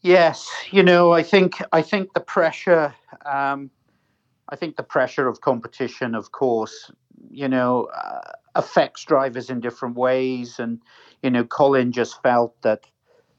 Yes, 0.00 0.50
you 0.72 0.82
know, 0.82 1.12
I 1.12 1.22
think 1.22 1.62
I 1.70 1.80
think 1.80 2.12
the 2.12 2.20
pressure, 2.20 2.92
um, 3.24 3.70
I 4.48 4.56
think 4.56 4.74
the 4.76 4.82
pressure 4.82 5.28
of 5.28 5.40
competition, 5.40 6.16
of 6.16 6.32
course, 6.32 6.90
you 7.30 7.48
know, 7.48 7.84
uh, 7.94 8.32
affects 8.56 9.04
drivers 9.04 9.48
in 9.48 9.60
different 9.60 9.96
ways, 9.96 10.58
and 10.58 10.82
you 11.22 11.30
know, 11.30 11.44
Colin 11.44 11.92
just 11.92 12.20
felt 12.20 12.60
that 12.62 12.80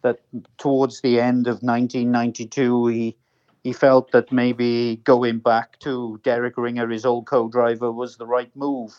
that 0.04 0.20
towards 0.58 1.02
the 1.02 1.20
end 1.20 1.48
of 1.48 1.62
1992, 1.62 2.88
he 2.88 3.18
he 3.66 3.74
felt 3.74 4.12
that 4.12 4.32
maybe 4.32 4.98
going 5.06 5.40
back 5.40 5.80
to 5.80 6.20
Derek 6.24 6.56
Ringer, 6.56 6.88
his 6.88 7.04
old 7.04 7.26
co-driver, 7.26 7.92
was 7.92 8.16
the 8.16 8.28
right 8.28 8.56
move. 8.56 8.94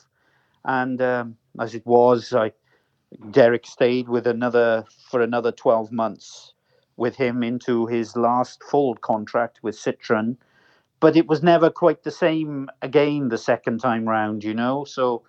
And 0.65 1.01
um, 1.01 1.37
as 1.61 1.77
it 1.77 1.87
was, 1.87 2.33
I, 2.33 2.51
Derek 3.31 3.65
stayed 3.65 4.09
with 4.09 4.27
another 4.27 4.85
for 5.09 5.21
another 5.21 5.53
12 5.53 5.93
months 5.93 6.53
with 6.97 7.15
him 7.15 7.45
into 7.45 7.87
his 7.87 8.17
last 8.17 8.61
full 8.65 8.97
contract 8.97 9.61
with 9.63 9.77
Citroen. 9.77 10.37
But 10.99 11.15
it 11.15 11.29
was 11.29 11.45
never 11.45 11.71
quite 11.71 12.03
the 12.03 12.11
same 12.11 12.69
again 12.83 13.29
the 13.29 13.39
second 13.39 13.79
time 13.79 14.09
round, 14.09 14.43
you 14.43 14.53
know. 14.53 14.85
So, 14.85 15.23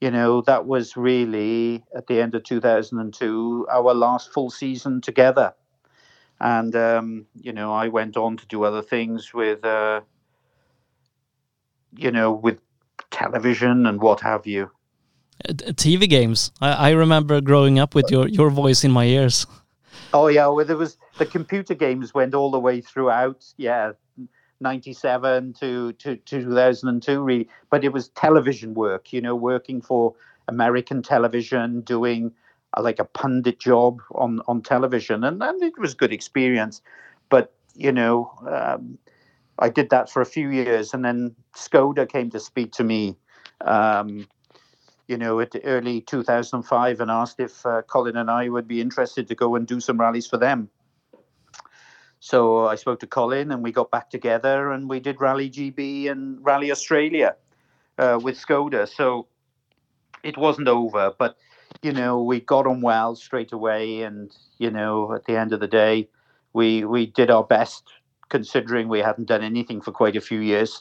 you 0.00 0.10
know, 0.10 0.40
that 0.40 0.64
was 0.64 0.96
really 0.96 1.84
at 1.94 2.06
the 2.06 2.22
end 2.22 2.34
of 2.34 2.44
2002 2.44 3.66
our 3.70 3.92
last 3.92 4.32
full 4.32 4.48
season 4.48 5.02
together 5.02 5.52
and 6.40 6.74
um, 6.74 7.26
you 7.34 7.52
know 7.52 7.72
I 7.72 7.88
went 7.88 8.16
on 8.16 8.36
to 8.36 8.46
do 8.46 8.64
other 8.64 8.82
things 8.82 9.32
with 9.34 9.64
uh, 9.64 10.00
you 11.96 12.10
know 12.10 12.32
with 12.32 12.58
television 13.10 13.86
and 13.86 14.00
what 14.00 14.20
have 14.20 14.46
you. 14.46 14.70
Uh, 15.48 15.52
TV 15.72 16.08
games. 16.08 16.52
I, 16.60 16.88
I 16.88 16.90
remember 16.90 17.40
growing 17.40 17.78
up 17.78 17.94
with 17.94 18.10
your 18.10 18.28
your 18.28 18.50
voice 18.50 18.84
in 18.84 18.90
my 18.90 19.04
ears. 19.04 19.46
Oh 20.12 20.26
yeah, 20.26 20.48
well 20.48 20.64
there 20.64 20.76
was 20.76 20.96
the 21.18 21.26
computer 21.26 21.74
games 21.74 22.12
went 22.12 22.34
all 22.34 22.50
the 22.50 22.58
way 22.58 22.80
throughout. 22.80 23.44
Yeah, 23.56 23.92
97 24.60 25.54
to, 25.54 25.92
to, 25.94 26.16
to 26.16 26.42
2002 26.42 27.22
really 27.22 27.48
but 27.70 27.84
it 27.84 27.92
was 27.92 28.08
television 28.10 28.74
work 28.74 29.12
you 29.12 29.20
know 29.20 29.34
working 29.34 29.80
for 29.80 30.14
american 30.48 31.02
television 31.02 31.80
doing 31.80 32.32
like 32.78 32.98
a 32.98 33.04
pundit 33.04 33.58
job 33.58 34.00
on 34.14 34.40
on 34.46 34.62
television, 34.62 35.24
and 35.24 35.42
and 35.42 35.62
it 35.62 35.78
was 35.78 35.92
a 35.92 35.96
good 35.96 36.12
experience. 36.12 36.82
But 37.28 37.52
you 37.74 37.92
know, 37.92 38.32
um, 38.48 38.98
I 39.58 39.68
did 39.68 39.90
that 39.90 40.10
for 40.10 40.22
a 40.22 40.26
few 40.26 40.50
years, 40.50 40.94
and 40.94 41.04
then 41.04 41.34
Skoda 41.54 42.08
came 42.08 42.30
to 42.30 42.40
speak 42.40 42.72
to 42.72 42.84
me. 42.84 43.16
Um, 43.62 44.26
you 45.08 45.18
know, 45.18 45.40
at 45.40 45.56
early 45.64 46.02
2005, 46.02 47.00
and 47.00 47.10
asked 47.10 47.40
if 47.40 47.66
uh, 47.66 47.82
Colin 47.82 48.16
and 48.16 48.30
I 48.30 48.48
would 48.48 48.68
be 48.68 48.80
interested 48.80 49.26
to 49.26 49.34
go 49.34 49.56
and 49.56 49.66
do 49.66 49.80
some 49.80 49.98
rallies 49.98 50.28
for 50.28 50.36
them. 50.36 50.70
So 52.20 52.66
I 52.68 52.76
spoke 52.76 53.00
to 53.00 53.08
Colin, 53.08 53.50
and 53.50 53.62
we 53.62 53.72
got 53.72 53.90
back 53.90 54.10
together, 54.10 54.70
and 54.70 54.88
we 54.88 55.00
did 55.00 55.20
Rally 55.20 55.50
GB 55.50 56.08
and 56.08 56.38
Rally 56.44 56.70
Australia 56.70 57.34
uh, 57.98 58.20
with 58.22 58.38
Skoda. 58.38 58.88
So 58.88 59.26
it 60.22 60.36
wasn't 60.36 60.68
over, 60.68 61.12
but 61.18 61.36
you 61.82 61.92
know, 61.92 62.22
we 62.22 62.40
got 62.40 62.66
on 62.66 62.80
well 62.80 63.14
straight 63.16 63.52
away, 63.52 64.02
and 64.02 64.34
you 64.58 64.70
know, 64.70 65.14
at 65.14 65.24
the 65.24 65.36
end 65.36 65.52
of 65.52 65.60
the 65.60 65.68
day, 65.68 66.08
we 66.52 66.84
we 66.84 67.06
did 67.06 67.30
our 67.30 67.44
best 67.44 67.84
considering 68.28 68.88
we 68.88 69.00
hadn't 69.00 69.26
done 69.26 69.42
anything 69.42 69.80
for 69.80 69.90
quite 69.92 70.16
a 70.16 70.20
few 70.20 70.40
years, 70.40 70.80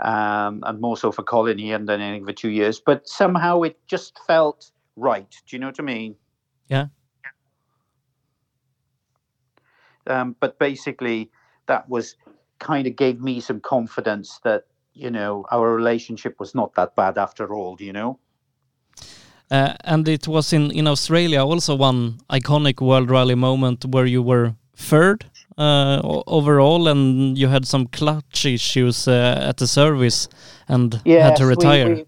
um, 0.00 0.62
and 0.66 0.80
more 0.80 0.96
so 0.96 1.12
for 1.12 1.22
Colin, 1.22 1.58
he 1.58 1.68
hadn't 1.68 1.86
done 1.86 2.00
anything 2.00 2.26
for 2.26 2.32
two 2.32 2.50
years. 2.50 2.80
But 2.80 3.08
somehow 3.08 3.62
it 3.62 3.78
just 3.86 4.18
felt 4.26 4.70
right. 4.96 5.30
Do 5.30 5.56
you 5.56 5.60
know 5.60 5.68
what 5.68 5.80
I 5.80 5.82
mean? 5.82 6.16
Yeah. 6.68 6.86
Um, 10.06 10.36
but 10.40 10.58
basically, 10.58 11.30
that 11.66 11.88
was 11.88 12.16
kind 12.58 12.86
of 12.86 12.96
gave 12.96 13.20
me 13.20 13.40
some 13.40 13.60
confidence 13.60 14.40
that 14.44 14.64
you 14.94 15.10
know 15.10 15.44
our 15.50 15.74
relationship 15.74 16.38
was 16.38 16.54
not 16.54 16.74
that 16.74 16.96
bad 16.96 17.18
after 17.18 17.54
all. 17.54 17.76
You 17.78 17.92
know. 17.92 18.18
Uh, 19.50 19.74
and 19.84 20.08
it 20.08 20.26
was 20.26 20.52
in, 20.52 20.70
in 20.70 20.86
Australia 20.86 21.44
also 21.44 21.74
one 21.74 22.18
iconic 22.30 22.80
World 22.80 23.10
Rally 23.10 23.34
moment 23.34 23.84
where 23.84 24.06
you 24.06 24.22
were 24.22 24.54
third 24.76 25.26
uh, 25.58 26.00
overall 26.26 26.88
and 26.88 27.38
you 27.38 27.48
had 27.48 27.66
some 27.66 27.86
clutch 27.88 28.44
issues 28.44 29.06
uh, 29.06 29.38
at 29.48 29.58
the 29.58 29.66
service 29.66 30.28
and 30.68 31.00
yes, 31.04 31.24
had 31.30 31.36
to 31.36 31.46
retire. 31.46 31.88
We, 31.88 31.94
we, 31.94 32.06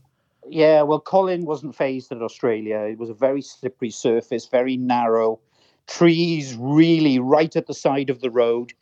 yeah, 0.49 0.83
well, 0.83 1.01
Colin 1.01 1.45
wasn't 1.45 1.75
phased 1.75 2.13
at 2.13 2.23
Australia. 2.23 2.79
It 2.79 2.99
was 2.99 3.11
a 3.11 3.15
very 3.15 3.43
slippery 3.43 3.91
surface, 3.91 4.47
very 4.47 4.77
narrow, 4.77 5.41
trees 5.87 6.57
really 6.59 7.19
right 7.19 7.55
at 7.57 7.67
the 7.67 7.75
side 7.75 8.11
of 8.11 8.21
the 8.21 8.31
road, 8.31 8.73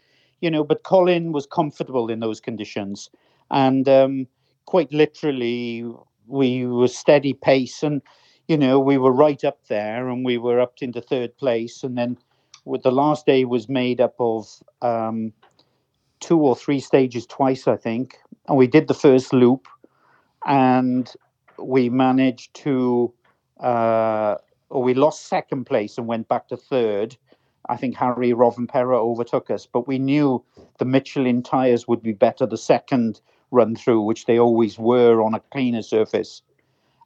you 0.40 0.50
know. 0.50 0.64
But 0.64 0.82
Colin 0.82 1.32
was 1.32 1.46
comfortable 1.46 2.10
in 2.10 2.20
those 2.20 2.40
conditions, 2.40 3.10
and 3.50 3.88
um, 3.88 4.26
quite 4.66 4.92
literally, 4.92 5.84
we 6.26 6.66
were 6.66 6.88
steady 6.88 7.32
pace 7.32 7.82
and 7.82 8.02
you 8.48 8.56
know, 8.56 8.78
we 8.78 8.98
were 8.98 9.12
right 9.12 9.42
up 9.44 9.58
there 9.68 10.08
and 10.08 10.24
we 10.24 10.38
were 10.38 10.60
up 10.60 10.74
into 10.80 11.00
third 11.00 11.36
place. 11.36 11.82
And 11.82 11.96
then 11.96 12.18
with 12.64 12.82
the 12.82 12.92
last 12.92 13.26
day 13.26 13.44
was 13.44 13.68
made 13.68 14.00
up 14.00 14.14
of 14.18 14.46
um, 14.82 15.32
two 16.20 16.38
or 16.38 16.54
three 16.54 16.80
stages 16.80 17.26
twice, 17.26 17.66
I 17.66 17.76
think. 17.76 18.18
And 18.48 18.58
we 18.58 18.66
did 18.66 18.88
the 18.88 18.94
first 18.94 19.32
loop 19.32 19.66
and 20.46 21.10
we 21.58 21.88
managed 21.88 22.54
to, 22.54 23.12
uh, 23.60 24.36
or 24.68 24.82
we 24.82 24.94
lost 24.94 25.26
second 25.26 25.64
place 25.64 25.96
and 25.96 26.06
went 26.06 26.28
back 26.28 26.48
to 26.48 26.56
third. 26.56 27.16
I 27.70 27.76
think 27.76 27.96
Harry 27.96 28.32
Rovanperä 28.32 28.98
overtook 28.98 29.50
us, 29.50 29.64
but 29.64 29.88
we 29.88 29.98
knew 29.98 30.44
the 30.78 30.84
Michelin 30.84 31.42
tyres 31.42 31.88
would 31.88 32.02
be 32.02 32.12
better 32.12 32.44
the 32.44 32.58
second 32.58 33.22
run 33.50 33.74
through, 33.74 34.02
which 34.02 34.26
they 34.26 34.38
always 34.38 34.78
were 34.78 35.22
on 35.22 35.32
a 35.32 35.40
cleaner 35.40 35.80
surface. 35.80 36.42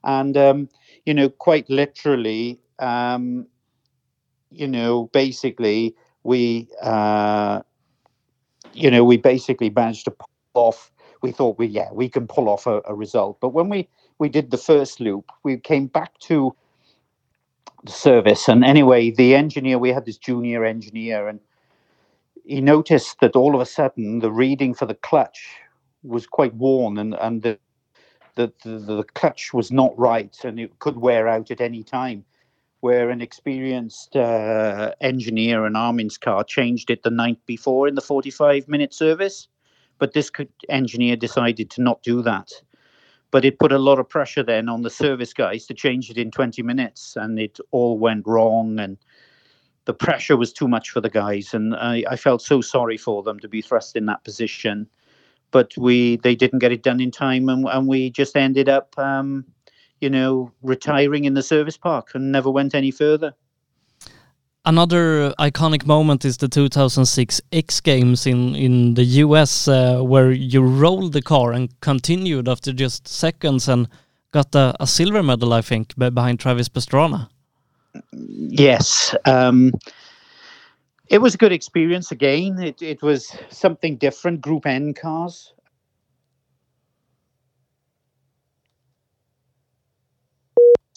And, 0.02 0.36
um, 0.36 0.68
you 1.08 1.14
know, 1.14 1.30
quite 1.30 1.70
literally, 1.70 2.60
um, 2.80 3.46
you 4.50 4.68
know, 4.68 5.08
basically, 5.14 5.96
we, 6.22 6.68
uh, 6.82 7.62
you 8.74 8.90
know, 8.90 9.02
we 9.02 9.16
basically 9.16 9.70
managed 9.70 10.04
to 10.04 10.10
pull 10.10 10.28
off. 10.52 10.92
We 11.22 11.32
thought 11.32 11.56
we, 11.58 11.66
yeah, 11.66 11.88
we 11.94 12.10
can 12.10 12.26
pull 12.26 12.50
off 12.50 12.66
a, 12.66 12.82
a 12.84 12.94
result. 12.94 13.40
But 13.40 13.54
when 13.54 13.70
we 13.70 13.88
we 14.18 14.28
did 14.28 14.50
the 14.50 14.58
first 14.58 15.00
loop, 15.00 15.32
we 15.44 15.56
came 15.56 15.86
back 15.86 16.18
to 16.28 16.54
the 17.84 17.92
service, 17.92 18.46
and 18.46 18.62
anyway, 18.62 19.10
the 19.10 19.34
engineer, 19.34 19.78
we 19.78 19.92
had 19.92 20.04
this 20.04 20.18
junior 20.18 20.62
engineer, 20.66 21.26
and 21.26 21.40
he 22.44 22.60
noticed 22.60 23.20
that 23.20 23.34
all 23.34 23.54
of 23.54 23.62
a 23.62 23.66
sudden 23.66 24.18
the 24.18 24.30
reading 24.30 24.74
for 24.74 24.84
the 24.84 24.94
clutch 25.08 25.56
was 26.02 26.26
quite 26.26 26.54
worn, 26.54 26.98
and 26.98 27.14
and 27.14 27.40
the 27.40 27.58
the, 28.38 28.52
the, 28.62 28.78
the 28.78 29.04
clutch 29.14 29.52
was 29.52 29.72
not 29.72 29.98
right, 29.98 30.36
and 30.44 30.60
it 30.60 30.78
could 30.78 30.96
wear 30.96 31.26
out 31.26 31.50
at 31.50 31.60
any 31.60 31.82
time 31.82 32.24
where 32.80 33.10
an 33.10 33.20
experienced 33.20 34.14
uh, 34.14 34.94
engineer 35.00 35.66
in 35.66 35.74
Armin's 35.74 36.16
car 36.16 36.44
changed 36.44 36.88
it 36.88 37.02
the 37.02 37.10
night 37.10 37.40
before 37.46 37.88
in 37.88 37.96
the 37.96 38.00
45 38.00 38.68
minute 38.68 38.94
service. 38.94 39.48
But 39.98 40.12
this 40.12 40.30
engineer 40.68 41.16
decided 41.16 41.70
to 41.70 41.82
not 41.82 42.04
do 42.04 42.22
that. 42.22 42.52
But 43.32 43.44
it 43.44 43.58
put 43.58 43.72
a 43.72 43.78
lot 43.78 43.98
of 43.98 44.08
pressure 44.08 44.44
then 44.44 44.68
on 44.68 44.82
the 44.82 44.90
service 44.90 45.32
guys 45.32 45.66
to 45.66 45.74
change 45.74 46.08
it 46.08 46.16
in 46.16 46.30
20 46.30 46.62
minutes, 46.62 47.16
and 47.16 47.40
it 47.40 47.58
all 47.72 47.98
went 47.98 48.24
wrong. 48.24 48.78
And 48.78 48.96
the 49.86 49.94
pressure 49.94 50.36
was 50.36 50.52
too 50.52 50.68
much 50.68 50.90
for 50.90 51.00
the 51.00 51.10
guys, 51.10 51.52
and 51.54 51.74
I, 51.74 52.04
I 52.08 52.14
felt 52.14 52.42
so 52.42 52.60
sorry 52.60 52.96
for 52.96 53.24
them 53.24 53.40
to 53.40 53.48
be 53.48 53.60
thrust 53.60 53.96
in 53.96 54.06
that 54.06 54.22
position. 54.22 54.88
But 55.50 55.76
we 55.76 56.16
they 56.16 56.34
didn't 56.34 56.58
get 56.58 56.72
it 56.72 56.82
done 56.82 57.00
in 57.00 57.10
time, 57.10 57.48
and, 57.48 57.66
and 57.66 57.88
we 57.88 58.10
just 58.10 58.36
ended 58.36 58.68
up 58.68 58.96
um, 58.98 59.44
you 60.00 60.10
know, 60.10 60.52
retiring 60.62 61.24
in 61.24 61.34
the 61.34 61.42
service 61.42 61.76
park 61.76 62.10
and 62.14 62.32
never 62.32 62.50
went 62.50 62.74
any 62.74 62.90
further. 62.90 63.34
Another 64.64 65.32
iconic 65.38 65.86
moment 65.86 66.24
is 66.24 66.36
the 66.36 66.48
2006 66.48 67.40
X 67.52 67.80
Games 67.80 68.26
in, 68.26 68.54
in 68.54 68.94
the 68.94 69.04
US, 69.04 69.66
uh, 69.66 70.00
where 70.00 70.30
you 70.30 70.60
rolled 70.60 71.14
the 71.14 71.22
car 71.22 71.52
and 71.52 71.68
continued 71.80 72.48
after 72.48 72.72
just 72.72 73.08
seconds 73.08 73.68
and 73.68 73.88
got 74.32 74.54
a, 74.54 74.74
a 74.78 74.86
silver 74.86 75.22
medal, 75.22 75.54
I 75.54 75.62
think, 75.62 75.96
behind 75.96 76.38
Travis 76.38 76.68
Pastrana. 76.68 77.28
Yes. 78.12 79.14
Um, 79.24 79.72
it 81.10 81.18
was 81.18 81.34
a 81.34 81.38
good 81.38 81.52
experience 81.52 82.10
again. 82.12 82.58
It, 82.60 82.82
it 82.82 83.02
was 83.02 83.36
something 83.50 83.96
different, 83.96 84.40
Group 84.40 84.66
N 84.66 84.94
cars. 84.94 85.54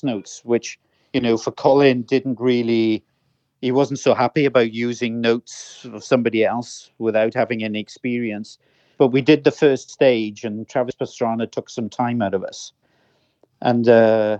notes, 0.04 0.42
which 0.44 0.80
you 1.14 1.22
know 1.22 1.38
for 1.38 1.52
Colin 1.52 2.04
didn't 2.04 2.40
really. 2.40 3.04
He 3.62 3.72
wasn't 3.72 4.00
so 4.00 4.16
happy 4.16 4.46
about 4.46 4.74
using 4.74 5.22
notes 5.22 5.86
of 5.94 6.04
somebody 6.04 6.44
else 6.44 6.90
without 6.98 7.36
having 7.36 7.64
any 7.64 7.80
experience. 7.80 8.58
But 8.98 9.10
we 9.10 9.22
did 9.22 9.44
the 9.44 9.52
first 9.52 9.92
stage, 9.92 10.44
and 10.44 10.68
Travis 10.68 10.96
Pastrana 10.96 11.52
took 11.52 11.70
some 11.70 11.90
time 11.90 12.22
out 12.22 12.34
of 12.34 12.44
us, 12.44 12.74
and 13.62 13.88
uh, 13.88 14.40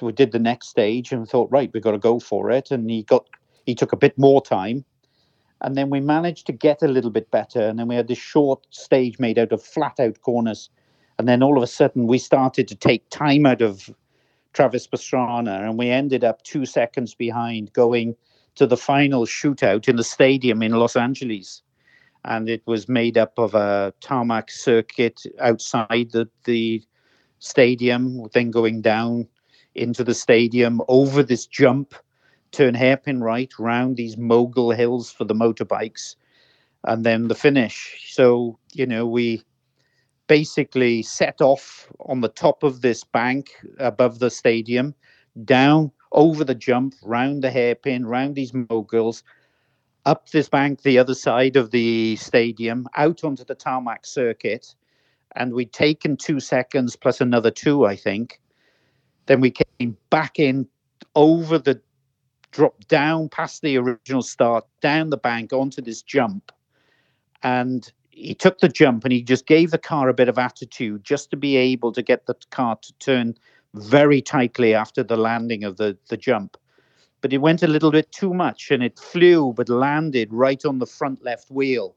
we 0.00 0.12
did 0.12 0.32
the 0.32 0.38
next 0.38 0.68
stage, 0.68 1.12
and 1.12 1.28
thought, 1.28 1.50
right, 1.50 1.70
we've 1.72 1.82
got 1.82 1.92
to 1.92 1.98
go 1.98 2.18
for 2.18 2.50
it. 2.50 2.70
And 2.70 2.90
he 2.90 3.02
got 3.02 3.26
he 3.66 3.74
took 3.74 3.92
a 3.92 3.96
bit 3.96 4.18
more 4.18 4.42
time, 4.42 4.84
and 5.62 5.76
then 5.76 5.90
we 5.90 6.00
managed 6.00 6.46
to 6.46 6.52
get 6.52 6.82
a 6.82 6.88
little 6.88 7.10
bit 7.10 7.30
better. 7.30 7.60
And 7.60 7.78
then 7.78 7.88
we 7.88 7.94
had 7.94 8.08
this 8.08 8.18
short 8.18 8.66
stage 8.70 9.18
made 9.18 9.38
out 9.38 9.52
of 9.52 9.62
flat 9.62 9.98
out 9.98 10.20
corners, 10.20 10.68
and 11.18 11.28
then 11.28 11.42
all 11.42 11.56
of 11.56 11.62
a 11.62 11.68
sudden 11.68 12.06
we 12.06 12.18
started 12.18 12.68
to 12.68 12.74
take 12.74 13.08
time 13.10 13.46
out 13.46 13.62
of 13.62 13.88
Travis 14.52 14.86
Pastrana, 14.86 15.66
and 15.66 15.78
we 15.78 15.88
ended 15.88 16.24
up 16.24 16.42
two 16.42 16.66
seconds 16.66 17.14
behind 17.14 17.72
going 17.72 18.14
to 18.56 18.66
the 18.66 18.76
final 18.76 19.24
shootout 19.24 19.88
in 19.88 19.96
the 19.96 20.04
stadium 20.04 20.62
in 20.62 20.72
Los 20.72 20.96
Angeles. 20.96 21.62
And 22.24 22.48
it 22.48 22.62
was 22.66 22.88
made 22.88 23.16
up 23.16 23.38
of 23.38 23.54
a 23.54 23.94
tarmac 24.00 24.50
circuit 24.50 25.22
outside 25.40 26.10
the, 26.12 26.28
the 26.44 26.82
stadium, 27.38 28.28
then 28.32 28.50
going 28.50 28.82
down 28.82 29.26
into 29.74 30.04
the 30.04 30.14
stadium 30.14 30.80
over 30.88 31.22
this 31.22 31.46
jump, 31.46 31.94
turn 32.52 32.74
hairpin 32.74 33.20
right 33.20 33.52
round 33.58 33.96
these 33.96 34.16
mogul 34.16 34.70
hills 34.70 35.10
for 35.10 35.24
the 35.24 35.34
motorbikes, 35.34 36.16
and 36.84 37.04
then 37.04 37.28
the 37.28 37.34
finish. 37.34 38.12
So, 38.12 38.58
you 38.72 38.86
know, 38.86 39.06
we 39.06 39.42
basically 40.26 41.02
set 41.02 41.40
off 41.40 41.90
on 42.00 42.20
the 42.20 42.28
top 42.28 42.62
of 42.62 42.80
this 42.80 43.04
bank 43.04 43.50
above 43.78 44.18
the 44.18 44.30
stadium, 44.30 44.94
down 45.44 45.90
over 46.12 46.44
the 46.44 46.54
jump, 46.54 46.94
round 47.02 47.42
the 47.42 47.50
hairpin, 47.50 48.06
round 48.06 48.34
these 48.34 48.52
moguls, 48.54 49.22
up 50.04 50.28
this 50.30 50.48
bank, 50.48 50.82
the 50.82 50.98
other 50.98 51.14
side 51.14 51.56
of 51.56 51.70
the 51.70 52.16
stadium, 52.16 52.86
out 52.96 53.24
onto 53.24 53.44
the 53.44 53.54
tarmac 53.54 54.04
circuit. 54.04 54.74
And 55.36 55.54
we'd 55.54 55.72
taken 55.72 56.16
two 56.16 56.40
seconds 56.40 56.96
plus 56.96 57.20
another 57.20 57.50
two, 57.50 57.86
I 57.86 57.96
think. 57.96 58.40
Then 59.26 59.40
we 59.40 59.50
came 59.50 59.96
back 60.10 60.38
in 60.38 60.68
over 61.14 61.58
the 61.58 61.80
drop 62.52 62.86
down 62.86 63.28
past 63.28 63.62
the 63.62 63.76
original 63.76 64.22
start, 64.22 64.64
down 64.80 65.10
the 65.10 65.16
bank 65.16 65.52
onto 65.52 65.82
this 65.82 66.02
jump. 66.02 66.52
And 67.42 67.90
he 68.10 68.34
took 68.34 68.58
the 68.58 68.68
jump 68.68 69.04
and 69.04 69.12
he 69.12 69.22
just 69.22 69.46
gave 69.46 69.70
the 69.70 69.78
car 69.78 70.08
a 70.08 70.14
bit 70.14 70.28
of 70.28 70.38
attitude 70.38 71.02
just 71.02 71.30
to 71.30 71.36
be 71.36 71.56
able 71.56 71.92
to 71.92 72.02
get 72.02 72.26
the 72.26 72.36
car 72.50 72.76
to 72.82 72.92
turn 72.94 73.34
very 73.74 74.20
tightly 74.20 74.74
after 74.74 75.02
the 75.02 75.16
landing 75.16 75.64
of 75.64 75.78
the, 75.78 75.96
the 76.08 76.16
jump. 76.16 76.56
But 77.22 77.32
it 77.32 77.38
went 77.38 77.62
a 77.62 77.68
little 77.68 77.90
bit 77.90 78.12
too 78.12 78.34
much 78.34 78.70
and 78.70 78.82
it 78.82 78.98
flew 78.98 79.52
but 79.54 79.68
landed 79.68 80.32
right 80.32 80.62
on 80.64 80.78
the 80.78 80.86
front 80.86 81.24
left 81.24 81.50
wheel 81.50 81.96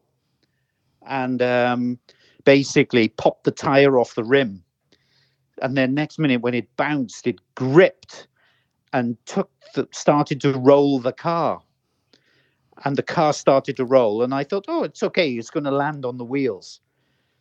and 1.06 1.42
um, 1.42 2.00
basically 2.46 3.10
popped 3.10 3.44
the 3.44 3.52
tire 3.52 4.00
off 4.00 4.16
the 4.16 4.24
rim. 4.24 4.64
And 5.62 5.78
then 5.78 5.94
next 5.94 6.18
minute 6.18 6.42
when 6.42 6.54
it 6.54 6.76
bounced, 6.78 7.28
it 7.28 7.40
gripped 7.56 8.28
and 8.96 9.18
took 9.26 9.52
the, 9.74 9.86
started 9.92 10.40
to 10.40 10.54
roll 10.54 11.00
the 11.00 11.12
car 11.12 11.62
and 12.86 12.96
the 12.96 13.04
car 13.04 13.34
started 13.34 13.76
to 13.76 13.84
roll. 13.84 14.24
And 14.24 14.34
I 14.34 14.46
thought, 14.46 14.66
oh, 14.70 14.84
it's 14.84 15.04
okay. 15.04 15.34
It's 15.34 15.50
going 15.50 15.66
to 15.66 15.72
land 15.72 16.06
on 16.06 16.18
the 16.18 16.24
wheels. 16.24 16.80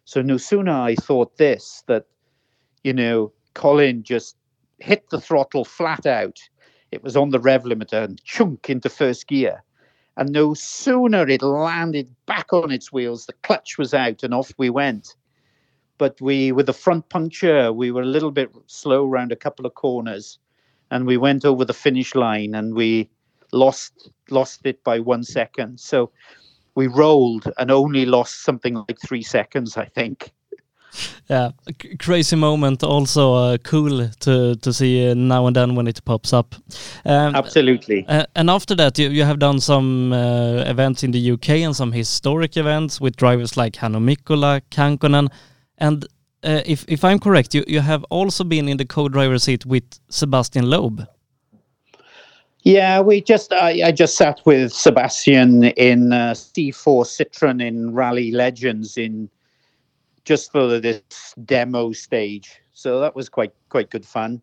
So 0.04 0.20
no 0.20 0.36
sooner 0.36 0.72
I 0.72 0.96
thought 0.96 1.36
this 1.36 1.84
that, 1.86 2.06
you 2.82 2.92
know, 2.92 3.32
Colin 3.54 4.02
just 4.02 4.36
hit 4.80 5.08
the 5.10 5.20
throttle 5.20 5.64
flat 5.64 6.06
out. 6.06 6.40
It 6.90 7.04
was 7.04 7.16
on 7.16 7.30
the 7.30 7.38
rev 7.38 7.62
limiter 7.62 8.02
and 8.02 8.22
chunk 8.24 8.68
into 8.68 8.88
first 8.88 9.28
gear. 9.28 9.62
And 10.16 10.30
no 10.30 10.54
sooner 10.54 11.28
it 11.28 11.42
landed 11.42 12.12
back 12.26 12.52
on 12.52 12.72
its 12.72 12.92
wheels, 12.92 13.26
the 13.26 13.32
clutch 13.44 13.78
was 13.78 13.94
out 13.94 14.24
and 14.24 14.34
off 14.34 14.52
we 14.58 14.70
went. 14.70 15.14
But 15.98 16.20
we, 16.20 16.50
with 16.50 16.66
the 16.66 16.72
front 16.72 17.08
puncture, 17.10 17.72
we 17.72 17.92
were 17.92 18.02
a 18.02 18.06
little 18.06 18.32
bit 18.32 18.50
slow 18.66 19.08
around 19.08 19.30
a 19.30 19.36
couple 19.36 19.66
of 19.66 19.74
corners 19.74 20.40
and 20.90 21.06
we 21.06 21.16
went 21.16 21.44
over 21.44 21.64
the 21.64 21.74
finish 21.74 22.14
line 22.14 22.54
and 22.54 22.74
we 22.74 23.08
lost 23.52 24.10
lost 24.30 24.60
it 24.64 24.82
by 24.84 24.98
one 24.98 25.22
second. 25.22 25.80
So 25.80 26.10
we 26.74 26.86
rolled 26.86 27.50
and 27.58 27.70
only 27.70 28.04
lost 28.04 28.44
something 28.44 28.74
like 28.74 28.98
three 29.00 29.22
seconds, 29.22 29.76
I 29.76 29.86
think. 29.86 30.32
Yeah, 31.28 31.50
crazy 31.98 32.36
moment. 32.36 32.82
Also 32.84 33.34
uh, 33.34 33.58
cool 33.58 34.08
to 34.20 34.54
to 34.56 34.72
see 34.72 35.10
uh, 35.10 35.14
now 35.14 35.46
and 35.46 35.56
then 35.56 35.74
when 35.74 35.86
it 35.86 36.04
pops 36.04 36.32
up. 36.32 36.54
Um, 37.04 37.34
Absolutely. 37.34 38.04
Uh, 38.06 38.26
and 38.36 38.50
after 38.50 38.74
that, 38.76 38.98
you, 38.98 39.08
you 39.08 39.24
have 39.24 39.38
done 39.38 39.60
some 39.60 40.12
uh, 40.12 40.62
events 40.66 41.02
in 41.02 41.10
the 41.10 41.32
UK 41.32 41.48
and 41.48 41.74
some 41.74 41.92
historic 41.92 42.56
events 42.56 43.00
with 43.00 43.16
drivers 43.16 43.56
like 43.56 43.72
Hannu 43.72 43.98
Mikkola, 43.98 44.60
Kankkunen, 44.70 45.30
and 45.78 46.06
uh, 46.44 46.62
if 46.66 46.84
if 46.88 47.04
I'm 47.04 47.18
correct, 47.18 47.54
you 47.54 47.64
you 47.66 47.80
have 47.80 48.04
also 48.10 48.44
been 48.44 48.68
in 48.68 48.76
the 48.76 48.84
co-driver 48.84 49.38
seat 49.38 49.66
with 49.66 49.84
Sebastian 50.08 50.68
Loeb. 50.70 51.06
Yeah, 52.62 53.00
we 53.00 53.20
just 53.20 53.52
I, 53.52 53.88
I 53.88 53.92
just 53.92 54.16
sat 54.16 54.40
with 54.46 54.72
Sebastian 54.72 55.64
in 55.64 56.12
uh, 56.12 56.32
C4 56.32 57.04
Citroen 57.04 57.62
in 57.62 57.92
Rally 57.92 58.30
Legends 58.30 58.96
in 58.96 59.28
just 60.24 60.50
for 60.50 60.80
this 60.80 61.34
demo 61.44 61.92
stage. 61.92 62.60
So 62.72 63.00
that 63.00 63.14
was 63.14 63.28
quite 63.28 63.52
quite 63.68 63.90
good 63.90 64.06
fun. 64.06 64.40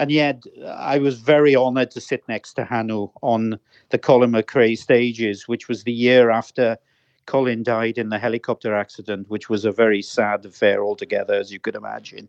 And 0.00 0.10
yet 0.10 0.42
I 0.66 0.98
was 0.98 1.20
very 1.20 1.56
honoured 1.56 1.90
to 1.92 2.00
sit 2.00 2.26
next 2.28 2.54
to 2.54 2.64
Hannu 2.64 3.10
on 3.22 3.58
the 3.90 3.98
Colin 3.98 4.32
McRae 4.32 4.76
stages, 4.76 5.48
which 5.48 5.68
was 5.68 5.84
the 5.84 5.92
year 5.92 6.30
after 6.30 6.76
Colin 7.26 7.62
died 7.62 7.98
in 7.98 8.10
the 8.10 8.18
helicopter 8.18 8.74
accident, 8.74 9.28
which 9.30 9.48
was 9.50 9.64
a 9.64 9.72
very 9.72 10.02
sad 10.02 10.44
affair 10.46 10.84
altogether, 10.84 11.34
as 11.34 11.52
you 11.52 11.60
could 11.60 11.76
imagine 11.76 12.28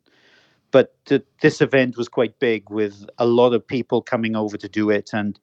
but 0.72 0.94
th- 1.06 1.24
this 1.42 1.62
event 1.62 1.98
was 1.98 2.10
quite 2.10 2.38
big 2.40 2.70
with 2.70 3.06
a 3.18 3.26
lot 3.26 3.54
of 3.54 3.66
people 3.66 4.02
coming 4.02 4.36
over 4.36 4.58
to 4.58 4.68
do 4.70 4.90
it 4.90 5.12
and 5.14 5.40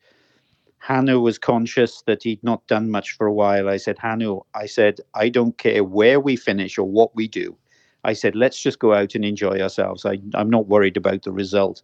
Hannu 0.87 1.23
was 1.23 1.39
conscious 1.39 2.03
that 2.07 2.23
he'd 2.25 2.43
not 2.43 2.67
done 2.67 2.91
much 2.91 3.13
for 3.13 3.27
a 3.27 3.33
while. 3.33 3.69
I 3.69 3.77
said, 3.79 3.99
Hannu, 3.99 4.43
I 4.55 4.67
said, 4.67 5.01
I 5.15 5.29
don't 5.29 5.57
care 5.59 5.85
where 5.85 6.21
we 6.21 6.37
finish 6.37 6.79
or 6.79 6.89
what 6.89 7.15
we 7.15 7.29
do. 7.29 7.57
I 8.05 8.15
said, 8.15 8.35
let's 8.37 8.61
just 8.63 8.81
go 8.81 8.95
out 8.95 9.15
and 9.15 9.25
enjoy 9.25 9.61
ourselves. 9.61 10.05
I, 10.05 10.19
I'm 10.35 10.51
not 10.51 10.69
worried 10.69 10.97
about 10.97 11.23
the 11.23 11.33
result. 11.33 11.83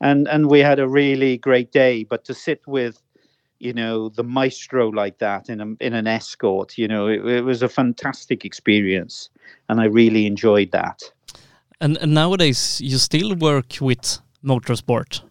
And 0.00 0.28
and 0.28 0.48
we 0.50 0.60
had 0.60 0.78
a 0.78 0.88
really 0.88 1.38
great 1.38 1.72
day. 1.72 2.04
But 2.04 2.24
to 2.26 2.34
sit 2.34 2.62
with, 2.66 3.02
you 3.60 3.72
know, 3.72 4.08
the 4.08 4.22
maestro 4.22 4.88
like 4.88 5.18
that 5.18 5.48
in 5.48 5.60
a, 5.60 5.84
in 5.84 5.94
an 5.94 6.06
escort, 6.06 6.78
you 6.78 6.88
know, 6.88 7.08
it, 7.08 7.24
it 7.26 7.44
was 7.44 7.62
a 7.62 7.68
fantastic 7.68 8.44
experience, 8.44 9.30
and 9.68 9.80
I 9.80 9.84
really 9.86 10.26
enjoyed 10.26 10.70
that. 10.72 11.02
And, 11.80 11.96
and 11.98 12.14
nowadays, 12.14 12.80
you 12.80 12.98
still 12.98 13.34
work 13.34 13.78
with 13.80 14.18
motorsport. 14.44 15.22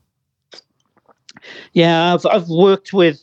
Yeah, 1.73 2.13
I've 2.13 2.25
I've 2.25 2.49
worked 2.49 2.93
with 2.93 3.21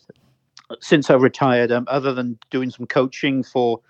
since 0.81 1.11
I 1.11 1.15
retired. 1.15 1.73
Um, 1.73 1.87
other 1.89 2.15
than 2.15 2.39
doing 2.51 2.71
some 2.71 2.87
coaching 2.87 3.43
for 3.43 3.81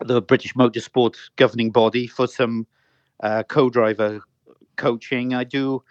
the 0.00 0.20
British 0.20 0.54
Motorsport 0.54 1.16
governing 1.36 1.70
body 1.70 2.06
for 2.06 2.26
some 2.26 2.66
uh, 3.22 3.42
co-driver 3.44 4.20
coaching, 4.76 5.34
I 5.34 5.44
do. 5.44 5.82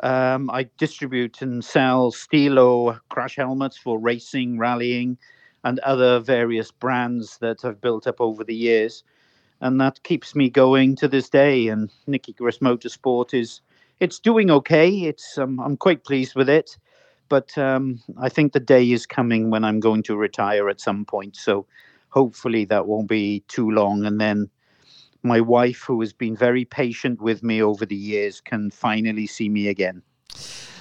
Um, 0.00 0.50
I 0.50 0.68
distribute 0.78 1.40
and 1.42 1.64
sell 1.64 2.10
Stilo 2.10 2.98
crash 3.08 3.36
helmets 3.36 3.78
for 3.78 3.98
racing, 3.98 4.58
rallying, 4.58 5.16
and 5.64 5.78
other 5.80 6.20
various 6.20 6.70
brands 6.70 7.38
that 7.38 7.64
I've 7.64 7.80
built 7.80 8.06
up 8.06 8.20
over 8.20 8.44
the 8.44 8.54
years, 8.54 9.02
and 9.60 9.80
that 9.80 10.02
keeps 10.02 10.34
me 10.34 10.50
going 10.50 10.96
to 10.96 11.08
this 11.08 11.28
day. 11.28 11.68
And 11.68 11.90
Nicky 12.06 12.34
Grist 12.34 12.60
Motorsport 12.60 13.34
is 13.34 13.62
it's 14.00 14.18
doing 14.18 14.50
okay. 14.50 14.90
It's 14.90 15.38
um, 15.38 15.58
I'm 15.60 15.76
quite 15.76 16.04
pleased 16.04 16.34
with 16.36 16.48
it, 16.48 16.76
but 17.28 17.56
um, 17.56 18.00
I 18.20 18.28
think 18.28 18.52
the 18.52 18.60
day 18.60 18.90
is 18.92 19.06
coming 19.06 19.50
when 19.50 19.64
I'm 19.64 19.80
going 19.80 20.02
to 20.04 20.16
retire 20.16 20.68
at 20.68 20.80
some 20.80 21.04
point. 21.04 21.36
So 21.36 21.66
hopefully 22.10 22.64
that 22.66 22.86
won't 22.86 23.08
be 23.08 23.42
too 23.48 23.70
long, 23.70 24.04
and 24.04 24.20
then 24.20 24.50
my 25.26 25.40
wife, 25.40 25.82
who 25.86 26.00
has 26.00 26.12
been 26.12 26.36
very 26.36 26.64
patient 26.64 27.20
with 27.20 27.42
me 27.42 27.62
over 27.62 27.86
the 27.86 27.96
years, 27.96 28.40
can 28.40 28.70
finally 28.70 29.26
see 29.26 29.48
me 29.48 29.68
again. 29.68 30.02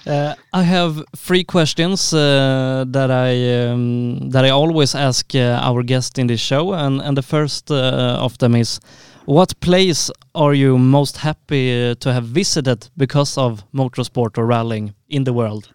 Uh, 0.08 0.36
I 0.54 0.62
have 0.62 1.04
three 1.16 1.44
questions 1.44 2.14
uh, 2.14 2.86
that 2.88 3.10
I 3.10 3.72
um, 3.72 4.30
that 4.30 4.46
I 4.46 4.52
always 4.52 4.94
ask 4.96 5.34
uh, 5.34 5.60
our 5.64 5.84
guest 5.84 6.20
in 6.20 6.28
this 6.28 6.42
show, 6.42 6.74
and 6.74 7.02
and 7.02 7.18
the 7.18 7.24
first 7.24 7.72
uh, 7.72 8.26
of 8.26 8.38
them 8.38 8.56
is, 8.56 8.80
what 9.26 9.60
place 9.60 10.12
are 10.34 10.54
you 10.54 10.78
most 10.78 11.18
happy 11.18 11.90
uh, 11.90 11.96
to 11.96 12.14
have 12.14 12.26
visited 12.26 12.90
because 12.96 13.42
of 13.42 13.64
motorsport 13.74 14.38
or 14.38 14.46
rallying 14.46 14.94
in 15.08 15.24
the 15.24 15.34
world? 15.34 15.74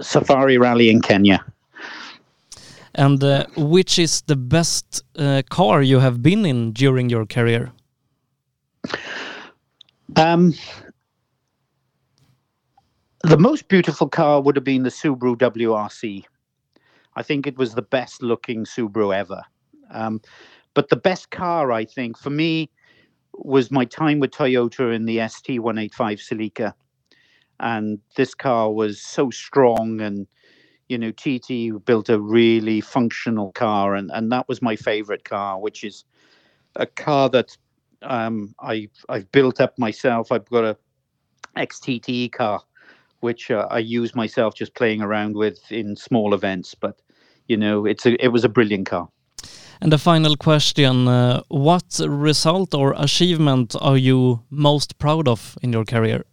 Safari 0.00 0.58
Rally 0.58 0.88
in 0.88 1.00
Kenya. 1.00 1.44
And 2.94 3.22
uh, 3.22 3.46
which 3.56 3.98
is 3.98 4.22
the 4.22 4.36
best 4.36 5.02
car 5.50 5.82
you 5.82 5.98
have 5.98 6.22
been 6.22 6.46
in 6.46 6.72
during 6.72 7.10
your 7.10 7.26
career? 7.26 7.72
Um, 10.16 10.54
the 13.22 13.38
most 13.38 13.68
beautiful 13.68 14.08
car 14.08 14.40
would 14.42 14.56
have 14.56 14.64
been 14.64 14.82
the 14.82 14.90
Subaru 14.90 15.36
WRC. 15.36 16.24
I 17.16 17.22
think 17.22 17.46
it 17.46 17.56
was 17.56 17.74
the 17.74 17.82
best 17.82 18.22
looking 18.22 18.64
Subaru 18.64 19.14
ever. 19.14 19.42
Um, 19.90 20.20
but 20.74 20.88
the 20.88 20.96
best 20.96 21.30
car, 21.30 21.72
I 21.72 21.84
think, 21.84 22.18
for 22.18 22.30
me, 22.30 22.70
was 23.32 23.70
my 23.70 23.84
time 23.84 24.20
with 24.20 24.30
Toyota 24.30 24.94
in 24.94 25.06
the 25.06 25.18
ST185 25.18 25.92
Celica. 26.20 26.74
And 27.60 27.98
this 28.16 28.34
car 28.34 28.72
was 28.72 29.00
so 29.00 29.30
strong, 29.30 30.00
and 30.00 30.26
you 30.88 30.98
know, 30.98 31.10
TT 31.12 31.84
built 31.84 32.08
a 32.08 32.20
really 32.20 32.80
functional 32.80 33.52
car, 33.52 33.94
and, 33.94 34.10
and 34.12 34.30
that 34.32 34.48
was 34.48 34.60
my 34.60 34.76
favorite 34.76 35.24
car, 35.24 35.60
which 35.60 35.84
is 35.84 36.04
a 36.76 36.86
car 36.86 37.28
that 37.30 37.56
um, 38.02 38.54
I 38.60 38.88
I've 39.08 39.30
built 39.32 39.60
up 39.60 39.78
myself. 39.78 40.30
I've 40.32 40.48
got 40.50 40.64
a 40.64 40.76
XTTE 41.56 42.32
car 42.32 42.60
which 43.24 43.50
uh, 43.50 43.66
I 43.70 43.78
use 43.78 44.14
myself 44.14 44.54
just 44.54 44.74
playing 44.74 45.00
around 45.00 45.34
with 45.34 45.72
in 45.72 45.96
small 45.96 46.34
events. 46.34 46.74
But 46.74 47.00
you 47.48 47.56
know, 47.56 47.86
it's 47.86 48.06
a 48.06 48.12
it 48.24 48.28
was 48.28 48.44
a 48.44 48.48
brilliant 48.48 48.86
car. 48.90 49.08
And 49.80 49.90
the 49.92 49.98
final 49.98 50.36
question: 50.36 51.08
uh, 51.08 51.40
What 51.48 52.00
result 52.06 52.74
or 52.74 52.94
achievement 52.96 53.74
are 53.80 53.98
you 53.98 54.40
most 54.50 54.98
proud 54.98 55.28
of 55.28 55.56
in 55.62 55.72
your 55.72 55.84
career? 55.84 56.24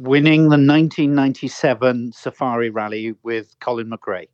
Winning 0.00 0.44
the 0.44 0.56
1997 0.56 2.12
Safari 2.12 2.70
Rally 2.70 3.14
with 3.22 3.54
Colin 3.60 3.90
McRae. 3.90 4.28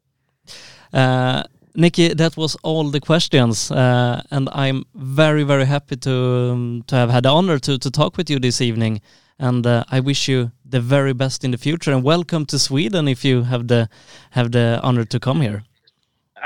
Uh, 0.93 1.43
Nicky, 1.75 2.15
that 2.15 2.37
was 2.37 2.55
all 2.63 2.89
the 2.89 3.01
questions, 3.01 3.73
uh, 3.73 4.23
and 4.31 4.49
I'm 4.53 4.85
very, 4.95 5.43
very 5.43 5.67
happy 5.67 5.97
to 5.97 6.15
um, 6.53 6.85
to 6.87 6.95
have 6.95 7.11
had 7.11 7.25
the 7.25 7.31
honor 7.31 7.59
to 7.59 7.79
to 7.79 7.91
talk 7.91 8.17
with 8.17 8.31
you 8.31 8.39
this 8.39 8.61
evening. 8.61 9.01
And 9.41 9.67
uh, 9.67 9.83
I 9.91 9.99
wish 9.99 10.29
you 10.29 10.53
the 10.65 10.81
very 10.81 11.13
best 11.13 11.43
in 11.43 11.51
the 11.51 11.59
future, 11.59 11.93
and 11.93 12.05
welcome 12.05 12.47
to 12.47 12.59
Sweden 12.61 13.09
if 13.09 13.25
you 13.25 13.43
have 13.43 13.67
the 13.67 13.89
have 14.31 14.53
the 14.53 14.79
honor 14.85 15.05
to 15.05 15.19
come 15.19 15.41
here. 15.41 15.65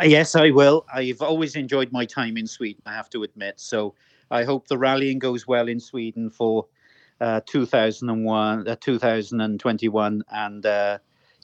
Uh, 0.01 0.07
yes, 0.07 0.35
I 0.35 0.51
will. 0.51 0.87
I've 0.95 1.21
always 1.21 1.57
enjoyed 1.57 1.93
my 1.93 2.07
time 2.07 2.39
in 2.39 2.47
Sweden. 2.47 2.83
I 2.87 2.95
have 2.95 3.11
to 3.11 3.23
admit. 3.23 3.61
So 3.61 3.95
I 4.31 4.45
hope 4.45 4.67
the 4.67 4.79
rallying 4.79 5.19
goes 5.19 5.47
well 5.47 5.69
in 5.69 5.79
Sweden 5.79 6.31
for 6.31 6.65
uh, 7.21 7.41
2001, 7.47 8.69
uh, 8.69 8.77
2021, 8.81 10.23
and 10.31 10.67
uh, 10.67 10.99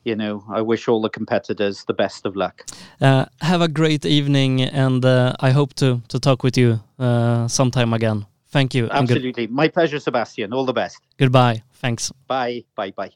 you 0.05 0.15
know, 0.15 0.44
I 0.48 0.62
wish 0.62 0.89
all 0.89 1.03
the 1.03 1.11
competitors 1.11 1.85
the 1.86 1.94
best 1.94 2.27
of 2.27 2.36
luck. 2.36 2.62
Uh, 3.01 3.27
have 3.40 3.61
a 3.61 3.69
great 3.69 4.05
evening, 4.05 4.62
and 4.62 5.05
uh, 5.05 5.32
I 5.40 5.51
hope 5.51 5.74
to 5.74 6.01
to 6.09 6.19
talk 6.19 6.43
with 6.43 6.57
you 6.57 6.81
uh, 6.98 7.48
sometime 7.48 7.93
again. 7.93 8.27
Thank 8.48 8.74
you. 8.74 8.89
Absolutely. 8.90 9.48
My 9.48 9.69
pleasure, 9.69 9.98
Sebastian. 9.98 10.53
All 10.53 10.65
the 10.65 10.73
best. 10.73 10.98
Goodbye. 11.19 11.62
Thanks. 11.81 12.12
Bye. 12.27 12.65
Bye. 12.74 12.93
Bye. 12.93 13.11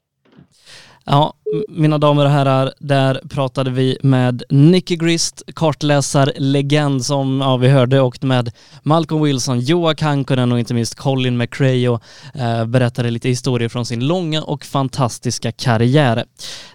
Ja, 1.06 1.34
mina 1.68 1.98
damer 1.98 2.24
och 2.24 2.30
herrar, 2.30 2.72
där 2.78 3.20
pratade 3.28 3.70
vi 3.70 3.98
med 4.02 4.42
Nicky 4.50 4.96
Grist, 4.96 5.42
kartläsarlegend 5.54 7.04
som 7.04 7.40
ja, 7.40 7.56
vi 7.56 7.68
hörde 7.68 8.00
och 8.00 8.24
med 8.24 8.52
Malcolm 8.82 9.22
Wilson, 9.22 9.60
Joa 9.60 9.94
Kankonen 9.94 10.52
och 10.52 10.58
inte 10.58 10.74
minst 10.74 10.94
Colin 10.94 11.36
McRae 11.36 11.88
och 11.88 12.02
eh, 12.34 12.66
berättade 12.66 13.10
lite 13.10 13.28
historier 13.28 13.68
från 13.68 13.86
sin 13.86 14.06
långa 14.06 14.42
och 14.42 14.64
fantastiska 14.64 15.52
karriär. 15.52 16.24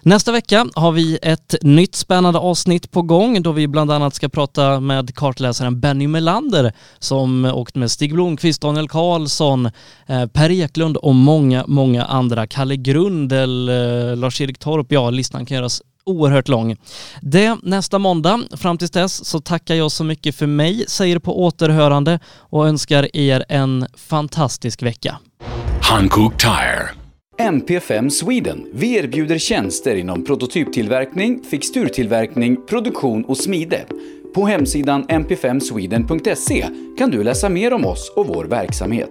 Nästa 0.02 0.32
vecka 0.32 0.66
har 0.74 0.92
vi 0.92 1.18
ett 1.22 1.54
nytt 1.62 1.94
spännande 1.94 2.38
avsnitt 2.38 2.90
på 2.90 3.02
gång 3.02 3.42
då 3.42 3.52
vi 3.52 3.68
bland 3.68 3.90
annat 3.90 4.14
ska 4.14 4.28
prata 4.28 4.80
med 4.80 5.14
kartläsaren 5.14 5.80
Benny 5.80 6.06
Melander 6.06 6.72
som 6.98 7.44
åkt 7.44 7.74
med 7.74 7.90
Stig 7.90 8.14
Blomqvist, 8.14 8.62
Daniel 8.62 8.88
Karlsson, 8.88 9.66
eh, 10.06 10.26
Per 10.26 10.50
Eklund 10.50 10.96
och 10.96 11.14
många, 11.14 11.64
många 11.66 12.04
andra. 12.04 12.46
Kalle 12.46 12.76
Grundel, 12.76 13.68
eh, 13.68 14.16
Lars-Erik 14.16 14.58
Torp, 14.66 14.92
ja 14.92 15.10
listan 15.10 15.46
kan 15.46 15.56
göras 15.56 15.82
oerhört 16.04 16.48
lång. 16.48 16.76
Det 17.22 17.56
nästa 17.62 17.98
måndag. 17.98 18.40
Fram 18.56 18.78
tills 18.78 18.90
dess 18.90 19.24
så 19.24 19.40
tackar 19.40 19.74
jag 19.74 19.92
så 19.92 20.04
mycket 20.04 20.34
för 20.34 20.46
mig, 20.46 20.84
säger 20.88 21.18
på 21.18 21.42
återhörande 21.44 22.20
och 22.26 22.68
önskar 22.68 23.16
er 23.16 23.44
en 23.48 23.86
fantastisk 23.96 24.82
vecka. 24.82 25.18
Hankook 25.82 26.38
Tire 26.38 26.88
MP5 27.38 28.08
Sweden. 28.08 28.66
Vi 28.72 28.96
erbjuder 28.96 29.38
tjänster 29.38 29.96
inom 29.96 30.24
prototyptillverkning, 30.24 31.42
fixturtillverkning, 31.50 32.66
produktion 32.66 33.24
och 33.24 33.36
smide. 33.36 33.84
På 34.34 34.46
hemsidan 34.46 35.06
mp5sweden.se 35.06 36.66
kan 36.98 37.10
du 37.10 37.24
läsa 37.24 37.48
mer 37.48 37.72
om 37.72 37.86
oss 37.86 38.12
och 38.16 38.26
vår 38.26 38.44
verksamhet. 38.44 39.10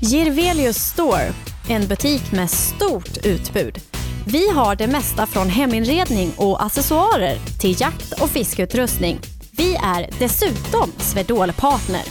Girvelius 0.00 0.76
Store, 0.76 1.32
en 1.68 1.86
butik 1.86 2.32
med 2.32 2.50
stort 2.50 3.26
utbud. 3.26 3.78
Vi 4.26 4.50
har 4.50 4.76
det 4.76 4.86
mesta 4.86 5.26
från 5.26 5.48
heminredning 5.48 6.32
och 6.36 6.64
accessoarer 6.64 7.38
till 7.60 7.80
jakt 7.80 8.22
och 8.22 8.30
fiskeutrustning. 8.30 9.18
Vi 9.50 9.74
är 9.74 10.10
dessutom 10.18 10.92
Swedol-partner. 10.98 12.02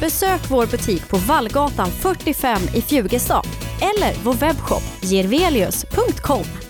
Besök 0.00 0.50
vår 0.50 0.66
butik 0.66 1.08
på 1.08 1.16
Vallgatan 1.16 1.90
45 1.90 2.62
i 2.74 2.82
Fjugestad 2.82 3.46
eller 3.80 4.24
vår 4.24 4.34
webbshop 4.34 4.82
girvelius.com. 5.02 6.65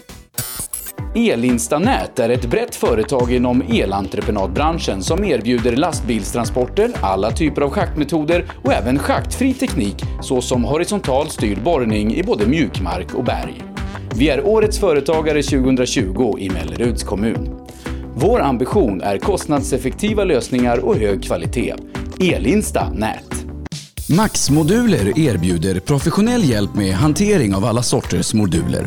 Elinstanät 1.16 2.18
är 2.18 2.28
ett 2.28 2.50
brett 2.50 2.74
företag 2.74 3.32
inom 3.32 3.62
elentreprenadbranschen 3.62 5.02
som 5.02 5.24
erbjuder 5.24 5.76
lastbilstransporter, 5.76 6.90
alla 7.00 7.30
typer 7.30 7.62
av 7.62 7.70
schaktmetoder 7.70 8.44
och 8.64 8.72
även 8.72 8.98
schaktfri 8.98 9.54
teknik 9.54 10.02
såsom 10.22 10.64
horisontal 10.64 11.30
styrd 11.30 11.62
borrning 11.62 12.14
i 12.14 12.22
både 12.22 12.46
mjukmark 12.46 13.14
och 13.14 13.24
berg. 13.24 13.62
Vi 14.14 14.28
är 14.28 14.46
Årets 14.46 14.78
Företagare 14.78 15.42
2020 15.42 16.36
i 16.38 16.50
Melleruds 16.50 17.02
kommun. 17.02 17.60
Vår 18.14 18.40
ambition 18.40 19.00
är 19.00 19.18
kostnadseffektiva 19.18 20.24
lösningar 20.24 20.78
och 20.78 20.96
hög 20.96 21.24
kvalitet. 21.24 21.74
Elinsta 22.20 22.90
Nät. 22.90 23.46
Max-moduler 24.16 25.18
erbjuder 25.18 25.80
professionell 25.80 26.44
hjälp 26.44 26.74
med 26.74 26.94
hantering 26.94 27.54
av 27.54 27.64
alla 27.64 27.82
sorters 27.82 28.34
moduler. 28.34 28.86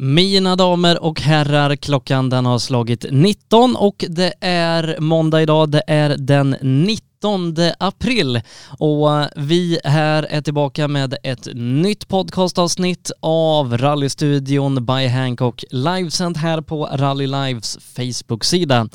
Mina 0.00 0.56
damer 0.56 1.02
och 1.02 1.20
herrar, 1.20 1.76
klockan 1.76 2.30
den 2.30 2.46
har 2.46 2.58
slagit 2.58 3.06
19 3.10 3.76
och 3.76 4.04
det 4.08 4.32
är 4.40 4.96
måndag 5.00 5.42
idag. 5.42 5.70
Det 5.70 5.82
är 5.86 6.16
den 6.18 6.56
19 6.60 7.54
april 7.78 8.40
och 8.78 9.20
eh, 9.20 9.26
vi 9.36 9.80
här 9.84 10.22
är 10.22 10.40
tillbaka 10.40 10.88
med 10.88 11.14
ett 11.22 11.48
nytt 11.54 12.08
podcastavsnitt 12.08 13.10
av 13.20 13.78
Rallystudion 13.78 14.86
by 14.86 15.06
Hancock 15.06 15.64
livesänd 15.70 16.36
här 16.36 16.60
på 16.60 16.86
Rally 16.86 17.26
Lives 17.26 17.78
Facebook-sida. 17.96 18.88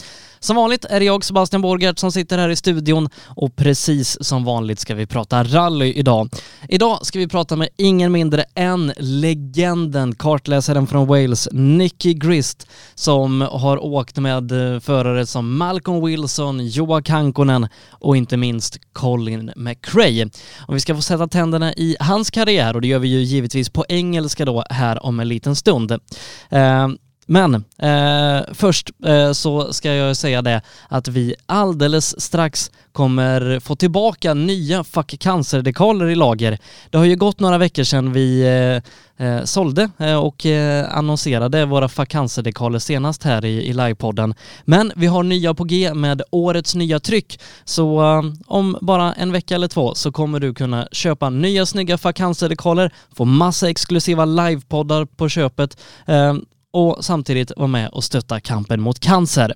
Som 0.43 0.55
vanligt 0.55 0.85
är 0.85 0.99
det 0.99 1.05
jag, 1.05 1.25
Sebastian 1.25 1.61
Borgert, 1.61 1.99
som 1.99 2.11
sitter 2.11 2.37
här 2.37 2.49
i 2.49 2.55
studion 2.55 3.09
och 3.25 3.55
precis 3.55 4.23
som 4.23 4.43
vanligt 4.43 4.79
ska 4.79 4.95
vi 4.95 5.05
prata 5.05 5.43
rally 5.43 5.93
idag. 5.93 6.29
Idag 6.69 7.05
ska 7.05 7.19
vi 7.19 7.27
prata 7.27 7.55
med 7.55 7.69
ingen 7.77 8.11
mindre 8.11 8.45
än 8.55 8.93
legenden, 8.97 10.15
kartläsaren 10.15 10.87
från 10.87 11.07
Wales, 11.07 11.49
Nicky 11.51 12.13
Grist, 12.13 12.67
som 12.95 13.41
har 13.41 13.83
åkt 13.83 14.17
med 14.17 14.51
eh, 14.51 14.79
förare 14.79 15.25
som 15.25 15.57
Malcolm 15.57 16.05
Wilson, 16.05 16.67
Joa 16.67 17.01
Kankonen 17.01 17.67
och 17.89 18.17
inte 18.17 18.37
minst 18.37 18.77
Colin 18.93 19.51
McRae. 19.55 20.29
Och 20.67 20.75
vi 20.75 20.79
ska 20.79 20.95
få 20.95 21.01
sätta 21.01 21.27
tänderna 21.27 21.73
i 21.73 21.95
hans 21.99 22.31
karriär 22.31 22.75
och 22.75 22.81
det 22.81 22.87
gör 22.87 22.99
vi 22.99 23.07
ju 23.07 23.19
givetvis 23.19 23.69
på 23.69 23.85
engelska 23.89 24.45
då 24.45 24.63
här 24.69 25.05
om 25.05 25.19
en 25.19 25.27
liten 25.27 25.55
stund. 25.55 25.91
Uh, 25.91 26.87
men 27.25 27.55
eh, 27.77 28.53
först 28.53 28.89
eh, 29.05 29.31
så 29.31 29.73
ska 29.73 29.93
jag 29.93 30.17
säga 30.17 30.41
det 30.41 30.61
att 30.89 31.07
vi 31.07 31.35
alldeles 31.45 32.21
strax 32.21 32.71
kommer 32.91 33.59
få 33.59 33.75
tillbaka 33.75 34.33
nya 34.33 34.83
Fuck 34.83 35.19
Cancer-dekaler 35.19 36.09
i 36.09 36.15
lager. 36.15 36.57
Det 36.89 36.97
har 36.97 37.05
ju 37.05 37.15
gått 37.15 37.39
några 37.39 37.57
veckor 37.57 37.83
sedan 37.83 38.13
vi 38.13 38.41
eh, 39.17 39.27
eh 39.27 39.43
sålde 39.43 39.89
eh, 39.97 40.15
och 40.15 40.45
eh, 40.45 40.97
annonserade 40.97 41.65
våra 41.65 41.89
Fuck 41.89 42.09
Cancer-dekaler 42.09 42.79
senast 42.79 43.23
här 43.23 43.45
i, 43.45 43.69
i 43.69 43.73
livepodden. 43.73 44.33
Men 44.65 44.91
vi 44.95 45.07
har 45.07 45.23
nya 45.23 45.53
på 45.53 45.63
G 45.63 45.93
med 45.93 46.21
årets 46.29 46.75
nya 46.75 46.99
tryck, 46.99 47.39
så 47.65 48.01
eh, 48.01 48.21
om 48.47 48.77
bara 48.81 49.13
en 49.13 49.31
vecka 49.31 49.55
eller 49.55 49.67
två 49.67 49.95
så 49.95 50.11
kommer 50.11 50.39
du 50.39 50.53
kunna 50.53 50.87
köpa 50.91 51.29
nya 51.29 51.65
snygga 51.65 51.97
Fuck 51.97 52.15
Cancer-dekaler, 52.15 52.91
få 53.15 53.25
massa 53.25 53.69
exklusiva 53.69 54.25
livepoddar 54.25 55.05
på 55.05 55.29
köpet 55.29 55.77
och 56.73 57.05
samtidigt 57.05 57.51
vara 57.57 57.67
med 57.67 57.89
och 57.89 58.03
stötta 58.03 58.39
kampen 58.39 58.81
mot 58.81 58.99
cancer. 58.99 59.53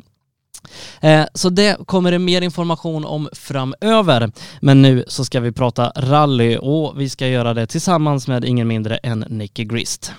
Eh, 1.02 1.26
så 1.34 1.50
det 1.50 1.78
kommer 1.86 2.12
det 2.12 2.20
mer 2.20 2.42
information 2.42 3.06
om 3.06 3.30
framöver. 3.34 4.32
Men 4.62 4.82
nu 4.82 5.04
så 5.08 5.26
ska 5.26 5.40
vi 5.40 5.52
prata 5.52 5.92
rally 5.96 6.58
och 6.58 7.02
vi 7.02 7.10
ska 7.10 7.28
göra 7.28 7.54
det 7.54 7.68
tillsammans 7.68 8.28
med 8.28 8.46
ingen 8.46 8.68
mindre 8.68 8.98
än 8.98 9.20
Nicky 9.20 9.64
Grist. 9.64 10.14